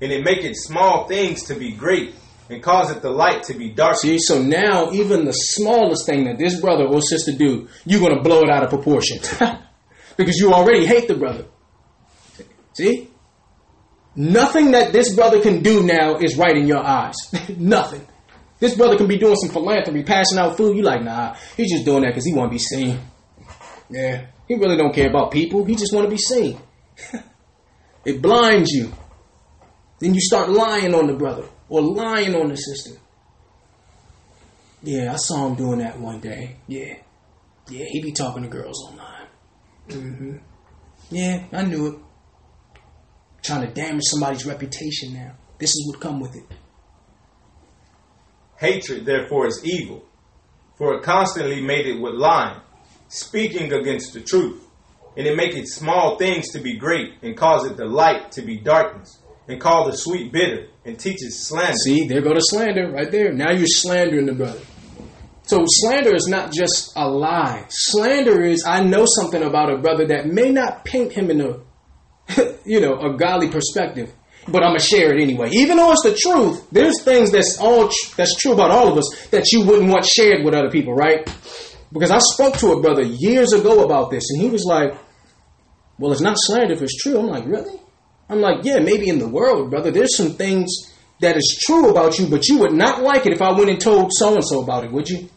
and 0.00 0.12
it 0.12 0.24
maketh 0.24 0.56
small 0.56 1.08
things 1.08 1.42
to 1.44 1.54
be 1.54 1.72
great, 1.72 2.14
and 2.48 2.62
causeth 2.62 3.02
the 3.02 3.10
light 3.10 3.44
to 3.44 3.54
be 3.54 3.70
dark. 3.70 3.96
See, 3.96 4.18
so 4.18 4.42
now 4.42 4.92
even 4.92 5.24
the 5.24 5.32
smallest 5.32 6.06
thing 6.06 6.24
that 6.24 6.38
this 6.38 6.60
brother 6.60 6.84
or 6.84 7.00
sister 7.00 7.32
do, 7.32 7.68
you're 7.84 8.00
going 8.00 8.16
to 8.16 8.22
blow 8.22 8.42
it 8.42 8.50
out 8.50 8.62
of 8.62 8.70
proportion 8.70 9.18
because 10.16 10.36
you 10.38 10.52
already 10.52 10.86
hate 10.86 11.08
the 11.08 11.14
brother. 11.14 11.46
See? 12.74 13.08
Nothing 14.14 14.72
that 14.72 14.92
this 14.92 15.14
brother 15.14 15.40
can 15.40 15.62
do 15.62 15.82
now 15.82 16.18
is 16.18 16.36
right 16.36 16.56
in 16.56 16.66
your 16.66 16.84
eyes. 16.84 17.14
Nothing. 17.56 18.06
This 18.58 18.76
brother 18.76 18.96
can 18.96 19.08
be 19.08 19.18
doing 19.18 19.36
some 19.36 19.50
philanthropy, 19.50 20.02
passing 20.04 20.38
out 20.38 20.56
food. 20.56 20.76
You 20.76 20.82
like, 20.82 21.02
nah, 21.02 21.34
he's 21.56 21.72
just 21.72 21.84
doing 21.84 22.02
that 22.02 22.10
because 22.10 22.26
he 22.26 22.32
want 22.32 22.50
to 22.50 22.54
be 22.54 22.58
seen. 22.58 23.00
Yeah, 23.90 24.26
he 24.46 24.54
really 24.54 24.76
don't 24.76 24.94
care 24.94 25.08
about 25.08 25.32
people. 25.32 25.64
He 25.64 25.74
just 25.74 25.92
want 25.92 26.06
to 26.06 26.10
be 26.10 26.18
seen. 26.18 26.60
it 28.04 28.22
blinds 28.22 28.70
you. 28.70 28.92
Then 29.98 30.14
you 30.14 30.20
start 30.20 30.48
lying 30.48 30.94
on 30.94 31.06
the 31.06 31.14
brother 31.14 31.44
or 31.72 31.80
lying 31.80 32.34
on 32.34 32.50
the 32.50 32.56
sister. 32.56 33.00
Yeah, 34.82 35.14
I 35.14 35.16
saw 35.16 35.48
him 35.48 35.54
doing 35.54 35.78
that 35.78 35.98
one 35.98 36.20
day. 36.20 36.56
Yeah, 36.66 36.96
yeah, 37.70 37.86
he 37.88 38.02
be 38.02 38.12
talking 38.12 38.42
to 38.42 38.48
girls 38.50 38.86
online. 38.86 39.26
Mm-hmm. 39.88 40.36
Yeah, 41.10 41.44
I 41.50 41.62
knew 41.62 41.86
it. 41.86 41.98
Trying 43.42 43.66
to 43.66 43.72
damage 43.72 44.02
somebody's 44.04 44.44
reputation 44.44 45.14
now. 45.14 45.32
This 45.58 45.70
is 45.70 45.88
what 45.88 45.98
come 45.98 46.20
with 46.20 46.36
it. 46.36 46.44
Hatred, 48.58 49.06
therefore, 49.06 49.46
is 49.46 49.64
evil, 49.64 50.04
for 50.76 50.94
it 50.94 51.02
constantly 51.02 51.62
made 51.62 51.86
it 51.86 51.98
with 51.98 52.12
lying, 52.12 52.60
speaking 53.08 53.72
against 53.72 54.12
the 54.12 54.20
truth, 54.20 54.62
and 55.16 55.26
it 55.26 55.36
maketh 55.36 55.68
small 55.68 56.18
things 56.18 56.50
to 56.50 56.60
be 56.60 56.76
great, 56.76 57.14
and 57.22 57.34
causeth 57.34 57.78
the 57.78 57.86
light 57.86 58.30
to 58.32 58.42
be 58.42 58.58
darkness, 58.58 59.21
and 59.48 59.60
call 59.60 59.90
the 59.90 59.96
sweet 59.96 60.32
bitter, 60.32 60.68
and 60.84 60.98
teaches 60.98 61.46
slander. 61.46 61.74
See, 61.74 62.06
there 62.06 62.20
go 62.20 62.34
to 62.34 62.40
slander 62.40 62.90
right 62.90 63.10
there. 63.10 63.32
Now 63.32 63.52
you're 63.52 63.66
slandering 63.66 64.26
the 64.26 64.34
brother. 64.34 64.60
So 65.44 65.64
slander 65.66 66.14
is 66.14 66.28
not 66.28 66.52
just 66.52 66.92
a 66.96 67.08
lie. 67.08 67.66
Slander 67.68 68.42
is 68.42 68.64
I 68.64 68.82
know 68.82 69.04
something 69.06 69.42
about 69.42 69.72
a 69.72 69.78
brother 69.78 70.06
that 70.06 70.26
may 70.26 70.50
not 70.50 70.84
paint 70.84 71.12
him 71.12 71.30
in 71.30 71.40
a 71.40 71.58
you 72.64 72.80
know, 72.80 72.98
a 73.00 73.16
godly 73.16 73.48
perspective. 73.48 74.12
But 74.46 74.64
I'm 74.64 74.70
gonna 74.70 74.80
share 74.80 75.16
it 75.16 75.22
anyway. 75.22 75.50
Even 75.52 75.76
though 75.76 75.92
it's 75.92 76.02
the 76.02 76.16
truth, 76.16 76.66
there's 76.72 77.02
things 77.02 77.30
that's 77.30 77.58
all 77.58 77.88
tr- 77.88 78.16
that's 78.16 78.36
true 78.36 78.52
about 78.52 78.72
all 78.72 78.88
of 78.90 78.98
us 78.98 79.28
that 79.30 79.52
you 79.52 79.64
wouldn't 79.64 79.88
want 79.88 80.04
shared 80.04 80.44
with 80.44 80.54
other 80.54 80.70
people, 80.70 80.94
right? 80.94 81.24
Because 81.92 82.10
I 82.10 82.18
spoke 82.18 82.56
to 82.58 82.72
a 82.72 82.80
brother 82.80 83.02
years 83.02 83.52
ago 83.52 83.84
about 83.84 84.10
this, 84.10 84.24
and 84.30 84.42
he 84.42 84.50
was 84.50 84.64
like, 84.64 84.94
"Well, 85.98 86.10
it's 86.10 86.20
not 86.20 86.36
slander 86.38 86.74
if 86.74 86.82
it's 86.82 87.00
true." 87.00 87.18
I'm 87.18 87.28
like, 87.28 87.46
"Really?" 87.46 87.78
I'm 88.32 88.40
like, 88.40 88.64
"Yeah, 88.64 88.78
maybe 88.78 89.08
in 89.08 89.18
the 89.18 89.28
world, 89.28 89.70
brother. 89.70 89.90
There's 89.90 90.16
some 90.16 90.30
things 90.30 90.70
that 91.20 91.36
is 91.36 91.60
true 91.66 91.90
about 91.90 92.18
you, 92.18 92.26
but 92.26 92.48
you 92.48 92.58
would 92.58 92.72
not 92.72 93.02
like 93.02 93.26
it 93.26 93.32
if 93.32 93.42
I 93.42 93.52
went 93.52 93.70
and 93.70 93.80
told 93.80 94.10
so 94.12 94.34
and 94.34 94.44
so 94.44 94.62
about 94.62 94.84
it, 94.84 94.92
would 94.92 95.08
you?" 95.08 95.28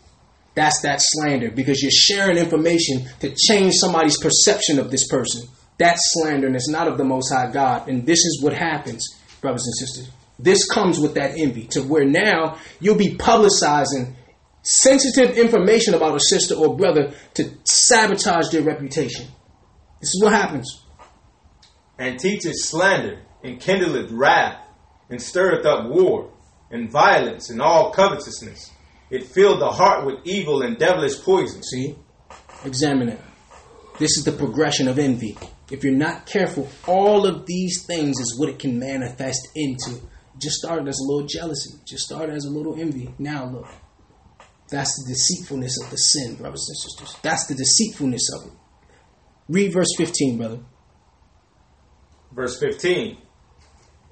That's 0.56 0.82
that 0.84 1.00
slander 1.02 1.52
because 1.52 1.82
you're 1.82 1.91
sharing 1.91 2.38
information 2.38 3.06
to 3.20 3.36
change 3.36 3.74
somebody's 3.76 4.18
perception 4.18 4.80
of 4.80 4.89
this 4.89 5.08
person. 5.08 5.50
That's 5.78 6.00
slander 6.14 6.48
and 6.48 6.56
it's 6.56 6.70
not 6.70 6.88
of 6.88 6.98
the 6.98 7.04
Most 7.04 7.32
High 7.34 7.52
God. 7.52 7.89
And 7.89 8.06
this 8.06 8.20
is 8.20 8.41
what 8.41 8.54
happens, 8.54 9.06
brothers 9.41 9.66
and 9.66 9.76
sisters. 9.76 10.10
This 10.39 10.66
comes 10.66 10.98
with 10.98 11.16
that 11.16 11.38
envy 11.38 11.68
to 11.72 11.82
where 11.82 12.06
now 12.06 12.58
you'll 12.80 12.96
be 12.96 13.16
publicizing 13.16 14.14
sensitive 14.64 15.38
information 15.38 15.93
about 15.93 16.16
a 16.16 16.20
sister 16.20 16.56
or 16.56 16.78
brother 16.78 17.14
to 17.34 17.52
sabotage 17.66 18.50
their 18.52 18.64
reputation. 18.64 19.28
This 20.00 20.10
is 20.16 20.24
what 20.24 20.32
happens. 20.32 20.85
And 21.98 22.20
teacheth 22.20 22.56
slander, 22.58 23.22
and 23.43 23.60
kindleth 23.60 24.12
wrath, 24.12 24.60
and 25.10 25.22
stirreth 25.22 25.66
up 25.66 25.89
war, 25.89 26.32
and 26.70 26.89
violence, 26.91 27.50
and 27.50 27.62
all 27.62 27.91
covetousness. 27.91 28.72
It 29.10 29.24
filled 29.28 29.62
the 29.62 29.70
heart 29.70 30.06
with 30.06 30.20
evil 30.26 30.62
and 30.62 30.78
devilish 30.78 31.22
poison. 31.22 31.64
See? 31.64 31.96
Examine 32.66 33.10
it. 33.10 33.22
This 34.00 34.18
is 34.18 34.26
the 34.26 34.32
progression 34.32 34.88
of 34.88 35.00
envy. 35.00 35.38
If 35.72 35.84
you're 35.84 35.93
not 35.93 36.26
careful, 36.26 36.70
all 36.86 37.26
of 37.26 37.46
these 37.46 37.86
things 37.88 38.20
is 38.20 38.38
what 38.38 38.50
it 38.50 38.60
can 38.60 38.78
manifest 38.78 39.48
into. 39.56 40.02
Just 40.38 40.58
started 40.58 40.88
as 40.88 41.00
a 41.00 41.04
little 41.10 41.28
jealousy, 41.28 41.80
just 41.88 42.04
started 42.04 42.36
as 42.36 42.46
a 42.46 42.50
little 42.50 42.80
envy. 42.80 43.14
Now 43.18 43.46
look. 43.46 43.68
That's 44.70 44.91
the 45.04 45.14
deceitfulness 45.14 45.80
of 45.84 45.91
the 45.91 45.98
sin, 45.98 46.36
brothers 46.36 46.68
and 46.68 46.78
sisters. 46.78 47.16
That's 47.22 47.46
the 47.46 47.56
deceitfulness 47.56 48.28
of 48.36 48.48
it. 48.48 48.54
Read 49.48 49.72
verse 49.72 49.96
15, 49.98 50.38
brother. 50.38 50.60
Verse 52.36 52.60
15. 52.60 53.18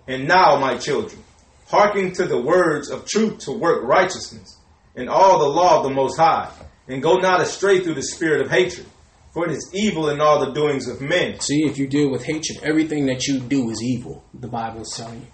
And 0.08 0.28
now, 0.28 0.58
my 0.58 0.78
children, 0.78 1.22
hearken 1.68 2.14
to 2.14 2.26
the 2.26 2.42
words 2.42 2.90
of 2.90 3.06
truth 3.06 3.40
to 3.40 3.52
work 3.52 3.84
righteousness, 3.84 4.58
and 4.96 5.10
all 5.10 5.40
the 5.40 5.48
law 5.48 5.78
of 5.78 5.84
the 5.84 5.94
Most 5.94 6.18
High, 6.18 6.52
and 6.88 7.02
go 7.02 7.18
not 7.18 7.42
astray 7.42 7.82
through 7.82 7.96
the 7.96 8.04
spirit 8.04 8.42
of 8.42 8.50
hatred 8.52 8.88
for 9.34 9.48
it 9.48 9.52
is 9.52 9.72
evil 9.74 10.10
in 10.10 10.22
all 10.22 10.46
the 10.46 10.52
doings 10.52 10.88
of 10.88 11.02
men. 11.02 11.40
See, 11.40 11.66
if 11.66 11.80
you 11.80 11.88
deal 11.88 12.12
with 12.12 12.24
hatred, 12.24 12.60
everything 12.62 13.08
that 13.08 13.26
you 13.26 13.40
do 13.40 13.70
is 13.72 13.82
evil, 13.82 14.24
the 14.34 14.48
Bible 14.48 14.82
is 14.82 14.94
telling 14.96 15.22
you. 15.22 15.28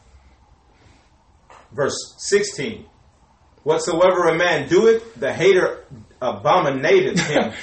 Verse 1.74 2.16
16 2.18 2.86
Whatsoever 3.64 4.30
a 4.30 4.38
man 4.38 4.70
doeth, 4.70 5.16
the 5.16 5.34
hater 5.34 5.84
abominateth 6.22 7.20
him. 7.20 7.54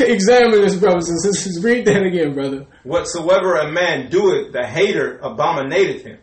Examine 0.00 0.62
this, 0.62 0.76
brothers 0.76 1.08
and 1.08 1.20
sisters. 1.20 1.62
Read 1.62 1.84
that 1.86 2.02
again, 2.02 2.34
brother. 2.34 2.66
Whatsoever 2.82 3.56
a 3.56 3.70
man 3.70 4.10
doeth, 4.10 4.52
the 4.52 4.66
hater 4.66 5.18
abominateth 5.22 6.02
him. 6.02 6.18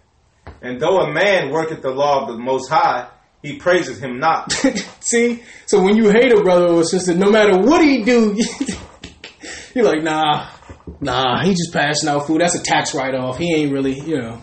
And 0.61 0.79
though 0.79 0.99
a 0.99 1.13
man 1.13 1.51
worketh 1.51 1.81
the 1.81 1.91
law 1.91 2.23
of 2.23 2.27
the 2.29 2.37
Most 2.37 2.69
High, 2.69 3.09
he 3.41 3.57
praises 3.57 3.99
him 3.99 4.19
not. 4.19 4.51
See? 4.99 5.43
So 5.65 5.81
when 5.81 5.95
you 5.95 6.09
hate 6.09 6.33
a 6.33 6.41
brother 6.41 6.67
or 6.67 6.83
sister, 6.83 7.15
no 7.15 7.31
matter 7.31 7.57
what 7.57 7.81
he 7.81 8.03
do, 8.03 8.37
You're 9.75 9.85
like, 9.85 10.03
nah, 10.03 10.49
nah, 10.99 11.43
he 11.43 11.51
just 11.51 11.71
passing 11.71 12.09
out 12.09 12.25
food. 12.25 12.41
That's 12.41 12.55
a 12.55 12.63
tax 12.63 12.95
write 12.95 13.13
off. 13.13 13.37
He 13.37 13.53
ain't 13.53 13.71
really, 13.71 13.99
you 13.99 14.17
know. 14.17 14.41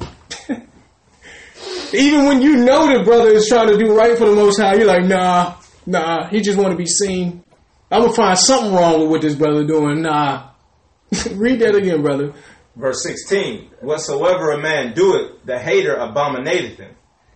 Even 1.92 2.26
when 2.26 2.42
you 2.42 2.57
know 2.57 2.97
the 2.97 3.05
brother 3.05 3.30
is 3.30 3.49
trying 3.49 3.68
to 3.68 3.78
do 3.78 3.97
right 3.97 4.16
for 4.16 4.26
the 4.26 4.34
Most 4.34 4.61
High, 4.61 4.74
you're 4.74 4.86
like, 4.86 5.05
nah, 5.05 5.55
nah, 5.87 6.28
he 6.28 6.41
just 6.41 6.59
want 6.59 6.72
to 6.72 6.76
be 6.76 6.87
seen. 6.87 7.45
I'm 7.91 8.03
gonna 8.03 8.12
find 8.12 8.39
something 8.39 8.74
wrong 8.74 9.01
with 9.03 9.11
what 9.11 9.20
this 9.22 9.34
brother 9.34 9.64
doing. 9.66 10.03
Nah. 10.03 10.51
Read 11.32 11.61
that 11.61 11.76
again, 11.76 12.03
brother. 12.03 12.32
Verse 12.74 13.03
16. 13.05 13.70
Whatsoever 13.80 14.51
a 14.51 14.61
man 14.61 14.93
doeth, 14.95 15.45
the 15.45 15.59
hater 15.59 15.95
abominateth 15.95 16.76
him. 16.76 16.95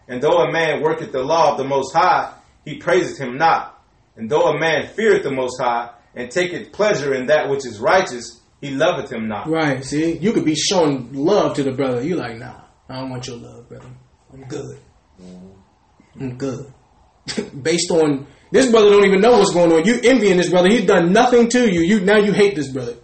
And 0.09 0.21
though 0.21 0.43
a 0.43 0.53
man 0.53 0.83
worketh 0.83 1.13
the 1.13 1.23
law 1.23 1.53
of 1.53 1.59
the 1.59 1.65
Most 1.65 1.95
High, 1.95 2.35
he 2.65 2.79
praiseth 2.79 3.19
him 3.19 3.39
not. 3.39 3.81
And 4.17 4.29
though 4.29 4.49
a 4.49 4.59
man 4.59 4.89
feareth 4.89 5.23
the 5.23 5.31
Most 5.31 5.61
High, 5.61 5.91
and 6.15 6.31
taketh 6.31 6.73
pleasure 6.73 7.15
in 7.15 7.27
that 7.27 7.49
which 7.49 7.65
is 7.65 7.79
righteous, 7.79 8.41
he 8.61 8.71
loveth 8.71 9.11
him 9.11 9.29
not. 9.29 9.49
Right. 9.49 9.85
See, 9.85 10.19
you 10.19 10.33
could 10.33 10.45
be 10.45 10.55
showing 10.55 11.13
love 11.13 11.55
to 11.55 11.63
the 11.63 11.73
brother. 11.73 12.03
You 12.03 12.17
like, 12.17 12.37
nah, 12.37 12.61
I 12.89 13.01
don't 13.01 13.11
want 13.11 13.27
your 13.27 13.37
love, 13.37 13.69
brother. 13.69 13.87
I'm 14.33 14.45
good. 14.45 14.79
Mm-hmm. 15.23 16.23
I'm 16.23 16.37
good. 16.37 16.73
Based 17.63 17.91
on 17.91 18.27
this 18.51 18.71
brother 18.71 18.91
don't 18.91 19.05
even 19.05 19.21
know 19.21 19.33
what's 19.39 19.53
going 19.53 19.73
on. 19.73 19.85
You 19.85 20.01
envying 20.03 20.37
this 20.37 20.51
brother. 20.51 20.69
He's 20.69 20.87
done 20.87 21.13
nothing 21.13 21.49
to 21.51 21.71
you. 21.71 21.81
You 21.81 22.01
now 22.01 22.19
you 22.19 22.33
hate 22.33 22.57
this 22.57 22.69
brother 22.69 22.97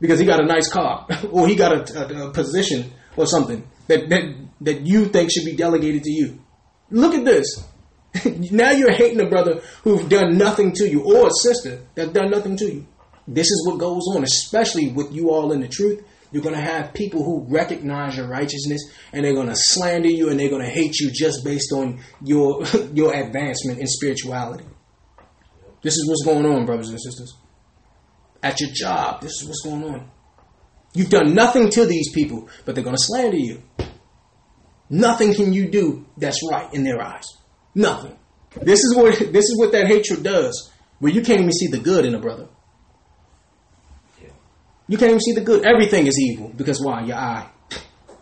because 0.00 0.18
he 0.18 0.26
got 0.26 0.42
a 0.42 0.46
nice 0.46 0.68
car 0.68 1.06
or 1.30 1.46
he 1.46 1.54
got 1.54 1.72
a, 1.72 1.98
a, 1.98 2.28
a 2.28 2.32
position 2.32 2.92
or 3.16 3.26
something 3.26 3.68
that, 3.88 4.08
that 4.08 4.34
that 4.60 4.80
you 4.86 5.06
think 5.06 5.30
should 5.30 5.44
be 5.44 5.56
delegated 5.56 6.04
to 6.04 6.10
you. 6.10 6.40
Look 6.90 7.14
at 7.14 7.24
this. 7.24 7.64
now 8.50 8.70
you're 8.70 8.92
hating 8.92 9.20
a 9.20 9.28
brother 9.28 9.60
who've 9.82 10.08
done 10.08 10.38
nothing 10.38 10.72
to 10.72 10.88
you, 10.88 11.02
or 11.02 11.26
a 11.26 11.30
sister 11.30 11.86
that's 11.94 12.12
done 12.12 12.30
nothing 12.30 12.56
to 12.56 12.64
you. 12.64 12.86
This 13.26 13.46
is 13.46 13.66
what 13.66 13.78
goes 13.78 14.02
on, 14.16 14.24
especially 14.24 14.90
with 14.90 15.12
you 15.12 15.30
all 15.30 15.52
in 15.52 15.60
the 15.60 15.68
truth. 15.68 16.02
You're 16.32 16.42
going 16.42 16.54
to 16.54 16.60
have 16.60 16.94
people 16.94 17.22
who 17.24 17.46
recognize 17.48 18.16
your 18.16 18.26
righteousness 18.26 18.82
and 19.12 19.24
they're 19.24 19.34
going 19.34 19.48
to 19.48 19.56
slander 19.56 20.08
you 20.08 20.28
and 20.30 20.38
they're 20.38 20.50
going 20.50 20.64
to 20.64 20.70
hate 20.70 20.98
you 20.98 21.10
just 21.10 21.42
based 21.44 21.72
on 21.72 22.00
your 22.22 22.64
your 22.94 23.14
advancement 23.14 23.78
in 23.78 23.86
spirituality. 23.86 24.64
This 25.82 25.94
is 25.94 26.08
what's 26.08 26.24
going 26.24 26.46
on, 26.46 26.66
brothers 26.66 26.90
and 26.90 27.00
sisters. 27.00 27.34
At 28.42 28.60
your 28.60 28.70
job, 28.72 29.20
this 29.20 29.32
is 29.40 29.46
what's 29.46 29.62
going 29.62 29.84
on. 29.84 30.10
You've 30.94 31.10
done 31.10 31.34
nothing 31.34 31.70
to 31.70 31.86
these 31.86 32.12
people, 32.12 32.48
but 32.64 32.74
they're 32.74 32.84
going 32.84 32.96
to 32.96 33.02
slander 33.02 33.36
you. 33.36 33.62
Nothing 34.90 35.34
can 35.34 35.52
you 35.52 35.70
do 35.70 36.06
that's 36.16 36.40
right 36.50 36.72
in 36.72 36.82
their 36.82 37.00
eyes. 37.02 37.26
Nothing. 37.74 38.16
This 38.62 38.80
is 38.80 38.96
what 38.96 39.18
this 39.32 39.44
is 39.44 39.56
what 39.58 39.72
that 39.72 39.86
hatred 39.86 40.22
does. 40.22 40.72
Where 40.98 41.12
you 41.12 41.22
can't 41.22 41.40
even 41.40 41.52
see 41.52 41.68
the 41.68 41.78
good 41.78 42.04
in 42.04 42.14
a 42.14 42.18
brother. 42.18 42.48
You 44.88 44.96
can't 44.96 45.10
even 45.10 45.20
see 45.20 45.32
the 45.32 45.42
good. 45.42 45.66
Everything 45.66 46.06
is 46.06 46.18
evil 46.18 46.50
because 46.56 46.82
why? 46.82 47.04
Your 47.04 47.16
eye. 47.16 47.50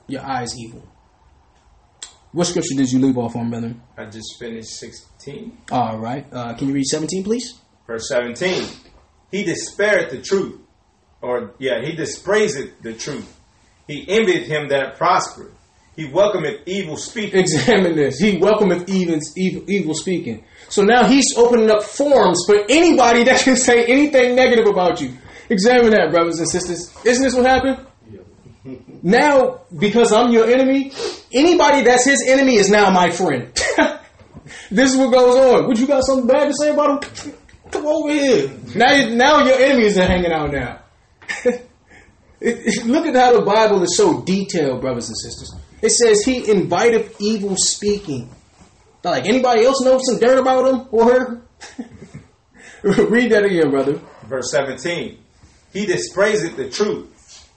Your 0.08 0.22
eye 0.22 0.42
is 0.42 0.56
evil. 0.58 0.85
What 2.32 2.47
scripture 2.47 2.74
did 2.77 2.90
you 2.93 2.98
leave 2.98 3.16
off 3.16 3.36
on, 3.36 3.51
brother? 3.51 3.74
I 3.97 4.05
just 4.07 4.39
finished 4.39 4.69
16. 4.70 5.57
All 5.70 5.98
right. 5.98 6.27
Uh, 6.32 6.55
can 6.55 6.69
you 6.69 6.74
read 6.74 6.85
17, 6.85 7.24
please? 7.24 7.55
Verse 7.86 8.09
17. 8.09 8.69
He 9.31 9.44
despaired 9.44 10.11
the 10.11 10.20
truth. 10.20 10.61
Or, 11.23 11.55
yeah, 11.59 11.81
he 11.82 11.93
dispraised 11.97 12.59
the 12.82 12.93
truth. 12.93 13.32
He 13.86 14.05
envied 14.09 14.43
him 14.43 14.69
that 14.69 14.97
prospered. 14.97 15.53
He 15.97 16.05
welcometh 16.05 16.61
evil 16.66 16.98
speaking. 16.98 17.40
Examine 17.40 17.97
this. 17.97 18.19
He 18.19 18.36
welcometh 18.36 18.89
evil, 18.90 19.19
evil, 19.35 19.70
evil 19.70 19.94
speaking. 19.94 20.44
So 20.69 20.82
now 20.82 21.07
he's 21.07 21.35
opening 21.39 21.70
up 21.70 21.82
forums 21.82 22.43
for 22.47 22.57
anybody 22.69 23.24
that 23.24 23.40
can 23.40 23.57
say 23.57 23.86
anything 23.86 24.36
negative 24.36 24.66
about 24.66 25.01
you. 25.01 25.16
Examine 25.48 25.90
that, 25.93 26.11
brothers 26.11 26.39
and 26.39 26.51
sisters. 26.51 26.94
Isn't 27.05 27.23
this 27.24 27.35
what 27.35 27.47
happened? 27.47 27.86
Now 29.06 29.60
because 29.78 30.12
I'm 30.12 30.32
your 30.32 30.46
enemy, 30.50 30.92
anybody 31.32 31.82
that's 31.82 32.04
his 32.04 32.24
enemy 32.28 32.56
is 32.56 32.68
now 32.68 32.90
my 32.90 33.10
friend. 33.10 33.52
this 34.70 34.92
is 34.92 34.96
what 34.96 35.12
goes 35.12 35.36
on. 35.36 35.66
What 35.68 35.78
you 35.78 35.86
got 35.86 36.04
something 36.04 36.26
bad 36.26 36.48
to 36.48 36.54
say 36.54 36.72
about 36.72 37.04
him? 37.04 37.32
Come 37.70 37.86
over 37.86 38.10
here. 38.12 38.50
Now, 38.74 38.92
you- 38.92 39.14
now 39.14 39.44
your 39.44 39.58
enemies 39.58 39.96
are 39.96 40.06
hanging 40.06 40.32
out 40.32 40.50
now. 40.52 40.80
Look 42.40 43.06
at 43.06 43.14
how 43.14 43.32
the 43.38 43.42
Bible 43.46 43.82
is 43.82 43.96
so 43.96 44.22
detailed, 44.22 44.80
brothers 44.80 45.08
and 45.08 45.16
sisters. 45.16 45.54
It 45.82 45.90
says 45.90 46.22
he 46.24 46.50
invited 46.50 47.12
evil 47.18 47.54
speaking. 47.56 48.28
Like 49.04 49.26
anybody 49.26 49.64
else 49.64 49.80
know 49.84 49.98
some 50.02 50.18
dirt 50.18 50.38
about 50.38 50.66
him 50.74 50.88
or 50.90 51.04
her? 51.12 51.42
Read 53.08 53.30
that 53.32 53.44
again, 53.44 53.70
brother. 53.70 54.00
Verse 54.26 54.50
17. 54.50 55.18
He 55.72 55.86
dispraiseth 55.86 56.56
the 56.56 56.68
truth. 56.70 57.08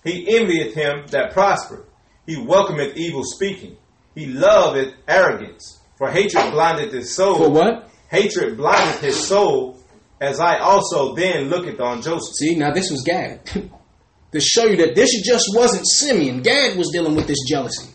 He 0.03 0.37
envieth 0.37 0.73
him 0.73 1.07
that 1.07 1.33
prospereth. 1.33 1.85
He 2.25 2.37
welcometh 2.37 2.95
evil 2.95 3.23
speaking. 3.23 3.77
He 4.15 4.27
loveth 4.27 4.93
arrogance. 5.07 5.79
For 5.97 6.09
hatred 6.09 6.51
blindeth 6.51 6.93
his 6.93 7.15
soul. 7.15 7.37
For 7.37 7.49
what? 7.49 7.89
Hatred 8.09 8.57
blindeth 8.57 9.01
his 9.01 9.27
soul, 9.27 9.79
as 10.19 10.39
I 10.39 10.57
also 10.57 11.13
then 11.13 11.49
looketh 11.49 11.79
on 11.79 12.01
Joseph. 12.01 12.35
See, 12.35 12.55
now 12.55 12.71
this 12.71 12.89
was 12.89 13.03
Gad. 13.03 13.45
to 14.31 14.39
show 14.39 14.65
you 14.65 14.77
that 14.77 14.95
this 14.95 15.21
just 15.25 15.45
wasn't 15.53 15.87
Simeon. 15.87 16.41
Gad 16.41 16.77
was 16.77 16.89
dealing 16.91 17.15
with 17.15 17.27
this 17.27 17.39
jealousy. 17.47 17.89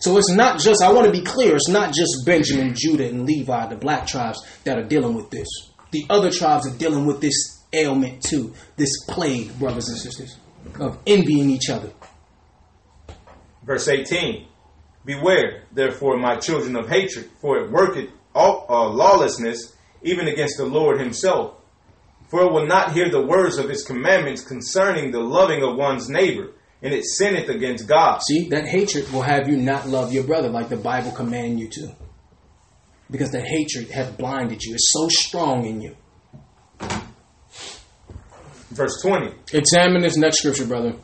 So 0.00 0.16
it's 0.16 0.30
not 0.30 0.60
just, 0.60 0.82
I 0.82 0.92
want 0.92 1.06
to 1.06 1.12
be 1.12 1.22
clear, 1.22 1.56
it's 1.56 1.68
not 1.68 1.92
just 1.92 2.24
Benjamin, 2.24 2.74
Judah, 2.76 3.08
and 3.08 3.26
Levi, 3.26 3.66
the 3.66 3.76
black 3.76 4.06
tribes, 4.06 4.40
that 4.64 4.78
are 4.78 4.84
dealing 4.84 5.14
with 5.14 5.30
this. 5.30 5.48
The 5.90 6.04
other 6.08 6.30
tribes 6.30 6.68
are 6.68 6.78
dealing 6.78 7.04
with 7.04 7.20
this 7.20 7.64
ailment 7.72 8.22
too, 8.22 8.54
this 8.76 9.04
plague, 9.06 9.58
brothers 9.58 9.88
and 9.88 9.98
sisters, 9.98 10.36
of 10.78 10.98
envying 11.06 11.50
each 11.50 11.70
other. 11.70 11.92
Verse 13.64 13.88
18. 13.88 14.46
Beware, 15.04 15.64
therefore, 15.72 16.18
my 16.18 16.36
children 16.36 16.76
of 16.76 16.88
hatred, 16.88 17.30
for 17.40 17.58
it 17.58 17.70
worketh 17.70 18.10
all, 18.34 18.66
uh, 18.68 18.88
lawlessness 18.88 19.74
even 20.02 20.28
against 20.28 20.56
the 20.58 20.64
Lord 20.64 21.00
himself. 21.00 21.54
For 22.28 22.42
it 22.42 22.52
will 22.52 22.66
not 22.66 22.92
hear 22.92 23.10
the 23.10 23.24
words 23.24 23.56
of 23.56 23.68
his 23.68 23.84
commandments 23.84 24.42
concerning 24.42 25.10
the 25.10 25.20
loving 25.20 25.62
of 25.62 25.76
one's 25.76 26.08
neighbor, 26.08 26.52
and 26.82 26.92
it 26.92 27.04
sinneth 27.04 27.48
against 27.48 27.88
God. 27.88 28.20
See, 28.22 28.48
that 28.50 28.66
hatred 28.66 29.10
will 29.10 29.22
have 29.22 29.48
you 29.48 29.56
not 29.56 29.88
love 29.88 30.12
your 30.12 30.24
brother 30.24 30.48
like 30.48 30.68
the 30.68 30.76
Bible 30.76 31.10
command 31.10 31.58
you 31.58 31.68
to. 31.68 31.94
Because 33.10 33.30
the 33.30 33.40
hatred 33.40 33.90
has 33.90 34.10
blinded 34.10 34.62
you. 34.62 34.74
It's 34.74 34.92
so 34.92 35.08
strong 35.08 35.64
in 35.64 35.80
you. 35.80 35.96
Verse 38.70 39.00
20. 39.02 39.34
Examine 39.52 40.02
this 40.02 40.16
next 40.16 40.38
scripture, 40.38 40.66
brother. 40.66 40.94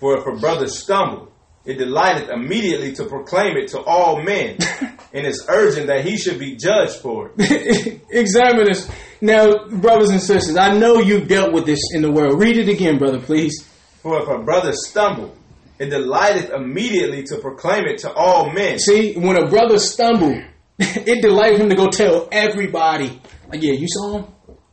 For 0.00 0.18
if 0.18 0.26
a 0.26 0.40
brother 0.40 0.68
stumble, 0.68 1.32
it 1.64 1.76
delighteth 1.76 2.30
immediately 2.30 2.94
to 2.94 3.04
proclaim 3.04 3.56
it 3.56 3.68
to 3.68 3.80
all 3.80 4.22
men, 4.22 4.56
and 5.12 5.26
is 5.26 5.44
urgent 5.48 5.88
that 5.88 6.04
he 6.04 6.16
should 6.16 6.38
be 6.38 6.56
judged 6.56 6.96
for 6.96 7.32
it. 7.36 8.00
Examine 8.10 8.64
this. 8.64 8.90
Now, 9.20 9.66
brothers 9.68 10.10
and 10.10 10.20
sisters, 10.20 10.56
I 10.56 10.78
know 10.78 10.98
you've 11.00 11.28
dealt 11.28 11.52
with 11.52 11.66
this 11.66 11.80
in 11.92 12.00
the 12.00 12.10
world. 12.10 12.40
Read 12.40 12.56
it 12.56 12.68
again, 12.68 12.96
brother, 12.96 13.20
please. 13.20 13.66
For 14.02 14.22
if 14.22 14.28
a 14.28 14.42
brother 14.42 14.72
stumble, 14.72 15.36
it 15.78 15.90
delighteth 15.90 16.50
immediately 16.50 17.24
to 17.24 17.36
proclaim 17.36 17.84
it 17.84 17.98
to 17.98 18.12
all 18.12 18.50
men. 18.50 18.78
See, 18.78 19.14
when 19.14 19.36
a 19.36 19.48
brother 19.48 19.78
stumbled, 19.78 20.42
it 20.78 21.20
delighted 21.20 21.60
him 21.60 21.68
to 21.68 21.76
go 21.76 21.90
tell 21.90 22.28
everybody. 22.32 23.20
Like, 23.48 23.62
yeah, 23.62 23.74
you 23.74 23.86
saw 23.88 24.18
him? 24.18 24.24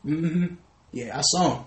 Mm-hmm. 0.05 0.55
Yeah, 0.93 1.17
I 1.17 1.21
saw 1.21 1.57
him. 1.57 1.65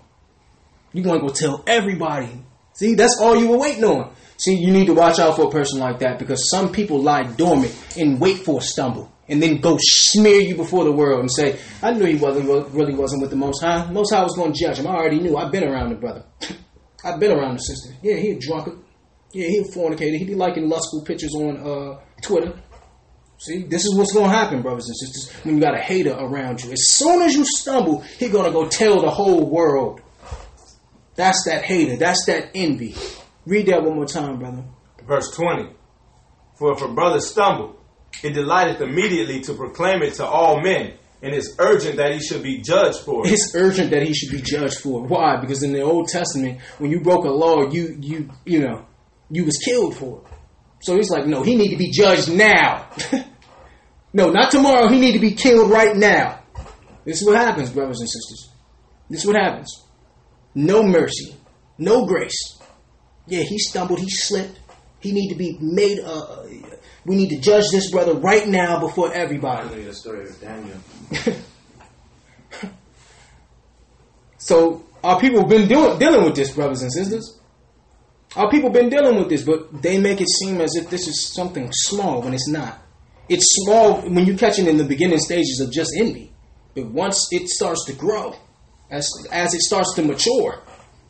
You 0.93 1.03
going 1.03 1.19
to 1.19 1.27
go 1.27 1.33
tell 1.33 1.63
everybody. 1.67 2.43
See, 2.73 2.95
that's 2.95 3.19
all 3.21 3.35
you 3.35 3.49
were 3.49 3.57
waiting 3.57 3.83
on. 3.83 4.13
See, 4.37 4.55
you 4.55 4.71
need 4.71 4.87
to 4.87 4.93
watch 4.93 5.19
out 5.19 5.35
for 5.35 5.47
a 5.47 5.51
person 5.51 5.79
like 5.79 5.99
that 5.99 6.17
because 6.17 6.49
some 6.49 6.71
people 6.71 7.01
lie 7.01 7.23
dormant 7.23 7.75
and 7.97 8.19
wait 8.19 8.39
for 8.39 8.59
a 8.59 8.61
stumble 8.61 9.11
and 9.29 9.41
then 9.41 9.61
go 9.61 9.77
smear 9.79 10.41
you 10.41 10.55
before 10.55 10.83
the 10.83 10.91
world 10.91 11.19
and 11.19 11.31
say, 11.31 11.59
I 11.81 11.91
knew 11.91 12.05
he 12.05 12.15
wasn't 12.15 12.73
really 12.73 12.95
wasn't 12.95 13.21
with 13.21 13.29
the 13.29 13.35
Most 13.35 13.61
High. 13.61 13.89
Most 13.91 14.11
High 14.11 14.23
was 14.23 14.35
going 14.35 14.53
to 14.53 14.59
judge 14.59 14.79
him. 14.79 14.87
I 14.87 14.95
already 14.95 15.19
knew. 15.19 15.37
I've 15.37 15.51
been 15.51 15.63
around 15.63 15.89
the 15.89 15.95
brother. 15.95 16.25
I've 17.03 17.19
been 17.19 17.31
around 17.31 17.55
the 17.55 17.61
sister. 17.61 17.95
Yeah, 18.01 18.15
he 18.15 18.31
a 18.31 18.39
drunkard. 18.39 18.79
Yeah, 19.31 19.47
he 19.47 19.59
a 19.59 19.63
fornicator. 19.71 20.17
He 20.17 20.25
be 20.25 20.35
liking 20.35 20.67
lustful 20.67 21.03
pictures 21.05 21.33
on 21.35 21.57
uh, 21.57 21.99
Twitter. 22.21 22.59
See, 23.37 23.63
this 23.63 23.85
is 23.85 23.95
what's 23.95 24.11
going 24.11 24.29
to 24.29 24.35
happen, 24.35 24.61
brothers 24.61 24.87
and 24.87 24.97
sisters, 24.97 25.31
when 25.43 25.55
you 25.55 25.61
got 25.61 25.73
a 25.73 25.81
hater 25.81 26.11
around 26.11 26.61
you. 26.61 26.71
As 26.71 26.89
soon 26.89 27.21
as 27.21 27.35
you 27.35 27.45
stumble, 27.45 28.01
he 28.01 28.27
going 28.27 28.45
to 28.45 28.51
go 28.51 28.67
tell 28.67 29.01
the 29.01 29.09
whole 29.09 29.49
world. 29.49 30.01
That's 31.19 31.43
that 31.47 31.65
hater. 31.65 31.97
That's 31.97 32.23
that 32.27 32.51
envy. 32.55 32.95
Read 33.45 33.65
that 33.65 33.83
one 33.83 33.95
more 33.95 34.05
time, 34.05 34.39
brother. 34.39 34.63
Verse 35.05 35.29
20. 35.35 35.69
For 36.57 36.71
if 36.71 36.81
a 36.81 36.87
brother 36.87 37.19
stumble, 37.19 37.75
it 38.23 38.31
delighteth 38.31 38.79
immediately 38.79 39.41
to 39.41 39.53
proclaim 39.53 40.01
it 40.01 40.13
to 40.13 40.25
all 40.25 40.61
men, 40.61 40.93
and 41.21 41.35
is 41.35 41.57
urgent 41.59 41.97
that 41.97 42.13
he 42.13 42.21
should 42.21 42.41
be 42.41 42.61
judged 42.61 42.99
for 42.99 43.27
it. 43.27 43.33
It's 43.33 43.53
urgent 43.53 43.91
that 43.91 44.07
he 44.07 44.13
should 44.13 44.31
be 44.31 44.41
judged 44.41 44.79
for. 44.79 45.03
it. 45.03 45.09
Why? 45.09 45.35
Because 45.41 45.61
in 45.61 45.73
the 45.73 45.81
Old 45.81 46.07
Testament, 46.07 46.61
when 46.77 46.89
you 46.89 47.01
broke 47.01 47.25
a 47.25 47.31
law, 47.31 47.69
you 47.69 47.97
you 47.99 48.29
you 48.45 48.61
know 48.61 48.85
you 49.29 49.43
was 49.43 49.57
killed 49.57 49.97
for 49.97 50.21
it. 50.21 50.33
So 50.79 50.95
he's 50.95 51.09
like, 51.09 51.27
no, 51.27 51.43
he 51.43 51.57
need 51.57 51.71
to 51.71 51.77
be 51.77 51.91
judged 51.91 52.31
now. 52.31 52.87
no, 54.13 54.29
not 54.29 54.51
tomorrow. 54.51 54.87
He 54.87 55.01
need 55.01 55.13
to 55.13 55.19
be 55.19 55.33
killed 55.33 55.69
right 55.69 55.97
now. 55.97 56.39
This 57.03 57.21
is 57.21 57.27
what 57.27 57.35
happens, 57.35 57.71
brothers 57.71 57.99
and 57.99 58.09
sisters. 58.09 58.51
This 59.09 59.19
is 59.19 59.27
what 59.27 59.35
happens. 59.35 59.88
No 60.55 60.83
mercy, 60.83 61.35
no 61.77 62.05
grace. 62.05 62.59
Yeah, 63.27 63.43
he 63.43 63.57
stumbled, 63.59 63.99
he 63.99 64.09
slipped. 64.09 64.59
He 64.99 65.11
need 65.11 65.29
to 65.29 65.35
be 65.35 65.57
made. 65.61 65.99
Uh, 65.99 66.43
we 67.05 67.15
need 67.15 67.29
to 67.29 67.39
judge 67.39 67.65
this 67.71 67.89
brother 67.89 68.13
right 68.15 68.47
now 68.47 68.79
before 68.79 69.13
everybody. 69.13 69.83
The 69.83 69.93
story 69.93 70.27
of 70.27 70.41
Daniel. 70.41 70.77
So 74.39 74.85
our 75.03 75.19
people 75.19 75.41
have 75.41 75.49
been 75.49 75.67
doing, 75.67 75.99
dealing 75.99 76.23
with 76.23 76.35
this, 76.35 76.51
brothers 76.51 76.81
and 76.81 76.91
sisters. 76.91 77.37
Our 78.35 78.49
people 78.49 78.69
been 78.69 78.89
dealing 78.89 79.17
with 79.17 79.29
this, 79.29 79.43
but 79.43 79.81
they 79.81 79.99
make 79.99 80.21
it 80.21 80.29
seem 80.29 80.61
as 80.61 80.75
if 80.75 80.89
this 80.89 81.07
is 81.07 81.33
something 81.33 81.69
small 81.71 82.21
when 82.21 82.33
it's 82.33 82.47
not. 82.47 82.81
It's 83.27 83.45
small 83.63 84.01
when 84.01 84.25
you 84.25 84.35
catch 84.35 84.57
it 84.57 84.67
in 84.67 84.77
the 84.77 84.83
beginning 84.85 85.19
stages 85.19 85.59
of 85.59 85.71
just 85.71 85.91
envy, 85.95 86.31
but 86.73 86.85
once 86.85 87.27
it 87.31 87.47
starts 87.49 87.85
to 87.85 87.93
grow, 87.93 88.35
as 88.89 89.09
as 89.31 89.53
it 89.53 89.61
starts 89.61 89.93
to 89.95 90.03
mature, 90.03 90.61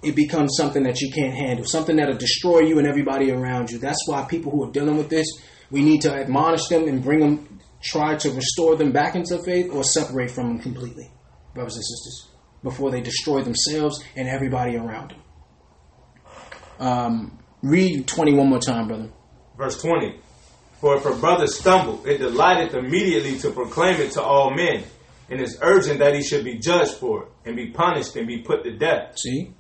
it 0.03 0.15
becomes 0.15 0.56
something 0.57 0.84
that 0.84 1.01
you 1.01 1.11
can't 1.11 1.34
handle, 1.34 1.65
something 1.65 1.95
that'll 1.95 2.18
destroy 2.18 2.60
you 2.60 2.80
and 2.80 2.88
everybody 2.88 3.31
around 3.31 3.69
you. 3.72 3.80
That's 3.80 4.07
why 4.07 4.26
people 4.26 4.51
who 4.51 4.64
are 4.68 4.72
dealing 4.72 4.97
with 4.97 5.10
this, 5.10 5.27
we 5.72 5.84
need 5.84 6.01
to 6.01 6.14
admonish 6.14 6.68
them 6.68 6.88
and 6.88 7.03
bring 7.03 7.19
them, 7.19 7.60
try 7.81 8.15
to 8.15 8.31
restore 8.31 8.76
them 8.76 8.91
back 8.91 9.15
into 9.15 9.38
faith, 9.43 9.72
or 9.72 9.84
separate 9.84 10.31
from 10.31 10.47
them 10.47 10.60
completely, 10.60 11.10
brothers 11.53 11.76
and 11.76 11.84
sisters 11.84 12.30
before 12.64 12.91
they 12.91 13.01
destroy 13.01 13.41
themselves 13.41 14.03
and 14.15 14.27
everybody 14.27 14.76
around 14.76 15.11
them. 15.11 15.22
Um, 16.80 17.39
read 17.61 18.07
20 18.07 18.34
one 18.34 18.49
more 18.49 18.60
time, 18.60 18.88
brother. 18.88 19.10
Verse 19.57 19.81
20. 19.81 20.19
For 20.80 20.95
if 20.95 21.06
a 21.06 21.14
brother 21.15 21.47
stumble, 21.47 22.06
it 22.06 22.19
delighteth 22.19 22.73
immediately 22.73 23.38
to 23.39 23.51
proclaim 23.51 23.99
it 23.99 24.11
to 24.11 24.22
all 24.22 24.51
men, 24.51 24.84
and 25.30 25.39
it's 25.39 25.57
urgent 25.61 25.99
that 25.99 26.15
he 26.15 26.23
should 26.23 26.43
be 26.43 26.57
judged 26.57 26.93
for 26.93 27.23
it, 27.23 27.30
and 27.45 27.56
be 27.56 27.72
punished 27.72 28.15
and 28.15 28.27
be 28.27 28.39
put 28.39 28.64
to 28.64 28.77
death. 28.77 29.18
See? 29.18 29.53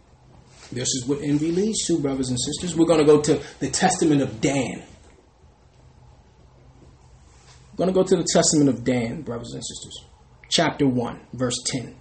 This 0.71 0.87
is 0.89 1.05
what 1.07 1.21
envy 1.21 1.51
leads 1.51 1.85
to, 1.87 1.99
brothers 1.99 2.29
and 2.29 2.39
sisters. 2.39 2.75
We're 2.75 2.85
going 2.85 2.99
to 2.99 3.05
go 3.05 3.21
to 3.21 3.41
the 3.59 3.69
Testament 3.69 4.21
of 4.21 4.39
Dan. 4.39 4.83
We're 7.71 7.85
going 7.85 7.89
to 7.89 7.93
go 7.93 8.03
to 8.03 8.15
the 8.17 8.27
Testament 8.31 8.69
of 8.69 8.83
Dan, 8.83 9.21
brothers 9.21 9.53
and 9.53 9.63
sisters. 9.63 10.05
Chapter 10.49 10.87
1, 10.87 11.27
verse 11.33 11.57
10. 11.65 11.95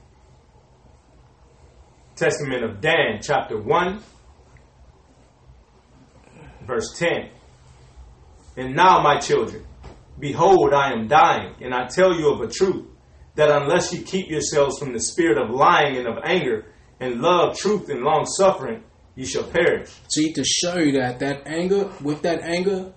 Testament 2.16 2.65
of 2.65 2.81
Dan, 2.81 3.20
chapter 3.23 3.59
1, 3.61 4.03
verse 6.66 6.99
10. 6.99 7.31
And 8.57 8.74
now, 8.74 9.01
my 9.03 9.19
children, 9.19 9.65
behold, 10.19 10.74
I 10.74 10.93
am 10.93 11.07
dying, 11.07 11.55
and 11.61 11.73
I 11.73 11.86
tell 11.86 12.12
you 12.12 12.32
of 12.32 12.40
a 12.40 12.49
truth, 12.49 12.86
that 13.39 13.51
unless 13.51 13.93
you 13.93 14.02
keep 14.02 14.28
yourselves 14.28 14.81
from 14.81 14.93
the 14.93 14.98
spirit 14.98 15.39
of 15.39 15.48
lying 15.48 15.97
and 15.97 16.09
of 16.09 16.19
anger, 16.24 16.66
and 16.98 17.20
love 17.20 17.56
truth 17.56 17.89
and 17.89 18.02
long 18.02 18.27
suffering, 18.27 18.82
you 19.15 19.24
shall 19.24 19.44
perish. 19.44 19.90
See, 20.10 20.32
to 20.32 20.43
show 20.43 20.77
you 20.78 21.01
that 21.01 21.20
that 21.20 21.47
anger, 21.47 21.89
with 22.02 22.23
that 22.23 22.40
anger, 22.43 22.93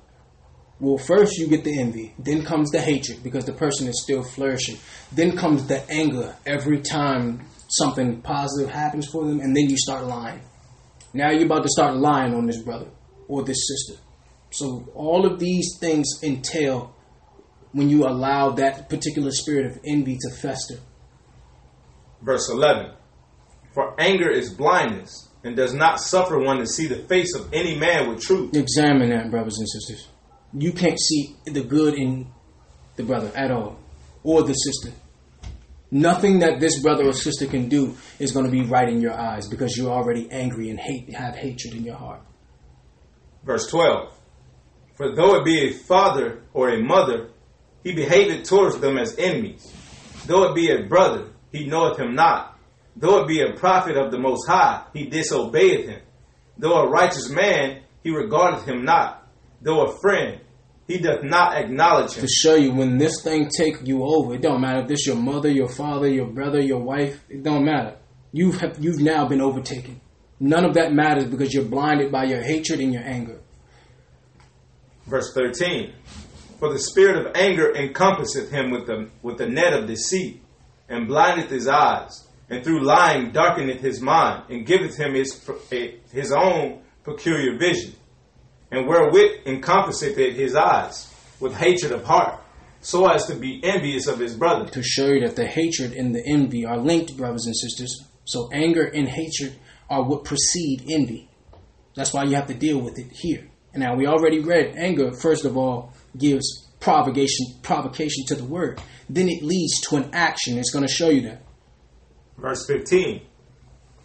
well, 0.80 0.98
first 0.98 1.38
you 1.38 1.48
get 1.48 1.64
the 1.64 1.80
envy, 1.80 2.16
then 2.18 2.44
comes 2.44 2.72
the 2.72 2.82
hatred 2.82 3.22
because 3.22 3.46
the 3.46 3.54
person 3.54 3.88
is 3.88 4.02
still 4.02 4.24
flourishing. 4.24 4.78
Then 5.12 5.38
comes 5.38 5.68
the 5.68 5.88
anger 5.92 6.36
every 6.44 6.82
time 6.82 7.46
something 7.68 8.24
positive 8.24 8.72
happens 8.72 9.08
for 9.08 9.24
them, 9.24 9.42
and 9.42 9.56
then 9.56 9.70
you 9.70 9.78
start 9.78 10.06
lying. 10.08 10.42
Now 11.14 11.30
you're 11.30 11.46
about 11.46 11.62
to 11.62 11.70
start 11.70 11.98
lying 11.98 12.34
on 12.34 12.48
this 12.48 12.64
brother 12.64 12.88
or 13.28 13.44
this 13.44 13.68
sister. 13.68 14.02
So 14.50 14.90
all 14.96 15.32
of 15.32 15.38
these 15.38 15.78
things 15.80 16.08
entail 16.24 16.96
when 17.72 17.90
you 17.90 18.06
allow 18.08 18.52
that 18.52 18.90
particular 18.90 19.32
spirit 19.32 19.66
of 19.66 19.80
envy 19.86 20.18
to 20.22 20.30
fester. 20.30 20.80
Verse 22.22 22.50
11. 22.50 22.94
For 23.74 24.00
anger 24.00 24.30
is 24.30 24.54
blindness, 24.54 25.30
and 25.44 25.56
does 25.56 25.74
not 25.74 26.00
suffer 26.00 26.40
one 26.40 26.58
to 26.58 26.68
see 26.68 26.88
the 26.88 27.04
face 27.08 27.34
of 27.36 27.54
any 27.54 27.78
man 27.78 28.10
with 28.10 28.22
truth. 28.22 28.56
Examine 28.56 29.10
that, 29.10 29.32
brothers 29.32 29.58
and 29.58 29.68
sisters. 29.68 30.08
You 30.54 30.74
can't 30.74 31.00
see 31.00 31.36
the 31.46 31.64
good 31.64 31.96
in 31.96 32.28
the 32.96 33.04
brother 33.04 33.32
at 33.36 33.52
all, 33.52 33.80
or 34.24 34.44
the 34.44 34.54
sister. 34.54 34.92
Nothing 35.90 36.40
that 36.40 36.60
this 36.60 36.82
brother 36.82 37.06
or 37.06 37.14
sister 37.14 37.48
can 37.48 37.68
do 37.68 37.96
is 38.20 38.32
going 38.32 38.46
to 38.46 38.52
be 38.52 38.64
right 38.64 38.88
in 38.88 39.02
your 39.02 39.14
eyes 39.14 39.48
because 39.48 39.76
you're 39.76 39.92
already 39.92 40.30
angry 40.32 40.70
and 40.70 40.80
hate, 40.80 41.14
have 41.14 41.36
hatred 41.36 41.74
in 41.74 41.84
your 41.84 41.96
heart. 41.96 42.22
Verse 43.44 43.68
12 43.68 44.14
For 44.96 45.16
though 45.16 45.36
it 45.36 45.46
be 45.46 45.68
a 45.68 45.74
father 45.74 46.44
or 46.54 46.70
a 46.70 46.82
mother, 46.82 47.30
he 47.84 47.94
behaveth 47.94 48.48
towards 48.48 48.80
them 48.80 48.98
as 48.98 49.18
enemies. 49.18 49.72
Though 50.26 50.50
it 50.50 50.56
be 50.56 50.72
a 50.72 50.88
brother, 50.88 51.30
he 51.52 51.66
knoweth 51.66 52.00
him 52.00 52.16
not. 52.16 52.60
Though 52.96 53.24
it 53.24 53.28
be 53.28 53.42
a 53.42 53.54
prophet 53.54 53.98
of 53.98 54.12
the 54.12 54.20
Most 54.20 54.48
High, 54.48 54.86
he 54.94 55.06
disobeyeth 55.06 55.88
him. 55.88 56.02
Though 56.58 56.82
a 56.82 56.90
righteous 56.90 57.30
man, 57.30 57.84
he 58.04 58.12
regardeth 58.12 58.66
him 58.66 58.84
not. 58.84 59.28
Though 59.62 59.86
a 59.86 59.98
friend, 60.00 60.42
he 60.88 60.98
doth 61.00 61.24
not 61.24 61.56
acknowledge 61.56 62.14
him. 62.14 62.22
To 62.22 62.28
show 62.28 62.56
you 62.56 62.74
when 62.74 62.98
this 62.98 63.22
thing 63.24 63.50
take 63.50 63.88
you 63.88 64.04
over, 64.04 64.36
it 64.36 64.42
don't 64.42 64.62
matter 64.62 64.82
if 64.82 64.88
this 64.88 65.08
your 65.08 65.16
mother, 65.16 65.50
your 65.50 65.70
father, 65.70 66.08
your 66.08 66.28
brother, 66.28 66.60
your 66.60 66.82
wife, 66.82 67.24
it 67.30 67.44
don't 67.44 67.66
matter. 67.66 67.98
You 68.34 68.52
have 68.54 68.78
you've 68.80 69.00
now 69.00 69.28
been 69.28 69.42
overtaken. 69.42 70.02
None 70.40 70.66
of 70.66 70.74
that 70.76 70.94
matters 70.94 71.26
because 71.26 71.54
you're 71.54 71.66
blinded 71.66 72.12
by 72.12 72.26
your 72.26 72.42
hatred 72.42 72.80
and 72.80 72.94
your 72.94 73.04
anger. 73.04 73.40
Verse 75.06 75.34
13 75.34 75.94
For 76.62 76.72
the 76.72 76.78
spirit 76.78 77.18
of 77.18 77.36
anger 77.36 77.74
encompasseth 77.74 78.52
him 78.52 78.70
with 78.70 78.86
the, 78.86 79.10
with 79.24 79.40
the 79.40 79.50
net 79.50 79.74
of 79.74 79.88
deceit, 79.88 80.44
and 80.88 81.08
blindeth 81.08 81.50
his 81.50 81.68
eyes, 81.68 82.28
and 82.52 82.64
through 82.64 82.84
lying 82.84 83.32
darkeneth 83.32 83.80
his 83.80 84.00
mind, 84.00 84.44
and 84.48 84.64
giveth 84.64 84.96
him 84.96 85.16
his, 85.16 85.44
his 86.12 86.32
own 86.32 86.84
peculiar 87.04 87.58
vision, 87.58 87.96
and 88.72 88.88
wherewith 88.88 89.48
encompasseth 89.48 90.20
it 90.20 90.36
his 90.36 90.54
eyes, 90.54 91.12
with 91.40 91.56
hatred 91.56 91.94
of 91.94 92.04
heart, 92.04 92.40
so 92.80 93.08
as 93.08 93.26
to 93.26 93.34
be 93.34 93.60
envious 93.64 94.06
of 94.06 94.20
his 94.20 94.36
brother. 94.36 94.70
To 94.70 94.84
show 94.84 95.08
you 95.08 95.22
that 95.22 95.36
the 95.36 95.48
hatred 95.48 95.94
and 95.94 96.14
the 96.14 96.24
envy 96.24 96.64
are 96.64 96.78
linked, 96.78 97.18
brothers 97.18 97.48
and 97.48 97.58
sisters. 97.58 98.06
So 98.26 98.52
anger 98.54 98.84
and 98.84 99.10
hatred 99.10 99.56
are 99.90 100.04
what 100.04 100.26
precede 100.26 100.86
envy. 100.92 101.28
That's 101.96 102.14
why 102.14 102.26
you 102.26 102.36
have 102.36 102.48
to 102.48 102.54
deal 102.54 102.80
with 102.80 103.00
it 103.00 103.12
here. 103.12 103.48
And 103.74 103.82
now 103.82 103.96
we 103.96 104.06
already 104.06 104.42
read 104.42 104.76
anger, 104.76 105.12
first 105.12 105.44
of 105.44 105.58
all, 105.58 105.94
gives 106.18 106.68
provocation 106.80 107.46
provocation 107.62 108.26
to 108.28 108.36
the 108.36 108.44
word. 108.44 108.82
Then 109.10 109.30
it 109.30 109.44
leads 109.44 109.80
to 109.90 109.98
an 109.98 110.10
action. 110.14 110.58
It's 110.58 110.72
going 110.72 110.86
to 110.86 110.94
show 110.94 111.10
you 111.10 111.22
that. 111.22 111.44
Verse 112.38 112.66
15 112.66 113.22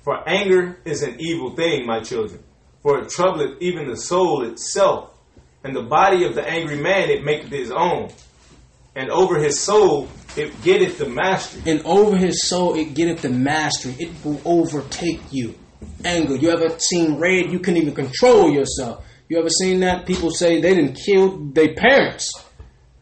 For 0.03 0.29
anger 0.29 0.79
is 0.85 1.03
an 1.03 1.17
evil 1.19 1.57
thing, 1.57 1.87
my 1.87 2.01
children, 2.01 2.43
for 2.83 2.99
it 2.99 3.09
troubleth 3.09 3.61
even 3.61 3.89
the 3.89 3.97
soul 3.97 4.45
itself, 4.45 5.13
and 5.65 5.75
the 5.75 5.83
body 5.83 6.25
of 6.25 6.35
the 6.35 6.47
angry 6.47 6.81
man 6.81 7.11
it 7.11 7.25
maketh 7.25 7.51
his 7.51 7.71
own. 7.71 8.11
And 8.95 9.11
over 9.11 9.39
his 9.39 9.61
soul 9.61 10.09
it 10.37 10.63
getteth 10.63 10.99
the 10.99 11.09
mastery. 11.09 11.63
And 11.71 11.85
over 11.85 12.17
his 12.17 12.47
soul 12.49 12.75
it 12.77 12.95
getteth 12.95 13.23
the 13.23 13.31
mastery. 13.31 13.95
It 13.99 14.11
will 14.25 14.41
overtake 14.45 15.21
you. 15.31 15.55
Anger. 16.05 16.37
You 16.37 16.51
ever 16.51 16.79
seen 16.79 17.19
red? 17.19 17.53
You 17.53 17.59
couldn't 17.59 17.83
even 17.83 17.95
control 17.95 18.51
yourself. 18.51 19.05
You 19.29 19.39
ever 19.39 19.49
seen 19.49 19.81
that? 19.81 20.07
People 20.07 20.31
say 20.31 20.61
they 20.61 20.75
didn't 20.75 20.95
kill 20.95 21.39
their 21.39 21.75
parents. 21.75 22.31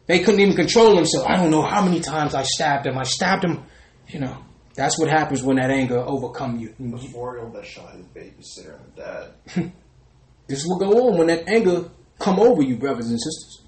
They 0.07 0.19
couldn't 0.19 0.39
even 0.39 0.55
control 0.55 0.95
themselves. 0.95 1.27
I 1.27 1.35
don't 1.35 1.51
know 1.51 1.61
how 1.61 1.83
many 1.83 1.99
times 1.99 2.33
I 2.33 2.43
stabbed 2.43 2.87
him. 2.87 2.97
I 2.97 3.03
stabbed 3.03 3.43
him. 3.43 3.63
You 4.07 4.19
know, 4.19 4.37
that's 4.75 4.99
what 4.99 5.09
happens 5.09 5.43
when 5.43 5.57
that 5.57 5.71
anger 5.71 5.99
overcome 5.99 6.59
you. 6.59 6.73
The 6.79 6.97
four-year-old 6.97 7.53
that 7.53 7.65
shot 7.65 7.95
his 7.95 8.05
babysitter 8.07 8.79
and 8.79 8.95
dad. 8.95 9.71
this 10.47 10.65
will 10.65 10.77
go 10.77 11.09
on 11.09 11.17
when 11.17 11.27
that 11.27 11.47
anger 11.47 11.89
come 12.19 12.39
over 12.39 12.61
you, 12.61 12.77
brothers 12.77 13.09
and 13.09 13.19
sisters. 13.19 13.61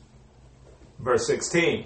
Verse 0.99 1.27
16. 1.27 1.85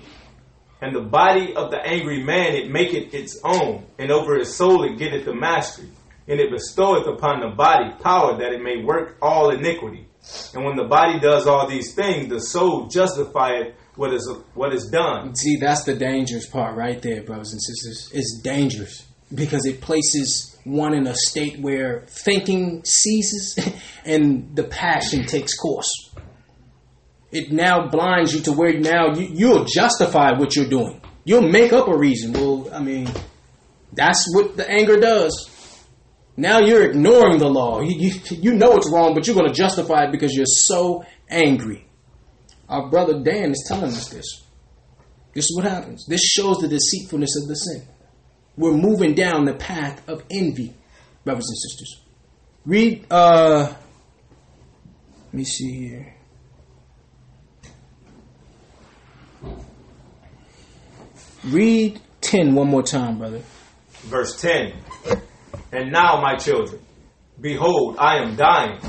And 0.81 0.95
the 0.95 1.01
body 1.01 1.53
of 1.55 1.69
the 1.69 1.77
angry 1.77 2.23
man 2.23 2.55
it 2.55 2.71
maketh 2.71 3.13
its 3.13 3.39
own, 3.43 3.85
and 3.99 4.11
over 4.11 4.37
his 4.37 4.55
soul 4.55 4.83
it 4.83 4.97
getteth 4.97 5.25
the 5.25 5.35
mastery, 5.35 5.89
and 6.27 6.39
it 6.39 6.49
bestoweth 6.51 7.07
upon 7.07 7.41
the 7.41 7.55
body 7.55 7.91
power 8.01 8.37
that 8.37 8.51
it 8.51 8.61
may 8.61 8.83
work 8.83 9.17
all 9.21 9.51
iniquity. 9.51 10.07
And 10.53 10.63
when 10.63 10.75
the 10.75 10.85
body 10.85 11.19
does 11.19 11.47
all 11.47 11.67
these 11.67 11.93
things, 11.93 12.29
the 12.29 12.39
soul 12.39 12.87
justifieth 12.87 13.75
what 13.95 14.13
is 14.13 14.31
what 14.53 14.73
is 14.73 14.89
done. 14.89 15.35
See, 15.35 15.57
that's 15.57 15.83
the 15.83 15.95
dangerous 15.95 16.47
part 16.47 16.75
right 16.75 17.01
there, 17.01 17.23
brothers 17.23 17.51
and 17.51 17.61
sisters. 17.61 18.09
It's 18.13 18.39
dangerous 18.41 19.05
because 19.33 19.65
it 19.65 19.81
places 19.81 20.57
one 20.63 20.93
in 20.93 21.07
a 21.07 21.15
state 21.15 21.59
where 21.59 22.01
thinking 22.07 22.83
ceases 22.85 23.57
and 24.05 24.55
the 24.55 24.63
passion 24.63 25.25
takes 25.25 25.55
course. 25.57 26.13
It 27.31 27.51
now 27.51 27.87
blinds 27.87 28.33
you 28.33 28.41
to 28.41 28.51
where 28.51 28.77
now 28.77 29.13
you, 29.13 29.27
you'll 29.31 29.65
justify 29.65 30.37
what 30.37 30.55
you're 30.55 30.69
doing. 30.69 31.01
You'll 31.23 31.49
make 31.49 31.71
up 31.71 31.87
a 31.87 31.97
reason. 31.97 32.33
Well, 32.33 32.69
I 32.73 32.79
mean, 32.79 33.09
that's 33.93 34.25
what 34.33 34.57
the 34.57 34.69
anger 34.69 34.99
does. 34.99 35.49
Now 36.41 36.57
you're 36.57 36.89
ignoring 36.89 37.37
the 37.37 37.47
law. 37.47 37.81
You, 37.81 37.95
you, 37.95 38.19
you 38.31 38.53
know 38.55 38.75
it's 38.75 38.89
wrong, 38.91 39.13
but 39.13 39.27
you're 39.27 39.35
going 39.35 39.47
to 39.47 39.53
justify 39.53 40.05
it 40.05 40.11
because 40.11 40.33
you're 40.33 40.47
so 40.47 41.05
angry. 41.29 41.85
Our 42.67 42.89
brother 42.89 43.21
Dan 43.21 43.51
is 43.51 43.63
telling 43.67 43.91
us 43.91 44.09
this. 44.09 44.43
This 45.33 45.45
is 45.45 45.55
what 45.55 45.65
happens. 45.71 46.07
This 46.07 46.21
shows 46.21 46.57
the 46.57 46.67
deceitfulness 46.67 47.39
of 47.39 47.47
the 47.47 47.53
sin. 47.53 47.87
We're 48.57 48.73
moving 48.73 49.13
down 49.13 49.45
the 49.45 49.53
path 49.53 50.01
of 50.09 50.23
envy, 50.31 50.73
brothers 51.23 51.45
and 51.47 51.57
sisters. 51.57 52.01
Read, 52.65 53.05
uh, 53.11 53.71
let 55.25 55.33
me 55.33 55.43
see 55.43 55.89
here. 55.89 56.15
Read 61.43 62.01
10 62.21 62.55
one 62.55 62.67
more 62.67 62.81
time, 62.81 63.19
brother. 63.19 63.43
Verse 64.05 64.41
10. 64.41 64.73
And 65.71 65.91
now, 65.91 66.21
my 66.21 66.35
children, 66.35 66.81
behold, 67.39 67.97
I 67.97 68.17
am 68.17 68.35
dying, 68.35 68.79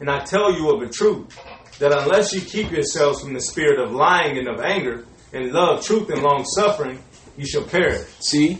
and 0.00 0.10
I 0.10 0.24
tell 0.24 0.52
you 0.52 0.70
of 0.70 0.82
a 0.82 0.88
truth, 0.88 1.38
that 1.78 1.92
unless 1.92 2.32
you 2.32 2.40
keep 2.40 2.70
yourselves 2.70 3.20
from 3.22 3.34
the 3.34 3.40
spirit 3.40 3.78
of 3.80 3.92
lying 3.92 4.38
and 4.38 4.48
of 4.48 4.60
anger, 4.60 5.06
and 5.32 5.52
love, 5.52 5.84
truth, 5.84 6.10
and 6.10 6.22
long 6.22 6.44
suffering, 6.44 6.98
you 7.36 7.46
shall 7.46 7.64
perish. 7.64 8.06
See? 8.20 8.58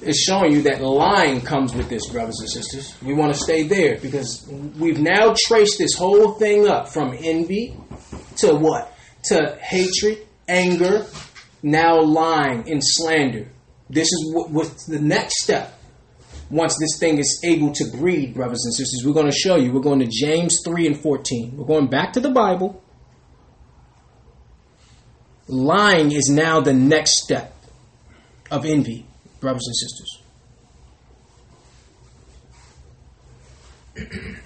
It's 0.00 0.22
showing 0.22 0.52
you 0.52 0.62
that 0.62 0.82
lying 0.82 1.40
comes 1.40 1.74
with 1.74 1.88
this, 1.88 2.08
brothers 2.10 2.38
and 2.40 2.48
sisters. 2.50 2.94
We 3.02 3.14
want 3.14 3.32
to 3.32 3.38
stay 3.38 3.62
there 3.62 3.98
because 3.98 4.46
we've 4.48 5.00
now 5.00 5.34
traced 5.46 5.78
this 5.78 5.94
whole 5.94 6.34
thing 6.34 6.68
up 6.68 6.88
from 6.88 7.16
envy 7.18 7.76
to 8.36 8.54
what? 8.54 8.92
To 9.24 9.58
hatred, 9.62 10.26
anger, 10.46 11.06
now 11.62 12.02
lying 12.02 12.70
and 12.70 12.82
slander. 12.84 13.48
This 13.88 14.06
is 14.06 14.32
what, 14.34 14.50
what's 14.50 14.86
the 14.86 15.00
next 15.00 15.42
step 15.42 15.78
once 16.50 16.76
this 16.78 16.98
thing 16.98 17.18
is 17.18 17.40
able 17.44 17.72
to 17.72 17.84
breed, 17.96 18.34
brothers 18.34 18.64
and 18.64 18.74
sisters. 18.74 19.02
We're 19.04 19.14
going 19.14 19.30
to 19.30 19.36
show 19.36 19.56
you. 19.56 19.72
We're 19.72 19.80
going 19.80 20.00
to 20.00 20.06
James 20.10 20.60
3 20.64 20.86
and 20.86 21.00
14. 21.00 21.56
We're 21.56 21.66
going 21.66 21.88
back 21.88 22.12
to 22.14 22.20
the 22.20 22.30
Bible. 22.30 22.82
Lying 25.46 26.12
is 26.12 26.28
now 26.30 26.60
the 26.60 26.72
next 26.72 27.22
step 27.22 27.54
of 28.50 28.64
envy, 28.64 29.06
brothers 29.40 29.66
and 29.66 29.76
sisters. 29.76 30.22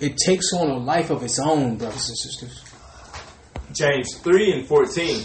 it 0.00 0.16
takes 0.16 0.52
on 0.52 0.70
a 0.70 0.78
life 0.78 1.10
of 1.10 1.22
its 1.22 1.38
own, 1.38 1.76
brothers 1.76 2.08
and 2.08 2.18
sisters. 2.18 2.64
James 3.72 4.16
3 4.18 4.52
and 4.52 4.66
14. 4.66 5.24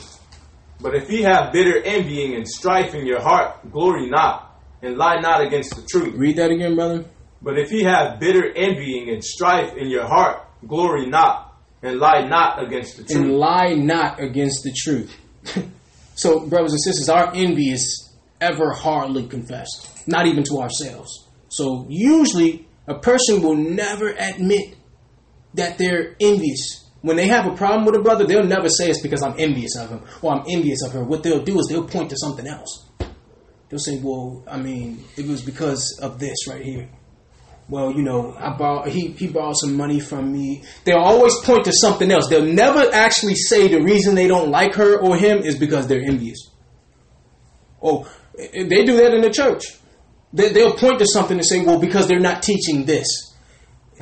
But 0.80 0.96
if 0.96 1.10
ye 1.10 1.22
have 1.22 1.54
bitter 1.54 1.82
envying 1.84 2.36
and 2.36 2.48
strife 2.48 2.94
in 2.94 3.06
your 3.06 3.22
heart, 3.22 3.72
glory 3.72 4.10
not, 4.10 4.60
and 4.82 4.98
lie 4.98 5.20
not 5.20 5.42
against 5.42 5.76
the 5.76 5.82
truth. 5.82 6.16
Read 6.16 6.38
that 6.38 6.52
again, 6.52 6.76
brother. 6.76 7.06
But 7.42 7.58
if 7.58 7.72
ye 7.72 7.84
have 7.84 8.20
bitter 8.20 8.52
envying 8.56 9.10
and 9.10 9.24
strife 9.24 9.76
in 9.76 9.90
your 9.90 10.06
heart, 10.06 10.46
glory 10.66 11.06
not, 11.06 11.56
and 11.82 12.00
lie 12.00 12.28
not 12.28 12.64
against 12.64 12.98
the 12.98 13.04
truth. 13.04 13.18
And 13.18 13.34
lie 13.34 13.74
not 13.74 14.20
against 14.20 14.64
the 14.64 14.74
truth. 14.76 15.16
so, 16.16 16.48
brothers 16.48 16.72
and 16.72 16.82
sisters, 16.82 17.10
our 17.10 17.34
envy 17.34 17.72
is 17.72 18.14
ever 18.40 18.72
hardly 18.72 19.28
confessed, 19.28 20.08
not 20.08 20.26
even 20.26 20.44
to 20.44 20.60
ourselves. 20.60 21.28
So, 21.50 21.86
usually, 21.90 22.66
a 22.88 22.96
person 22.96 23.42
will 23.42 23.56
never 23.56 24.10
admit 24.10 24.76
that 25.54 25.78
they're 25.78 26.16
envious 26.20 26.83
when 27.04 27.18
they 27.18 27.28
have 27.28 27.46
a 27.46 27.56
problem 27.56 27.86
with 27.86 27.96
a 27.96 28.02
brother, 28.02 28.26
they'll 28.26 28.46
never 28.46 28.70
say 28.70 28.90
it's 28.90 29.02
because 29.02 29.22
I'm 29.22 29.36
envious 29.38 29.76
of 29.78 29.90
him 29.90 30.02
or 30.22 30.34
I'm 30.34 30.46
envious 30.50 30.82
of 30.84 30.94
her. 30.94 31.04
What 31.04 31.22
they'll 31.22 31.44
do 31.44 31.60
is 31.60 31.68
they'll 31.70 31.88
point 31.88 32.10
to 32.10 32.16
something 32.18 32.48
else. 32.48 32.90
They'll 33.70 33.80
say, 33.80 34.00
"Well, 34.02 34.44
I 34.48 34.58
mean, 34.58 35.04
it 35.18 35.28
was 35.28 35.42
because 35.42 36.00
of 36.02 36.18
this 36.18 36.48
right 36.48 36.64
here." 36.64 36.90
Well, 37.68 37.92
you 37.92 38.04
know, 38.04 38.36
I 38.38 38.56
borrowed, 38.56 38.88
he 38.88 39.08
he 39.08 39.28
borrowed 39.28 39.58
some 39.58 39.76
money 39.76 40.00
from 40.00 40.32
me. 40.32 40.64
They'll 40.86 40.98
always 40.98 41.36
point 41.44 41.66
to 41.66 41.74
something 41.74 42.10
else. 42.10 42.28
They'll 42.30 42.46
never 42.46 42.90
actually 42.94 43.36
say 43.36 43.68
the 43.68 43.82
reason 43.82 44.16
they 44.16 44.28
don't 44.28 44.50
like 44.50 44.76
her 44.76 44.98
or 44.98 45.18
him 45.18 45.40
is 45.40 45.58
because 45.58 45.88
they're 45.88 46.02
envious. 46.02 46.50
Oh, 47.82 48.10
they 48.38 48.86
do 48.86 48.96
that 48.98 49.14
in 49.14 49.22
the 49.22 49.30
church. 49.30 49.64
They, 50.32 50.50
they'll 50.54 50.76
point 50.76 51.00
to 51.00 51.06
something 51.06 51.38
and 51.38 51.46
say, 51.46 51.64
well, 51.64 51.80
because 51.80 52.08
they're 52.08 52.20
not 52.20 52.42
teaching 52.42 52.86
this. 52.86 53.33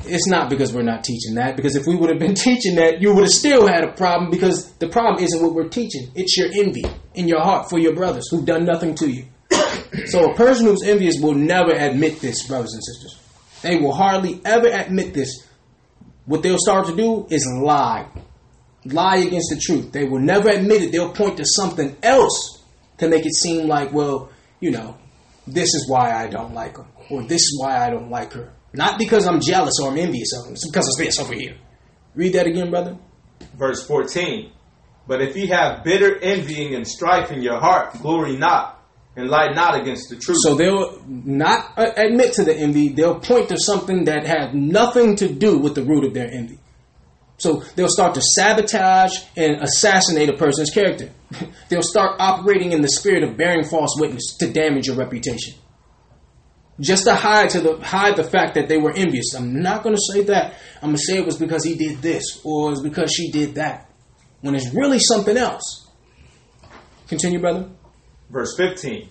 It's 0.04 0.26
not 0.26 0.50
because 0.50 0.72
we're 0.72 0.82
not 0.82 1.04
teaching 1.04 1.34
that, 1.34 1.56
because 1.56 1.76
if 1.76 1.86
we 1.86 1.96
would 1.96 2.10
have 2.10 2.18
been 2.18 2.34
teaching 2.48 2.76
that, 2.76 3.00
you 3.00 3.14
would 3.14 3.24
have 3.24 3.32
still 3.32 3.66
had 3.66 3.84
a 3.84 3.92
problem 3.92 4.30
because 4.30 4.72
the 4.74 4.88
problem 4.88 5.22
isn't 5.22 5.42
what 5.42 5.54
we're 5.54 5.68
teaching. 5.68 6.10
It's 6.14 6.36
your 6.36 6.48
envy 6.52 6.84
in 7.14 7.28
your 7.28 7.40
heart 7.40 7.70
for 7.70 7.78
your 7.78 7.94
brothers 7.94 8.28
who've 8.30 8.44
done 8.44 8.64
nothing 8.64 8.94
to 8.96 9.08
you. 9.08 9.26
so 10.06 10.30
a 10.30 10.34
person 10.34 10.66
who's 10.66 10.82
envious 10.82 11.20
will 11.20 11.34
never 11.34 11.72
admit 11.72 12.20
this, 12.20 12.46
brothers 12.46 12.74
and 12.74 12.82
sisters. 12.84 13.18
They 13.62 13.78
will 13.78 13.92
hardly 13.92 14.40
ever 14.44 14.68
admit 14.68 15.14
this. 15.14 15.46
What 16.26 16.42
they'll 16.42 16.58
start 16.58 16.86
to 16.86 16.96
do 16.96 17.26
is 17.30 17.46
lie. 17.46 18.08
Lie 18.84 19.18
against 19.18 19.50
the 19.50 19.60
truth. 19.60 19.92
They 19.92 20.04
will 20.04 20.20
never 20.20 20.48
admit 20.48 20.82
it. 20.82 20.92
They'll 20.92 21.12
point 21.12 21.36
to 21.36 21.44
something 21.44 21.96
else 22.02 22.62
to 22.98 23.08
make 23.08 23.24
it 23.24 23.34
seem 23.34 23.68
like, 23.68 23.92
well, 23.92 24.30
you 24.60 24.70
know, 24.70 24.96
this 25.46 25.74
is 25.74 25.88
why 25.88 26.12
I 26.12 26.28
don't 26.28 26.54
like 26.54 26.76
her, 26.76 26.86
or 27.10 27.22
this 27.22 27.42
is 27.42 27.60
why 27.60 27.84
I 27.84 27.90
don't 27.90 28.10
like 28.10 28.32
her. 28.32 28.52
Not 28.74 28.98
because 28.98 29.26
I'm 29.26 29.40
jealous 29.40 29.74
or 29.82 29.90
I'm 29.90 29.98
envious 29.98 30.32
of 30.36 30.44
them, 30.44 30.54
it's 30.54 30.68
because 30.68 30.88
of 30.88 31.04
this 31.04 31.18
over 31.18 31.34
here. 31.34 31.56
Read 32.14 32.34
that 32.34 32.46
again, 32.46 32.70
brother. 32.70 32.96
Verse 33.56 33.86
14. 33.86 34.52
But 35.06 35.20
if 35.20 35.36
ye 35.36 35.46
have 35.48 35.84
bitter 35.84 36.18
envying 36.22 36.74
and 36.74 36.86
strife 36.86 37.30
in 37.30 37.42
your 37.42 37.58
heart, 37.58 38.00
glory 38.00 38.36
not, 38.36 38.82
and 39.16 39.28
lie 39.28 39.52
not 39.52 39.80
against 39.80 40.08
the 40.08 40.16
truth. 40.16 40.38
So 40.42 40.54
they'll 40.54 41.02
not 41.06 41.76
uh, 41.76 41.92
admit 41.96 42.34
to 42.34 42.44
the 42.44 42.54
envy. 42.54 42.88
They'll 42.88 43.20
point 43.20 43.48
to 43.50 43.58
something 43.58 44.04
that 44.04 44.24
had 44.24 44.54
nothing 44.54 45.16
to 45.16 45.28
do 45.28 45.58
with 45.58 45.74
the 45.74 45.82
root 45.82 46.04
of 46.04 46.14
their 46.14 46.30
envy. 46.32 46.58
So 47.38 47.64
they'll 47.74 47.88
start 47.88 48.14
to 48.14 48.22
sabotage 48.22 49.18
and 49.36 49.60
assassinate 49.62 50.28
a 50.28 50.36
person's 50.36 50.70
character. 50.70 51.10
they'll 51.68 51.82
start 51.82 52.16
operating 52.20 52.72
in 52.72 52.82
the 52.82 52.88
spirit 52.88 53.24
of 53.24 53.36
bearing 53.36 53.64
false 53.64 53.96
witness 53.98 54.36
to 54.38 54.50
damage 54.50 54.86
your 54.86 54.96
reputation. 54.96 55.54
Just 56.80 57.04
to 57.04 57.14
hide 57.14 57.50
to 57.50 57.60
the 57.60 57.76
hide 57.78 58.16
the 58.16 58.24
fact 58.24 58.54
that 58.54 58.68
they 58.68 58.78
were 58.78 58.92
envious. 58.94 59.34
I'm 59.34 59.62
not 59.62 59.82
going 59.82 59.94
to 59.94 60.02
say 60.12 60.24
that. 60.24 60.54
I'm 60.76 60.90
going 60.90 60.96
to 60.96 61.02
say 61.02 61.18
it 61.18 61.26
was 61.26 61.36
because 61.36 61.64
he 61.64 61.74
did 61.74 61.98
this 61.98 62.40
or 62.44 62.68
it 62.68 62.70
was 62.70 62.82
because 62.82 63.12
she 63.12 63.30
did 63.30 63.56
that. 63.56 63.90
When 64.40 64.54
it's 64.54 64.74
really 64.74 64.98
something 64.98 65.36
else. 65.36 65.90
Continue, 67.08 67.40
brother. 67.40 67.68
Verse 68.30 68.56
15. 68.56 69.10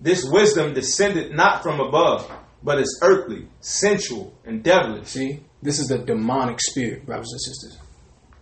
This 0.00 0.24
wisdom 0.24 0.74
descended 0.74 1.32
not 1.32 1.62
from 1.62 1.80
above, 1.80 2.30
but 2.62 2.78
is 2.78 3.00
earthly, 3.02 3.48
sensual, 3.60 4.34
and 4.44 4.62
devilish. 4.62 5.08
See, 5.08 5.40
this 5.62 5.78
is 5.78 5.88
the 5.88 5.98
demonic 5.98 6.60
spirit, 6.60 7.06
brothers 7.06 7.32
and 7.32 7.40
sisters. 7.40 7.78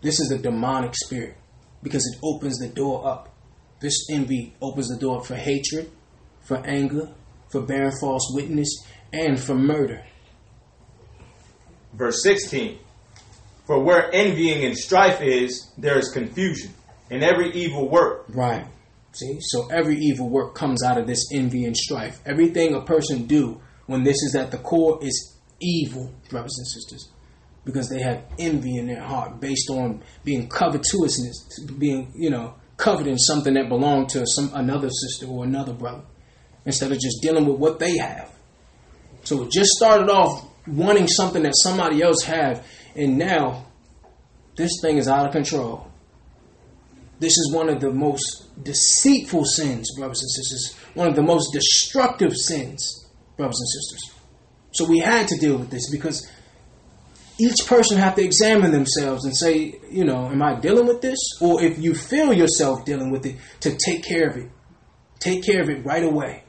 This 0.02 0.19
is 0.19 0.28
the 0.28 0.39
demonic 0.39 0.94
spirit 0.97 1.36
because 1.82 2.05
it 2.06 2.19
opens 2.23 2.59
the 2.59 2.69
door 2.69 3.06
up. 3.06 3.28
This 3.81 4.09
envy 4.10 4.55
opens 4.60 4.89
the 4.89 4.97
door 4.97 5.24
for 5.24 5.36
hatred, 5.36 5.90
for 6.40 6.56
anger, 6.66 7.14
for 7.52 7.60
bearing 7.60 7.92
false 8.00 8.32
witness, 8.34 8.84
and 9.12 9.38
for 9.38 9.54
murder. 9.54 10.04
Verse 11.92 12.22
16. 12.22 12.78
For 13.66 13.78
where 13.78 14.12
envying 14.12 14.64
and 14.64 14.76
strife 14.76 15.20
is, 15.20 15.70
there 15.78 15.98
is 15.98 16.08
confusion, 16.08 16.72
and 17.10 17.22
every 17.22 17.52
evil 17.52 17.88
work. 17.88 18.24
Right. 18.30 18.66
See, 19.12 19.38
so 19.40 19.68
every 19.68 19.98
evil 19.98 20.28
work 20.30 20.54
comes 20.54 20.82
out 20.82 20.96
of 20.96 21.06
this 21.06 21.28
envy 21.32 21.64
and 21.64 21.76
strife. 21.76 22.20
Everything 22.24 22.74
a 22.74 22.80
person 22.80 23.26
do 23.26 23.60
when 23.86 24.04
this 24.04 24.16
is 24.22 24.34
at 24.34 24.50
the 24.50 24.58
core 24.58 24.98
is 25.02 25.36
evil, 25.60 26.12
brothers 26.30 26.56
and 26.56 26.66
sisters, 26.66 27.10
because 27.64 27.88
they 27.90 28.00
have 28.00 28.24
envy 28.38 28.78
in 28.78 28.86
their 28.86 29.02
heart 29.02 29.38
based 29.38 29.68
on 29.68 30.02
being 30.24 30.48
covetousness, 30.48 31.60
being 31.78 32.10
you 32.16 32.30
know 32.30 32.54
covered 32.78 33.06
in 33.06 33.18
something 33.18 33.54
that 33.54 33.68
belonged 33.68 34.08
to 34.08 34.26
some 34.26 34.50
another 34.54 34.88
sister 34.88 35.26
or 35.26 35.44
another 35.44 35.74
brother, 35.74 36.02
instead 36.64 36.93
of 36.93 36.98
just 36.98 37.22
dealing 37.22 37.47
with 37.47 37.59
what 37.59 37.78
they 37.78 37.97
have. 37.98 38.30
So 39.24 39.43
it 39.43 39.51
just 39.51 39.70
started 39.70 40.10
off 40.10 40.48
wanting 40.66 41.09
something 41.09 41.43
that 41.43 41.55
somebody 41.56 42.02
else 42.02 42.22
have, 42.24 42.66
and 42.94 43.18
now 43.18 43.66
this 44.56 44.72
thing 44.80 44.97
is 44.97 45.09
out 45.09 45.26
of 45.26 45.32
control. 45.32 45.89
This 47.18 47.39
is 47.39 47.52
one 47.52 47.68
of 47.68 47.80
the 47.80 47.90
most 47.90 48.51
deceitful 48.62 49.44
sins, 49.44 49.89
brothers 49.97 50.22
and 50.22 50.30
sisters. 50.30 50.76
One 50.94 51.09
of 51.09 51.14
the 51.14 51.22
most 51.22 51.52
destructive 51.52 52.36
sins, 52.36 53.06
brothers 53.36 53.60
and 53.60 53.68
sisters. 53.68 54.18
So 54.72 54.84
we 54.86 54.98
had 54.98 55.28
to 55.28 55.39
deal 55.39 55.56
with 55.56 55.70
this 55.70 55.90
because 55.90 56.28
each 57.39 57.66
person 57.66 57.98
have 57.98 58.16
to 58.16 58.24
examine 58.24 58.72
themselves 58.72 59.24
and 59.24 59.36
say, 59.36 59.78
you 59.90 60.05
know, 60.05 60.26
am 60.26 60.43
I 60.43 60.59
dealing 60.59 60.86
with 60.86 61.01
this? 61.01 61.18
Or 61.40 61.62
if 61.62 61.78
you 61.78 61.94
feel 61.94 62.32
yourself 62.32 62.84
dealing 62.84 63.10
with 63.10 63.24
it, 63.24 63.36
to 63.60 63.76
take 63.76 64.05
care 64.05 64.28
of 64.28 64.36
it. 64.36 64.51
Take 65.18 65.44
care 65.44 65.62
of 65.62 65.70
it 65.70 65.84
right 65.84 66.05
away. 66.05 66.44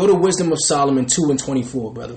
Go 0.00 0.06
to 0.06 0.14
Wisdom 0.14 0.50
of 0.50 0.56
Solomon 0.62 1.04
2 1.04 1.24
and 1.28 1.38
24, 1.38 1.92
brother. 1.92 2.16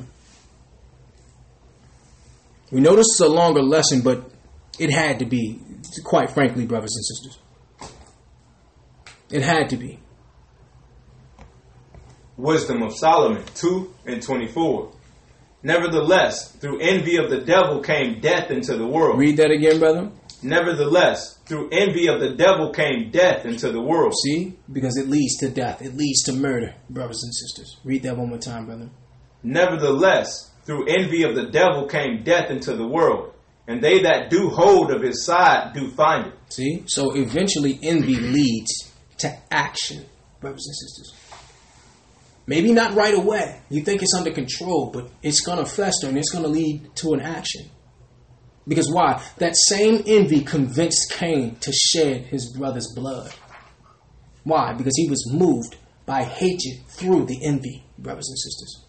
We 2.71 2.79
know 2.79 2.95
this 2.95 3.07
is 3.13 3.19
a 3.19 3.27
longer 3.27 3.61
lesson, 3.61 3.99
but 3.99 4.31
it 4.79 4.89
had 4.89 5.19
to 5.19 5.25
be, 5.25 5.59
quite 6.05 6.29
frankly, 6.29 6.65
brothers 6.65 6.95
and 6.95 7.03
sisters. 7.03 7.39
It 9.29 9.41
had 9.41 9.69
to 9.71 9.75
be. 9.75 9.99
Wisdom 12.37 12.83
of 12.83 12.95
Solomon 12.95 13.43
2 13.55 13.93
and 14.05 14.23
24. 14.23 14.93
Nevertheless, 15.61 16.53
through 16.53 16.79
envy 16.79 17.17
of 17.17 17.29
the 17.29 17.41
devil 17.41 17.81
came 17.81 18.21
death 18.21 18.49
into 18.49 18.77
the 18.77 18.87
world. 18.87 19.19
Read 19.19 19.35
that 19.35 19.51
again, 19.51 19.79
brother. 19.79 20.09
Nevertheless, 20.43 21.39
through 21.45 21.69
envy 21.71 22.07
of 22.07 22.19
the 22.19 22.35
devil 22.35 22.71
came 22.71 23.11
death 23.11 23.45
into 23.45 23.71
the 23.71 23.81
world. 23.81 24.13
See? 24.23 24.57
Because 24.71 24.97
it 24.97 25.07
leads 25.07 25.37
to 25.37 25.49
death. 25.49 25.81
It 25.81 25.95
leads 25.95 26.23
to 26.23 26.33
murder, 26.33 26.75
brothers 26.89 27.23
and 27.23 27.33
sisters. 27.33 27.77
Read 27.83 28.03
that 28.03 28.17
one 28.17 28.29
more 28.29 28.37
time, 28.37 28.65
brother. 28.65 28.89
Nevertheless, 29.43 30.51
through 30.65 30.87
envy 30.87 31.23
of 31.23 31.35
the 31.35 31.47
devil 31.47 31.87
came 31.87 32.23
death 32.23 32.49
into 32.49 32.75
the 32.75 32.87
world, 32.87 33.33
and 33.67 33.81
they 33.81 34.03
that 34.03 34.29
do 34.29 34.49
hold 34.49 34.91
of 34.91 35.01
his 35.01 35.25
side 35.25 35.73
do 35.73 35.89
find 35.91 36.27
it. 36.27 36.33
See? 36.49 36.83
So 36.87 37.15
eventually 37.15 37.79
envy 37.81 38.15
leads 38.15 38.91
to 39.19 39.33
action, 39.51 40.05
brothers 40.39 40.65
and 40.65 40.75
sisters. 40.75 41.13
Maybe 42.45 42.73
not 42.73 42.93
right 42.93 43.13
away. 43.13 43.61
You 43.69 43.81
think 43.83 44.01
it's 44.01 44.13
under 44.13 44.31
control, 44.31 44.91
but 44.93 45.09
it's 45.21 45.41
going 45.41 45.59
to 45.59 45.65
fester 45.65 46.07
and 46.07 46.17
it's 46.17 46.31
going 46.31 46.43
to 46.43 46.49
lead 46.49 46.93
to 46.95 47.13
an 47.13 47.21
action. 47.21 47.69
Because 48.67 48.89
why? 48.91 49.21
That 49.37 49.55
same 49.55 50.03
envy 50.07 50.41
convinced 50.41 51.11
Cain 51.11 51.55
to 51.57 51.71
shed 51.71 52.25
his 52.25 52.55
brother's 52.55 52.93
blood. 52.95 53.33
Why? 54.43 54.73
Because 54.73 54.95
he 54.95 55.09
was 55.09 55.31
moved 55.31 55.77
by 56.05 56.23
hatred 56.23 56.85
through 56.87 57.25
the 57.25 57.45
envy, 57.45 57.83
brothers 57.97 58.27
and 58.29 58.37
sisters. 58.37 58.83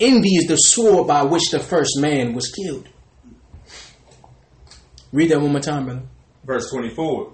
Envy 0.00 0.36
is 0.36 0.46
the 0.46 0.56
sword 0.56 1.06
by 1.06 1.22
which 1.22 1.50
the 1.50 1.60
first 1.60 1.92
man 1.98 2.34
was 2.34 2.50
killed. 2.50 2.88
Read 5.12 5.30
that 5.30 5.40
one 5.40 5.52
more 5.52 5.60
time, 5.60 5.84
brother. 5.84 6.02
Verse 6.44 6.70
24. 6.70 7.32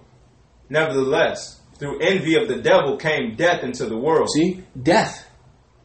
Nevertheless, 0.69 1.61
through 1.79 2.01
envy 2.01 2.35
of 2.35 2.49
the 2.49 2.61
devil 2.61 2.97
came 2.97 3.37
death 3.37 3.63
into 3.63 3.87
the 3.87 3.97
world. 3.97 4.29
See? 4.35 4.65
Death. 4.81 5.27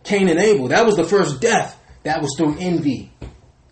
Cain 0.04 0.28
and 0.28 0.40
Abel. 0.40 0.68
That 0.70 0.86
was 0.86 0.96
the 0.96 1.06
first 1.06 1.40
death. 1.40 1.80
That 2.04 2.22
was 2.22 2.34
through 2.36 2.58
envy. 2.60 3.13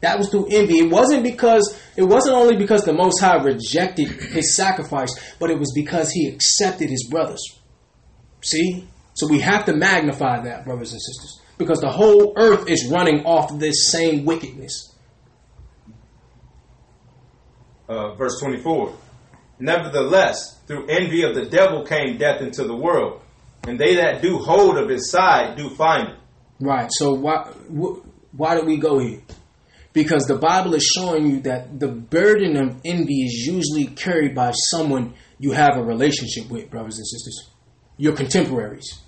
That 0.02 0.18
was 0.18 0.30
through 0.30 0.48
envy. 0.49 0.80
It 0.80 0.91
wasn't 0.91 1.23
because 1.23 1.80
it 1.95 2.03
wasn't 2.03 2.36
only 2.36 2.56
because 2.56 2.84
the 2.84 2.94
Most 2.94 3.19
High 3.19 3.41
rejected 3.41 4.07
his 4.07 4.56
sacrifice, 4.56 5.14
but 5.40 5.49
it 5.52 5.60
was 5.60 5.72
because 5.73 6.11
he 6.11 6.28
accepted 6.28 6.90
his 6.90 7.07
brothers. 7.10 7.41
See? 8.41 8.88
So 9.14 9.28
we 9.28 9.40
have 9.40 9.65
to 9.65 9.73
magnify 9.73 10.41
that, 10.41 10.65
brothers 10.65 10.91
and 10.94 11.02
sisters. 11.02 11.40
Because 11.57 11.80
the 11.80 11.91
whole 11.91 12.34
earth 12.38 12.68
is 12.68 12.88
running 12.91 13.26
off 13.26 13.60
this 13.60 13.91
same 13.91 14.26
wickedness. 14.26 14.95
Uh, 17.88 18.15
verse 18.15 18.40
24. 18.40 18.95
Nevertheless, 19.60 20.60
through 20.65 20.88
envy 20.88 21.23
of 21.23 21.36
the 21.36 21.45
devil 21.45 21.86
came 21.86 22.18
death 22.18 22.41
into 22.41 22.64
the 22.64 22.76
world, 22.76 23.22
and 23.68 23.80
they 23.80 23.95
that 23.95 24.23
do 24.23 24.40
hold 24.40 24.78
of 24.78 24.90
his 24.90 25.11
side 25.11 25.56
do 25.56 25.69
find 25.69 26.10
it. 26.10 26.15
Right. 26.60 26.90
So 26.91 27.14
why 27.14 27.44
wh- 27.69 27.99
why 28.34 28.56
do 28.56 28.65
we 28.65 28.78
go 28.78 28.98
here? 28.98 29.22
Because 29.93 30.26
the 30.26 30.38
Bible 30.38 30.73
is 30.73 30.85
showing 30.85 31.27
you 31.27 31.41
that 31.41 31.80
the 31.80 31.89
burden 31.89 32.55
of 32.55 32.80
envy 32.85 33.26
is 33.26 33.45
usually 33.45 33.88
carried 33.88 34.34
by 34.34 34.51
someone 34.51 35.15
you 35.38 35.51
have 35.51 35.76
a 35.76 35.84
relationship 35.84 36.49
with, 36.49 36.69
brothers 36.69 36.97
and 36.97 37.07
sisters, 37.07 37.49
your 37.97 38.15
contemporaries. 38.15 39.01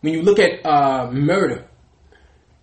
When 0.00 0.12
you 0.12 0.22
look 0.22 0.38
at 0.38 0.64
uh, 0.64 1.10
murder, 1.10 1.66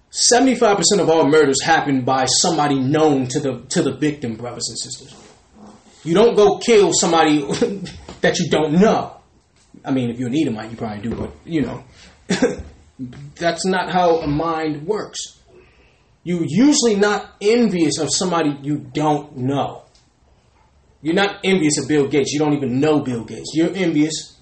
seventy-five 0.09 0.77
percent 0.77 1.01
of 1.01 1.09
all 1.09 1.27
murders 1.27 1.61
happen 1.61 2.05
by 2.05 2.25
somebody 2.25 2.79
known 2.79 3.27
to 3.27 3.39
the 3.39 3.59
to 3.69 3.81
the 3.81 3.97
victim, 3.97 4.35
brothers 4.35 4.67
and 4.69 4.79
sisters. 4.79 5.13
You 6.03 6.13
don't 6.13 6.35
go 6.35 6.59
kill 6.59 6.93
somebody 6.93 7.41
that 8.21 8.39
you 8.39 8.49
don't 8.49 8.73
know. 8.73 9.17
I 9.83 9.91
mean, 9.91 10.09
if 10.11 10.19
you're 10.19 10.29
an 10.29 10.35
Edomite, 10.35 10.71
you 10.71 10.77
probably 10.77 11.01
do, 11.01 11.15
but 11.15 11.31
you 11.43 11.61
know, 11.63 11.83
that's 13.35 13.65
not 13.65 13.91
how 13.91 14.19
a 14.19 14.27
mind 14.27 14.87
works. 14.87 15.34
You're 16.25 16.43
usually 16.43 16.95
not 16.95 17.35
envious 17.39 17.99
of 17.99 18.09
somebody 18.11 18.57
you 18.63 18.79
don't 18.79 19.37
know. 19.37 19.83
You're 21.03 21.13
not 21.13 21.41
envious 21.43 21.77
of 21.77 21.87
Bill 21.87 22.07
Gates. 22.07 22.31
You 22.31 22.39
don't 22.39 22.53
even 22.53 22.79
know 22.79 23.01
Bill 23.01 23.23
Gates. 23.23 23.51
You're 23.53 23.75
envious 23.75 24.35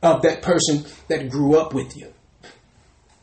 of 0.00 0.22
that 0.22 0.42
person 0.42 0.84
that 1.08 1.28
grew 1.28 1.58
up 1.58 1.74
with 1.74 1.96
you. 1.96 2.12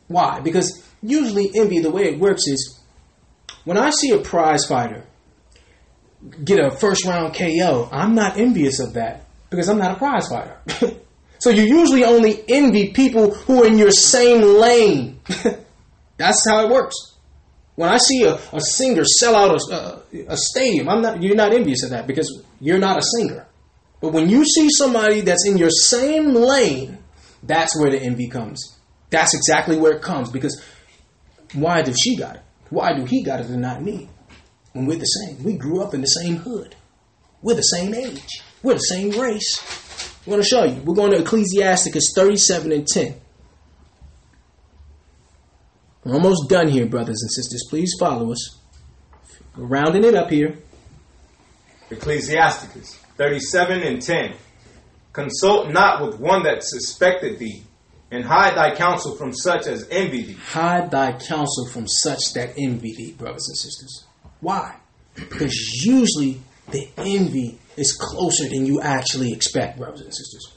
Why? 0.08 0.40
Because 0.40 0.86
usually 1.02 1.50
envy, 1.54 1.78
the 1.78 1.90
way 1.90 2.02
it 2.02 2.20
works 2.20 2.46
is 2.46 2.78
when 3.64 3.78
I 3.78 3.88
see 3.88 4.10
a 4.10 4.18
prize 4.18 4.66
fighter 4.66 5.06
get 6.44 6.60
a 6.60 6.70
first 6.70 7.06
round 7.06 7.34
KO, 7.34 7.88
I'm 7.90 8.14
not 8.14 8.36
envious 8.36 8.78
of 8.78 8.92
that 8.92 9.24
because 9.48 9.70
I'm 9.70 9.78
not 9.78 9.92
a 9.92 9.96
prize 9.96 10.28
fighter. 10.28 10.58
so 11.38 11.48
you 11.48 11.62
usually 11.62 12.04
only 12.04 12.44
envy 12.46 12.92
people 12.92 13.32
who 13.32 13.64
are 13.64 13.66
in 13.66 13.78
your 13.78 13.90
same 13.90 14.42
lane. 14.42 15.18
That's 16.18 16.46
how 16.46 16.66
it 16.66 16.70
works. 16.70 17.11
When 17.74 17.88
I 17.88 17.98
see 17.98 18.24
a, 18.24 18.38
a 18.52 18.60
singer 18.60 19.04
sell 19.04 19.34
out 19.34 19.58
a, 19.70 19.74
a, 19.74 20.26
a 20.28 20.36
stadium, 20.36 20.88
I'm 20.88 21.00
not. 21.00 21.22
You're 21.22 21.36
not 21.36 21.54
envious 21.54 21.82
of 21.84 21.90
that 21.90 22.06
because 22.06 22.42
you're 22.60 22.78
not 22.78 22.98
a 22.98 23.02
singer. 23.16 23.46
But 24.00 24.12
when 24.12 24.28
you 24.28 24.44
see 24.44 24.68
somebody 24.70 25.20
that's 25.20 25.46
in 25.46 25.56
your 25.56 25.70
same 25.70 26.34
lane, 26.34 26.98
that's 27.42 27.78
where 27.78 27.90
the 27.90 28.00
envy 28.00 28.28
comes. 28.28 28.76
That's 29.10 29.34
exactly 29.34 29.78
where 29.78 29.92
it 29.92 30.02
comes 30.02 30.30
because 30.30 30.62
why 31.54 31.82
did 31.82 31.96
she 31.98 32.16
got 32.16 32.36
it? 32.36 32.42
Why 32.70 32.94
do 32.94 33.04
he 33.04 33.22
got 33.22 33.40
it 33.40 33.46
and 33.46 33.62
not 33.62 33.82
me? 33.82 34.08
When 34.72 34.86
we're 34.86 34.98
the 34.98 35.04
same, 35.04 35.42
we 35.44 35.54
grew 35.54 35.82
up 35.82 35.94
in 35.94 36.00
the 36.00 36.06
same 36.06 36.36
hood. 36.36 36.74
We're 37.42 37.54
the 37.54 37.62
same 37.62 37.94
age. 37.94 38.40
We're 38.62 38.74
the 38.74 38.80
same 38.80 39.10
race. 39.10 39.58
I'm 40.24 40.30
going 40.30 40.42
to 40.42 40.48
show 40.48 40.64
you. 40.64 40.80
We're 40.82 40.94
going 40.94 41.10
to 41.12 41.20
Ecclesiasticus 41.20 42.12
37 42.14 42.72
and 42.72 42.86
10. 42.86 43.20
We're 46.04 46.14
almost 46.14 46.48
done 46.48 46.68
here, 46.68 46.86
brothers 46.86 47.22
and 47.22 47.30
sisters. 47.30 47.64
Please 47.68 47.94
follow 47.98 48.32
us. 48.32 48.58
We're 49.56 49.66
rounding 49.66 50.04
it 50.04 50.14
up 50.14 50.30
here. 50.30 50.58
Ecclesiasticus 51.90 52.96
37 53.16 53.82
and 53.82 54.02
10. 54.02 54.34
Consult 55.12 55.70
not 55.70 56.04
with 56.04 56.18
one 56.18 56.42
that 56.44 56.64
suspected 56.64 57.38
thee, 57.38 57.62
and 58.10 58.24
hide 58.24 58.56
thy 58.56 58.74
counsel 58.74 59.14
from 59.14 59.32
such 59.32 59.66
as 59.66 59.86
envy 59.90 60.22
thee. 60.22 60.32
Hide 60.32 60.90
thy 60.90 61.12
counsel 61.12 61.68
from 61.68 61.86
such 61.86 62.32
that 62.34 62.54
envy 62.56 62.94
thee, 62.94 63.12
brothers 63.12 63.46
and 63.48 63.56
sisters. 63.56 64.04
Why? 64.40 64.76
Because 65.14 65.84
usually 65.84 66.40
the 66.70 66.88
envy 66.96 67.58
is 67.76 67.92
closer 67.92 68.48
than 68.48 68.66
you 68.66 68.80
actually 68.80 69.32
expect, 69.32 69.78
brothers 69.78 70.00
and 70.00 70.14
sisters. 70.14 70.52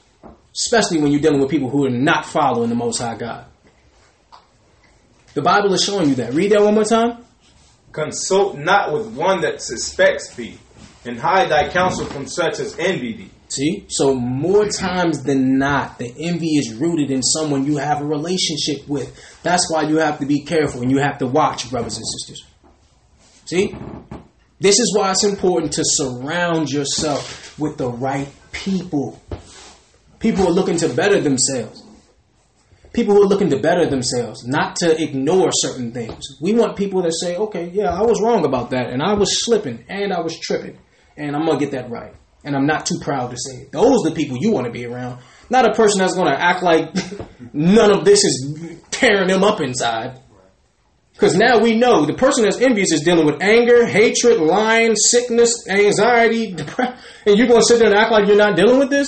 Especially 0.54 1.02
when 1.02 1.12
you're 1.12 1.22
dealing 1.22 1.42
with 1.42 1.50
people 1.50 1.70
who 1.70 1.86
are 1.86 1.90
not 1.90 2.26
following 2.26 2.70
the 2.70 2.76
Most 2.76 3.02
High 3.02 3.16
God. 3.16 3.46
The 5.36 5.41
Bible 5.41 5.74
is 5.74 5.84
showing 5.84 6.10
you 6.10 6.16
that. 6.16 6.34
Read 6.34 6.53
that 6.53 6.62
one 6.62 6.74
more 6.74 6.86
time. 6.86 7.18
Consult 7.91 8.57
not 8.57 8.94
with 8.94 9.07
one 9.07 9.41
that 9.41 9.62
suspects 9.62 10.34
thee, 10.34 10.57
and 11.03 11.20
hide 11.20 11.49
thy 11.49 11.70
counsel 11.70 12.06
from 12.06 12.26
such 12.26 12.60
as 12.60 12.78
envy 12.80 13.14
thee. 13.14 13.30
See? 13.49 13.86
So, 13.90 14.16
more 14.16 14.66
times 14.66 15.24
than 15.24 15.57
not, 15.57 15.99
the 15.99 16.14
envy 16.18 16.56
is 16.56 16.74
rooted 16.74 17.12
in 17.12 17.22
someone 17.22 17.66
you 17.66 17.78
have 17.78 18.02
a 18.02 18.06
relationship 18.06 18.88
with. 18.88 19.14
That's 19.44 19.70
why 19.70 19.84
you 19.84 19.98
have 19.98 20.20
to 20.20 20.26
be 20.26 20.44
careful 20.44 20.82
and 20.82 20.90
you 20.90 20.98
have 20.98 21.20
to 21.20 21.28
watch, 21.28 21.70
brothers 21.70 21.98
and 21.98 22.06
sisters. 22.07 22.45
See? 23.45 23.76
This 24.60 24.80
is 24.80 24.95
why 24.95 25.12
it's 25.12 25.26
important 25.26 25.74
to 25.74 25.84
surround 25.84 26.70
yourself 26.70 27.60
with 27.60 27.78
the 27.78 27.90
right 27.90 28.30
people. 28.53 29.22
People 30.20 30.48
are 30.48 30.52
looking 30.52 30.78
to 30.78 30.90
better 30.90 31.20
themselves. 31.20 31.85
People 32.96 33.16
who 33.16 33.24
are 33.24 33.28
looking 33.28 33.50
to 33.50 33.60
better 33.60 33.86
themselves, 33.86 34.48
not 34.48 34.78
to 34.78 35.02
ignore 35.02 35.50
certain 35.52 35.92
things. 35.92 36.24
We 36.40 36.54
want 36.54 36.78
people 36.78 37.02
that 37.02 37.12
say, 37.12 37.36
okay, 37.36 37.70
yeah, 37.74 37.94
I 37.94 38.04
was 38.04 38.22
wrong 38.22 38.46
about 38.46 38.70
that, 38.70 38.90
and 38.90 39.04
I 39.04 39.14
was 39.16 39.44
slipping, 39.44 39.84
and 39.90 40.14
I 40.14 40.22
was 40.22 40.40
tripping, 40.40 40.78
and 41.18 41.36
I'm 41.36 41.46
going 41.46 41.60
to 41.60 41.66
get 41.66 41.74
that 41.74 41.90
right. 41.90 42.14
And 42.46 42.56
I'm 42.56 42.66
not 42.66 42.86
too 42.86 42.96
proud 43.02 43.32
to 43.32 43.38
say 43.38 43.64
it. 43.64 43.74
Those 43.74 44.06
are 44.06 44.12
the 44.12 44.16
people 44.16 44.38
you 44.40 44.52
want 44.52 44.68
to 44.68 44.72
be 44.72 44.86
around. 44.86 45.20
Not 45.50 45.70
a 45.70 45.74
person 45.74 46.00
that's 46.00 46.16
going 46.16 46.32
to 46.32 46.40
act 46.40 46.64
like 46.64 46.96
none 47.54 47.92
of 47.92 48.06
this 48.06 48.24
is 48.24 48.80
tearing 48.92 49.28
them 49.28 49.44
up 49.44 49.60
inside. 49.60 50.22
Because 51.12 51.36
now 51.36 51.60
we 51.60 51.78
know 51.78 52.06
the 52.06 52.14
person 52.14 52.46
that's 52.46 52.62
envious 52.62 52.94
is 52.94 53.02
dealing 53.02 53.26
with 53.26 53.42
anger, 53.42 53.86
hatred, 53.86 54.40
lying, 54.40 54.96
sickness, 54.96 55.68
anxiety, 55.68 56.54
depression. 56.56 56.96
And 57.26 57.38
you're 57.38 57.48
going 57.48 57.60
to 57.60 57.66
sit 57.66 57.80
there 57.80 57.90
and 57.90 57.98
act 57.98 58.12
like 58.12 58.28
you're 58.28 58.38
not 58.38 58.56
dealing 58.56 58.80
with 58.80 58.90
this? 58.90 59.08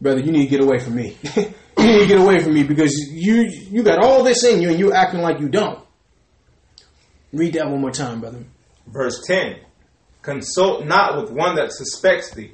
Brother, 0.00 0.20
you 0.20 0.30
need 0.30 0.44
to 0.44 0.50
get 0.50 0.60
away 0.60 0.78
from 0.78 0.94
me. 0.94 1.16
you 1.86 1.92
need 1.92 2.00
to 2.00 2.06
get 2.06 2.18
away 2.20 2.42
from 2.42 2.54
me 2.54 2.62
because 2.62 2.92
you 3.12 3.48
you 3.70 3.82
got 3.82 4.04
all 4.04 4.22
this 4.22 4.44
in 4.44 4.60
you 4.60 4.70
and 4.70 4.78
you're 4.78 4.94
acting 4.94 5.20
like 5.20 5.40
you 5.40 5.48
don't. 5.48 5.78
Read 7.32 7.54
that 7.54 7.68
one 7.68 7.80
more 7.80 7.90
time, 7.90 8.20
brother. 8.20 8.44
Verse 8.86 9.24
10 9.26 9.60
Consult 10.22 10.86
not 10.86 11.20
with 11.20 11.30
one 11.30 11.56
that 11.56 11.72
suspects 11.72 12.34
thee, 12.34 12.52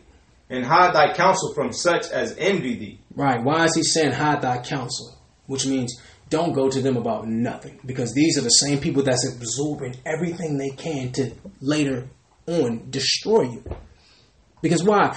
and 0.51 0.65
hide 0.65 0.95
thy 0.95 1.15
counsel 1.15 1.55
from 1.55 1.73
such 1.73 2.07
as 2.11 2.37
envy 2.39 2.77
thee. 2.77 3.01
Right. 3.15 3.43
Why 3.43 3.65
is 3.65 3.75
he 3.75 3.83
saying 3.83 4.13
hide 4.13 4.43
thy 4.43 4.59
counsel? 4.59 5.17
Which 5.47 5.67
means 5.67 5.99
don't 6.29 6.53
go 6.53 6.69
to 6.71 6.81
them 6.81 6.97
about 6.97 7.27
nothing 7.27 7.79
because 7.85 8.15
these 8.15 8.39
are 8.39 8.43
the 8.43 8.49
same 8.49 8.79
people 8.81 9.03
that's 9.03 9.31
absorbing 9.35 9.97
everything 10.07 10.57
they 10.57 10.71
can 10.71 11.13
to 11.13 11.33
later 11.61 12.09
on 12.47 12.91
destroy 12.91 13.43
you. 13.43 13.65
Because 14.63 14.85
why? 14.85 15.17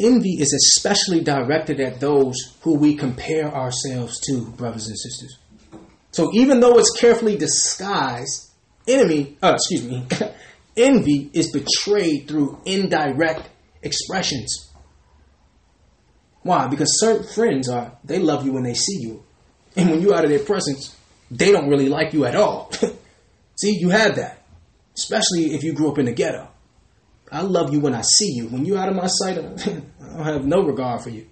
Envy 0.00 0.34
is 0.40 0.52
especially 0.52 1.20
directed 1.22 1.80
at 1.80 1.98
those 1.98 2.36
who 2.62 2.74
we 2.74 2.94
compare 2.94 3.52
ourselves 3.52 4.20
to, 4.20 4.46
brothers 4.52 4.86
and 4.86 4.98
sisters. 4.98 5.38
So 6.12 6.30
even 6.34 6.60
though 6.60 6.78
it's 6.78 6.96
carefully 6.98 7.36
disguised, 7.36 8.50
enemy, 8.86 9.36
uh, 9.42 9.54
excuse 9.56 9.84
me, 9.84 10.06
envy 10.76 11.30
is 11.32 11.52
betrayed 11.52 12.28
through 12.28 12.60
indirect 12.64 13.48
expressions. 13.82 14.72
Why? 16.42 16.68
Because 16.68 17.00
certain 17.00 17.26
friends 17.26 17.68
are 17.68 17.98
they 18.04 18.20
love 18.20 18.46
you 18.46 18.52
when 18.52 18.62
they 18.62 18.74
see 18.74 19.00
you. 19.00 19.24
And 19.76 19.90
when 19.90 20.00
you're 20.00 20.14
out 20.14 20.24
of 20.24 20.30
their 20.30 20.38
presence, 20.38 20.96
they 21.30 21.52
don't 21.52 21.68
really 21.68 21.88
like 21.88 22.12
you 22.12 22.24
at 22.24 22.34
all. 22.34 22.72
see, 23.56 23.78
you 23.78 23.90
have 23.90 24.16
that. 24.16 24.44
Especially 24.96 25.54
if 25.54 25.62
you 25.62 25.72
grew 25.72 25.90
up 25.90 25.98
in 25.98 26.06
the 26.06 26.12
ghetto. 26.12 26.47
I 27.30 27.42
love 27.42 27.72
you 27.72 27.80
when 27.80 27.94
I 27.94 28.02
see 28.02 28.32
you. 28.32 28.48
When 28.48 28.64
you're 28.64 28.78
out 28.78 28.88
of 28.88 28.96
my 28.96 29.06
sight, 29.06 29.38
I 29.38 29.42
don't 29.42 30.24
have 30.24 30.44
no 30.44 30.62
regard 30.62 31.02
for 31.02 31.10
you. 31.10 31.26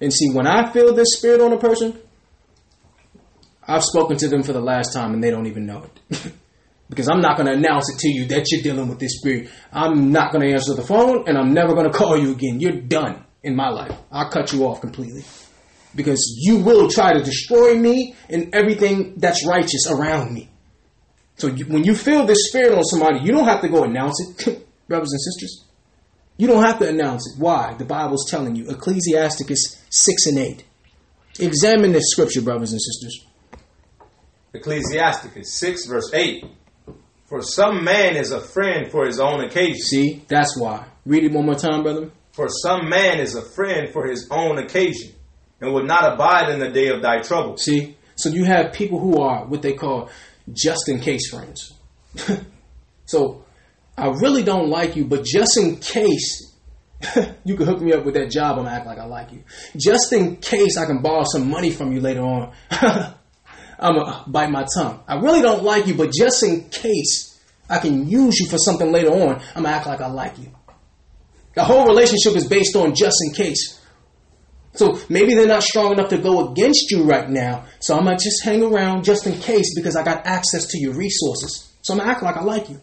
And 0.00 0.12
see, 0.12 0.30
when 0.32 0.46
I 0.46 0.70
feel 0.72 0.94
this 0.94 1.14
spirit 1.16 1.40
on 1.40 1.52
a 1.52 1.58
person, 1.58 1.98
I've 3.66 3.84
spoken 3.84 4.16
to 4.18 4.28
them 4.28 4.42
for 4.42 4.52
the 4.52 4.60
last 4.60 4.92
time 4.92 5.12
and 5.12 5.22
they 5.22 5.30
don't 5.30 5.46
even 5.46 5.66
know 5.66 5.84
it. 5.84 6.32
because 6.88 7.08
I'm 7.08 7.20
not 7.20 7.36
going 7.36 7.48
to 7.48 7.52
announce 7.52 7.92
it 7.92 7.98
to 8.00 8.08
you 8.08 8.26
that 8.26 8.50
you're 8.50 8.62
dealing 8.62 8.88
with 8.88 8.98
this 8.98 9.18
spirit. 9.18 9.50
I'm 9.72 10.10
not 10.10 10.32
going 10.32 10.46
to 10.46 10.52
answer 10.52 10.74
the 10.74 10.82
phone 10.82 11.28
and 11.28 11.36
I'm 11.36 11.52
never 11.52 11.74
going 11.74 11.90
to 11.90 11.96
call 11.96 12.16
you 12.16 12.32
again. 12.32 12.60
You're 12.60 12.80
done 12.80 13.24
in 13.42 13.54
my 13.54 13.68
life. 13.68 13.96
I'll 14.10 14.30
cut 14.30 14.52
you 14.52 14.66
off 14.66 14.80
completely. 14.80 15.24
Because 15.94 16.36
you 16.38 16.58
will 16.58 16.88
try 16.88 17.12
to 17.12 17.22
destroy 17.22 17.74
me 17.74 18.14
and 18.28 18.54
everything 18.54 19.14
that's 19.16 19.46
righteous 19.46 19.90
around 19.90 20.32
me. 20.32 20.48
So 21.36 21.48
you, 21.48 21.66
when 21.66 21.84
you 21.84 21.94
feel 21.94 22.26
this 22.26 22.48
spirit 22.48 22.72
on 22.72 22.84
somebody, 22.84 23.20
you 23.20 23.32
don't 23.32 23.44
have 23.44 23.60
to 23.62 23.68
go 23.68 23.84
announce 23.84 24.46
it. 24.46 24.64
brothers 24.88 25.12
and 25.12 25.20
sisters. 25.20 25.64
You 26.36 26.46
don't 26.46 26.62
have 26.62 26.78
to 26.78 26.88
announce 26.88 27.30
it. 27.30 27.38
Why? 27.38 27.74
The 27.74 27.84
Bible's 27.84 28.28
telling 28.30 28.56
you. 28.56 28.70
Ecclesiasticus 28.70 29.84
6 29.90 30.26
and 30.26 30.38
8. 30.38 30.64
Examine 31.40 31.92
this 31.92 32.10
scripture, 32.10 32.42
brothers 32.42 32.72
and 32.72 32.80
sisters. 32.80 33.26
Ecclesiasticus 34.54 35.52
6, 35.58 35.86
verse 35.86 36.12
8. 36.12 36.44
For 37.26 37.42
some 37.42 37.84
man 37.84 38.16
is 38.16 38.32
a 38.32 38.40
friend 38.40 38.90
for 38.90 39.04
his 39.04 39.20
own 39.20 39.44
occasion. 39.44 39.76
See, 39.76 40.24
that's 40.28 40.58
why. 40.58 40.86
Read 41.04 41.24
it 41.24 41.32
one 41.32 41.44
more 41.44 41.54
time, 41.54 41.82
brother. 41.82 42.10
For 42.32 42.48
some 42.48 42.88
man 42.88 43.20
is 43.20 43.34
a 43.34 43.42
friend 43.42 43.92
for 43.92 44.06
his 44.06 44.28
own 44.30 44.58
occasion, 44.58 45.12
and 45.60 45.74
will 45.74 45.84
not 45.84 46.14
abide 46.14 46.50
in 46.50 46.60
the 46.60 46.70
day 46.70 46.88
of 46.88 47.02
thy 47.02 47.20
trouble. 47.20 47.56
See? 47.56 47.96
So 48.14 48.30
you 48.30 48.44
have 48.44 48.72
people 48.72 48.98
who 48.98 49.20
are 49.20 49.44
what 49.44 49.62
they 49.62 49.74
call 49.74 50.08
just 50.52 50.88
in 50.88 51.00
case 51.00 51.30
friends. 51.30 51.74
so 53.06 53.44
I 53.98 54.08
really 54.08 54.42
don't 54.44 54.68
like 54.68 54.94
you, 54.96 55.04
but 55.04 55.24
just 55.24 55.58
in 55.58 55.76
case 55.76 56.54
you 57.44 57.56
can 57.56 57.66
hook 57.66 57.80
me 57.80 57.92
up 57.92 58.04
with 58.04 58.14
that 58.14 58.30
job, 58.30 58.58
I'm 58.58 58.64
gonna 58.64 58.76
act 58.76 58.86
like 58.86 58.98
I 58.98 59.04
like 59.04 59.32
you. 59.32 59.42
Just 59.76 60.12
in 60.12 60.36
case 60.36 60.76
I 60.76 60.86
can 60.86 61.02
borrow 61.02 61.24
some 61.24 61.50
money 61.50 61.70
from 61.70 61.92
you 61.92 62.00
later 62.00 62.22
on, 62.22 62.52
I'm 62.70 63.94
gonna 63.94 64.24
bite 64.26 64.50
my 64.50 64.66
tongue. 64.76 65.02
I 65.06 65.16
really 65.16 65.42
don't 65.42 65.64
like 65.64 65.86
you, 65.86 65.94
but 65.94 66.12
just 66.12 66.42
in 66.42 66.68
case 66.70 67.40
I 67.68 67.78
can 67.78 68.08
use 68.08 68.38
you 68.38 68.48
for 68.48 68.58
something 68.58 68.90
later 68.90 69.10
on, 69.10 69.40
I'm 69.54 69.64
gonna 69.64 69.76
act 69.76 69.86
like 69.86 70.00
I 70.00 70.06
like 70.06 70.38
you. 70.38 70.52
The 71.54 71.64
whole 71.64 71.86
relationship 71.86 72.36
is 72.36 72.46
based 72.46 72.76
on 72.76 72.94
just 72.94 73.16
in 73.26 73.34
case. 73.34 73.80
So 74.74 75.00
maybe 75.08 75.34
they're 75.34 75.48
not 75.48 75.64
strong 75.64 75.92
enough 75.92 76.10
to 76.10 76.18
go 76.18 76.52
against 76.52 76.92
you 76.92 77.02
right 77.02 77.28
now. 77.28 77.64
So 77.80 77.96
I'm 77.96 78.04
gonna 78.04 78.16
just 78.16 78.44
hang 78.44 78.62
around 78.62 79.04
just 79.04 79.26
in 79.26 79.40
case 79.40 79.74
because 79.74 79.96
I 79.96 80.04
got 80.04 80.24
access 80.24 80.66
to 80.68 80.78
your 80.78 80.94
resources. 80.94 81.72
So 81.82 81.94
I'm 81.94 81.98
gonna 81.98 82.12
act 82.12 82.22
like 82.22 82.36
I 82.36 82.42
like 82.42 82.68
you. 82.70 82.80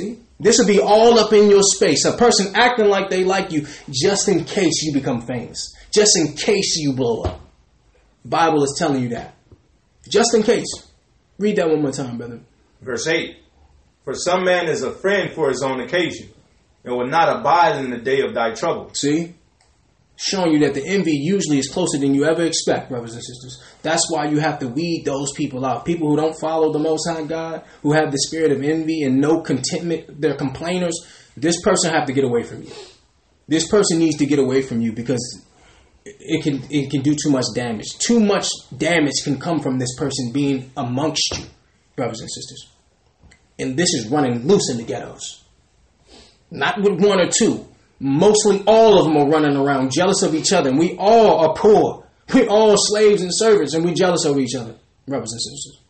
See? 0.00 0.18
This 0.38 0.58
would 0.58 0.66
be 0.66 0.80
all 0.80 1.18
up 1.18 1.32
in 1.32 1.50
your 1.50 1.62
space. 1.62 2.04
A 2.06 2.16
person 2.16 2.54
acting 2.54 2.88
like 2.88 3.10
they 3.10 3.24
like 3.24 3.52
you 3.52 3.66
just 3.90 4.28
in 4.28 4.44
case 4.44 4.82
you 4.82 4.92
become 4.94 5.20
famous. 5.22 5.74
Just 5.92 6.16
in 6.16 6.34
case 6.34 6.76
you 6.76 6.94
blow 6.94 7.22
up. 7.22 7.40
The 8.22 8.28
Bible 8.28 8.62
is 8.64 8.74
telling 8.78 9.02
you 9.02 9.08
that. 9.10 9.34
Just 10.08 10.34
in 10.34 10.42
case. 10.42 10.66
Read 11.38 11.56
that 11.56 11.68
one 11.68 11.82
more 11.82 11.92
time, 11.92 12.16
brother. 12.16 12.40
Verse 12.80 13.06
8. 13.06 13.36
For 14.04 14.14
some 14.14 14.44
man 14.44 14.68
is 14.68 14.82
a 14.82 14.90
friend 14.90 15.32
for 15.32 15.50
his 15.50 15.62
own 15.62 15.80
occasion, 15.80 16.30
and 16.84 16.96
will 16.96 17.06
not 17.06 17.40
abide 17.40 17.84
in 17.84 17.90
the 17.90 17.98
day 17.98 18.22
of 18.22 18.34
thy 18.34 18.54
trouble. 18.54 18.90
See? 18.94 19.34
Showing 20.20 20.52
you 20.52 20.58
that 20.60 20.74
the 20.74 20.86
envy 20.86 21.12
usually 21.12 21.58
is 21.58 21.68
closer 21.68 21.96
than 21.96 22.14
you 22.14 22.26
ever 22.26 22.44
expect, 22.44 22.90
brothers 22.90 23.14
and 23.14 23.24
sisters. 23.24 23.62
That's 23.80 24.04
why 24.10 24.26
you 24.26 24.38
have 24.38 24.58
to 24.58 24.68
weed 24.68 25.04
those 25.06 25.32
people 25.32 25.64
out. 25.64 25.86
People 25.86 26.10
who 26.10 26.16
don't 26.16 26.38
follow 26.38 26.72
the 26.72 26.78
Most 26.78 27.08
High 27.08 27.24
God, 27.24 27.64
who 27.82 27.92
have 27.92 28.12
the 28.12 28.18
spirit 28.18 28.52
of 28.52 28.62
envy 28.62 29.02
and 29.02 29.18
no 29.18 29.40
contentment, 29.40 30.20
they're 30.20 30.36
complainers. 30.36 30.94
This 31.38 31.62
person 31.62 31.90
have 31.94 32.06
to 32.06 32.12
get 32.12 32.24
away 32.24 32.42
from 32.42 32.62
you. 32.62 32.70
This 33.48 33.66
person 33.66 33.98
needs 33.98 34.18
to 34.18 34.26
get 34.26 34.38
away 34.38 34.60
from 34.60 34.82
you 34.82 34.92
because 34.92 35.42
it 36.04 36.42
can 36.42 36.62
it 36.70 36.90
can 36.90 37.00
do 37.00 37.14
too 37.14 37.30
much 37.30 37.46
damage. 37.54 37.96
Too 37.98 38.20
much 38.20 38.46
damage 38.76 39.24
can 39.24 39.40
come 39.40 39.60
from 39.60 39.78
this 39.78 39.96
person 39.96 40.32
being 40.32 40.70
amongst 40.76 41.38
you, 41.38 41.46
brothers 41.96 42.20
and 42.20 42.30
sisters. 42.30 42.70
And 43.58 43.76
this 43.76 43.94
is 43.94 44.08
running 44.08 44.46
loose 44.46 44.70
in 44.70 44.76
the 44.76 44.84
ghettos. 44.84 45.42
Not 46.50 46.82
with 46.82 47.00
one 47.00 47.20
or 47.20 47.30
two. 47.30 47.66
Mostly 48.00 48.62
all 48.66 48.98
of 48.98 49.04
them 49.04 49.16
are 49.18 49.28
running 49.28 49.56
around 49.56 49.92
jealous 49.94 50.22
of 50.22 50.34
each 50.34 50.52
other. 50.52 50.70
And 50.70 50.78
we 50.78 50.96
all 50.96 51.46
are 51.46 51.54
poor. 51.54 52.06
We 52.34 52.46
all 52.46 52.74
slaves 52.76 53.22
and 53.22 53.30
servants, 53.32 53.74
and 53.74 53.84
we 53.84 53.92
jealous 53.92 54.24
of 54.24 54.38
each 54.38 54.54
other, 54.54 54.76
brothers 55.06 55.32
and 55.32 55.40
sisters. 55.40 55.82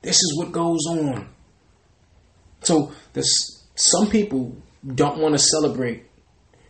This 0.00 0.16
is 0.16 0.38
what 0.38 0.52
goes 0.52 0.86
on. 0.88 1.28
So 2.62 2.92
this, 3.12 3.66
some 3.74 4.08
people 4.10 4.56
don't 4.86 5.18
want 5.18 5.34
to 5.34 5.38
celebrate 5.38 6.06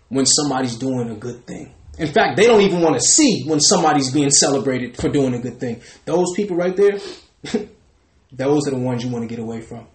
when 0.09 0.26
somebody's 0.26 0.76
doing 0.76 1.10
a 1.10 1.14
good 1.14 1.47
thing. 1.47 1.74
In 1.98 2.09
fact, 2.09 2.36
they 2.36 2.47
don't 2.47 2.62
even 2.62 2.80
want 2.80 2.97
to 2.97 3.01
see 3.01 3.44
when 3.47 3.60
somebody's 3.60 4.12
being 4.12 4.30
celebrated 4.30 4.97
for 4.97 5.09
doing 5.09 5.34
a 5.34 5.39
good 5.39 5.60
thing. 5.60 5.80
Those 6.05 6.32
people 6.34 6.56
right 6.56 6.74
there, 6.74 6.98
those 8.32 8.66
are 8.66 8.70
the 8.70 8.78
ones 8.78 9.05
you 9.05 9.10
want 9.10 9.22
to 9.22 9.28
get 9.28 9.39
away 9.43 9.60
from. 9.60 9.86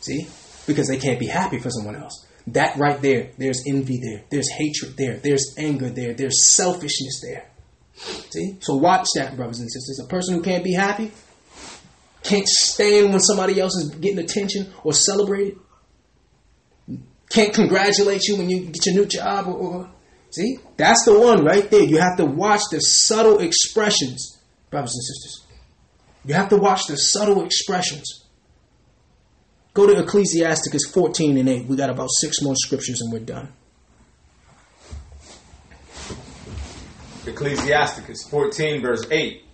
See? 0.00 0.26
Because 0.66 0.88
they 0.88 0.98
can't 0.98 1.20
be 1.20 1.26
happy 1.26 1.58
for 1.58 1.70
someone 1.70 1.96
else. 1.96 2.26
That 2.48 2.76
right 2.76 3.00
there, 3.00 3.30
there's 3.38 3.62
envy 3.66 4.00
there, 4.02 4.24
there's 4.30 4.50
hatred 4.50 4.96
there, 4.96 5.16
there's 5.18 5.54
anger 5.58 5.90
there, 5.90 6.14
there's 6.14 6.46
selfishness 6.46 7.20
there. 7.22 7.46
See? 8.30 8.56
So 8.60 8.76
watch 8.76 9.08
that, 9.16 9.36
brothers 9.36 9.60
and 9.60 9.70
sisters. 9.70 10.00
A 10.02 10.08
person 10.08 10.34
who 10.34 10.42
can't 10.42 10.64
be 10.64 10.72
happy, 10.72 11.12
can't 12.22 12.48
stand 12.48 13.10
when 13.10 13.20
somebody 13.20 13.60
else 13.60 13.74
is 13.76 13.94
getting 13.96 14.18
attention 14.18 14.72
or 14.84 14.92
celebrated, 14.92 15.58
can't 17.30 17.54
congratulate 17.54 18.26
you 18.26 18.36
when 18.36 18.50
you 18.50 18.66
get 18.66 18.86
your 18.86 18.94
new 18.96 19.06
job 19.06 19.46
or, 19.46 19.52
or 19.52 19.90
see? 20.30 20.58
That's 20.76 21.04
the 21.04 21.18
one 21.18 21.44
right 21.44 21.70
there. 21.70 21.82
You 21.82 21.98
have 21.98 22.16
to 22.16 22.24
watch 22.24 22.62
the 22.70 22.80
subtle 22.80 23.38
expressions, 23.38 24.38
brothers 24.70 24.94
and 24.94 25.02
sisters. 25.02 25.46
You 26.24 26.34
have 26.34 26.48
to 26.50 26.56
watch 26.56 26.86
the 26.86 26.96
subtle 26.96 27.44
expressions. 27.44 28.24
Go 29.72 29.86
to 29.86 30.00
Ecclesiasticus 30.02 30.90
14 30.92 31.38
and 31.38 31.48
8. 31.48 31.66
We 31.66 31.76
got 31.76 31.90
about 31.90 32.08
six 32.20 32.42
more 32.42 32.56
scriptures 32.56 33.00
and 33.00 33.12
we're 33.12 33.20
done. 33.20 33.52
Ecclesiasticus 37.26 38.28
14, 38.28 38.82
verse 38.82 39.04
8. 39.10 39.44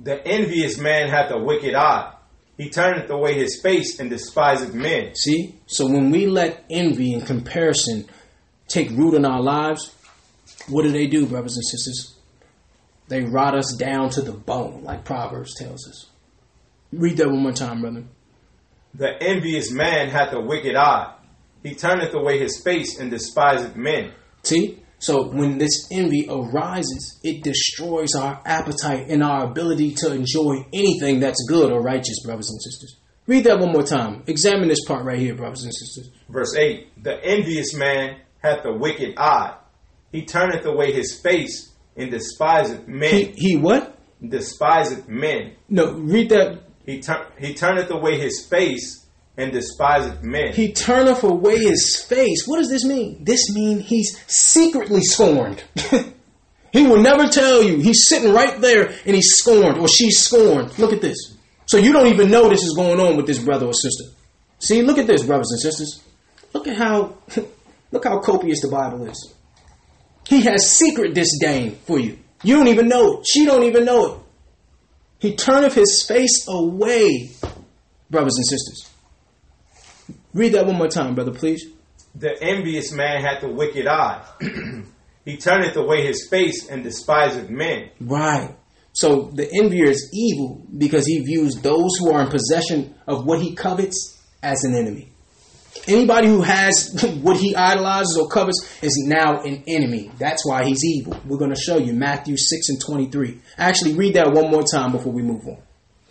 The 0.00 0.26
envious 0.26 0.78
man 0.78 1.08
hath 1.08 1.30
a 1.30 1.38
wicked 1.38 1.74
eye. 1.74 2.14
He 2.56 2.68
turneth 2.70 3.10
away 3.10 3.34
his 3.34 3.60
face 3.62 3.98
and 3.98 4.10
despiseth 4.10 4.74
men. 4.74 5.14
See? 5.14 5.58
So 5.66 5.86
when 5.86 6.10
we 6.10 6.26
let 6.26 6.64
envy 6.68 7.14
and 7.14 7.26
comparison 7.26 8.06
take 8.68 8.90
root 8.90 9.14
in 9.14 9.24
our 9.24 9.40
lives, 9.40 9.94
what 10.68 10.82
do 10.82 10.92
they 10.92 11.06
do, 11.06 11.26
brothers 11.26 11.56
and 11.56 11.64
sisters? 11.64 12.14
They 13.08 13.22
rot 13.22 13.56
us 13.56 13.74
down 13.76 14.10
to 14.10 14.22
the 14.22 14.32
bone, 14.32 14.82
like 14.82 15.04
Proverbs 15.04 15.54
tells 15.54 15.88
us. 15.88 16.06
Read 16.92 17.16
that 17.16 17.28
one 17.28 17.42
more 17.42 17.52
time, 17.52 17.80
brother. 17.80 18.04
The 18.94 19.20
envious 19.22 19.72
man 19.72 20.08
hath 20.08 20.32
a 20.32 20.40
wicked 20.40 20.76
eye. 20.76 21.14
He 21.62 21.74
turneth 21.74 22.14
away 22.14 22.38
his 22.38 22.62
face 22.62 22.98
and 22.98 23.10
despiseth 23.10 23.74
men. 23.74 24.12
See? 24.42 24.80
So 24.98 25.28
when 25.28 25.58
this 25.58 25.88
envy 25.90 26.26
arises, 26.30 27.20
it 27.22 27.42
destroys 27.42 28.14
our 28.14 28.40
appetite 28.46 29.08
and 29.08 29.22
our 29.22 29.44
ability 29.44 29.94
to 29.96 30.12
enjoy 30.12 30.64
anything 30.72 31.20
that's 31.20 31.44
good 31.48 31.72
or 31.72 31.80
righteous, 31.80 32.22
brothers 32.24 32.50
and 32.50 32.62
sisters. 32.62 32.98
Read 33.26 33.44
that 33.44 33.58
one 33.58 33.72
more 33.72 33.82
time. 33.82 34.22
Examine 34.26 34.68
this 34.68 34.84
part 34.84 35.04
right 35.04 35.18
here, 35.18 35.34
brothers 35.34 35.64
and 35.64 35.74
sisters. 35.74 36.10
Verse 36.28 36.54
8 36.54 37.02
The 37.02 37.22
envious 37.24 37.74
man 37.74 38.20
hath 38.42 38.64
a 38.64 38.72
wicked 38.72 39.14
eye. 39.16 39.56
He 40.12 40.24
turneth 40.24 40.64
away 40.64 40.92
his 40.92 41.20
face 41.20 41.72
and 41.96 42.10
despiseth 42.10 42.86
men. 42.86 43.10
He, 43.10 43.32
he 43.36 43.56
what? 43.56 43.98
Despiseth 44.26 45.08
men. 45.08 45.54
No, 45.68 45.92
read 45.94 46.28
that. 46.30 46.60
He, 46.84 47.00
tur- 47.00 47.26
he 47.38 47.54
turneth 47.54 47.90
away 47.90 48.18
his 48.18 48.46
face 48.46 49.06
and 49.36 49.52
despiseth 49.52 50.22
men. 50.22 50.52
He 50.52 50.72
turneth 50.72 51.22
away 51.22 51.58
his 51.58 52.04
face. 52.08 52.46
What 52.46 52.58
does 52.58 52.68
this 52.68 52.84
mean? 52.84 53.24
This 53.24 53.52
means 53.52 53.86
he's 53.86 54.22
secretly 54.26 55.00
scorned. 55.00 55.64
he 56.72 56.86
will 56.86 57.02
never 57.02 57.26
tell 57.28 57.62
you. 57.62 57.78
He's 57.78 58.06
sitting 58.06 58.32
right 58.32 58.60
there 58.60 58.88
and 59.04 59.14
he's 59.14 59.34
scorned 59.36 59.78
or 59.78 59.88
she's 59.88 60.18
scorned. 60.18 60.78
Look 60.78 60.92
at 60.92 61.00
this. 61.00 61.36
So 61.66 61.78
you 61.78 61.92
don't 61.92 62.08
even 62.08 62.30
know 62.30 62.48
this 62.48 62.62
is 62.62 62.74
going 62.76 63.00
on 63.00 63.16
with 63.16 63.26
this 63.26 63.38
brother 63.38 63.66
or 63.66 63.72
sister. 63.72 64.04
See, 64.58 64.82
look 64.82 64.98
at 64.98 65.06
this, 65.06 65.24
brothers 65.24 65.50
and 65.50 65.60
sisters. 65.60 66.02
Look 66.52 66.68
at 66.68 66.76
how 66.76 67.16
look 67.90 68.04
how 68.04 68.20
copious 68.20 68.60
the 68.60 68.68
Bible 68.68 69.06
is. 69.08 69.34
He 70.26 70.42
has 70.42 70.70
secret 70.70 71.14
disdain 71.14 71.76
for 71.86 71.98
you. 71.98 72.18
You 72.42 72.56
don't 72.56 72.68
even 72.68 72.88
know 72.88 73.18
it. 73.18 73.26
She 73.26 73.44
don't 73.44 73.64
even 73.64 73.84
know 73.84 74.06
it. 74.06 74.20
He 75.24 75.34
turneth 75.34 75.72
his 75.72 76.04
face 76.06 76.46
away, 76.46 77.30
brothers 78.10 78.36
and 78.36 78.46
sisters. 78.46 78.90
Read 80.34 80.52
that 80.52 80.66
one 80.66 80.76
more 80.76 80.88
time, 80.88 81.14
brother, 81.14 81.32
please. 81.32 81.64
The 82.14 82.36
envious 82.42 82.92
man 82.92 83.22
hath 83.22 83.42
a 83.42 83.48
wicked 83.48 83.86
eye. 83.86 84.22
he 85.24 85.38
turneth 85.38 85.76
away 85.76 86.06
his 86.06 86.28
face 86.28 86.68
and 86.68 86.84
despiseth 86.84 87.48
men. 87.48 87.88
Right. 88.02 88.54
So 88.92 89.30
the 89.32 89.50
envier 89.50 89.86
is 89.86 90.10
evil 90.12 90.66
because 90.76 91.06
he 91.06 91.20
views 91.20 91.54
those 91.54 91.96
who 91.98 92.12
are 92.12 92.20
in 92.20 92.28
possession 92.28 92.94
of 93.06 93.24
what 93.24 93.40
he 93.40 93.54
covets 93.54 94.22
as 94.42 94.62
an 94.64 94.74
enemy. 94.74 95.13
Anybody 95.86 96.28
who 96.28 96.40
has 96.42 96.96
what 97.22 97.36
he 97.36 97.54
idolizes 97.54 98.16
or 98.16 98.28
covets 98.28 98.78
is 98.82 99.04
now 99.06 99.42
an 99.42 99.64
enemy. 99.66 100.10
That's 100.18 100.46
why 100.46 100.64
he's 100.64 100.82
evil. 100.84 101.20
We're 101.26 101.38
going 101.38 101.54
to 101.54 101.60
show 101.60 101.78
you 101.78 101.92
Matthew 101.92 102.36
6 102.36 102.68
and 102.70 102.80
23. 102.80 103.40
Actually, 103.58 103.94
read 103.94 104.14
that 104.14 104.32
one 104.32 104.50
more 104.50 104.62
time 104.62 104.92
before 104.92 105.12
we 105.12 105.22
move 105.22 105.46
on. 105.46 105.58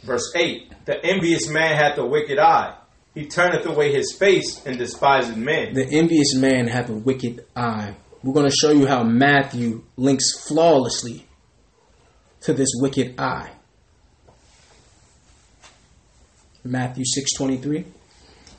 Verse 0.03 0.31
8 0.35 0.85
The 0.85 1.03
envious 1.03 1.49
man 1.49 1.75
hath 1.75 1.97
a 1.97 2.05
wicked 2.05 2.39
eye. 2.39 2.77
He 3.13 3.27
turneth 3.27 3.65
away 3.65 3.91
his 3.91 4.11
face 4.11 4.65
and 4.65 4.77
despiseth 4.77 5.37
men. 5.37 5.73
The 5.73 5.85
envious 5.85 6.35
man 6.35 6.67
hath 6.67 6.89
a 6.89 6.93
wicked 6.93 7.45
eye. 7.55 7.95
We're 8.23 8.33
going 8.33 8.49
to 8.49 8.55
show 8.55 8.71
you 8.71 8.87
how 8.87 9.03
Matthew 9.03 9.83
links 9.97 10.47
flawlessly 10.47 11.27
to 12.41 12.53
this 12.53 12.69
wicked 12.75 13.19
eye. 13.19 13.51
Matthew 16.63 17.03
6:23. 17.03 17.85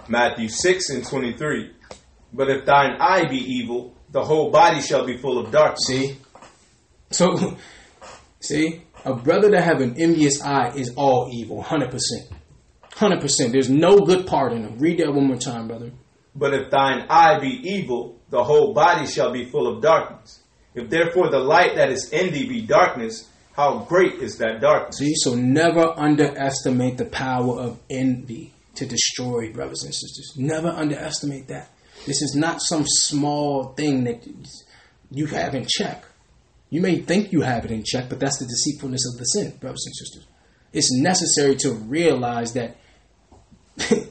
Matthew 0.08 0.48
6 0.48 0.90
and 0.90 1.06
23. 1.06 1.70
But 2.32 2.50
if 2.50 2.64
thine 2.64 2.96
eye 3.00 3.28
be 3.28 3.38
evil, 3.38 3.94
the 4.10 4.24
whole 4.24 4.50
body 4.50 4.80
shall 4.80 5.04
be 5.04 5.16
full 5.16 5.38
of 5.38 5.50
darkness. 5.50 5.86
See? 5.86 6.16
So 7.10 7.56
see, 8.40 8.82
a 9.04 9.14
brother 9.14 9.50
that 9.50 9.62
have 9.64 9.80
an 9.80 9.96
envious 9.98 10.42
eye 10.42 10.72
is 10.74 10.94
all 10.96 11.30
evil, 11.32 11.62
100%. 11.62 11.98
100%. 12.92 13.52
There's 13.52 13.70
no 13.70 13.98
good 13.98 14.26
part 14.26 14.52
in 14.52 14.62
him. 14.62 14.78
Read 14.78 14.98
that 14.98 15.12
one 15.12 15.26
more 15.26 15.36
time, 15.36 15.68
brother. 15.68 15.90
But 16.34 16.54
if 16.54 16.70
thine 16.70 17.06
eye 17.10 17.38
be 17.40 17.48
evil, 17.48 18.20
the 18.30 18.42
whole 18.42 18.72
body 18.72 19.06
shall 19.06 19.32
be 19.32 19.44
full 19.44 19.66
of 19.66 19.82
darkness. 19.82 20.40
If 20.74 20.90
therefore 20.90 21.30
the 21.30 21.38
light 21.38 21.76
that 21.76 21.90
is 21.90 22.10
in 22.10 22.32
thee 22.32 22.48
be 22.48 22.62
darkness, 22.62 23.28
how 23.52 23.80
great 23.88 24.14
is 24.14 24.38
that 24.38 24.60
darkness? 24.60 24.98
See, 24.98 25.14
so 25.14 25.34
never 25.34 25.92
underestimate 25.96 26.98
the 26.98 27.04
power 27.04 27.60
of 27.60 27.78
envy 27.88 28.53
to 28.76 28.86
destroy 28.86 29.52
brothers 29.52 29.82
and 29.84 29.94
sisters. 29.94 30.34
Never 30.36 30.68
underestimate 30.68 31.48
that. 31.48 31.70
This 32.06 32.22
is 32.22 32.34
not 32.34 32.60
some 32.60 32.84
small 32.86 33.72
thing 33.74 34.04
that 34.04 34.26
you 35.10 35.26
have 35.26 35.54
in 35.54 35.66
check. 35.68 36.04
You 36.70 36.80
may 36.80 36.98
think 37.00 37.32
you 37.32 37.42
have 37.42 37.64
it 37.64 37.70
in 37.70 37.84
check, 37.84 38.08
but 38.08 38.18
that's 38.18 38.38
the 38.38 38.46
deceitfulness 38.46 39.06
of 39.12 39.18
the 39.18 39.24
sin, 39.24 39.56
brothers 39.58 39.84
and 39.86 39.94
sisters. 39.94 40.26
It's 40.72 40.92
necessary 40.92 41.54
to 41.56 41.72
realize 41.72 42.54
that 42.54 42.76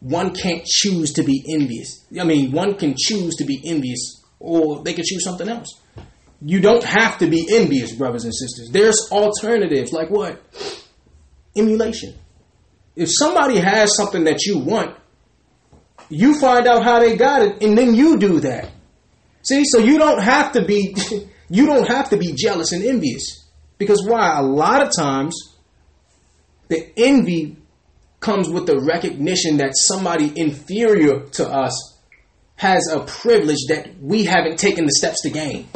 one 0.00 0.34
can't 0.34 0.64
choose 0.64 1.12
to 1.14 1.22
be 1.22 1.44
envious. 1.52 2.06
I 2.18 2.24
mean, 2.24 2.52
one 2.52 2.74
can 2.74 2.94
choose 2.98 3.34
to 3.36 3.44
be 3.44 3.60
envious, 3.64 4.24
or 4.40 4.82
they 4.82 4.94
can 4.94 5.04
choose 5.04 5.22
something 5.22 5.48
else. 5.48 5.68
You 6.40 6.60
don't 6.60 6.84
have 6.84 7.18
to 7.18 7.26
be 7.26 7.46
envious, 7.50 7.92
brothers 7.92 8.24
and 8.24 8.34
sisters. 8.34 8.70
There's 8.70 9.08
alternatives, 9.10 9.92
like 9.92 10.08
what? 10.08 10.40
Emulation. 11.56 12.14
If 12.98 13.10
somebody 13.16 13.58
has 13.58 13.94
something 13.94 14.24
that 14.24 14.44
you 14.44 14.58
want, 14.58 14.96
you 16.08 16.36
find 16.40 16.66
out 16.66 16.82
how 16.82 16.98
they 16.98 17.16
got 17.16 17.42
it, 17.42 17.62
and 17.62 17.78
then 17.78 17.94
you 17.94 18.18
do 18.18 18.40
that. 18.40 18.72
See, 19.42 19.62
so 19.64 19.78
you 19.78 19.98
don't 19.98 20.20
have 20.20 20.50
to 20.54 20.64
be 20.64 20.96
you 21.48 21.66
don't 21.66 21.86
have 21.86 22.10
to 22.10 22.16
be 22.16 22.32
jealous 22.32 22.72
and 22.72 22.84
envious. 22.84 23.46
Because 23.78 24.04
why? 24.04 24.36
A 24.36 24.42
lot 24.42 24.84
of 24.84 24.90
times 24.98 25.36
the 26.66 26.92
envy 26.96 27.58
comes 28.18 28.48
with 28.48 28.66
the 28.66 28.80
recognition 28.80 29.58
that 29.58 29.76
somebody 29.76 30.32
inferior 30.34 31.20
to 31.20 31.48
us 31.48 31.96
has 32.56 32.88
a 32.92 32.98
privilege 33.04 33.64
that 33.68 34.02
we 34.02 34.24
haven't 34.24 34.58
taken 34.58 34.86
the 34.86 34.92
steps 34.92 35.22
to 35.22 35.30
gain. 35.30 35.68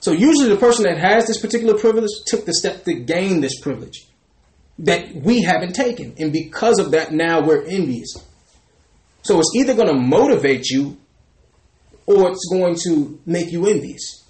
So 0.00 0.12
usually 0.12 0.48
the 0.48 0.56
person 0.56 0.84
that 0.84 0.96
has 0.96 1.26
this 1.26 1.38
particular 1.38 1.78
privilege 1.78 2.12
took 2.24 2.46
the 2.46 2.54
step 2.54 2.84
to 2.84 2.94
gain 2.94 3.42
this 3.42 3.60
privilege 3.60 4.06
that 4.80 5.14
we 5.14 5.42
haven't 5.42 5.74
taken. 5.74 6.14
And 6.18 6.32
because 6.32 6.78
of 6.78 6.92
that, 6.92 7.12
now 7.12 7.44
we're 7.44 7.64
envious. 7.64 8.14
So 9.22 9.38
it's 9.38 9.52
either 9.54 9.74
going 9.74 9.88
to 9.88 10.00
motivate 10.00 10.68
you 10.70 10.96
or 12.06 12.30
it's 12.30 12.48
going 12.50 12.76
to 12.84 13.20
make 13.26 13.52
you 13.52 13.66
envious. 13.66 14.24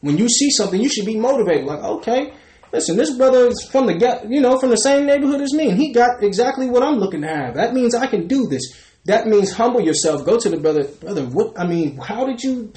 When 0.00 0.16
you 0.16 0.28
see 0.28 0.50
something, 0.50 0.80
you 0.80 0.88
should 0.88 1.06
be 1.06 1.16
motivated. 1.16 1.64
Like, 1.64 1.82
okay, 1.82 2.32
listen, 2.72 2.96
this 2.96 3.16
brother 3.16 3.48
is 3.48 3.68
from 3.70 3.86
the 3.86 4.26
you 4.28 4.40
know, 4.40 4.58
from 4.58 4.70
the 4.70 4.76
same 4.76 5.06
neighborhood 5.06 5.40
as 5.40 5.52
me, 5.52 5.70
and 5.70 5.78
he 5.78 5.92
got 5.92 6.22
exactly 6.22 6.68
what 6.68 6.82
I'm 6.82 6.96
looking 6.96 7.22
to 7.22 7.28
have. 7.28 7.54
That 7.54 7.74
means 7.74 7.94
I 7.94 8.06
can 8.06 8.28
do 8.28 8.46
this. 8.46 8.62
That 9.06 9.26
means 9.26 9.52
humble 9.52 9.80
yourself. 9.80 10.24
Go 10.24 10.38
to 10.38 10.48
the 10.48 10.58
brother, 10.58 10.84
brother. 10.84 11.24
What? 11.24 11.58
I 11.58 11.66
mean, 11.66 11.96
how 11.96 12.26
did 12.26 12.40
you, 12.42 12.72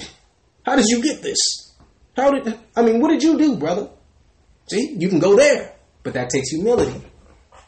how 0.64 0.76
did 0.76 0.86
you 0.86 1.02
get 1.02 1.22
this? 1.22 1.38
How 2.16 2.32
did? 2.32 2.58
I 2.76 2.82
mean, 2.82 3.00
what 3.00 3.10
did 3.10 3.22
you 3.22 3.38
do, 3.38 3.56
brother? 3.56 3.90
See, 4.68 4.96
you 4.98 5.08
can 5.08 5.20
go 5.20 5.36
there, 5.36 5.74
but 6.02 6.14
that 6.14 6.30
takes 6.30 6.50
humility. 6.50 7.04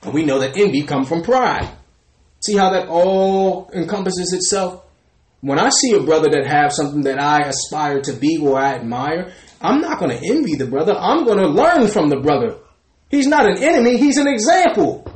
And 0.02 0.12
we 0.12 0.24
know 0.24 0.40
that 0.40 0.56
envy 0.56 0.82
comes 0.82 1.08
from 1.08 1.22
pride. 1.22 1.68
See 2.40 2.56
how 2.56 2.70
that 2.70 2.88
all 2.88 3.70
encompasses 3.72 4.32
itself? 4.32 4.84
When 5.40 5.58
I 5.58 5.70
see 5.70 5.92
a 5.92 6.02
brother 6.02 6.28
that 6.30 6.46
have 6.46 6.72
something 6.72 7.02
that 7.02 7.20
I 7.20 7.40
aspire 7.40 8.00
to 8.02 8.12
be 8.12 8.38
or 8.40 8.58
I 8.58 8.74
admire, 8.74 9.32
I'm 9.60 9.80
not 9.80 9.98
going 9.98 10.16
to 10.16 10.24
envy 10.24 10.56
the 10.56 10.66
brother. 10.66 10.94
I'm 10.94 11.24
going 11.24 11.38
to 11.38 11.48
learn 11.48 11.88
from 11.88 12.08
the 12.08 12.20
brother. 12.20 12.58
He's 13.10 13.26
not 13.26 13.46
an 13.46 13.58
enemy, 13.58 13.96
he's 13.96 14.16
an 14.16 14.26
example. 14.26 15.06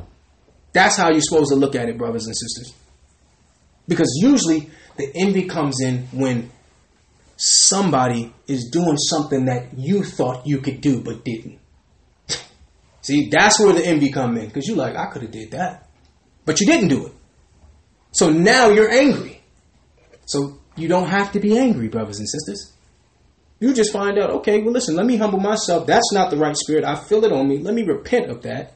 That's 0.71 0.95
how 0.95 1.09
you're 1.09 1.21
supposed 1.21 1.49
to 1.49 1.55
look 1.55 1.75
at 1.75 1.89
it, 1.89 1.97
brothers 1.97 2.27
and 2.27 2.35
sisters. 2.35 2.73
Because 3.87 4.11
usually 4.21 4.69
the 4.97 5.11
envy 5.15 5.47
comes 5.47 5.81
in 5.81 6.07
when 6.11 6.51
somebody 7.37 8.33
is 8.47 8.69
doing 8.71 8.97
something 8.97 9.45
that 9.45 9.77
you 9.77 10.03
thought 10.03 10.45
you 10.45 10.59
could 10.59 10.81
do 10.81 11.01
but 11.01 11.23
didn't. 11.23 11.59
See, 13.07 13.29
that's 13.29 13.57
where 13.57 13.71
the 13.71 13.85
envy 13.85 14.11
come 14.11 14.35
in 14.35 14.47
because 14.47 14.67
you 14.67 14.75
like, 14.75 14.97
I 14.97 15.05
could 15.05 15.21
have 15.21 15.31
did 15.31 15.51
that, 15.51 15.87
but 16.43 16.59
you 16.59 16.65
didn't 16.65 16.89
do 16.89 17.05
it. 17.05 17.13
So 18.11 18.29
now 18.29 18.67
you're 18.67 18.91
angry. 18.91 19.39
So 20.25 20.59
you 20.75 20.89
don't 20.89 21.07
have 21.07 21.31
to 21.31 21.39
be 21.39 21.57
angry, 21.57 21.87
brothers 21.87 22.19
and 22.19 22.27
sisters. 22.27 22.73
You 23.61 23.73
just 23.73 23.93
find 23.93 24.19
out, 24.19 24.31
okay, 24.31 24.61
well, 24.61 24.73
listen, 24.73 24.97
let 24.97 25.05
me 25.05 25.15
humble 25.15 25.39
myself. 25.39 25.87
That's 25.87 26.11
not 26.11 26.31
the 26.31 26.37
right 26.37 26.57
spirit. 26.57 26.83
I 26.83 26.95
feel 26.95 27.23
it 27.23 27.31
on 27.31 27.47
me. 27.47 27.59
Let 27.59 27.75
me 27.75 27.83
repent 27.83 28.29
of 28.29 28.41
that. 28.41 28.73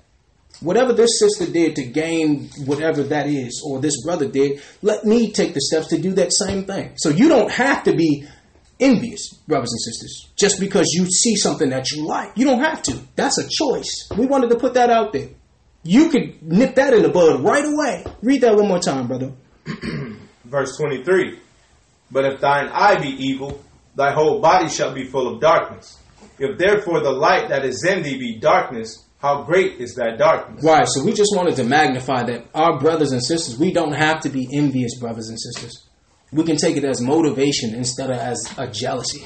Whatever 0.61 0.93
this 0.93 1.19
sister 1.19 1.51
did 1.51 1.75
to 1.75 1.83
gain 1.83 2.47
whatever 2.65 3.03
that 3.03 3.27
is, 3.27 3.61
or 3.65 3.81
this 3.81 4.01
brother 4.01 4.29
did, 4.29 4.61
let 4.81 5.03
me 5.03 5.33
take 5.33 5.53
the 5.53 5.59
steps 5.59 5.87
to 5.87 5.99
do 5.99 6.13
that 6.13 6.31
same 6.31 6.63
thing. 6.63 6.93
So 6.95 7.09
you 7.09 7.27
don't 7.27 7.51
have 7.51 7.83
to 7.83 7.93
be 7.93 8.25
envious, 8.81 9.33
brothers 9.47 9.71
and 9.71 9.81
sisters, 9.81 10.29
just 10.37 10.59
because 10.59 10.87
you 10.93 11.05
see 11.05 11.35
something 11.35 11.69
that 11.69 11.91
you 11.91 12.05
like. 12.05 12.31
You 12.35 12.45
don't 12.45 12.59
have 12.59 12.81
to. 12.83 12.99
That's 13.15 13.37
a 13.37 13.47
choice. 13.47 14.09
We 14.17 14.25
wanted 14.25 14.49
to 14.49 14.57
put 14.57 14.73
that 14.73 14.89
out 14.89 15.13
there. 15.13 15.29
You 15.83 16.09
could 16.09 16.41
nip 16.43 16.75
that 16.75 16.93
in 16.93 17.03
the 17.03 17.09
bud 17.09 17.41
right 17.41 17.65
away. 17.65 18.05
Read 18.21 18.41
that 18.41 18.55
one 18.55 18.67
more 18.67 18.79
time, 18.79 19.07
brother. 19.07 19.31
Verse 20.45 20.75
23 20.77 21.39
But 22.11 22.25
if 22.25 22.41
thine 22.41 22.67
eye 22.67 22.99
be 22.99 23.09
evil, 23.09 23.63
thy 23.95 24.11
whole 24.11 24.41
body 24.41 24.69
shall 24.69 24.93
be 24.93 25.05
full 25.05 25.33
of 25.33 25.39
darkness. 25.39 25.97
If 26.37 26.57
therefore 26.57 27.01
the 27.01 27.11
light 27.11 27.49
that 27.49 27.65
is 27.65 27.83
in 27.83 28.03
thee 28.03 28.17
be 28.17 28.39
darkness, 28.39 29.05
how 29.19 29.43
great 29.43 29.79
is 29.79 29.95
that 29.95 30.17
darkness? 30.17 30.63
Right, 30.63 30.87
so 30.87 31.03
we 31.03 31.13
just 31.13 31.35
wanted 31.35 31.55
to 31.57 31.63
magnify 31.63 32.23
that 32.23 32.47
our 32.55 32.79
brothers 32.79 33.11
and 33.11 33.23
sisters, 33.23 33.57
we 33.59 33.71
don't 33.71 33.93
have 33.93 34.21
to 34.21 34.29
be 34.29 34.49
envious 34.51 34.97
brothers 34.99 35.29
and 35.29 35.39
sisters. 35.39 35.87
We 36.31 36.43
can 36.43 36.57
take 36.57 36.77
it 36.77 36.83
as 36.83 37.01
motivation 37.01 37.75
instead 37.75 38.09
of 38.09 38.17
as 38.17 38.53
a 38.57 38.67
jealousy. 38.67 39.25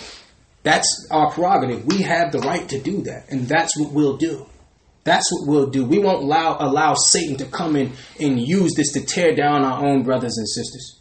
That's 0.64 1.08
our 1.12 1.32
prerogative. 1.32 1.86
We 1.86 2.02
have 2.02 2.32
the 2.32 2.40
right 2.40 2.68
to 2.70 2.80
do 2.80 3.02
that, 3.04 3.30
and 3.30 3.48
that's 3.48 3.78
what 3.78 3.92
we'll 3.92 4.18
do. 4.18 4.48
That's 5.04 5.32
what 5.32 5.48
we'll 5.48 5.68
do. 5.68 5.86
We 5.86 6.00
won't 6.00 6.24
allow 6.24 6.58
allow 6.60 6.96
Satan 6.96 7.38
to 7.38 7.46
come 7.46 7.76
in 7.76 7.94
and 8.20 8.40
use 8.40 8.74
this 8.74 8.92
to 8.94 9.06
tear 9.06 9.36
down 9.36 9.64
our 9.64 9.86
own 9.86 10.02
brothers 10.02 10.38
and 10.38 10.50
sisters. 10.50 11.00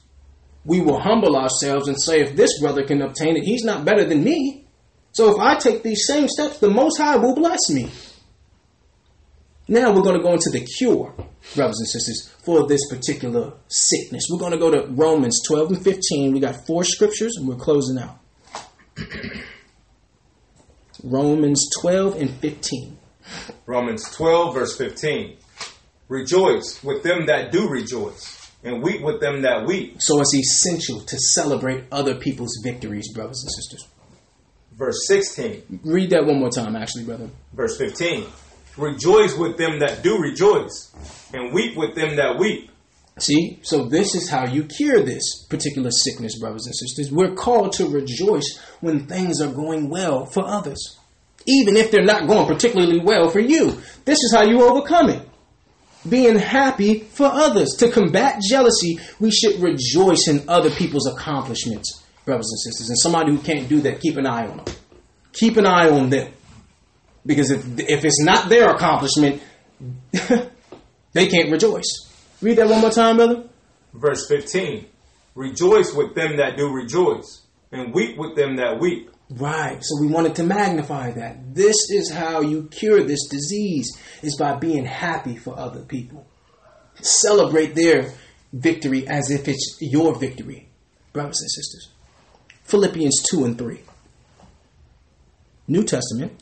We 0.67 0.83
will 0.83 1.01
humble 1.01 1.37
ourselves 1.37 1.89
and 1.89 2.01
say, 2.01 2.21
if 2.21 2.37
this 2.37 2.61
brother 2.61 2.85
can 2.85 3.01
obtain 3.01 3.37
it, 3.37 3.45
he's 3.45 3.65
not 3.65 3.85
better 3.85 4.05
than 4.05 4.23
me. 4.23 4.67
So 5.13 5.35
if 5.35 5.41
I 5.41 5.57
take 5.57 5.83
these 5.83 6.07
same 6.07 6.29
steps, 6.29 6.59
the 6.59 6.71
Most 6.71 6.99
High 6.99 7.17
will 7.17 7.35
bless 7.35 7.71
me. 7.71 7.91
Now 9.69 9.95
we're 9.95 10.03
going 10.03 10.17
to 10.17 10.23
go 10.23 10.33
into 10.33 10.51
the 10.51 10.61
cure, 10.61 11.15
brothers 11.55 11.79
and 11.79 11.89
sisters, 11.89 12.34
for 12.45 12.67
this 12.67 12.81
particular 12.89 13.53
sickness. 13.69 14.25
We're 14.31 14.39
going 14.39 14.53
to 14.53 14.59
go 14.59 14.71
to 14.71 14.87
Romans 14.93 15.41
12 15.47 15.73
and 15.73 15.83
15. 15.83 16.33
We 16.33 16.41
got 16.41 16.67
four 16.67 16.85
scriptures 16.85 17.37
and 17.37 17.49
we're 17.49 17.57
closing 17.57 17.99
out. 17.99 18.19
Romans 21.03 21.69
12 21.81 22.17
and 22.21 22.31
15. 22.31 22.99
Romans 23.67 24.11
12, 24.11 24.55
verse 24.55 24.77
15. 24.77 25.37
Rejoice 26.09 26.83
with 26.85 27.03
them 27.03 27.27
that 27.27 27.51
do 27.51 27.69
rejoice, 27.69 28.53
and 28.63 28.83
weep 28.83 29.03
with 29.03 29.21
them 29.21 29.43
that 29.43 29.67
weep. 29.67 29.97
So 30.01 30.21
it's 30.21 30.35
essential 30.35 31.01
to 31.01 31.17
celebrate 31.19 31.85
other 31.91 32.15
people's 32.15 32.61
victories, 32.63 33.13
brothers 33.13 33.43
and 33.43 33.51
sisters. 33.53 33.89
Verse 34.73 35.07
16. 35.07 35.81
Read 35.85 36.11
that 36.11 36.27
one 36.27 36.41
more 36.41 36.51
time, 36.51 36.77
actually, 36.77 37.05
brother. 37.05 37.31
Verse 37.53 37.79
15. 37.79 38.27
Rejoice 38.77 39.37
with 39.37 39.57
them 39.57 39.79
that 39.79 40.03
do 40.03 40.19
rejoice, 40.19 40.93
and 41.33 41.53
weep 41.53 41.77
with 41.77 41.95
them 41.95 42.17
that 42.17 42.39
weep. 42.39 42.71
See, 43.19 43.61
so 43.63 43.85
this 43.85 44.17
is 44.17 44.29
how 44.29 44.47
you 44.47 44.65
cure 44.65 45.01
this 45.01 45.45
particular 45.49 45.91
sickness, 45.93 46.39
brothers 46.39 46.67
and 46.67 46.75
sisters. 46.75 47.13
We're 47.13 47.35
called 47.35 47.73
to 47.75 47.89
rejoice 47.89 48.59
when 48.81 49.07
things 49.07 49.41
are 49.41 49.53
going 49.53 49.89
well 49.89 50.27
for 50.27 50.45
others, 50.45 50.99
even 51.47 51.77
if 51.77 51.93
they're 51.93 52.05
not 52.05 52.27
going 52.27 52.49
particularly 52.49 52.99
well 52.99 53.31
for 53.31 53.39
you. 53.39 53.81
This 54.05 54.19
is 54.19 54.35
how 54.35 54.43
you 54.43 54.63
overcome 54.63 55.11
it. 55.11 55.29
Being 56.09 56.37
happy 56.37 56.99
for 57.01 57.27
others. 57.27 57.77
To 57.79 57.91
combat 57.91 58.43
jealousy, 58.43 58.99
we 59.21 59.31
should 59.31 59.61
rejoice 59.61 60.27
in 60.27 60.49
other 60.49 60.71
people's 60.71 61.07
accomplishments, 61.07 62.03
brothers 62.25 62.51
and 62.51 62.61
sisters. 62.61 62.89
And 62.89 62.99
somebody 62.99 63.31
who 63.31 63.39
can't 63.39 63.69
do 63.69 63.81
that, 63.83 64.01
keep 64.01 64.17
an 64.17 64.27
eye 64.27 64.49
on 64.49 64.57
them. 64.57 64.75
Keep 65.33 65.57
an 65.57 65.67
eye 65.67 65.89
on 65.89 66.11
them. 66.11 66.33
Because 67.27 67.51
if, 67.51 67.65
if 67.79 68.05
it's 68.05 68.21
not 68.21 68.49
their 68.49 68.71
accomplishment, 68.71 69.43
they 71.13 71.27
can't 71.27 71.51
rejoice. 71.51 72.11
Read 72.43 72.59
that 72.59 72.69
one 72.69 72.81
more 72.81 72.91
time, 72.91 73.17
brother. 73.17 73.45
Verse 73.93 74.27
15. 74.29 74.87
Rejoice 75.35 75.93
with 75.95 76.15
them 76.15 76.37
that 76.37 76.57
do 76.57 76.71
rejoice, 76.71 77.43
and 77.73 77.93
weep 77.93 78.17
with 78.17 78.37
them 78.37 78.57
that 78.57 78.79
weep. 78.79 79.11
Right. 79.31 79.79
So 79.83 80.01
we 80.01 80.07
wanted 80.07 80.37
to 80.37 80.45
magnify 80.45 81.13
that. 81.13 81.55
This 81.55 81.77
is 81.91 82.13
how 82.13 82.41
you 82.41 82.69
cure 82.71 83.03
this 83.03 83.27
disease 83.29 83.91
is 84.23 84.37
by 84.37 84.55
being 84.57 84.85
happy 84.85 85.37
for 85.37 85.59
other 85.59 85.81
people. 85.81 86.27
Celebrate 87.01 87.75
their 87.75 88.13
victory 88.53 89.09
as 89.09 89.31
if 89.31 89.49
it's 89.49 89.79
your 89.81 90.15
victory, 90.15 90.69
brothers 91.13 91.41
and 91.41 91.51
sisters. 91.51 91.91
Philippians 92.65 93.23
2 93.31 93.45
and 93.45 93.59
3. 93.59 93.81
New 95.67 95.83
Testament. 95.83 96.41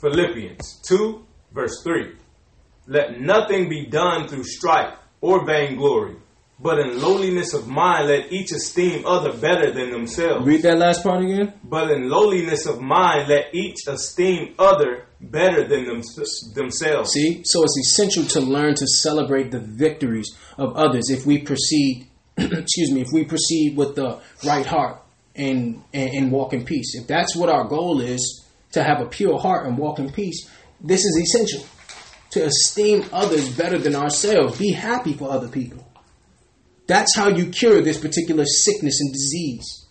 Philippians 0.00 0.80
2, 0.86 1.26
verse 1.52 1.82
3. 1.82 2.14
Let 2.86 3.20
nothing 3.20 3.68
be 3.68 3.86
done 3.86 4.28
through 4.28 4.44
strife 4.44 4.94
or 5.20 5.44
vainglory, 5.44 6.16
but 6.60 6.78
in 6.78 7.00
lowliness 7.02 7.52
of 7.52 7.66
mind 7.66 8.08
let 8.08 8.32
each 8.32 8.52
esteem 8.52 9.04
other 9.04 9.32
better 9.32 9.72
than 9.72 9.90
themselves. 9.90 10.46
Read 10.46 10.62
that 10.62 10.78
last 10.78 11.02
part 11.02 11.22
again. 11.22 11.52
But 11.64 11.90
in 11.90 12.08
lowliness 12.08 12.66
of 12.66 12.80
mind 12.80 13.28
let 13.28 13.54
each 13.54 13.86
esteem 13.86 14.54
other 14.58 15.04
better 15.20 15.66
than 15.66 15.84
them, 15.84 16.02
themselves. 16.54 17.10
See, 17.10 17.42
so 17.44 17.62
it's 17.64 17.78
essential 17.78 18.24
to 18.24 18.40
learn 18.40 18.74
to 18.76 18.86
celebrate 18.86 19.50
the 19.50 19.60
victories 19.60 20.36
of 20.56 20.76
others 20.76 21.10
if 21.10 21.26
we 21.26 21.38
proceed, 21.38 22.08
excuse 22.36 22.92
me, 22.92 23.02
if 23.02 23.08
we 23.12 23.24
proceed 23.24 23.76
with 23.76 23.96
the 23.96 24.20
right 24.46 24.66
heart 24.66 25.02
and, 25.34 25.82
and, 25.92 26.10
and 26.10 26.32
walk 26.32 26.52
in 26.52 26.64
peace. 26.64 26.94
If 26.94 27.08
that's 27.08 27.36
what 27.36 27.48
our 27.48 27.64
goal 27.64 28.00
is, 28.00 28.47
to 28.72 28.82
have 28.82 29.00
a 29.00 29.06
pure 29.06 29.38
heart 29.38 29.66
and 29.66 29.78
walk 29.78 29.98
in 29.98 30.10
peace, 30.12 30.48
this 30.80 31.04
is 31.04 31.20
essential. 31.22 31.66
To 32.32 32.44
esteem 32.44 33.04
others 33.12 33.56
better 33.56 33.78
than 33.78 33.94
ourselves. 33.94 34.58
Be 34.58 34.72
happy 34.72 35.14
for 35.14 35.30
other 35.30 35.48
people. 35.48 35.86
That's 36.86 37.14
how 37.16 37.28
you 37.28 37.50
cure 37.50 37.82
this 37.82 37.98
particular 37.98 38.44
sickness 38.44 39.00
and 39.00 39.12
disease. 39.12 39.86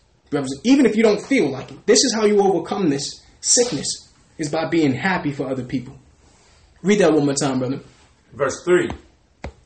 Even 0.64 0.86
if 0.86 0.96
you 0.96 1.04
don't 1.04 1.22
feel 1.22 1.50
like 1.50 1.72
it, 1.72 1.86
this 1.86 2.04
is 2.04 2.14
how 2.14 2.26
you 2.26 2.42
overcome 2.42 2.90
this 2.90 3.24
sickness, 3.42 4.12
is 4.38 4.50
by 4.50 4.68
being 4.68 4.94
happy 4.94 5.32
for 5.32 5.48
other 5.48 5.64
people. 5.64 5.98
Read 6.84 7.00
that 7.00 7.14
one 7.14 7.26
more 7.26 7.34
time, 7.34 7.60
brother. 7.60 7.82
Verse 8.34 8.64
3 8.64 8.90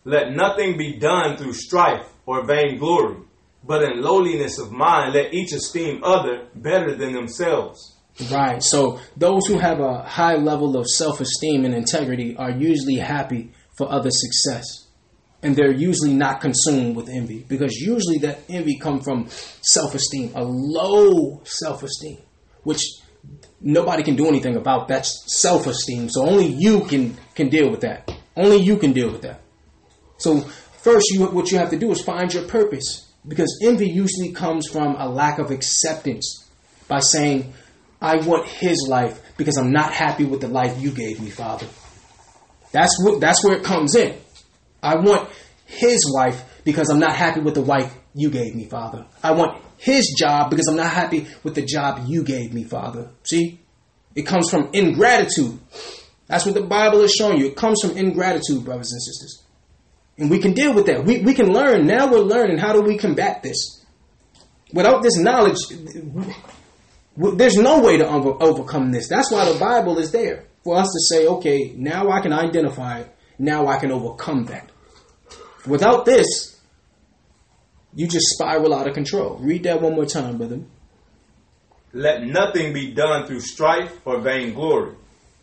Let 0.06 0.34
nothing 0.34 0.78
be 0.78 0.98
done 0.98 1.38
through 1.38 1.54
strife 1.54 2.06
or 2.26 2.46
vainglory, 2.46 3.18
but 3.64 3.84
in 3.84 4.02
lowliness 4.02 4.60
of 4.60 4.72
mind 4.72 5.14
let 5.14 5.34
each 5.34 5.52
esteem 5.52 6.04
other 6.04 6.48
better 6.56 6.96
than 6.96 7.14
themselves. 7.14 7.98
Right. 8.32 8.62
So 8.62 9.00
those 9.16 9.48
who 9.48 9.58
have 9.58 9.80
a 9.80 10.04
high 10.04 10.36
level 10.36 10.78
of 10.78 10.86
self 10.88 11.22
esteem 11.22 11.66
and 11.66 11.74
integrity 11.74 12.36
are 12.36 12.52
usually 12.52 12.98
happy 12.98 13.52
for 13.78 13.92
other 13.92 14.12
success. 14.12 14.88
and 15.44 15.56
they're 15.56 15.72
usually 15.72 16.14
not 16.14 16.42
consumed 16.42 16.96
with 16.96 17.10
envy 17.10 17.44
because 17.48 17.76
usually 17.76 18.20
that 18.20 18.40
envy 18.50 18.78
come 18.78 19.00
from 19.02 19.28
self-esteem, 19.62 20.32
a 20.36 20.44
low 20.44 21.42
self-esteem, 21.44 22.18
which 22.64 22.82
nobody 23.60 24.04
can 24.04 24.16
do 24.16 24.28
anything 24.28 24.56
about. 24.56 24.88
That's 24.88 25.24
self-esteem. 25.42 26.10
So 26.10 26.28
only 26.28 26.46
you 26.46 26.82
can 26.86 27.18
can 27.36 27.50
deal 27.50 27.70
with 27.72 27.82
that. 27.82 28.12
Only 28.36 28.58
you 28.58 28.78
can 28.78 28.94
deal 28.94 29.12
with 29.12 29.22
that. 29.24 29.42
So 30.18 30.42
first, 30.42 31.10
you 31.12 31.26
what 31.26 31.52
you 31.52 31.58
have 31.58 31.72
to 31.72 31.78
do 31.78 31.92
is 31.92 32.02
find 32.02 32.32
your 32.34 32.44
purpose 32.44 33.12
because 33.28 33.60
envy 33.64 33.90
usually 33.90 34.32
comes 34.32 34.68
from 34.68 34.96
a 34.96 35.08
lack 35.10 35.40
of 35.40 35.52
acceptance 35.52 36.50
by 36.88 37.00
saying, 37.00 37.54
"I 38.02 38.18
want 38.18 38.48
His 38.48 38.88
life 38.90 39.22
because 39.38 39.58
I'm 39.58 39.72
not 39.72 39.94
happy 39.94 40.26
with 40.26 40.42
the 40.42 40.48
life 40.48 40.80
you 40.82 40.92
gave 40.92 41.20
me, 41.20 41.30
Father." 41.30 41.68
That's 42.72 42.96
what 43.04 43.20
that's 43.20 43.44
where 43.44 43.58
it 43.58 43.64
comes 43.64 43.96
in. 43.96 44.16
I 44.82 44.96
want 44.96 45.30
His 45.66 46.12
wife 46.14 46.44
because 46.64 46.90
I'm 46.90 47.00
not 47.00 47.16
happy 47.16 47.42
with 47.42 47.56
the 47.56 47.62
wife 47.62 47.94
you 48.14 48.30
gave 48.30 48.56
me, 48.56 48.66
Father. 48.66 49.06
I 49.24 49.32
want 49.32 49.62
His 49.78 50.16
job 50.18 50.50
because 50.50 50.68
I'm 50.68 50.78
not 50.78 50.92
happy 50.92 51.28
with 51.44 51.56
the 51.56 51.62
job 51.62 52.04
you 52.08 52.24
gave 52.24 52.54
me, 52.54 52.64
Father. 52.64 53.10
See, 53.24 53.60
it 54.16 54.24
comes 54.24 54.50
from 54.50 54.70
ingratitude. 54.74 55.60
That's 56.28 56.46
what 56.46 56.56
the 56.56 56.64
Bible 56.64 57.02
is 57.02 57.14
showing 57.14 57.40
you. 57.40 57.48
It 57.48 57.56
comes 57.56 57.82
from 57.82 57.98
ingratitude, 57.98 58.64
brothers 58.64 58.92
and 58.92 59.02
sisters. 59.02 59.44
And 60.18 60.30
we 60.30 60.40
can 60.40 60.54
deal 60.54 60.74
with 60.74 60.86
that. 60.86 61.04
We, 61.04 61.22
we 61.22 61.34
can 61.34 61.52
learn. 61.52 61.88
Now 61.88 62.12
we're 62.12 62.20
learning 62.20 62.58
how 62.58 62.74
do 62.74 62.82
we 62.82 62.98
combat 62.98 63.44
this. 63.44 63.84
Without 64.74 65.04
this 65.04 65.18
knowledge, 65.18 65.58
there's 67.36 67.56
no 67.58 67.82
way 67.82 67.98
to 67.98 68.08
over, 68.08 68.42
overcome 68.42 68.92
this. 68.92 69.08
That's 69.08 69.32
why 69.32 69.52
the 69.52 69.60
Bible 69.60 70.00
is 70.00 70.12
there 70.12 70.46
for 70.64 70.78
us 70.78 70.88
to 70.88 71.16
say, 71.16 71.28
okay, 71.28 71.74
now 71.76 72.10
I 72.10 72.22
can 72.22 72.34
identify. 72.34 73.04
Now 73.38 73.68
I 73.68 73.78
can 73.80 73.92
overcome 73.92 74.46
that. 74.46 74.72
Without 75.68 76.06
this, 76.06 76.60
you 77.94 78.08
just 78.08 78.28
spiral 78.30 78.74
out 78.74 78.88
of 78.88 78.94
control. 78.94 79.38
Read 79.40 79.64
that 79.64 79.82
one 79.82 79.96
more 79.96 80.06
time, 80.06 80.38
brother. 80.38 80.62
Let 81.94 82.24
nothing 82.24 82.74
be 82.74 82.94
done 82.94 83.28
through 83.28 83.42
strife 83.42 84.00
or 84.06 84.22
vainglory, 84.22 84.96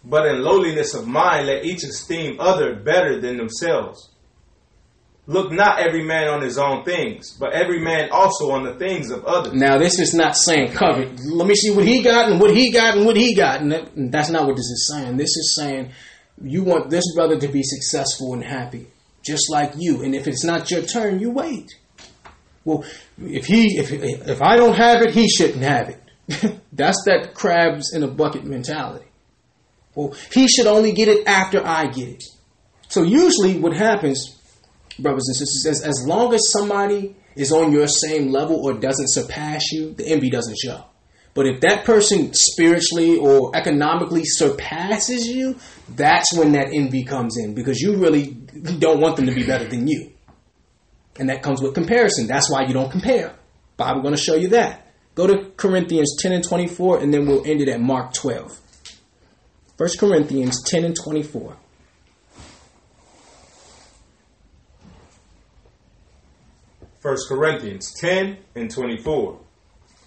but 0.05 0.27
in 0.27 0.43
lowliness 0.43 0.95
of 0.95 1.07
mind 1.07 1.47
let 1.47 1.65
each 1.65 1.85
esteem 1.85 2.41
other 2.41 2.75
better 2.75 3.21
than 3.21 3.37
themselves. 3.37 4.11
Look 5.29 5.53
not 5.53 5.79
every 5.79 6.05
man 6.05 6.29
on 6.29 6.41
his 6.41 6.57
own 6.57 6.85
things, 6.85 7.37
but 7.39 7.53
every 7.53 7.81
man 7.81 8.09
also 8.11 8.51
on 8.51 8.65
the 8.65 8.73
things 8.77 9.11
of 9.11 9.27
others. 9.27 9.53
Now, 9.53 9.77
this 9.77 9.99
is 9.99 10.15
not 10.15 10.35
saying 10.35 10.73
covet. 10.73 11.21
Let 11.21 11.47
me 11.47 11.55
see 11.55 11.71
what 11.71 11.85
he 11.85 12.03
got 12.03 12.31
and 12.31 12.41
what 12.41 12.57
he 12.57 12.73
got 12.73 12.97
and 12.97 13.05
what 13.05 13.15
he 13.15 13.35
got. 13.35 13.61
And, 13.61 13.71
that, 13.73 13.95
and 13.95 14.11
that's 14.11 14.31
not 14.31 14.47
what 14.47 14.57
this 14.57 14.65
is 14.65 14.91
saying. 14.91 15.19
This 15.19 15.37
is 15.37 15.55
saying 15.55 15.91
you 16.43 16.65
want 16.65 16.89
this 16.89 17.05
brother 17.15 17.39
to 17.39 17.49
be 17.49 17.63
successful 17.63 18.33
and 18.33 18.43
happy, 18.43 18.87
just 19.23 19.51
like 19.51 19.75
you. 19.77 20.03
And 20.03 20.15
if 20.15 20.27
it's 20.27 20.45
not 20.45 20.71
your 20.71 20.81
turn, 20.81 21.21
you 21.21 21.31
wait. 21.31 21.77
Well, 22.65 22.87
if 23.19 23.45
he 23.45 23.77
if 23.79 23.93
if 23.93 24.41
I 24.41 24.57
don't 24.57 24.77
have 24.77 25.03
it, 25.03 25.11
he 25.11 25.29
shouldn't 25.29 25.63
have 25.63 25.91
it. 25.91 26.61
that's 26.73 27.05
that 27.05 27.35
crabs 27.35 27.93
in 27.93 28.03
a 28.03 28.09
bucket 28.09 28.45
mentality. 28.45 29.05
Well, 29.95 30.15
he 30.33 30.49
should 30.49 30.67
only 30.67 30.93
get 30.93 31.09
it 31.09 31.27
after 31.27 31.63
I 31.63 31.89
get 31.89 32.09
it. 32.09 32.25
So 32.89 33.03
usually, 33.03 33.59
what 33.59 33.75
happens 33.75 34.38
brothers 34.99 35.29
and 35.29 35.37
sisters, 35.37 35.66
as, 35.66 35.85
as 35.85 36.07
long 36.07 36.35
as 36.35 36.51
somebody 36.51 37.16
is 37.37 37.53
on 37.53 37.73
your 37.73 37.87
same 37.87 38.31
level 38.31 38.65
or 38.65 38.75
doesn't 38.75 39.09
surpass 39.09 39.70
you, 39.73 39.95
the 39.95 40.07
envy 40.07 40.31
doesn't 40.31 40.59
show. 40.59 40.85
But 41.35 41.47
if 41.47 41.61
that 41.61 41.85
person 41.85 42.35
spiritually 42.35 43.16
or 43.16 43.55
economically 43.55 44.25
surpasses 44.25 45.27
you, 45.27 45.57
that's 45.89 46.37
when 46.37 46.53
that 46.53 46.73
envy 46.73 47.05
comes 47.05 47.37
in 47.39 47.55
because 47.55 47.81
you 47.81 47.97
really 47.97 48.27
don't 48.79 49.01
want 49.01 49.16
them 49.16 49.27
to 49.27 49.33
be 49.33 49.47
better 49.47 49.69
than 49.69 49.87
you. 49.87 50.12
And 51.19 51.29
that 51.29 51.43
comes 51.43 51.61
with 51.61 51.75
comparison. 51.75 52.27
That's 52.27 52.51
why 52.51 52.66
you 52.66 52.73
don't 52.73 52.91
compare. 52.91 53.35
Bible 53.77 54.03
going 54.03 54.15
to 54.15 54.20
show 54.20 54.35
you 54.35 54.49
that. 54.49 54.93
Go 55.15 55.27
to 55.27 55.51
Corinthians 55.57 56.16
10 56.20 56.33
and 56.33 56.45
24 56.45 57.01
and 57.01 57.15
then 57.15 57.27
we'll 57.27 57.47
end 57.47 57.61
it 57.61 57.69
at 57.69 57.81
Mark 57.81 58.15
12. 58.15 58.61
1 59.77 59.89
Corinthians 59.99 60.62
10 60.65 60.85
and 60.85 60.97
24. 60.97 61.57
1 67.01 67.16
Corinthians 67.29 67.95
10 68.01 68.39
and 68.55 68.70
24. 68.70 69.41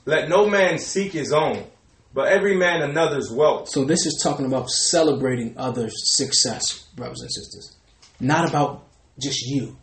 Let 0.05 0.29
no 0.29 0.49
man 0.49 0.77
seek 0.77 1.13
his 1.13 1.31
own, 1.31 1.65
but 2.13 2.27
every 2.27 2.57
man 2.57 2.81
another's 2.81 3.31
wealth. 3.31 3.69
So 3.69 3.85
this 3.85 4.05
is 4.05 4.19
talking 4.21 4.45
about 4.45 4.69
celebrating 4.69 5.55
others' 5.57 5.93
success, 6.15 6.79
brothers 6.95 7.21
and 7.21 7.31
sisters. 7.31 7.77
Not 8.19 8.49
about 8.49 8.87
just 9.19 9.41
you. 9.45 9.77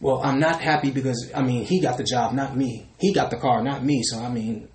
Well, 0.00 0.20
I'm 0.22 0.40
not 0.40 0.60
happy 0.60 0.90
because 0.90 1.30
I 1.34 1.42
mean 1.42 1.64
he 1.64 1.80
got 1.80 1.96
the 1.98 2.04
job, 2.04 2.32
not 2.32 2.56
me. 2.56 2.88
He 2.98 3.12
got 3.12 3.30
the 3.30 3.36
car, 3.36 3.62
not 3.62 3.84
me. 3.84 4.02
So 4.02 4.18
I 4.18 4.30
mean, 4.30 4.68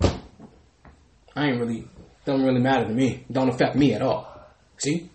I 1.34 1.46
ain't 1.46 1.60
really 1.60 1.84
don't 2.24 2.44
really 2.44 2.60
matter 2.60 2.86
to 2.86 2.94
me. 2.94 3.24
Don't 3.30 3.48
affect 3.48 3.76
me 3.76 3.92
at 3.94 4.02
all. 4.02 4.32
See, 4.78 5.10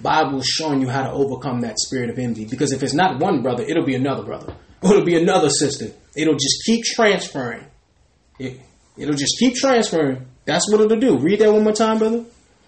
Bible's 0.00 0.46
showing 0.46 0.80
you 0.80 0.88
how 0.88 1.02
to 1.04 1.10
overcome 1.10 1.60
that 1.60 1.78
spirit 1.78 2.10
of 2.10 2.18
envy. 2.18 2.44
Because 2.44 2.72
if 2.72 2.82
it's 2.82 2.94
not 2.94 3.20
one 3.20 3.42
brother, 3.42 3.62
it'll 3.62 3.84
be 3.84 3.94
another 3.94 4.22
brother. 4.22 4.54
It'll 4.84 5.04
be 5.04 5.16
another 5.16 5.50
system. 5.50 5.92
It'll 6.16 6.34
just 6.34 6.62
keep 6.64 6.84
transferring. 6.84 7.64
It, 8.38 8.60
it'll 8.96 9.14
just 9.14 9.36
keep 9.38 9.54
transferring. 9.54 10.26
That's 10.44 10.70
what 10.70 10.80
it'll 10.80 10.98
do. 10.98 11.18
Read 11.18 11.40
that 11.40 11.52
one 11.52 11.64
more 11.64 11.72
time, 11.72 11.98
brother. 11.98 12.24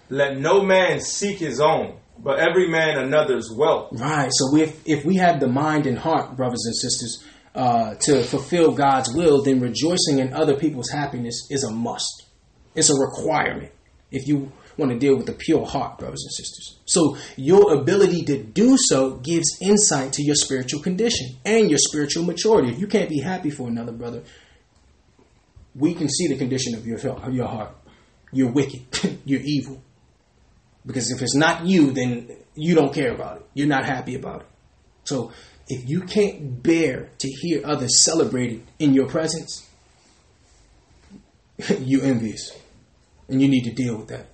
Let 0.09 0.37
no 0.37 0.63
man 0.63 0.99
seek 0.99 1.37
his 1.37 1.59
own, 1.59 1.97
but 2.17 2.39
every 2.39 2.69
man 2.69 2.97
another's 2.97 3.51
wealth. 3.51 3.89
Right. 3.91 4.29
So 4.31 4.57
if 4.57 4.81
if 4.85 5.05
we 5.05 5.17
have 5.17 5.39
the 5.39 5.47
mind 5.47 5.85
and 5.85 5.97
heart, 5.97 6.35
brothers 6.35 6.63
and 6.65 6.75
sisters, 6.75 7.23
uh, 7.53 7.95
to 7.95 8.23
fulfill 8.23 8.71
God's 8.71 9.13
will, 9.13 9.43
then 9.43 9.59
rejoicing 9.59 10.19
in 10.19 10.33
other 10.33 10.55
people's 10.55 10.89
happiness 10.89 11.47
is 11.49 11.63
a 11.63 11.71
must. 11.71 12.25
It's 12.75 12.89
a 12.89 12.95
requirement. 12.95 13.71
If 14.11 14.27
you 14.27 14.51
want 14.77 14.91
to 14.91 14.99
deal 14.99 15.15
with 15.15 15.27
a 15.29 15.33
pure 15.33 15.65
heart, 15.65 15.97
brothers 15.99 16.23
and 16.23 16.33
sisters. 16.33 16.79
So 16.85 17.17
your 17.35 17.73
ability 17.73 18.23
to 18.25 18.43
do 18.43 18.77
so 18.77 19.15
gives 19.17 19.57
insight 19.61 20.13
to 20.13 20.23
your 20.23 20.35
spiritual 20.35 20.81
condition 20.81 21.37
and 21.45 21.69
your 21.69 21.79
spiritual 21.79 22.23
maturity. 22.23 22.69
If 22.69 22.79
you 22.79 22.87
can't 22.87 23.09
be 23.09 23.19
happy 23.19 23.49
for 23.49 23.67
another 23.67 23.91
brother, 23.91 24.23
we 25.75 25.93
can 25.93 26.09
see 26.09 26.27
the 26.27 26.37
condition 26.37 26.75
of 26.75 26.85
your 26.85 26.99
of 26.99 27.33
your 27.33 27.47
heart. 27.47 27.75
You're 28.31 28.51
wicked. 28.51 28.81
You're 29.25 29.41
evil. 29.43 29.81
Because 30.85 31.11
if 31.11 31.21
it's 31.21 31.35
not 31.35 31.65
you, 31.65 31.91
then 31.91 32.29
you 32.55 32.75
don't 32.75 32.93
care 32.93 33.13
about 33.13 33.37
it. 33.37 33.45
You're 33.53 33.67
not 33.67 33.85
happy 33.85 34.15
about 34.15 34.41
it. 34.41 34.47
So 35.03 35.31
if 35.67 35.89
you 35.89 36.01
can't 36.01 36.61
bear 36.63 37.09
to 37.17 37.27
hear 37.27 37.61
others 37.65 38.03
celebrated 38.03 38.63
in 38.79 38.93
your 38.93 39.07
presence, 39.07 39.69
you're 41.79 42.03
envious. 42.03 42.57
And 43.27 43.41
you 43.41 43.49
need 43.49 43.63
to 43.63 43.73
deal 43.73 43.97
with 43.97 44.07
that. 44.07 44.27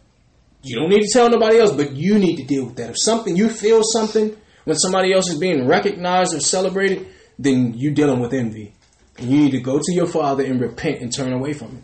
You 0.63 0.77
don't 0.77 0.89
need 0.89 1.01
to 1.01 1.09
tell 1.11 1.29
nobody 1.29 1.59
else, 1.59 1.73
but 1.75 1.91
you 1.91 2.17
need 2.17 2.37
to 2.37 2.45
deal 2.45 2.65
with 2.65 2.77
that. 2.77 2.91
If 2.91 2.95
something 2.97 3.35
you 3.35 3.49
feel 3.49 3.81
something 3.83 4.35
when 4.63 4.77
somebody 4.77 5.13
else 5.13 5.29
is 5.29 5.37
being 5.37 5.67
recognized 5.67 6.33
or 6.33 6.39
celebrated, 6.39 7.07
then 7.37 7.73
you're 7.75 7.93
dealing 7.93 8.21
with 8.21 8.33
envy. 8.33 8.73
And 9.17 9.29
you 9.29 9.43
need 9.43 9.51
to 9.51 9.59
go 9.59 9.77
to 9.77 9.93
your 9.93 10.07
father 10.07 10.43
and 10.45 10.61
repent 10.61 11.01
and 11.01 11.13
turn 11.13 11.33
away 11.33 11.51
from 11.51 11.77
it. 11.77 11.83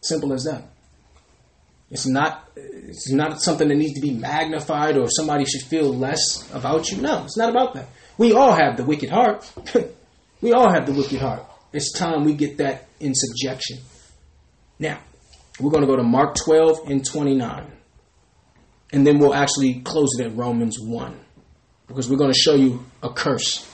Simple 0.00 0.32
as 0.32 0.44
that. 0.44 0.64
It's 1.90 2.06
not 2.06 2.48
it's 2.56 3.12
not 3.12 3.40
something 3.40 3.68
that 3.68 3.76
needs 3.76 3.94
to 3.94 4.00
be 4.00 4.12
magnified 4.12 4.96
or 4.96 5.08
somebody 5.10 5.44
should 5.44 5.62
feel 5.62 5.94
less 5.94 6.50
about 6.52 6.90
you. 6.90 7.02
No, 7.02 7.24
it's 7.24 7.36
not 7.36 7.50
about 7.50 7.74
that. 7.74 7.88
We 8.16 8.32
all 8.32 8.52
have 8.52 8.78
the 8.78 8.84
wicked 8.84 9.10
heart. 9.10 9.50
we 10.40 10.52
all 10.52 10.72
have 10.72 10.86
the 10.86 10.92
wicked 10.92 11.20
heart. 11.20 11.44
It's 11.72 11.92
time 11.92 12.24
we 12.24 12.32
get 12.34 12.56
that 12.58 12.88
in 12.98 13.12
subjection. 13.14 13.78
Now, 14.78 15.00
we're 15.60 15.70
going 15.70 15.82
to 15.82 15.86
go 15.86 15.96
to 15.96 16.02
Mark 16.02 16.36
12 16.44 16.88
and 16.88 17.04
29 17.04 17.75
and 18.92 19.06
then 19.06 19.18
we'll 19.18 19.34
actually 19.34 19.80
close 19.80 20.08
it 20.18 20.26
at 20.26 20.36
Romans 20.36 20.78
1 20.78 21.20
because 21.86 22.08
we're 22.08 22.16
going 22.16 22.32
to 22.32 22.38
show 22.38 22.54
you 22.54 22.84
a 23.02 23.10
curse. 23.10 23.70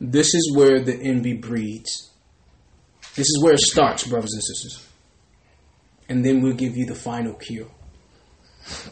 This 0.00 0.34
is 0.34 0.52
where 0.54 0.80
the 0.80 0.94
envy 0.94 1.34
breeds. 1.34 2.10
This 3.14 3.26
is 3.26 3.40
where 3.42 3.54
it 3.54 3.60
starts, 3.60 4.06
brothers 4.06 4.32
and 4.32 4.42
sisters. 4.42 4.86
And 6.08 6.24
then 6.24 6.42
we'll 6.42 6.54
give 6.54 6.76
you 6.76 6.84
the 6.84 6.94
final 6.94 7.34
cue. 7.34 7.70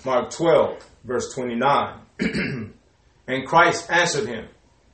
Mark 0.05 0.31
12, 0.31 0.79
verse 1.05 1.35
29. 1.35 1.99
and 3.27 3.47
Christ 3.47 3.91
answered 3.91 4.29
him, 4.29 4.49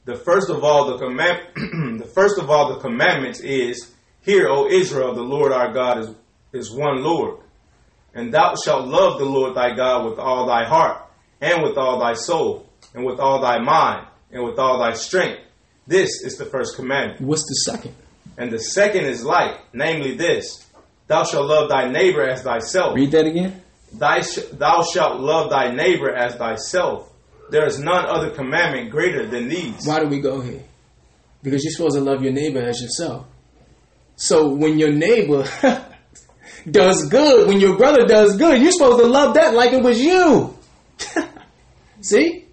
the 0.08 0.16
first 0.16 0.48
of 0.48 0.64
all 0.64 0.92
the 0.92 0.98
command 0.98 2.00
the 2.00 2.06
first 2.06 2.38
of 2.38 2.48
all 2.48 2.72
the 2.72 2.80
commandments 2.80 3.40
is, 3.40 3.92
Hear, 4.22 4.48
O 4.48 4.66
Israel, 4.66 5.14
the 5.14 5.22
Lord 5.22 5.52
our 5.52 5.72
God 5.72 5.98
is, 5.98 6.14
is 6.54 6.72
one 6.72 7.02
Lord. 7.02 7.40
And 8.18 8.34
thou 8.34 8.56
shalt 8.56 8.88
love 8.88 9.20
the 9.20 9.24
Lord 9.24 9.54
thy 9.54 9.76
God 9.76 10.04
with 10.10 10.18
all 10.18 10.44
thy 10.44 10.64
heart, 10.64 11.08
and 11.40 11.62
with 11.62 11.78
all 11.78 12.00
thy 12.00 12.14
soul, 12.14 12.68
and 12.92 13.04
with 13.04 13.20
all 13.20 13.40
thy 13.40 13.60
mind, 13.60 14.08
and 14.32 14.42
with 14.42 14.58
all 14.58 14.80
thy 14.80 14.94
strength. 14.94 15.40
This 15.86 16.22
is 16.24 16.36
the 16.36 16.44
first 16.44 16.74
commandment. 16.74 17.20
What's 17.20 17.44
the 17.44 17.72
second? 17.72 17.94
And 18.36 18.50
the 18.50 18.58
second 18.58 19.04
is 19.04 19.24
like, 19.24 19.60
namely 19.72 20.16
this 20.16 20.66
Thou 21.06 21.22
shalt 21.22 21.46
love 21.46 21.68
thy 21.68 21.88
neighbor 21.88 22.28
as 22.28 22.42
thyself. 22.42 22.96
Read 22.96 23.12
that 23.12 23.24
again. 23.26 23.62
Thy 23.92 24.20
sh- 24.20 24.50
thou 24.52 24.82
shalt 24.82 25.20
love 25.20 25.50
thy 25.50 25.70
neighbor 25.70 26.12
as 26.12 26.34
thyself. 26.34 27.12
there 27.50 27.66
is 27.66 27.78
none 27.78 28.04
other 28.04 28.30
commandment 28.30 28.90
greater 28.90 29.26
than 29.26 29.48
these. 29.48 29.86
Why 29.86 30.00
do 30.00 30.08
we 30.08 30.20
go 30.20 30.40
here? 30.40 30.64
Because 31.44 31.62
you're 31.62 31.72
supposed 31.72 31.94
to 31.94 32.02
love 32.02 32.20
your 32.20 32.32
neighbor 32.32 32.60
as 32.60 32.82
yourself. 32.82 33.26
So 34.16 34.48
when 34.48 34.76
your 34.76 34.90
neighbor 34.90 35.44
does 36.72 37.08
good, 37.08 37.48
when 37.48 37.60
your 37.60 37.76
brother 37.76 38.06
does 38.06 38.36
good, 38.36 38.60
you're 38.60 38.72
supposed 38.72 38.98
to 38.98 39.06
love 39.06 39.34
that 39.34 39.54
like 39.54 39.72
it 39.72 39.82
was 39.82 40.00
you. 40.00 40.56
See? 42.00 42.46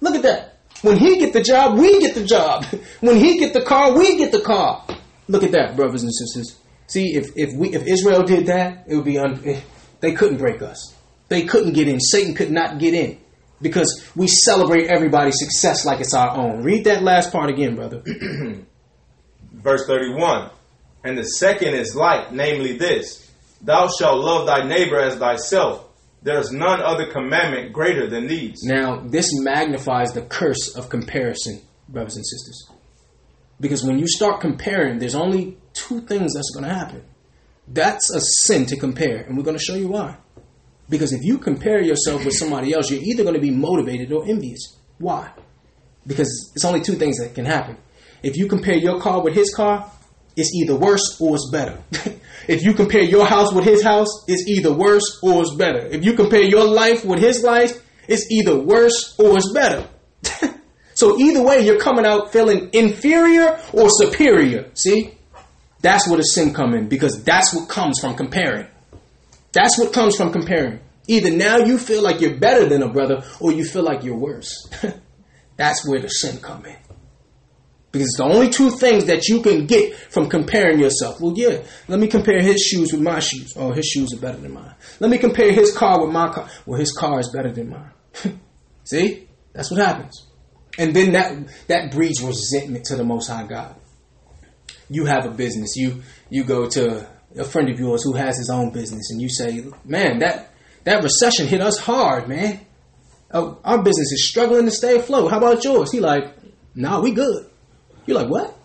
Look 0.00 0.14
at 0.14 0.22
that. 0.22 0.58
When 0.82 0.98
he 0.98 1.18
get 1.18 1.32
the 1.32 1.42
job, 1.42 1.78
we 1.78 2.00
get 2.00 2.14
the 2.14 2.24
job. 2.24 2.64
When 3.00 3.16
he 3.16 3.38
get 3.38 3.52
the 3.52 3.62
car, 3.62 3.96
we 3.96 4.16
get 4.16 4.32
the 4.32 4.40
car. 4.40 4.84
Look 5.28 5.42
at 5.42 5.52
that, 5.52 5.76
brothers 5.76 6.02
and 6.02 6.12
sisters. 6.14 6.58
See, 6.86 7.14
if, 7.14 7.36
if 7.36 7.54
we 7.54 7.74
if 7.74 7.86
Israel 7.86 8.22
did 8.22 8.46
that, 8.46 8.84
it 8.86 8.94
would 8.94 9.04
be 9.04 9.18
un, 9.18 9.40
eh, 9.44 9.60
they 10.00 10.12
couldn't 10.12 10.38
break 10.38 10.62
us. 10.62 10.94
They 11.28 11.44
couldn't 11.44 11.72
get 11.72 11.88
in. 11.88 11.98
Satan 12.00 12.34
could 12.34 12.52
not 12.52 12.78
get 12.78 12.94
in 12.94 13.18
because 13.60 14.08
we 14.14 14.28
celebrate 14.28 14.86
everybody's 14.86 15.38
success 15.38 15.84
like 15.84 16.00
it's 16.00 16.14
our 16.14 16.36
own. 16.36 16.62
Read 16.62 16.84
that 16.84 17.02
last 17.02 17.32
part 17.32 17.50
again, 17.50 17.74
brother. 17.74 18.02
Verse 19.52 19.86
31. 19.86 20.50
And 21.04 21.18
the 21.18 21.24
second 21.24 21.74
is 21.74 21.94
like, 21.96 22.32
namely 22.32 22.76
this 22.76 23.25
Thou 23.62 23.88
shalt 23.88 24.22
love 24.22 24.46
thy 24.46 24.66
neighbor 24.66 24.98
as 24.98 25.16
thyself. 25.16 25.88
There 26.22 26.38
is 26.38 26.50
none 26.50 26.80
other 26.80 27.10
commandment 27.12 27.72
greater 27.72 28.08
than 28.08 28.26
these. 28.26 28.62
Now, 28.62 29.00
this 29.00 29.28
magnifies 29.40 30.12
the 30.12 30.22
curse 30.22 30.74
of 30.76 30.88
comparison, 30.88 31.62
brothers 31.88 32.16
and 32.16 32.26
sisters. 32.26 32.70
Because 33.60 33.84
when 33.84 33.98
you 33.98 34.06
start 34.08 34.40
comparing, 34.40 34.98
there's 34.98 35.14
only 35.14 35.56
two 35.72 36.00
things 36.02 36.34
that's 36.34 36.50
going 36.54 36.64
to 36.64 36.74
happen. 36.74 37.02
That's 37.68 38.10
a 38.10 38.20
sin 38.20 38.66
to 38.66 38.76
compare, 38.76 39.18
and 39.18 39.36
we're 39.36 39.44
going 39.44 39.56
to 39.56 39.62
show 39.62 39.74
you 39.74 39.88
why. 39.88 40.16
Because 40.88 41.12
if 41.12 41.24
you 41.24 41.38
compare 41.38 41.80
yourself 41.82 42.24
with 42.24 42.34
somebody 42.34 42.72
else, 42.72 42.90
you're 42.90 43.02
either 43.02 43.22
going 43.22 43.34
to 43.34 43.40
be 43.40 43.50
motivated 43.50 44.12
or 44.12 44.24
envious. 44.28 44.76
Why? 44.98 45.32
Because 46.06 46.52
it's 46.54 46.64
only 46.64 46.80
two 46.80 46.94
things 46.94 47.18
that 47.18 47.34
can 47.34 47.44
happen. 47.44 47.76
If 48.22 48.36
you 48.36 48.46
compare 48.46 48.76
your 48.76 49.00
car 49.00 49.22
with 49.22 49.34
his 49.34 49.52
car, 49.54 49.90
it's 50.36 50.54
either 50.54 50.76
worse 50.76 51.18
or 51.20 51.34
it's 51.34 51.50
better. 51.50 51.78
if 52.48 52.62
you 52.62 52.74
compare 52.74 53.02
your 53.02 53.26
house 53.26 53.52
with 53.52 53.64
his 53.64 53.82
house, 53.82 54.08
it's 54.28 54.46
either 54.46 54.72
worse 54.72 55.18
or 55.22 55.42
it's 55.42 55.54
better. 55.54 55.86
If 55.86 56.04
you 56.04 56.12
compare 56.12 56.42
your 56.42 56.64
life 56.64 57.04
with 57.04 57.18
his 57.18 57.42
life, 57.42 57.82
it's 58.06 58.30
either 58.30 58.56
worse 58.58 59.18
or 59.18 59.36
it's 59.36 59.50
better. 59.52 59.88
so 60.94 61.18
either 61.18 61.42
way, 61.42 61.64
you're 61.64 61.80
coming 61.80 62.04
out 62.04 62.32
feeling 62.32 62.68
inferior 62.72 63.58
or 63.72 63.88
superior. 63.88 64.70
See? 64.74 65.14
That's 65.80 66.08
where 66.08 66.18
the 66.18 66.22
sin 66.22 66.52
come 66.52 66.74
in 66.74 66.88
because 66.88 67.22
that's 67.24 67.54
what 67.54 67.68
comes 67.68 67.98
from 68.00 68.14
comparing. 68.14 68.66
That's 69.52 69.78
what 69.78 69.92
comes 69.92 70.16
from 70.16 70.32
comparing. 70.32 70.80
Either 71.08 71.30
now 71.30 71.58
you 71.58 71.78
feel 71.78 72.02
like 72.02 72.20
you're 72.20 72.36
better 72.36 72.66
than 72.66 72.82
a 72.82 72.88
brother 72.88 73.24
or 73.40 73.52
you 73.52 73.64
feel 73.64 73.84
like 73.84 74.02
you're 74.02 74.16
worse. 74.16 74.68
that's 75.56 75.88
where 75.88 76.00
the 76.00 76.08
sin 76.08 76.40
come 76.40 76.66
in. 76.66 76.76
Because 77.96 78.08
it's 78.08 78.18
the 78.18 78.24
only 78.24 78.50
two 78.50 78.70
things 78.70 79.06
that 79.06 79.28
you 79.28 79.42
can 79.42 79.66
get 79.66 79.94
from 79.94 80.28
comparing 80.28 80.78
yourself. 80.78 81.20
Well, 81.20 81.32
yeah, 81.34 81.62
let 81.88 81.98
me 81.98 82.08
compare 82.08 82.42
his 82.42 82.60
shoes 82.60 82.92
with 82.92 83.00
my 83.00 83.20
shoes. 83.20 83.52
Oh, 83.56 83.72
his 83.72 83.86
shoes 83.86 84.12
are 84.12 84.20
better 84.20 84.38
than 84.38 84.52
mine. 84.52 84.74
Let 85.00 85.10
me 85.10 85.18
compare 85.18 85.52
his 85.52 85.76
car 85.76 86.04
with 86.04 86.12
my 86.12 86.28
car. 86.28 86.48
Well, 86.66 86.78
his 86.78 86.92
car 86.92 87.18
is 87.20 87.30
better 87.30 87.50
than 87.52 87.70
mine. 87.70 88.40
See? 88.84 89.26
That's 89.52 89.70
what 89.70 89.80
happens. 89.80 90.26
And 90.78 90.94
then 90.94 91.12
that 91.12 91.48
that 91.68 91.90
breeds 91.90 92.22
resentment 92.22 92.84
to 92.86 92.96
the 92.96 93.04
most 93.04 93.28
high 93.28 93.46
God. 93.46 93.74
You 94.90 95.06
have 95.06 95.24
a 95.24 95.30
business. 95.30 95.74
You 95.76 96.02
you 96.28 96.44
go 96.44 96.68
to 96.68 97.08
a 97.38 97.44
friend 97.44 97.70
of 97.70 97.80
yours 97.80 98.02
who 98.04 98.12
has 98.12 98.36
his 98.36 98.50
own 98.50 98.70
business 98.70 99.10
and 99.10 99.20
you 99.20 99.30
say, 99.30 99.64
"Man, 99.84 100.18
that 100.18 100.52
that 100.84 101.02
recession 101.02 101.46
hit 101.46 101.62
us 101.62 101.78
hard, 101.78 102.28
man. 102.28 102.60
Oh, 103.30 103.58
our 103.64 103.82
business 103.82 104.12
is 104.12 104.28
struggling 104.28 104.66
to 104.66 104.70
stay 104.70 104.96
afloat. 104.96 105.30
How 105.30 105.38
about 105.38 105.64
yours?" 105.64 105.90
He 105.90 106.00
like, 106.00 106.34
"Nah, 106.74 107.00
we 107.00 107.12
good." 107.12 107.46
You're 108.06 108.18
like, 108.18 108.28
what? 108.28 108.56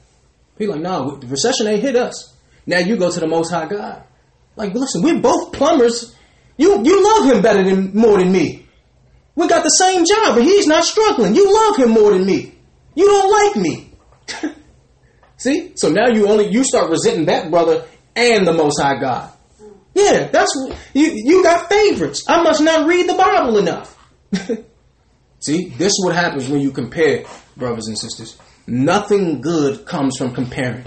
He's 0.57 0.69
like, 0.69 0.81
no, 0.81 1.15
the 1.15 1.27
recession 1.27 1.68
ain't 1.68 1.81
hit 1.81 1.95
us. 1.95 2.35
Now 2.65 2.80
you 2.80 2.97
go 2.97 3.11
to 3.11 3.19
the 3.19 3.27
Most 3.27 3.51
High 3.51 3.68
God. 3.68 4.03
Like, 4.55 4.73
listen, 4.73 5.01
we're 5.01 5.19
both 5.19 5.53
plumbers. 5.53 6.15
You 6.57 6.84
you 6.84 7.03
love 7.03 7.34
him 7.34 7.41
better 7.41 7.63
than 7.63 7.95
more 7.95 8.19
than 8.19 8.31
me. 8.31 8.68
We 9.35 9.47
got 9.47 9.63
the 9.63 9.69
same 9.69 10.05
job, 10.05 10.35
but 10.35 10.43
he's 10.43 10.68
not 10.68 10.84
struggling. 10.84 11.34
You 11.35 11.51
love 11.53 11.77
him 11.77 11.89
more 11.89 12.11
than 12.11 12.26
me. 12.26 12.53
You 12.93 13.05
don't 13.05 13.31
like 13.31 13.55
me. 13.55 13.93
See? 15.38 15.72
So 15.76 15.89
now 15.89 16.09
you 16.09 16.27
only 16.27 16.49
you 16.49 16.63
start 16.63 16.91
resenting 16.91 17.26
that 17.26 17.49
brother 17.49 17.85
and 18.15 18.45
the 18.45 18.53
Most 18.53 18.80
High 18.80 18.99
God. 18.99 19.31
Yeah, 19.95 20.27
that's 20.27 20.51
you. 20.93 21.11
You 21.11 21.43
got 21.43 21.69
favorites. 21.69 22.23
I 22.27 22.43
must 22.43 22.61
not 22.61 22.88
read 22.88 23.09
the 23.09 23.15
Bible 23.15 23.57
enough. 23.57 23.97
See, 25.39 25.69
this 25.69 25.88
is 25.88 26.05
what 26.05 26.15
happens 26.15 26.47
when 26.47 26.61
you 26.61 26.72
compare 26.72 27.26
brothers 27.57 27.88
and 27.88 27.97
sisters. 27.97 28.38
Nothing 28.67 29.41
good 29.41 29.85
comes 29.85 30.17
from 30.17 30.33
comparing. 30.33 30.85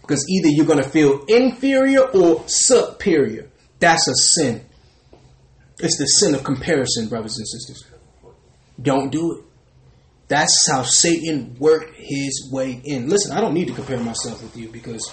Because 0.00 0.26
either 0.28 0.48
you're 0.48 0.66
going 0.66 0.82
to 0.82 0.88
feel 0.88 1.24
inferior 1.26 2.02
or 2.02 2.42
superior. 2.46 3.48
That's 3.78 4.08
a 4.08 4.14
sin. 4.14 4.64
It's 5.78 5.98
the 5.98 6.06
sin 6.06 6.34
of 6.34 6.44
comparison, 6.44 7.08
brothers 7.08 7.38
and 7.38 7.46
sisters. 7.46 7.84
Don't 8.80 9.10
do 9.10 9.38
it. 9.38 9.44
That's 10.28 10.68
how 10.70 10.82
Satan 10.82 11.56
worked 11.58 11.96
his 11.96 12.48
way 12.52 12.80
in. 12.84 13.08
Listen, 13.08 13.36
I 13.36 13.40
don't 13.40 13.54
need 13.54 13.68
to 13.68 13.74
compare 13.74 13.98
myself 13.98 14.42
with 14.42 14.56
you 14.56 14.68
because 14.68 15.12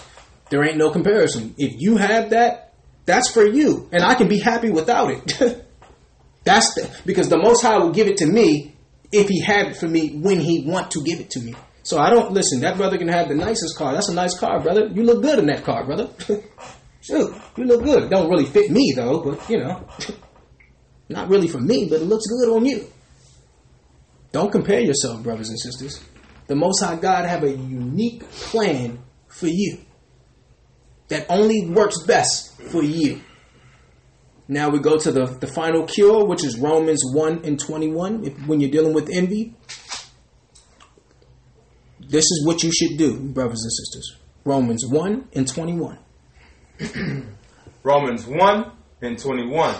there 0.49 0.63
ain't 0.63 0.77
no 0.77 0.91
comparison. 0.91 1.55
If 1.57 1.81
you 1.81 1.97
have 1.97 2.29
that, 2.31 2.73
that's 3.05 3.31
for 3.31 3.45
you. 3.45 3.89
And 3.91 4.03
I 4.03 4.13
can 4.15 4.27
be 4.27 4.39
happy 4.39 4.69
without 4.69 5.09
it. 5.09 5.25
that's 6.43 6.73
the, 6.75 6.95
because 7.05 7.29
the 7.29 7.37
Most 7.37 7.63
High 7.63 7.77
will 7.79 7.91
give 7.91 8.07
it 8.07 8.17
to 8.17 8.25
me 8.25 8.76
if 9.11 9.27
he 9.27 9.41
had 9.41 9.67
it 9.67 9.77
for 9.77 9.87
me 9.87 10.17
when 10.17 10.39
he 10.39 10.63
want 10.65 10.91
to 10.91 11.03
give 11.03 11.19
it 11.19 11.29
to 11.31 11.39
me. 11.39 11.55
So 11.83 11.99
I 11.99 12.09
don't 12.09 12.33
listen. 12.33 12.61
That 12.61 12.77
brother 12.77 12.97
can 12.97 13.07
have 13.07 13.29
the 13.29 13.35
nicest 13.35 13.77
car. 13.77 13.93
That's 13.93 14.09
a 14.09 14.13
nice 14.13 14.37
car, 14.37 14.59
brother. 14.59 14.87
You 14.87 15.03
look 15.03 15.21
good 15.21 15.39
in 15.39 15.47
that 15.47 15.63
car, 15.63 15.85
brother. 15.85 16.09
Shoot, 17.01 17.33
you 17.55 17.63
look 17.63 17.83
good. 17.83 18.09
Don't 18.09 18.29
really 18.29 18.45
fit 18.45 18.69
me 18.69 18.93
though, 18.95 19.21
but 19.21 19.49
you 19.49 19.59
know, 19.59 19.87
not 21.09 21.29
really 21.29 21.47
for 21.47 21.59
me, 21.59 21.87
but 21.89 22.01
it 22.01 22.05
looks 22.05 22.25
good 22.27 22.53
on 22.53 22.65
you. 22.65 22.85
Don't 24.33 24.51
compare 24.51 24.81
yourself, 24.81 25.23
brothers 25.23 25.49
and 25.49 25.59
sisters. 25.59 26.03
The 26.47 26.55
Most 26.55 26.81
High 26.81 26.97
God 26.97 27.25
have 27.25 27.43
a 27.43 27.51
unique 27.51 28.29
plan 28.29 28.99
for 29.27 29.47
you 29.47 29.79
that 31.07 31.25
only 31.29 31.69
works 31.69 32.03
best 32.03 32.61
for 32.63 32.83
you. 32.83 33.21
Now 34.47 34.69
we 34.69 34.79
go 34.79 34.97
to 34.97 35.11
the, 35.11 35.25
the 35.25 35.47
final 35.47 35.85
cure, 35.85 36.25
which 36.25 36.43
is 36.43 36.57
Romans 36.57 37.03
1 37.13 37.41
and 37.43 37.59
21. 37.59 38.25
If, 38.25 38.47
when 38.47 38.61
you're 38.61 38.71
dealing 38.71 38.93
with 38.93 39.09
envy, 39.11 39.55
this 41.99 42.23
is 42.23 42.45
what 42.45 42.63
you 42.63 42.71
should 42.71 42.97
do, 42.97 43.19
brothers 43.19 43.61
and 43.63 43.71
sisters. 43.71 44.17
Romans 44.45 44.85
1 44.87 45.27
and 45.33 45.47
21. 45.47 45.99
Romans 47.83 48.25
1 48.25 48.71
and 49.01 49.19
21. 49.19 49.75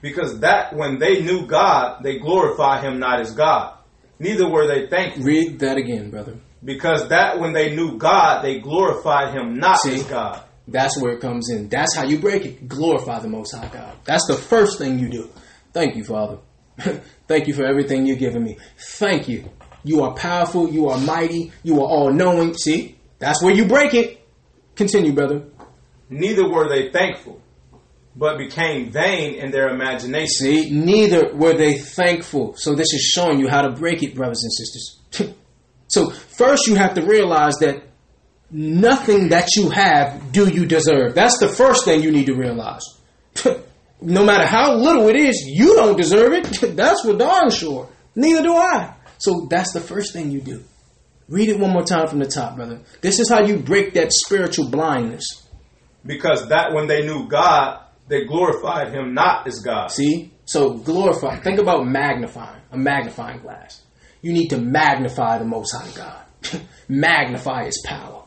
Because 0.00 0.40
that 0.40 0.74
when 0.74 0.98
they 0.98 1.22
knew 1.22 1.46
God, 1.46 2.02
they 2.02 2.18
glorified 2.18 2.84
him 2.84 2.98
not 2.98 3.20
as 3.20 3.32
God. 3.32 3.78
Neither 4.18 4.48
were 4.48 4.66
they 4.66 4.88
thankful. 4.88 5.24
Read 5.24 5.60
that 5.60 5.76
again, 5.76 6.10
brother. 6.10 6.38
Because 6.64 7.08
that 7.08 7.38
when 7.38 7.52
they 7.52 7.74
knew 7.74 7.98
God, 7.98 8.42
they 8.42 8.58
glorified 8.58 9.34
him 9.34 9.58
not 9.58 9.78
See? 9.78 9.94
as 9.94 10.02
God. 10.04 10.44
That's 10.68 11.00
where 11.00 11.12
it 11.12 11.20
comes 11.20 11.48
in. 11.50 11.68
That's 11.68 11.96
how 11.96 12.04
you 12.04 12.18
break 12.18 12.44
it. 12.44 12.68
Glorify 12.68 13.20
the 13.20 13.28
Most 13.28 13.54
High 13.54 13.68
God. 13.68 13.96
That's 14.04 14.26
the 14.26 14.36
first 14.36 14.78
thing 14.78 14.98
you 14.98 15.08
do. 15.08 15.30
Thank 15.72 15.96
you, 15.96 16.04
Father. 16.04 16.38
Thank 17.26 17.48
you 17.48 17.54
for 17.54 17.64
everything 17.64 18.06
you're 18.06 18.16
giving 18.16 18.44
me. 18.44 18.58
Thank 18.78 19.28
you. 19.28 19.48
You 19.82 20.02
are 20.02 20.14
powerful. 20.14 20.68
You 20.68 20.88
are 20.90 20.98
mighty. 20.98 21.52
You 21.62 21.80
are 21.80 21.88
all 21.88 22.12
knowing. 22.12 22.54
See, 22.54 22.98
that's 23.18 23.42
where 23.42 23.54
you 23.54 23.64
break 23.64 23.94
it. 23.94 24.26
Continue, 24.76 25.12
brother. 25.12 25.44
Neither 26.10 26.48
were 26.48 26.68
they 26.68 26.90
thankful, 26.90 27.40
but 28.14 28.38
became 28.38 28.90
vain 28.90 29.34
in 29.34 29.50
their 29.50 29.68
imagination. 29.68 30.28
See, 30.28 30.70
neither 30.70 31.34
were 31.34 31.54
they 31.54 31.78
thankful. 31.78 32.54
So 32.56 32.74
this 32.74 32.92
is 32.92 33.00
showing 33.00 33.40
you 33.40 33.48
how 33.48 33.62
to 33.62 33.70
break 33.70 34.02
it, 34.02 34.14
brothers 34.14 34.42
and 34.42 34.52
sisters. 34.52 35.34
so 35.88 36.10
first 36.10 36.66
you 36.66 36.74
have 36.76 36.94
to 36.94 37.02
realize 37.02 37.56
that 37.60 37.87
nothing 38.50 39.28
that 39.28 39.48
you 39.56 39.70
have 39.70 40.32
do 40.32 40.48
you 40.48 40.66
deserve. 40.66 41.14
That's 41.14 41.38
the 41.38 41.48
first 41.48 41.84
thing 41.84 42.02
you 42.02 42.10
need 42.10 42.26
to 42.26 42.34
realize. 42.34 42.82
no 44.00 44.24
matter 44.24 44.46
how 44.46 44.74
little 44.74 45.08
it 45.08 45.16
is, 45.16 45.44
you 45.46 45.74
don't 45.74 45.96
deserve 45.96 46.32
it. 46.32 46.44
That's 46.76 47.02
for 47.02 47.16
darn 47.16 47.50
sure. 47.50 47.88
Neither 48.14 48.42
do 48.42 48.54
I. 48.54 48.94
So 49.18 49.46
that's 49.50 49.72
the 49.72 49.80
first 49.80 50.12
thing 50.12 50.30
you 50.30 50.40
do. 50.40 50.62
Read 51.28 51.48
it 51.48 51.58
one 51.58 51.72
more 51.72 51.84
time 51.84 52.06
from 52.06 52.20
the 52.20 52.26
top, 52.26 52.56
brother. 52.56 52.80
This 53.00 53.18
is 53.18 53.28
how 53.28 53.44
you 53.44 53.58
break 53.58 53.94
that 53.94 54.12
spiritual 54.12 54.70
blindness. 54.70 55.24
Because 56.06 56.48
that 56.48 56.72
when 56.72 56.86
they 56.86 57.04
knew 57.04 57.28
God, 57.28 57.84
they 58.08 58.24
glorified 58.24 58.92
him 58.94 59.14
not 59.14 59.46
as 59.46 59.60
God. 59.60 59.88
See? 59.88 60.32
So 60.46 60.74
glorify. 60.74 61.36
Think 61.40 61.58
about 61.58 61.86
magnifying, 61.86 62.62
a 62.72 62.78
magnifying 62.78 63.40
glass. 63.40 63.82
You 64.22 64.32
need 64.32 64.48
to 64.48 64.58
magnify 64.58 65.38
the 65.38 65.44
Most 65.44 65.72
High 65.72 65.90
God, 65.94 66.62
magnify 66.88 67.66
His 67.66 67.82
power. 67.84 68.17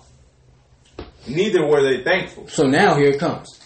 Neither 1.28 1.66
were 1.66 1.84
they 1.84 2.04
thankful. 2.04 2.48
So 2.48 2.64
now 2.68 2.96
here 2.96 3.10
it 3.10 3.20
comes. 3.20 3.60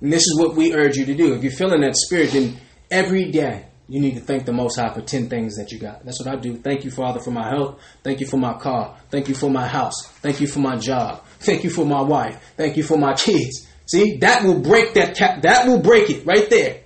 And 0.00 0.12
this 0.12 0.22
is 0.22 0.36
what 0.38 0.56
we 0.56 0.74
urge 0.74 0.96
you 0.96 1.06
to 1.06 1.14
do. 1.14 1.34
If 1.34 1.42
you're 1.42 1.52
feeling 1.52 1.82
that 1.82 1.96
spirit, 1.96 2.32
then 2.32 2.58
every 2.90 3.30
day 3.30 3.66
You 3.92 4.00
need 4.00 4.14
to 4.14 4.20
thank 4.20 4.46
the 4.46 4.54
Most 4.54 4.78
High 4.78 4.88
for 4.94 5.02
10 5.02 5.28
things 5.28 5.56
that 5.56 5.70
you 5.70 5.78
got. 5.78 6.02
That's 6.02 6.18
what 6.18 6.34
I 6.34 6.36
do. 6.36 6.56
Thank 6.56 6.84
you, 6.84 6.90
Father, 6.90 7.20
for 7.20 7.30
my 7.30 7.48
health. 7.48 7.78
Thank 8.02 8.20
you 8.20 8.26
for 8.26 8.38
my 8.38 8.54
car. 8.54 8.96
Thank 9.10 9.28
you 9.28 9.34
for 9.34 9.50
my 9.50 9.66
house. 9.66 10.06
Thank 10.22 10.40
you 10.40 10.46
for 10.46 10.60
my 10.60 10.76
job. 10.76 11.22
Thank 11.40 11.62
you 11.62 11.68
for 11.68 11.84
my 11.84 12.00
wife. 12.00 12.42
Thank 12.56 12.78
you 12.78 12.84
for 12.84 12.96
my 12.96 13.12
kids. 13.12 13.68
See, 13.84 14.16
that 14.18 14.44
will 14.44 14.60
break 14.60 14.94
that 14.94 15.14
cap. 15.14 15.42
That 15.42 15.66
will 15.66 15.80
break 15.80 16.08
it 16.08 16.24
right 16.24 16.48
there. 16.48 16.80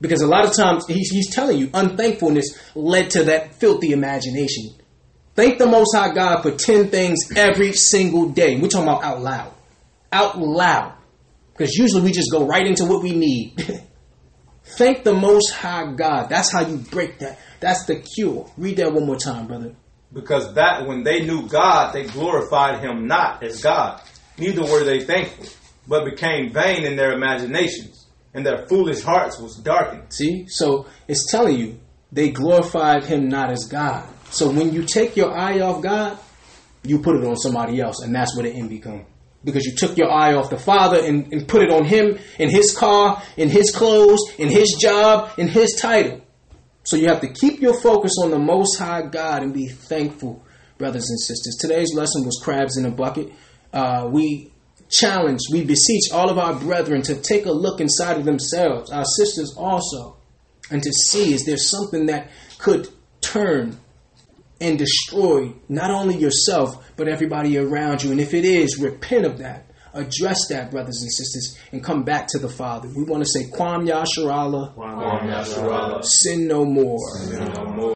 Because 0.00 0.20
a 0.22 0.26
lot 0.26 0.48
of 0.48 0.56
times 0.56 0.84
he's, 0.88 1.10
he's 1.10 1.32
telling 1.32 1.58
you 1.58 1.70
unthankfulness 1.72 2.58
led 2.74 3.10
to 3.10 3.22
that 3.24 3.54
filthy 3.54 3.92
imagination. 3.92 4.70
Thank 5.34 5.58
the 5.58 5.66
Most 5.66 5.94
High 5.94 6.12
God 6.12 6.42
for 6.42 6.50
10 6.50 6.88
things 6.88 7.32
every 7.34 7.72
single 7.72 8.30
day. 8.30 8.58
We're 8.60 8.68
talking 8.68 8.88
about 8.88 9.02
out 9.02 9.22
loud. 9.22 9.54
Out 10.12 10.38
loud. 10.38 10.94
Because 11.52 11.74
usually 11.74 12.02
we 12.02 12.12
just 12.12 12.30
go 12.30 12.46
right 12.46 12.66
into 12.66 12.84
what 12.84 13.02
we 13.02 13.12
need. 13.12 13.54
Thank 14.64 15.04
the 15.04 15.14
Most 15.14 15.50
High 15.50 15.92
God. 15.92 16.28
That's 16.28 16.52
how 16.52 16.66
you 16.66 16.76
break 16.76 17.18
that. 17.20 17.38
That's 17.60 17.86
the 17.86 18.00
cure. 18.00 18.50
Read 18.58 18.76
that 18.76 18.92
one 18.92 19.06
more 19.06 19.16
time, 19.16 19.46
brother. 19.46 19.74
Because 20.12 20.54
that 20.54 20.86
when 20.86 21.02
they 21.02 21.24
knew 21.24 21.48
God, 21.48 21.92
they 21.94 22.04
glorified 22.04 22.80
him 22.80 23.06
not 23.06 23.42
as 23.42 23.62
God. 23.62 24.02
Neither 24.38 24.62
were 24.62 24.84
they 24.84 25.00
thankful, 25.00 25.46
but 25.88 26.04
became 26.04 26.52
vain 26.52 26.84
in 26.84 26.96
their 26.96 27.12
imaginations, 27.12 28.06
and 28.34 28.44
their 28.44 28.66
foolish 28.66 29.00
hearts 29.00 29.38
was 29.38 29.56
darkened. 29.56 30.12
See? 30.12 30.46
So 30.48 30.86
it's 31.08 31.30
telling 31.30 31.58
you 31.58 31.80
they 32.10 32.30
glorified 32.30 33.04
him 33.04 33.28
not 33.28 33.50
as 33.50 33.64
God. 33.66 34.06
So 34.32 34.50
when 34.50 34.72
you 34.72 34.82
take 34.84 35.14
your 35.14 35.30
eye 35.36 35.60
off 35.60 35.82
God, 35.82 36.18
you 36.84 37.00
put 37.00 37.16
it 37.16 37.24
on 37.24 37.36
somebody 37.36 37.80
else, 37.80 38.00
and 38.02 38.14
that's 38.14 38.34
where 38.34 38.44
the 38.44 38.50
envy 38.50 38.78
comes. 38.78 39.04
Because 39.44 39.64
you 39.66 39.74
took 39.76 39.98
your 39.98 40.10
eye 40.10 40.34
off 40.34 40.50
the 40.50 40.58
Father 40.58 40.98
and, 41.04 41.30
and 41.32 41.46
put 41.46 41.62
it 41.62 41.70
on 41.70 41.84
him, 41.84 42.18
in 42.38 42.48
his 42.48 42.76
car, 42.76 43.22
in 43.36 43.50
his 43.50 43.70
clothes, 43.70 44.20
in 44.38 44.48
his 44.48 44.76
job, 44.80 45.30
in 45.36 45.48
his 45.48 45.74
title. 45.74 46.22
So 46.84 46.96
you 46.96 47.08
have 47.08 47.20
to 47.20 47.28
keep 47.28 47.60
your 47.60 47.78
focus 47.78 48.12
on 48.22 48.30
the 48.30 48.38
Most 48.38 48.78
High 48.78 49.02
God 49.02 49.42
and 49.42 49.52
be 49.52 49.68
thankful, 49.68 50.42
brothers 50.78 51.08
and 51.10 51.20
sisters. 51.20 51.56
Today's 51.60 51.92
lesson 51.94 52.24
was 52.24 52.40
crabs 52.42 52.78
in 52.78 52.86
a 52.86 52.90
bucket. 52.90 53.32
Uh, 53.72 54.08
we 54.10 54.50
challenge, 54.88 55.40
we 55.52 55.62
beseech 55.62 56.10
all 56.10 56.30
of 56.30 56.38
our 56.38 56.54
brethren 56.54 57.02
to 57.02 57.16
take 57.16 57.44
a 57.44 57.52
look 57.52 57.80
inside 57.80 58.16
of 58.16 58.24
themselves, 58.24 58.90
our 58.90 59.04
sisters 59.04 59.54
also, 59.56 60.16
and 60.70 60.82
to 60.82 60.90
see 60.90 61.34
is 61.34 61.44
there 61.44 61.56
something 61.56 62.06
that 62.06 62.30
could 62.58 62.88
turn 63.20 63.78
and 64.62 64.78
destroy 64.78 65.52
not 65.68 65.90
only 65.90 66.16
yourself, 66.16 66.92
but 66.96 67.08
everybody 67.08 67.58
around 67.58 68.02
you. 68.02 68.12
And 68.12 68.20
if 68.20 68.32
it 68.32 68.44
is, 68.44 68.78
repent 68.78 69.26
of 69.26 69.38
that. 69.38 69.66
Address 69.94 70.48
that, 70.48 70.70
brothers 70.70 71.02
and 71.02 71.12
sisters, 71.12 71.58
and 71.70 71.84
come 71.84 72.02
back 72.02 72.26
to 72.28 72.38
the 72.38 72.48
Father. 72.48 72.88
We 72.96 73.02
want 73.04 73.24
to 73.24 73.28
say, 73.28 73.50
Kwam 73.50 73.86
Yasharala, 73.86 74.74
Kwam 74.74 75.20
Yasharala. 75.30 76.02
sin 76.02 76.48
no 76.48 76.64
more. 76.64 76.96
No 77.28 77.64
more. 77.66 77.90